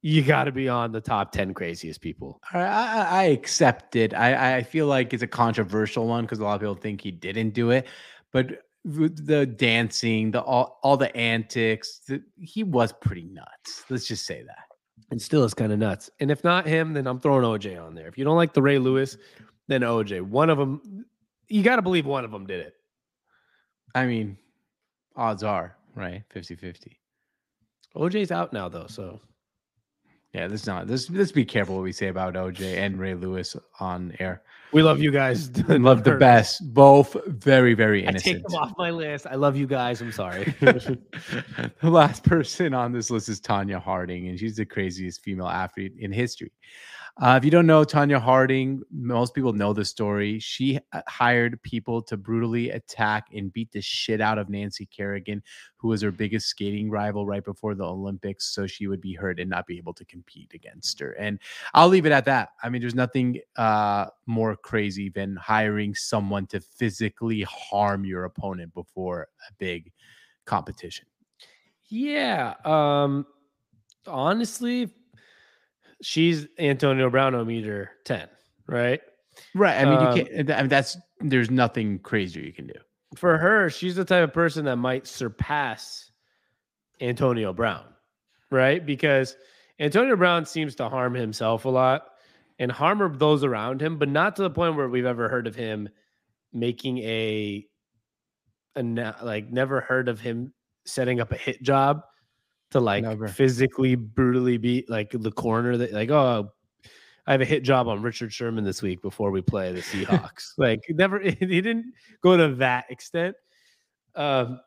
you 0.00 0.22
gotta 0.22 0.50
be 0.52 0.68
on 0.68 0.92
the 0.92 1.00
top 1.00 1.30
ten 1.32 1.54
craziest 1.54 2.00
people. 2.00 2.40
All 2.52 2.60
right, 2.60 2.68
I, 2.70 3.02
I- 3.02 3.20
I 3.20 3.22
accept 3.24 3.96
it. 3.96 4.14
I, 4.14 4.56
I 4.58 4.62
feel 4.62 4.86
like 4.86 5.12
it's 5.14 5.22
a 5.22 5.26
controversial 5.28 6.06
one 6.06 6.24
because 6.24 6.38
a 6.40 6.44
lot 6.44 6.54
of 6.54 6.60
people 6.60 6.74
think 6.74 7.00
he 7.00 7.10
didn't 7.10 7.50
do 7.50 7.70
it, 7.70 7.86
but 8.32 8.62
the 8.84 9.46
dancing, 9.46 10.32
the 10.32 10.40
all, 10.42 10.80
all 10.82 10.96
the 10.96 11.14
antics, 11.16 12.00
the, 12.08 12.20
he 12.40 12.64
was 12.64 12.92
pretty 12.92 13.22
nuts. 13.22 13.84
Let's 13.88 14.08
just 14.08 14.26
say 14.26 14.42
that. 14.42 14.64
and 15.12 15.22
still 15.22 15.44
is 15.44 15.54
kind 15.54 15.70
of 15.70 15.78
nuts. 15.78 16.10
And 16.18 16.32
if 16.32 16.42
not 16.42 16.66
him, 16.66 16.92
then 16.92 17.06
I'm 17.06 17.20
throwing 17.20 17.44
OJ 17.44 17.80
on 17.80 17.94
there. 17.94 18.08
If 18.08 18.18
you 18.18 18.24
don't 18.24 18.34
like 18.36 18.54
the 18.54 18.62
Ray 18.62 18.78
Lewis, 18.80 19.16
then 19.68 19.82
OJ. 19.82 20.22
One 20.22 20.50
of 20.50 20.58
them, 20.58 21.04
you 21.46 21.62
got 21.62 21.76
to 21.76 21.82
believe 21.82 22.06
one 22.06 22.24
of 22.24 22.32
them 22.32 22.44
did 22.44 22.58
it. 22.66 22.74
I 23.94 24.06
mean, 24.06 24.36
odds 25.16 25.42
are 25.42 25.76
right 25.94 26.22
50 26.30 26.56
50. 26.56 26.98
OJ's 27.96 28.30
out 28.32 28.52
now 28.52 28.68
though, 28.68 28.86
so 28.88 29.20
Yeah, 30.32 30.46
let's 30.46 30.66
not. 30.66 30.88
Let's 30.88 31.10
let's 31.10 31.32
be 31.32 31.44
careful 31.44 31.74
what 31.76 31.84
we 31.84 31.92
say 31.92 32.08
about 32.08 32.34
OJ 32.34 32.78
and 32.78 32.98
Ray 32.98 33.14
Lewis 33.14 33.54
on 33.80 34.14
air. 34.18 34.42
we 34.72 34.82
love 34.82 35.00
you 35.02 35.10
guys. 35.12 35.50
Love 35.68 36.02
the 36.04 36.16
best. 36.16 36.72
Both 36.72 37.14
very 37.26 37.74
very 37.74 38.08
I 38.08 38.12
take 38.12 38.36
innocent. 38.36 38.48
them 38.48 38.54
off 38.62 38.72
my 38.78 38.90
list. 38.90 39.26
I 39.26 39.34
love 39.34 39.56
you 39.56 39.66
guys. 39.66 40.00
I'm 40.00 40.12
sorry. 40.12 40.44
the 40.60 40.98
last 41.82 42.24
person 42.24 42.72
on 42.72 42.92
this 42.92 43.10
list 43.10 43.28
is 43.28 43.40
Tonya 43.42 43.78
Harding, 43.80 44.28
and 44.28 44.38
she's 44.38 44.56
the 44.56 44.64
craziest 44.64 45.20
female 45.22 45.48
athlete 45.48 45.92
in 45.98 46.10
history. 46.10 46.52
Uh, 47.20 47.36
if 47.36 47.44
you 47.44 47.50
don't 47.50 47.66
know 47.66 47.84
Tonya 47.84 48.18
Harding, 48.18 48.82
most 48.90 49.34
people 49.34 49.52
know 49.52 49.74
the 49.74 49.84
story. 49.84 50.38
She 50.38 50.78
uh, 50.92 51.02
hired 51.06 51.62
people 51.62 52.00
to 52.02 52.16
brutally 52.16 52.70
attack 52.70 53.26
and 53.34 53.52
beat 53.52 53.70
the 53.70 53.82
shit 53.82 54.22
out 54.22 54.38
of 54.38 54.48
Nancy 54.48 54.86
Kerrigan, 54.86 55.42
who 55.76 55.88
was 55.88 56.00
her 56.00 56.10
biggest 56.10 56.48
skating 56.48 56.90
rival 56.90 57.26
right 57.26 57.44
before 57.44 57.74
the 57.74 57.84
Olympics, 57.84 58.54
so 58.54 58.66
she 58.66 58.86
would 58.86 59.02
be 59.02 59.12
hurt 59.12 59.38
and 59.38 59.50
not 59.50 59.66
be 59.66 59.76
able 59.76 59.92
to 59.92 60.06
compete 60.06 60.52
against 60.54 60.98
her. 61.00 61.12
And 61.12 61.38
I'll 61.74 61.88
leave 61.88 62.06
it 62.06 62.12
at 62.12 62.24
that. 62.24 62.50
I 62.62 62.70
mean, 62.70 62.80
there's 62.80 62.94
nothing 62.94 63.40
uh, 63.56 64.06
more 64.24 64.56
crazy 64.56 65.10
than 65.10 65.36
hiring 65.36 65.94
someone 65.94 66.46
to 66.46 66.60
physically 66.60 67.42
harm 67.42 68.06
your 68.06 68.24
opponent 68.24 68.72
before 68.72 69.28
a 69.50 69.52
big 69.58 69.92
competition. 70.46 71.04
yeah. 71.88 72.54
Um. 72.64 73.26
Honestly, 74.06 74.90
she's 76.02 76.46
Antonio 76.58 77.08
Brown 77.10 77.46
meter 77.46 77.90
ten, 78.04 78.28
right? 78.66 79.00
Right. 79.54 79.78
I 79.80 79.84
mean, 79.84 79.94
Um, 79.94 80.16
you 80.16 80.24
can't. 80.24 80.50
I 80.50 80.60
mean, 80.60 80.68
that's 80.68 80.96
there's 81.20 81.50
nothing 81.50 81.98
crazier 82.00 82.42
you 82.42 82.52
can 82.52 82.66
do. 82.66 82.74
for 83.16 83.38
her, 83.38 83.70
she's 83.70 83.96
the 83.96 84.04
type 84.04 84.24
of 84.24 84.34
person 84.34 84.64
that 84.66 84.76
might 84.76 85.06
surpass 85.06 86.10
Antonio 87.00 87.52
Brown, 87.52 87.84
right? 88.50 88.84
Because 88.84 89.36
Antonio 89.80 90.16
Brown 90.16 90.44
seems 90.46 90.74
to 90.76 90.88
harm 90.88 91.14
himself 91.14 91.64
a 91.64 91.68
lot 91.68 92.08
and 92.58 92.70
harm 92.70 93.16
those 93.18 93.42
around 93.42 93.80
him, 93.80 93.98
but 93.98 94.08
not 94.08 94.36
to 94.36 94.42
the 94.42 94.50
point 94.50 94.76
where 94.76 94.88
we've 94.88 95.06
ever 95.06 95.28
heard 95.28 95.46
of 95.46 95.54
him 95.54 95.88
making 96.52 96.98
a, 96.98 97.66
a 98.76 98.82
like 99.22 99.50
never 99.50 99.80
heard 99.80 100.08
of 100.08 100.20
him 100.20 100.52
setting 100.84 101.20
up 101.20 101.32
a 101.32 101.36
hit 101.36 101.62
job 101.62 102.02
to 102.72 102.80
like 102.80 103.04
Never. 103.04 103.28
physically 103.28 103.94
brutally 103.94 104.58
beat 104.58 104.90
like 104.90 105.10
the 105.12 105.32
corner 105.32 105.76
that 105.76 105.92
like 105.92 106.10
oh 106.10 106.50
I 107.26 107.32
have 107.32 107.40
a 107.40 107.44
hit 107.44 107.62
job 107.62 107.86
on 107.86 108.02
Richard 108.02 108.32
Sherman 108.32 108.64
this 108.64 108.82
week 108.82 109.00
before 109.00 109.30
we 109.30 109.42
play 109.42 109.72
the 109.72 109.80
Seahawks. 109.80 110.52
like 110.58 110.84
never 110.90 111.18
he 111.20 111.34
didn't 111.34 111.92
go 112.22 112.36
to 112.36 112.54
that 112.56 112.86
extent. 112.90 113.36
Um 114.14 114.60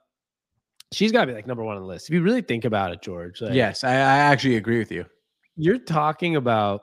she's 0.91 1.11
gotta 1.11 1.27
be 1.27 1.33
like 1.33 1.47
number 1.47 1.63
one 1.63 1.75
on 1.75 1.81
the 1.81 1.87
list. 1.87 2.09
If 2.09 2.13
you 2.13 2.21
really 2.21 2.41
think 2.41 2.65
about 2.65 2.91
it, 2.91 3.01
George. 3.01 3.41
Like, 3.41 3.53
yes, 3.53 3.83
I, 3.83 3.93
I 3.93 4.17
actually 4.17 4.55
agree 4.55 4.79
with 4.79 4.91
you. 4.91 5.05
you're 5.57 5.77
talking 5.77 6.35
about 6.35 6.81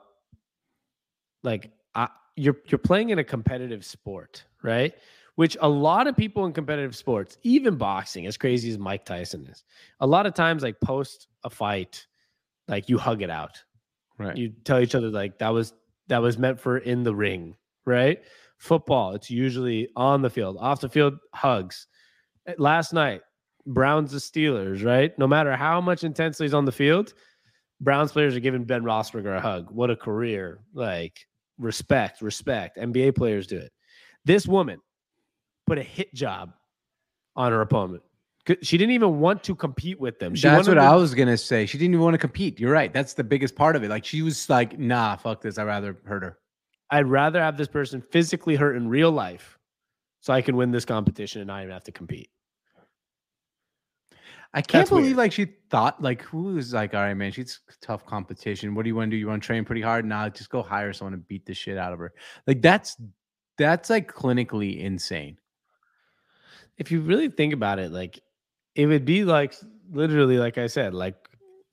like 1.43 1.71
uh, 1.95 2.07
you're 2.35 2.57
you're 2.67 2.79
playing 2.79 3.09
in 3.09 3.19
a 3.19 3.23
competitive 3.23 3.83
sport, 3.85 4.43
right? 4.61 4.93
Which 5.35 5.57
a 5.61 5.67
lot 5.69 6.05
of 6.07 6.15
people 6.15 6.45
in 6.45 6.53
competitive 6.53 6.95
sports, 6.95 7.37
even 7.41 7.75
boxing, 7.75 8.27
as 8.27 8.37
crazy 8.37 8.69
as 8.69 8.77
Mike 8.77 9.03
Tyson 9.03 9.47
is, 9.47 9.63
a 9.99 10.05
lot 10.05 10.27
of 10.27 10.35
times 10.35 10.61
like 10.61 10.79
post 10.79 11.27
a 11.43 11.49
fight, 11.49 12.05
like 12.67 12.87
you 12.87 12.99
hug 12.99 13.23
it 13.23 13.31
out. 13.31 13.61
Right. 14.19 14.37
You 14.37 14.49
tell 14.63 14.79
each 14.79 14.93
other 14.93 15.09
like 15.09 15.39
that 15.39 15.49
was 15.49 15.73
that 16.07 16.21
was 16.21 16.37
meant 16.37 16.59
for 16.59 16.77
in 16.77 17.03
the 17.03 17.15
ring, 17.15 17.55
right? 17.85 18.21
Football, 18.57 19.15
it's 19.15 19.29
usually 19.31 19.89
on 19.95 20.21
the 20.21 20.29
field, 20.29 20.57
off 20.59 20.81
the 20.81 20.89
field, 20.89 21.17
hugs. 21.33 21.87
Eh, 22.45 22.53
Last 22.57 22.93
night, 22.93 23.21
Browns 23.65 24.11
the 24.11 24.19
Steelers, 24.19 24.85
right? 24.85 25.17
No 25.17 25.27
matter 25.27 25.55
how 25.55 25.81
much 25.81 26.03
intensity 26.03 26.45
is 26.45 26.53
on 26.53 26.65
the 26.65 26.71
field, 26.71 27.13
Browns 27.81 28.11
players 28.11 28.35
are 28.35 28.39
giving 28.39 28.63
Ben 28.63 28.83
Roethlisberger 28.83 29.37
a 29.37 29.41
hug. 29.41 29.71
What 29.71 29.89
a 29.89 29.95
career! 29.95 30.59
Like 30.73 31.25
respect, 31.57 32.21
respect. 32.21 32.77
NBA 32.77 33.15
players 33.15 33.47
do 33.47 33.57
it. 33.57 33.71
This 34.25 34.47
woman 34.47 34.79
put 35.65 35.77
a 35.77 35.83
hit 35.83 36.13
job 36.13 36.53
on 37.35 37.51
her 37.51 37.61
opponent. 37.61 38.03
She 38.61 38.77
didn't 38.77 38.93
even 38.93 39.19
want 39.21 39.41
to 39.43 39.55
compete 39.55 39.99
with 39.99 40.19
them. 40.19 40.35
She 40.35 40.47
That's 40.47 40.67
what 40.67 40.77
I 40.77 40.95
was 40.95 41.15
gonna 41.15 41.37
say. 41.37 41.65
She 41.65 41.77
didn't 41.77 41.93
even 41.93 42.03
want 42.03 42.13
to 42.15 42.17
compete. 42.17 42.59
You're 42.59 42.73
right. 42.73 42.91
That's 42.91 43.13
the 43.13 43.23
biggest 43.23 43.55
part 43.55 43.77
of 43.77 43.83
it. 43.83 43.89
Like 43.89 44.03
she 44.03 44.21
was 44.21 44.49
like, 44.49 44.77
"Nah, 44.77 45.15
fuck 45.15 45.41
this. 45.41 45.57
I'd 45.57 45.63
rather 45.63 45.97
hurt 46.03 46.23
her." 46.23 46.37
I'd 46.89 47.07
rather 47.07 47.41
have 47.41 47.57
this 47.57 47.69
person 47.69 48.01
physically 48.01 48.55
hurt 48.55 48.75
in 48.75 48.89
real 48.89 49.11
life, 49.11 49.57
so 50.19 50.33
I 50.33 50.41
can 50.41 50.57
win 50.57 50.71
this 50.71 50.83
competition 50.83 51.41
and 51.41 51.47
not 51.47 51.61
even 51.61 51.71
have 51.71 51.85
to 51.85 51.93
compete. 51.93 52.29
I 54.53 54.61
can't 54.61 54.81
That's 54.81 54.89
believe 54.89 55.05
weird. 55.05 55.17
like 55.17 55.31
she 55.31 55.45
thought 55.71 56.01
like 56.01 56.21
who 56.21 56.43
was 56.53 56.73
like, 56.73 56.93
all 56.93 56.99
right, 56.99 57.15
man, 57.15 57.31
she's 57.31 57.61
tough 57.81 58.05
competition. 58.05 58.75
What 58.75 58.83
do 58.83 58.89
you 58.89 58.95
want 58.95 59.09
to 59.09 59.15
do? 59.15 59.17
You 59.17 59.27
want 59.27 59.41
to 59.41 59.47
train 59.47 59.65
pretty 59.65 59.81
hard? 59.81 60.05
Nah, 60.05 60.29
just 60.29 60.49
go 60.49 60.61
hire 60.61 60.93
someone 60.93 61.13
and 61.13 61.27
beat 61.27 61.45
the 61.45 61.53
shit 61.53 61.77
out 61.77 61.93
of 61.93 61.99
her. 61.99 62.13
Like 62.45 62.61
that's 62.61 62.97
that's 63.57 63.89
like 63.89 64.11
clinically 64.11 64.79
insane. 64.79 65.37
If 66.77 66.91
you 66.91 67.01
really 67.01 67.29
think 67.29 67.53
about 67.53 67.79
it, 67.79 67.91
like 67.91 68.19
it 68.75 68.85
would 68.87 69.05
be 69.05 69.23
like 69.23 69.55
literally, 69.91 70.37
like 70.37 70.57
I 70.57 70.67
said, 70.67 70.93
like 70.93 71.15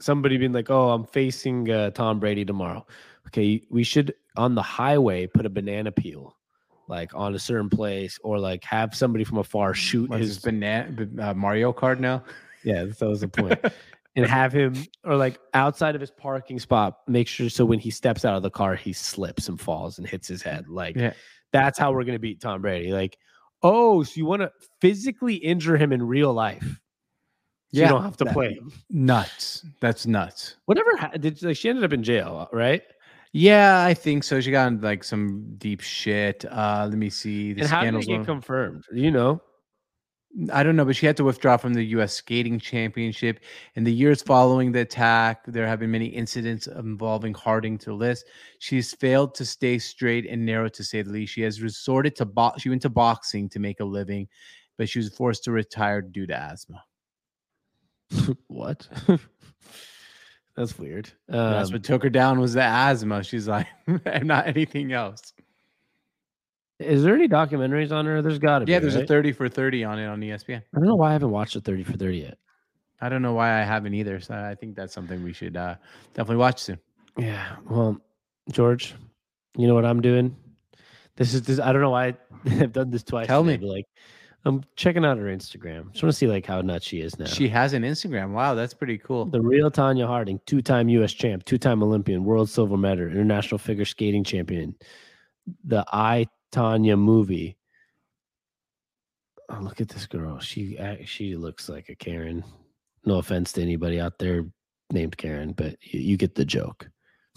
somebody 0.01 0.36
being 0.36 0.52
like, 0.52 0.70
"Oh, 0.70 0.90
I'm 0.90 1.05
facing 1.05 1.70
uh, 1.70 1.90
Tom 1.90 2.20
Brady 2.20 2.44
tomorrow." 2.44 2.86
Okay, 3.28 3.62
we 3.70 3.82
should 3.85 4.14
on 4.36 4.55
the 4.55 4.62
highway 4.62 5.27
put 5.27 5.47
a 5.47 5.51
banana 5.51 5.93
peel, 5.93 6.36
like 6.89 7.14
on 7.14 7.35
a 7.35 7.39
certain 7.39 7.68
place, 7.70 8.18
or 8.22 8.39
like 8.39 8.64
have 8.64 8.94
somebody 8.94 9.24
from 9.24 9.39
afar 9.39 9.74
shoot 9.74 10.10
What's 10.10 10.20
his. 10.27 10.39
banana 10.39 11.09
uh, 11.20 11.35
Mario 11.35 11.72
Kart 11.72 11.98
now? 12.01 12.24
yeah, 12.64 12.85
that 12.85 13.09
was 13.09 13.20
the 13.20 13.28
point. 13.28 13.59
and 14.16 14.27
have 14.27 14.52
him, 14.52 14.74
or 15.05 15.16
like 15.16 15.39
outside 15.55 15.94
of 15.94 16.01
his 16.01 16.10
parking 16.10 16.59
spot, 16.59 16.98
make 17.06 17.28
sure 17.28 17.48
so 17.48 17.64
when 17.64 17.78
he 17.78 17.90
steps 17.90 18.24
out 18.24 18.35
of 18.35 18.43
the 18.43 18.51
car, 18.51 18.74
he 18.74 18.93
slips 18.93 19.48
and 19.48 19.60
falls 19.60 19.98
and 19.98 20.06
hits 20.06 20.27
his 20.28 20.43
head. 20.43 20.68
Like 20.68 20.97
Yeah. 20.97 21.12
that's 21.52 21.78
how 21.78 21.93
we're 21.93 22.05
gonna 22.05 22.18
beat 22.18 22.40
Tom 22.40 22.60
Brady. 22.60 22.93
Like, 22.93 23.16
oh, 23.62 24.03
so 24.03 24.12
you 24.16 24.27
want 24.27 24.43
to 24.43 24.51
physically 24.81 25.35
injure 25.35 25.77
him 25.77 25.93
in 25.93 26.03
real 26.07 26.32
life? 26.32 26.62
So 27.73 27.78
Yeah, 27.78 27.85
you 27.85 27.89
don't 27.91 28.03
have 28.03 28.16
to 28.19 28.24
that- 28.24 28.32
play 28.35 28.55
him. 28.55 28.73
Nuts. 28.91 29.65
That's 29.81 30.07
nuts. 30.07 30.57
Whatever 30.66 30.97
ha- 30.97 31.12
did 31.19 31.43
like 31.43 31.57
she 31.57 31.69
ended 31.69 31.85
up 31.85 31.93
in 31.93 32.03
jail, 32.03 32.49
right? 32.53 32.82
Yeah, 33.32 33.85
I 33.85 33.95
think 33.95 34.24
so. 34.24 34.41
She 34.41 34.51
got 34.51 34.66
in, 34.69 34.81
like 34.81 35.05
some 35.05 35.55
deep 35.57 35.81
shit. 35.81 36.45
Uh 36.51 36.87
let 36.91 36.99
me 36.99 37.11
see. 37.11 37.53
The 37.53 37.61
and 37.62 37.70
how 37.70 37.82
did 37.85 37.95
it 37.95 38.07
get 38.07 38.24
confirmed? 38.24 38.85
You 38.93 39.12
know, 39.12 39.41
I 40.52 40.62
don't 40.62 40.77
know, 40.77 40.85
but 40.85 40.94
she 40.94 41.07
had 41.07 41.16
to 41.16 41.24
withdraw 41.24 41.57
from 41.57 41.74
the 41.74 41.82
U.S. 41.86 42.15
Skating 42.15 42.61
Championship. 42.61 43.40
In 43.74 43.82
the 43.82 43.93
years 43.93 44.23
following 44.23 44.70
the 44.70 44.81
attack, 44.82 45.44
there 45.47 45.66
have 45.66 45.81
been 45.81 45.90
many 45.90 46.07
incidents 46.07 46.69
involving 46.69 47.35
Harding 47.35 47.77
to 47.78 47.93
list. 47.93 48.27
She's 48.61 48.94
failed 48.94 49.35
to 49.35 49.44
stay 49.44 49.78
straight 49.78 50.27
and 50.27 50.47
narrow, 50.47 50.69
to 50.69 50.85
say 50.85 51.02
the 51.02 51.11
least. 51.11 51.32
She 51.32 51.43
has 51.43 51.61
resorted 51.61 52.15
to 52.16 52.24
box. 52.27 52.62
She 52.62 52.69
went 52.69 52.82
to 52.82 52.89
boxing 52.89 53.48
to 53.48 53.59
make 53.59 53.81
a 53.81 53.85
living, 53.85 54.28
but 54.78 54.89
she 54.89 55.01
was 55.01 55.09
forced 55.09 55.43
to 55.44 55.52
retire 55.52 56.01
due 56.01 56.28
to 56.28 56.36
asthma. 56.40 56.85
what? 58.47 58.86
That's 60.57 60.78
weird. 60.78 61.11
That's 61.28 61.70
Um, 61.70 61.74
what 61.74 61.85
took 61.85 62.02
her 62.02 62.11
down 62.11 62.39
was 62.39 62.55
the 62.55 62.62
asthma. 62.62 63.24
She's 63.24 63.48
like, 63.48 63.66
not 64.23 64.47
anything 64.47 64.93
else. 64.93 65.32
Is 66.81 67.02
there 67.02 67.15
any 67.15 67.28
documentaries 67.28 67.93
on 67.93 68.07
her? 68.07 68.23
There's 68.23 68.39
got 68.39 68.61
to 68.61 68.65
be. 68.65 68.73
Yeah, 68.73 68.78
there's 68.78 68.97
a 68.97 69.07
30 69.07 69.32
for 69.32 69.48
30 69.48 69.85
on 69.85 69.98
it 69.98 70.07
on 70.07 70.20
ESPN. 70.20 70.62
I 70.74 70.78
don't 70.78 70.89
know 70.89 70.97
why 70.97 71.11
I 71.11 71.12
haven't 71.12 71.31
watched 71.31 71.55
the 71.55 71.61
30 71.61 71.85
for 71.85 71.93
30 71.93 72.19
yet. 72.19 72.39
I 73.02 73.09
don't 73.11 73.20
know 73.23 73.35
why 73.35 73.61
I 73.61 73.65
haven't 73.65 73.94
either. 73.94 74.19
So 74.20 74.35
I 74.35 74.55
think 74.55 74.77
that's 74.77 74.94
something 74.94 75.23
we 75.23 75.35
should 75.35 75.57
uh, 75.57 75.77
definitely 76.15 76.36
watch 76.36 76.61
soon. 76.61 76.78
Yeah. 77.19 77.57
Well, 77.69 78.01
George, 78.51 78.94
you 79.57 79.66
know 79.66 79.74
what 79.74 79.85
I'm 79.85 80.01
doing? 80.01 80.35
This 81.16 81.35
is 81.35 81.43
this. 81.43 81.61
I 81.61 81.73
don't 81.73 81.82
know 81.82 81.90
why 81.90 82.15
I've 82.47 82.73
done 82.73 82.90
this 82.90 83.02
twice. 83.02 83.27
Tell 83.27 83.44
today, 83.44 83.62
me. 83.62 83.70
like, 83.70 83.85
I'm 84.47 84.62
checking 84.74 85.05
out 85.05 85.19
her 85.19 85.24
Instagram. 85.24 85.93
Just 85.93 86.02
want 86.02 86.12
to 86.12 86.19
see 86.19 86.27
like 86.27 86.47
how 86.47 86.62
nuts 86.62 86.86
she 86.86 87.01
is 87.01 87.19
now. 87.19 87.27
She 87.27 87.47
has 87.48 87.74
an 87.74 87.82
Instagram. 87.82 88.32
Wow, 88.32 88.55
that's 88.55 88.73
pretty 88.73 88.97
cool. 88.97 89.27
the 89.27 89.40
real 89.40 89.70
Tonya 89.70 90.07
Harding, 90.07 90.40
two-time 90.47 90.89
U.S. 90.89 91.12
champ, 91.12 91.44
two-time 91.44 91.82
Olympian, 91.82 92.24
world 92.24 92.48
silver 92.48 92.78
medal, 92.78 93.07
international 93.07 93.59
figure 93.59 93.85
skating 93.85 94.24
champion. 94.24 94.74
The 95.65 95.85
I 95.93 96.27
Tonya 96.52 96.98
movie. 96.98 97.56
Oh, 99.48 99.59
look 99.60 99.81
at 99.81 99.89
this 99.89 100.06
girl. 100.06 100.39
She 100.39 100.78
she 101.05 101.36
looks 101.36 101.68
like 101.68 101.89
a 101.89 101.94
Karen. 101.94 102.44
No 103.05 103.16
offense 103.16 103.52
to 103.52 103.62
anybody 103.62 104.01
out 104.01 104.18
there 104.18 104.44
named 104.93 105.16
Karen, 105.16 105.52
but 105.52 105.77
you, 105.82 106.01
you 106.01 106.16
get 106.16 106.35
the 106.35 106.44
joke. 106.44 106.89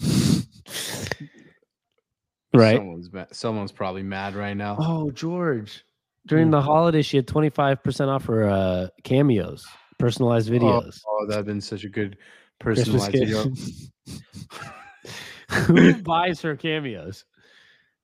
right? 2.54 2.76
Someone's 2.76 3.12
ma- 3.12 3.26
someone's 3.32 3.72
probably 3.72 4.02
mad 4.02 4.34
right 4.34 4.56
now. 4.56 4.76
Oh, 4.78 5.10
George. 5.10 5.84
During 6.26 6.50
the 6.50 6.62
holiday, 6.62 7.02
she 7.02 7.18
had 7.18 7.26
25% 7.26 8.08
off 8.08 8.24
her 8.24 8.48
uh, 8.48 8.88
cameos, 9.02 9.66
personalized 9.98 10.50
videos. 10.50 10.98
Oh, 11.06 11.26
that'd 11.28 11.44
been 11.44 11.60
such 11.60 11.84
a 11.84 11.88
good 11.90 12.16
personalized 12.58 13.12
video. 13.12 13.52
Who 15.66 16.02
buys 16.02 16.40
her 16.40 16.56
cameos? 16.56 17.26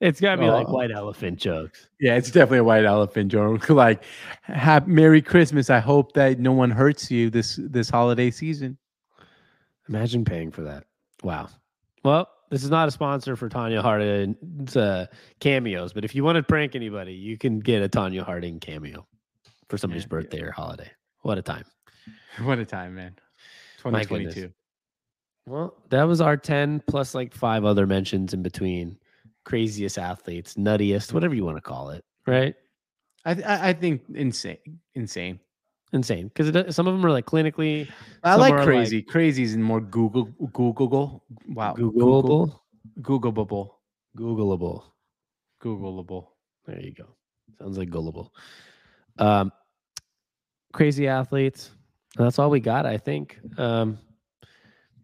It's 0.00 0.20
got 0.20 0.36
to 0.36 0.40
be 0.40 0.48
like 0.48 0.66
Oh. 0.68 0.72
white 0.72 0.90
elephant 0.90 1.38
jokes. 1.38 1.88
Yeah, 2.00 2.16
it's 2.16 2.30
definitely 2.30 2.58
a 2.58 2.64
white 2.64 2.84
elephant, 2.86 3.30
joke. 3.30 3.68
like, 3.70 4.02
have 4.42 4.88
Merry 4.88 5.20
Christmas. 5.20 5.68
I 5.68 5.78
hope 5.78 6.12
that 6.14 6.38
no 6.38 6.52
one 6.52 6.70
hurts 6.70 7.10
you 7.10 7.28
this 7.30 7.58
this 7.62 7.90
holiday 7.90 8.30
season. 8.30 8.78
Imagine 9.88 10.24
paying 10.24 10.50
for 10.50 10.62
that. 10.62 10.84
Wow. 11.22 11.48
Well, 12.04 12.28
this 12.50 12.64
is 12.64 12.70
not 12.70 12.88
a 12.88 12.90
sponsor 12.90 13.36
for 13.36 13.48
Tonya 13.50 13.82
Harding's 13.82 14.76
uh, 14.76 15.06
cameos, 15.40 15.92
but 15.92 16.04
if 16.04 16.14
you 16.14 16.24
want 16.24 16.36
to 16.36 16.42
prank 16.42 16.74
anybody, 16.74 17.12
you 17.12 17.36
can 17.36 17.60
get 17.60 17.82
a 17.82 17.88
Tonya 17.88 18.22
Harding 18.22 18.58
cameo 18.58 19.06
for 19.68 19.76
somebody's 19.76 20.04
Yeah, 20.04 20.06
yeah. 20.06 20.08
birthday 20.22 20.40
or 20.42 20.50
holiday. 20.52 20.90
What 21.22 21.38
a 21.38 21.42
time. 21.42 21.64
What 22.44 22.58
a 22.58 22.64
time, 22.64 22.94
man. 22.94 23.16
My 23.84 24.02
2022. 24.04 24.52
Well, 25.46 25.74
that 25.90 26.04
was 26.04 26.20
our 26.20 26.36
10 26.36 26.82
plus 26.86 27.12
like 27.14 27.34
five 27.34 27.64
other 27.64 27.86
mentions 27.86 28.32
in 28.32 28.42
between. 28.42 28.96
Craziest 29.50 29.98
athletes, 29.98 30.54
nuttiest, 30.54 31.12
whatever 31.12 31.34
you 31.34 31.44
want 31.44 31.56
to 31.56 31.60
call 31.60 31.90
it, 31.90 32.04
right? 32.26 32.54
I, 33.24 33.34
th- 33.34 33.46
I 33.46 33.72
think 33.72 34.02
insane, 34.14 34.58
insane. 34.94 35.40
Insane. 35.92 36.30
Because 36.32 36.72
some 36.74 36.86
of 36.86 36.94
them 36.94 37.04
are 37.04 37.10
like 37.10 37.26
clinically 37.26 37.90
I 38.22 38.36
like 38.36 38.52
are, 38.52 38.58
like- 38.58 38.64
crazy. 38.64 39.02
Crazy 39.02 39.42
is 39.42 39.56
more 39.56 39.80
Google 39.80 40.26
Googleable. 40.52 41.20
Wow, 41.48 41.74
Googleable. 41.74 42.62
Google, 43.02 43.20
Googleable, 43.20 43.70
Googleable. 44.16 44.84
Googleable. 45.60 46.26
There 46.64 46.80
you 46.80 46.94
go. 46.94 47.06
Sounds 47.58 47.76
like 47.76 47.90
gullible. 47.90 48.32
Um, 49.18 49.50
crazy 50.72 51.08
athletes. 51.08 51.70
That's 52.16 52.38
all 52.38 52.50
we 52.50 52.60
got, 52.60 52.86
I 52.86 52.96
think. 52.96 53.38
Um, 53.58 53.98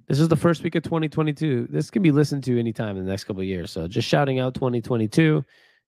this 0.07 0.21
is 0.21 0.29
the 0.29 0.37
first 0.37 0.63
week 0.63 0.75
of 0.75 0.83
2022. 0.83 1.69
This 1.71 1.91
can 1.91 2.03
be 2.03 2.11
listened 2.13 2.45
to 2.45 2.59
anytime 2.59 2.97
in 2.97 3.05
the 3.05 3.11
next 3.11 3.25
couple 3.25 3.43
of 3.43 3.47
years. 3.49 3.71
So 3.71 3.89
just 3.89 4.09
shouting 4.09 4.39
out 4.39 4.55
2022. 4.55 5.45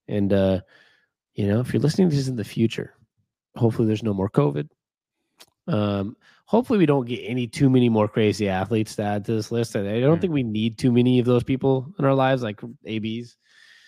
And, 0.08 0.32
uh, 0.32 0.60
you 1.34 1.46
know, 1.46 1.60
if 1.60 1.72
you're 1.72 1.82
listening 1.82 2.10
to 2.10 2.16
this 2.16 2.28
in 2.28 2.36
the 2.36 2.44
future, 2.44 2.94
hopefully 3.56 3.86
there's 3.86 4.02
no 4.02 4.14
more 4.14 4.28
COVID. 4.30 4.68
Um, 5.66 6.16
hopefully 6.46 6.78
we 6.78 6.86
don't 6.86 7.06
get 7.06 7.20
any 7.24 7.46
too 7.46 7.68
many 7.70 7.88
more 7.88 8.08
crazy 8.08 8.48
athletes 8.48 8.96
to 8.96 9.02
add 9.02 9.24
to 9.26 9.32
this 9.34 9.52
list. 9.52 9.76
I 9.76 10.00
don't 10.00 10.14
Hmm. 10.16 10.20
think 10.20 10.32
we 10.32 10.42
need 10.42 10.78
too 10.78 10.90
many 10.90 11.18
of 11.18 11.26
those 11.26 11.44
people 11.44 11.92
in 11.98 12.04
our 12.04 12.14
lives, 12.14 12.42
like 12.42 12.60
ABs. 12.86 13.36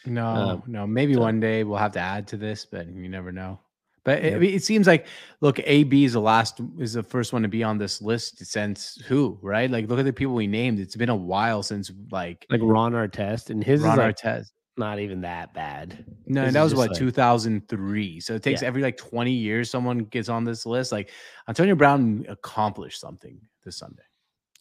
No, 0.07 0.27
Um, 0.27 0.63
no. 0.67 0.87
Maybe 0.87 1.15
so- 1.15 1.21
one 1.21 1.41
day 1.41 1.65
we'll 1.65 1.79
have 1.79 1.93
to 1.93 2.01
add 2.01 2.29
to 2.29 2.37
this, 2.37 2.67
but 2.67 2.87
you 2.89 3.09
never 3.09 3.33
know. 3.33 3.61
But 4.05 4.25
it. 4.25 4.43
It 4.43 4.63
seems 4.65 4.87
like 4.87 5.07
look, 5.41 5.59
AB 5.63 6.05
is 6.05 6.15
the 6.15 6.21
last 6.21 6.61
is 6.79 6.95
the 6.95 7.03
first 7.03 7.33
one 7.33 7.43
to 7.43 7.49
be 7.49 7.63
on 7.63 7.77
this 7.79 8.01
list 8.01 8.45
since 8.47 8.95
who, 9.07 9.39
right? 9.43 9.71
Like 9.71 9.89
look 9.89 9.99
at 9.99 10.05
the 10.07 10.13
people 10.13 10.35
we 10.35 10.47
named. 10.47 10.79
It's 10.81 10.97
been 10.97 11.11
a 11.11 11.15
while 11.17 11.63
since 11.63 11.93
like 12.11 12.47
Like 12.51 12.61
Ron 12.63 12.93
Artest, 12.93 13.51
and 13.51 13.63
his 13.63 13.83
Ron 13.83 13.93
is 13.93 13.99
like 13.99 14.17
Artest. 14.17 14.51
not 14.79 14.99
even 15.01 15.21
that 15.21 15.53
bad. 15.53 16.05
No, 16.27 16.45
His 16.45 16.55
that 16.55 16.63
was 16.63 16.75
what 16.75 16.91
like- 16.91 16.99
2003. 16.99 18.21
So 18.21 18.35
it 18.35 18.43
takes 18.43 18.63
Yeah. 18.63 18.69
every 18.69 18.83
like 18.83 18.97
20 18.97 19.31
years 19.33 19.71
someone 19.71 19.99
gets 20.05 20.29
on 20.29 20.45
this 20.45 20.65
list. 20.65 20.93
Like 20.93 21.11
Antonio 21.49 21.75
Brown 21.75 22.25
accomplished 22.29 23.01
something 23.01 23.39
this 23.65 23.77
Sunday. 23.77 24.03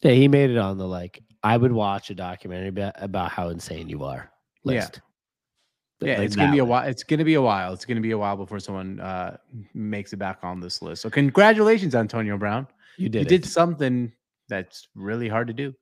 Yeah, 0.02 0.12
he 0.12 0.28
made 0.28 0.50
it 0.50 0.58
on 0.58 0.76
the 0.78 0.86
like. 0.86 1.22
I 1.42 1.56
would 1.56 1.72
watch 1.72 2.10
a 2.10 2.14
documentary 2.14 2.68
about, 2.68 2.94
about 2.98 3.30
how 3.30 3.48
insane 3.48 3.88
you 3.88 4.04
are 4.04 4.30
list. 4.64 4.92
But, 4.92 5.02
Yeah, 6.00 6.16
like, 6.18 6.26
it's 6.26 6.36
gonna 6.36 6.52
be 6.52 6.58
a 6.58 6.64
while. 6.64 6.86
It's 6.88 7.02
gonna 7.02 7.24
be 7.24 7.34
a 7.34 7.42
while. 7.42 7.72
It's 7.72 7.84
gonna 7.84 8.00
be 8.00 8.12
a 8.12 8.18
while 8.18 8.36
before 8.36 8.58
someone 8.60 9.00
uh 9.00 9.36
makes 9.74 10.12
it 10.12 10.16
back 10.16 10.38
on 10.42 10.60
this 10.60 10.80
list. 10.82 11.02
So 11.02 11.10
congratulations, 11.10 11.94
Antonio 11.94 12.38
Brown. 12.38 12.66
You 12.96 13.08
did. 13.08 13.18
you 13.20 13.26
it. 13.26 13.28
did 13.28 13.44
something 13.46 14.12
that's 14.48 14.88
really 14.94 15.28
hard 15.28 15.46
to 15.48 15.52
do. 15.52 15.74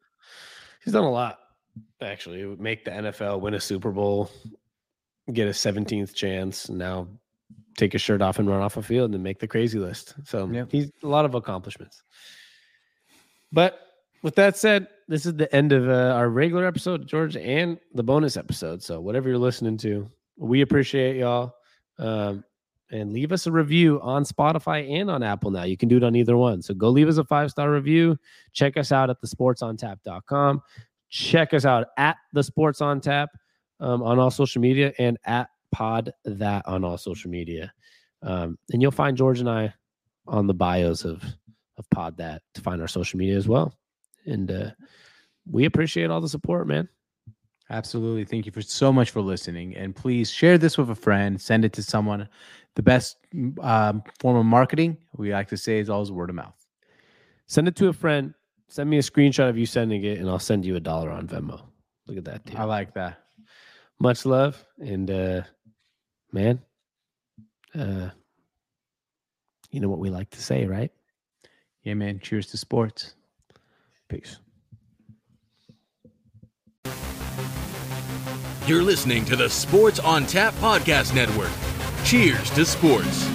He's 0.84 0.92
done 0.92 1.04
a 1.04 1.10
lot. 1.10 1.38
Actually, 2.02 2.44
make 2.56 2.84
the 2.84 2.90
NFL 2.90 3.40
win 3.40 3.54
a 3.54 3.60
Super 3.60 3.90
Bowl, 3.92 4.30
get 5.32 5.46
a 5.48 5.52
17th 5.52 6.14
chance, 6.14 6.68
now 6.68 7.06
take 7.76 7.92
his 7.92 8.02
shirt 8.02 8.20
off 8.20 8.38
and 8.40 8.48
run 8.48 8.60
off 8.60 8.76
a 8.76 8.82
field 8.82 9.14
and 9.14 9.22
make 9.22 9.38
the 9.38 9.46
crazy 9.46 9.78
list. 9.78 10.14
So 10.24 10.48
Yep. 10.48 10.68
he's 10.72 10.90
a 11.02 11.06
lot 11.06 11.24
of 11.24 11.34
accomplishments. 11.34 12.02
But 13.52 13.78
with 14.22 14.34
that 14.36 14.56
said, 14.56 14.88
this 15.06 15.26
is 15.26 15.34
the 15.34 15.54
end 15.54 15.72
of 15.72 15.88
uh, 15.88 16.14
our 16.14 16.28
regular 16.28 16.66
episode, 16.66 17.06
George, 17.06 17.36
and 17.36 17.78
the 17.94 18.02
bonus 18.02 18.36
episode. 18.36 18.82
So 18.82 19.00
whatever 19.00 19.28
you're 19.28 19.38
listening 19.38 19.78
to, 19.78 20.10
we 20.36 20.60
appreciate 20.60 21.16
y'all. 21.16 21.54
Um, 21.98 22.44
and 22.90 23.12
leave 23.12 23.32
us 23.32 23.46
a 23.46 23.52
review 23.52 24.00
on 24.00 24.24
Spotify 24.24 25.00
and 25.00 25.10
on 25.10 25.22
Apple 25.22 25.50
now. 25.50 25.64
You 25.64 25.76
can 25.76 25.88
do 25.88 25.98
it 25.98 26.04
on 26.04 26.16
either 26.16 26.36
one. 26.36 26.62
So 26.62 26.74
go 26.74 26.88
leave 26.88 27.08
us 27.08 27.18
a 27.18 27.24
five 27.24 27.50
star 27.50 27.70
review. 27.70 28.18
Check 28.52 28.76
us 28.76 28.92
out 28.92 29.10
at 29.10 29.20
thesportsontap.com. 29.20 30.62
Check 31.10 31.54
us 31.54 31.64
out 31.64 31.88
at 31.96 32.16
the 32.32 32.42
Sports 32.42 32.80
on 32.80 33.00
Tap 33.00 33.30
um, 33.80 34.02
on 34.02 34.18
all 34.18 34.30
social 34.30 34.60
media 34.60 34.92
and 34.98 35.18
at 35.24 35.48
Pod 35.72 36.12
That 36.24 36.66
on 36.66 36.84
all 36.84 36.98
social 36.98 37.30
media. 37.30 37.72
Um, 38.22 38.58
and 38.72 38.82
you'll 38.82 38.90
find 38.90 39.16
George 39.16 39.40
and 39.40 39.48
I 39.48 39.72
on 40.26 40.46
the 40.46 40.54
bios 40.54 41.04
of 41.04 41.22
of 41.76 41.88
Pod 41.90 42.16
That 42.18 42.42
to 42.54 42.60
find 42.60 42.80
our 42.80 42.88
social 42.88 43.18
media 43.18 43.36
as 43.36 43.48
well. 43.48 43.74
And 44.28 44.50
uh, 44.50 44.70
we 45.50 45.64
appreciate 45.64 46.10
all 46.10 46.20
the 46.20 46.28
support, 46.28 46.66
man. 46.66 46.88
Absolutely. 47.70 48.24
Thank 48.24 48.46
you 48.46 48.52
for 48.52 48.62
so 48.62 48.92
much 48.92 49.10
for 49.10 49.20
listening. 49.20 49.76
And 49.76 49.94
please 49.94 50.30
share 50.30 50.56
this 50.56 50.78
with 50.78 50.90
a 50.90 50.94
friend. 50.94 51.40
Send 51.40 51.64
it 51.64 51.72
to 51.74 51.82
someone. 51.82 52.28
The 52.76 52.82
best 52.82 53.18
um, 53.60 54.02
form 54.20 54.36
of 54.36 54.46
marketing 54.46 54.96
we 55.16 55.32
like 55.32 55.48
to 55.48 55.56
say 55.56 55.78
is 55.78 55.90
always 55.90 56.10
word 56.10 56.30
of 56.30 56.36
mouth. 56.36 56.54
Send 57.46 57.68
it 57.68 57.76
to 57.76 57.88
a 57.88 57.92
friend. 57.92 58.32
Send 58.68 58.88
me 58.88 58.98
a 58.98 59.02
screenshot 59.02 59.48
of 59.48 59.58
you 59.58 59.66
sending 59.66 60.04
it, 60.04 60.18
and 60.18 60.28
I'll 60.28 60.38
send 60.38 60.64
you 60.64 60.76
a 60.76 60.80
dollar 60.80 61.10
on 61.10 61.26
Venmo. 61.26 61.62
Look 62.06 62.18
at 62.18 62.24
that, 62.24 62.44
dude. 62.44 62.56
I 62.56 62.64
like 62.64 62.94
that. 62.94 63.24
Much 63.98 64.26
love, 64.26 64.62
and 64.78 65.10
uh, 65.10 65.42
man, 66.30 66.60
uh, 67.74 68.10
you 69.70 69.80
know 69.80 69.88
what 69.88 69.98
we 69.98 70.10
like 70.10 70.30
to 70.30 70.42
say, 70.42 70.66
right? 70.66 70.92
Yeah, 71.82 71.94
man. 71.94 72.20
Cheers 72.20 72.46
to 72.48 72.58
sports. 72.58 73.14
Peace. 74.08 74.38
You're 78.66 78.82
listening 78.82 79.24
to 79.26 79.36
the 79.36 79.48
Sports 79.48 79.98
on 79.98 80.26
Tap 80.26 80.52
Podcast 80.54 81.14
Network. 81.14 81.50
Cheers 82.04 82.50
to 82.50 82.64
sports. 82.64 83.26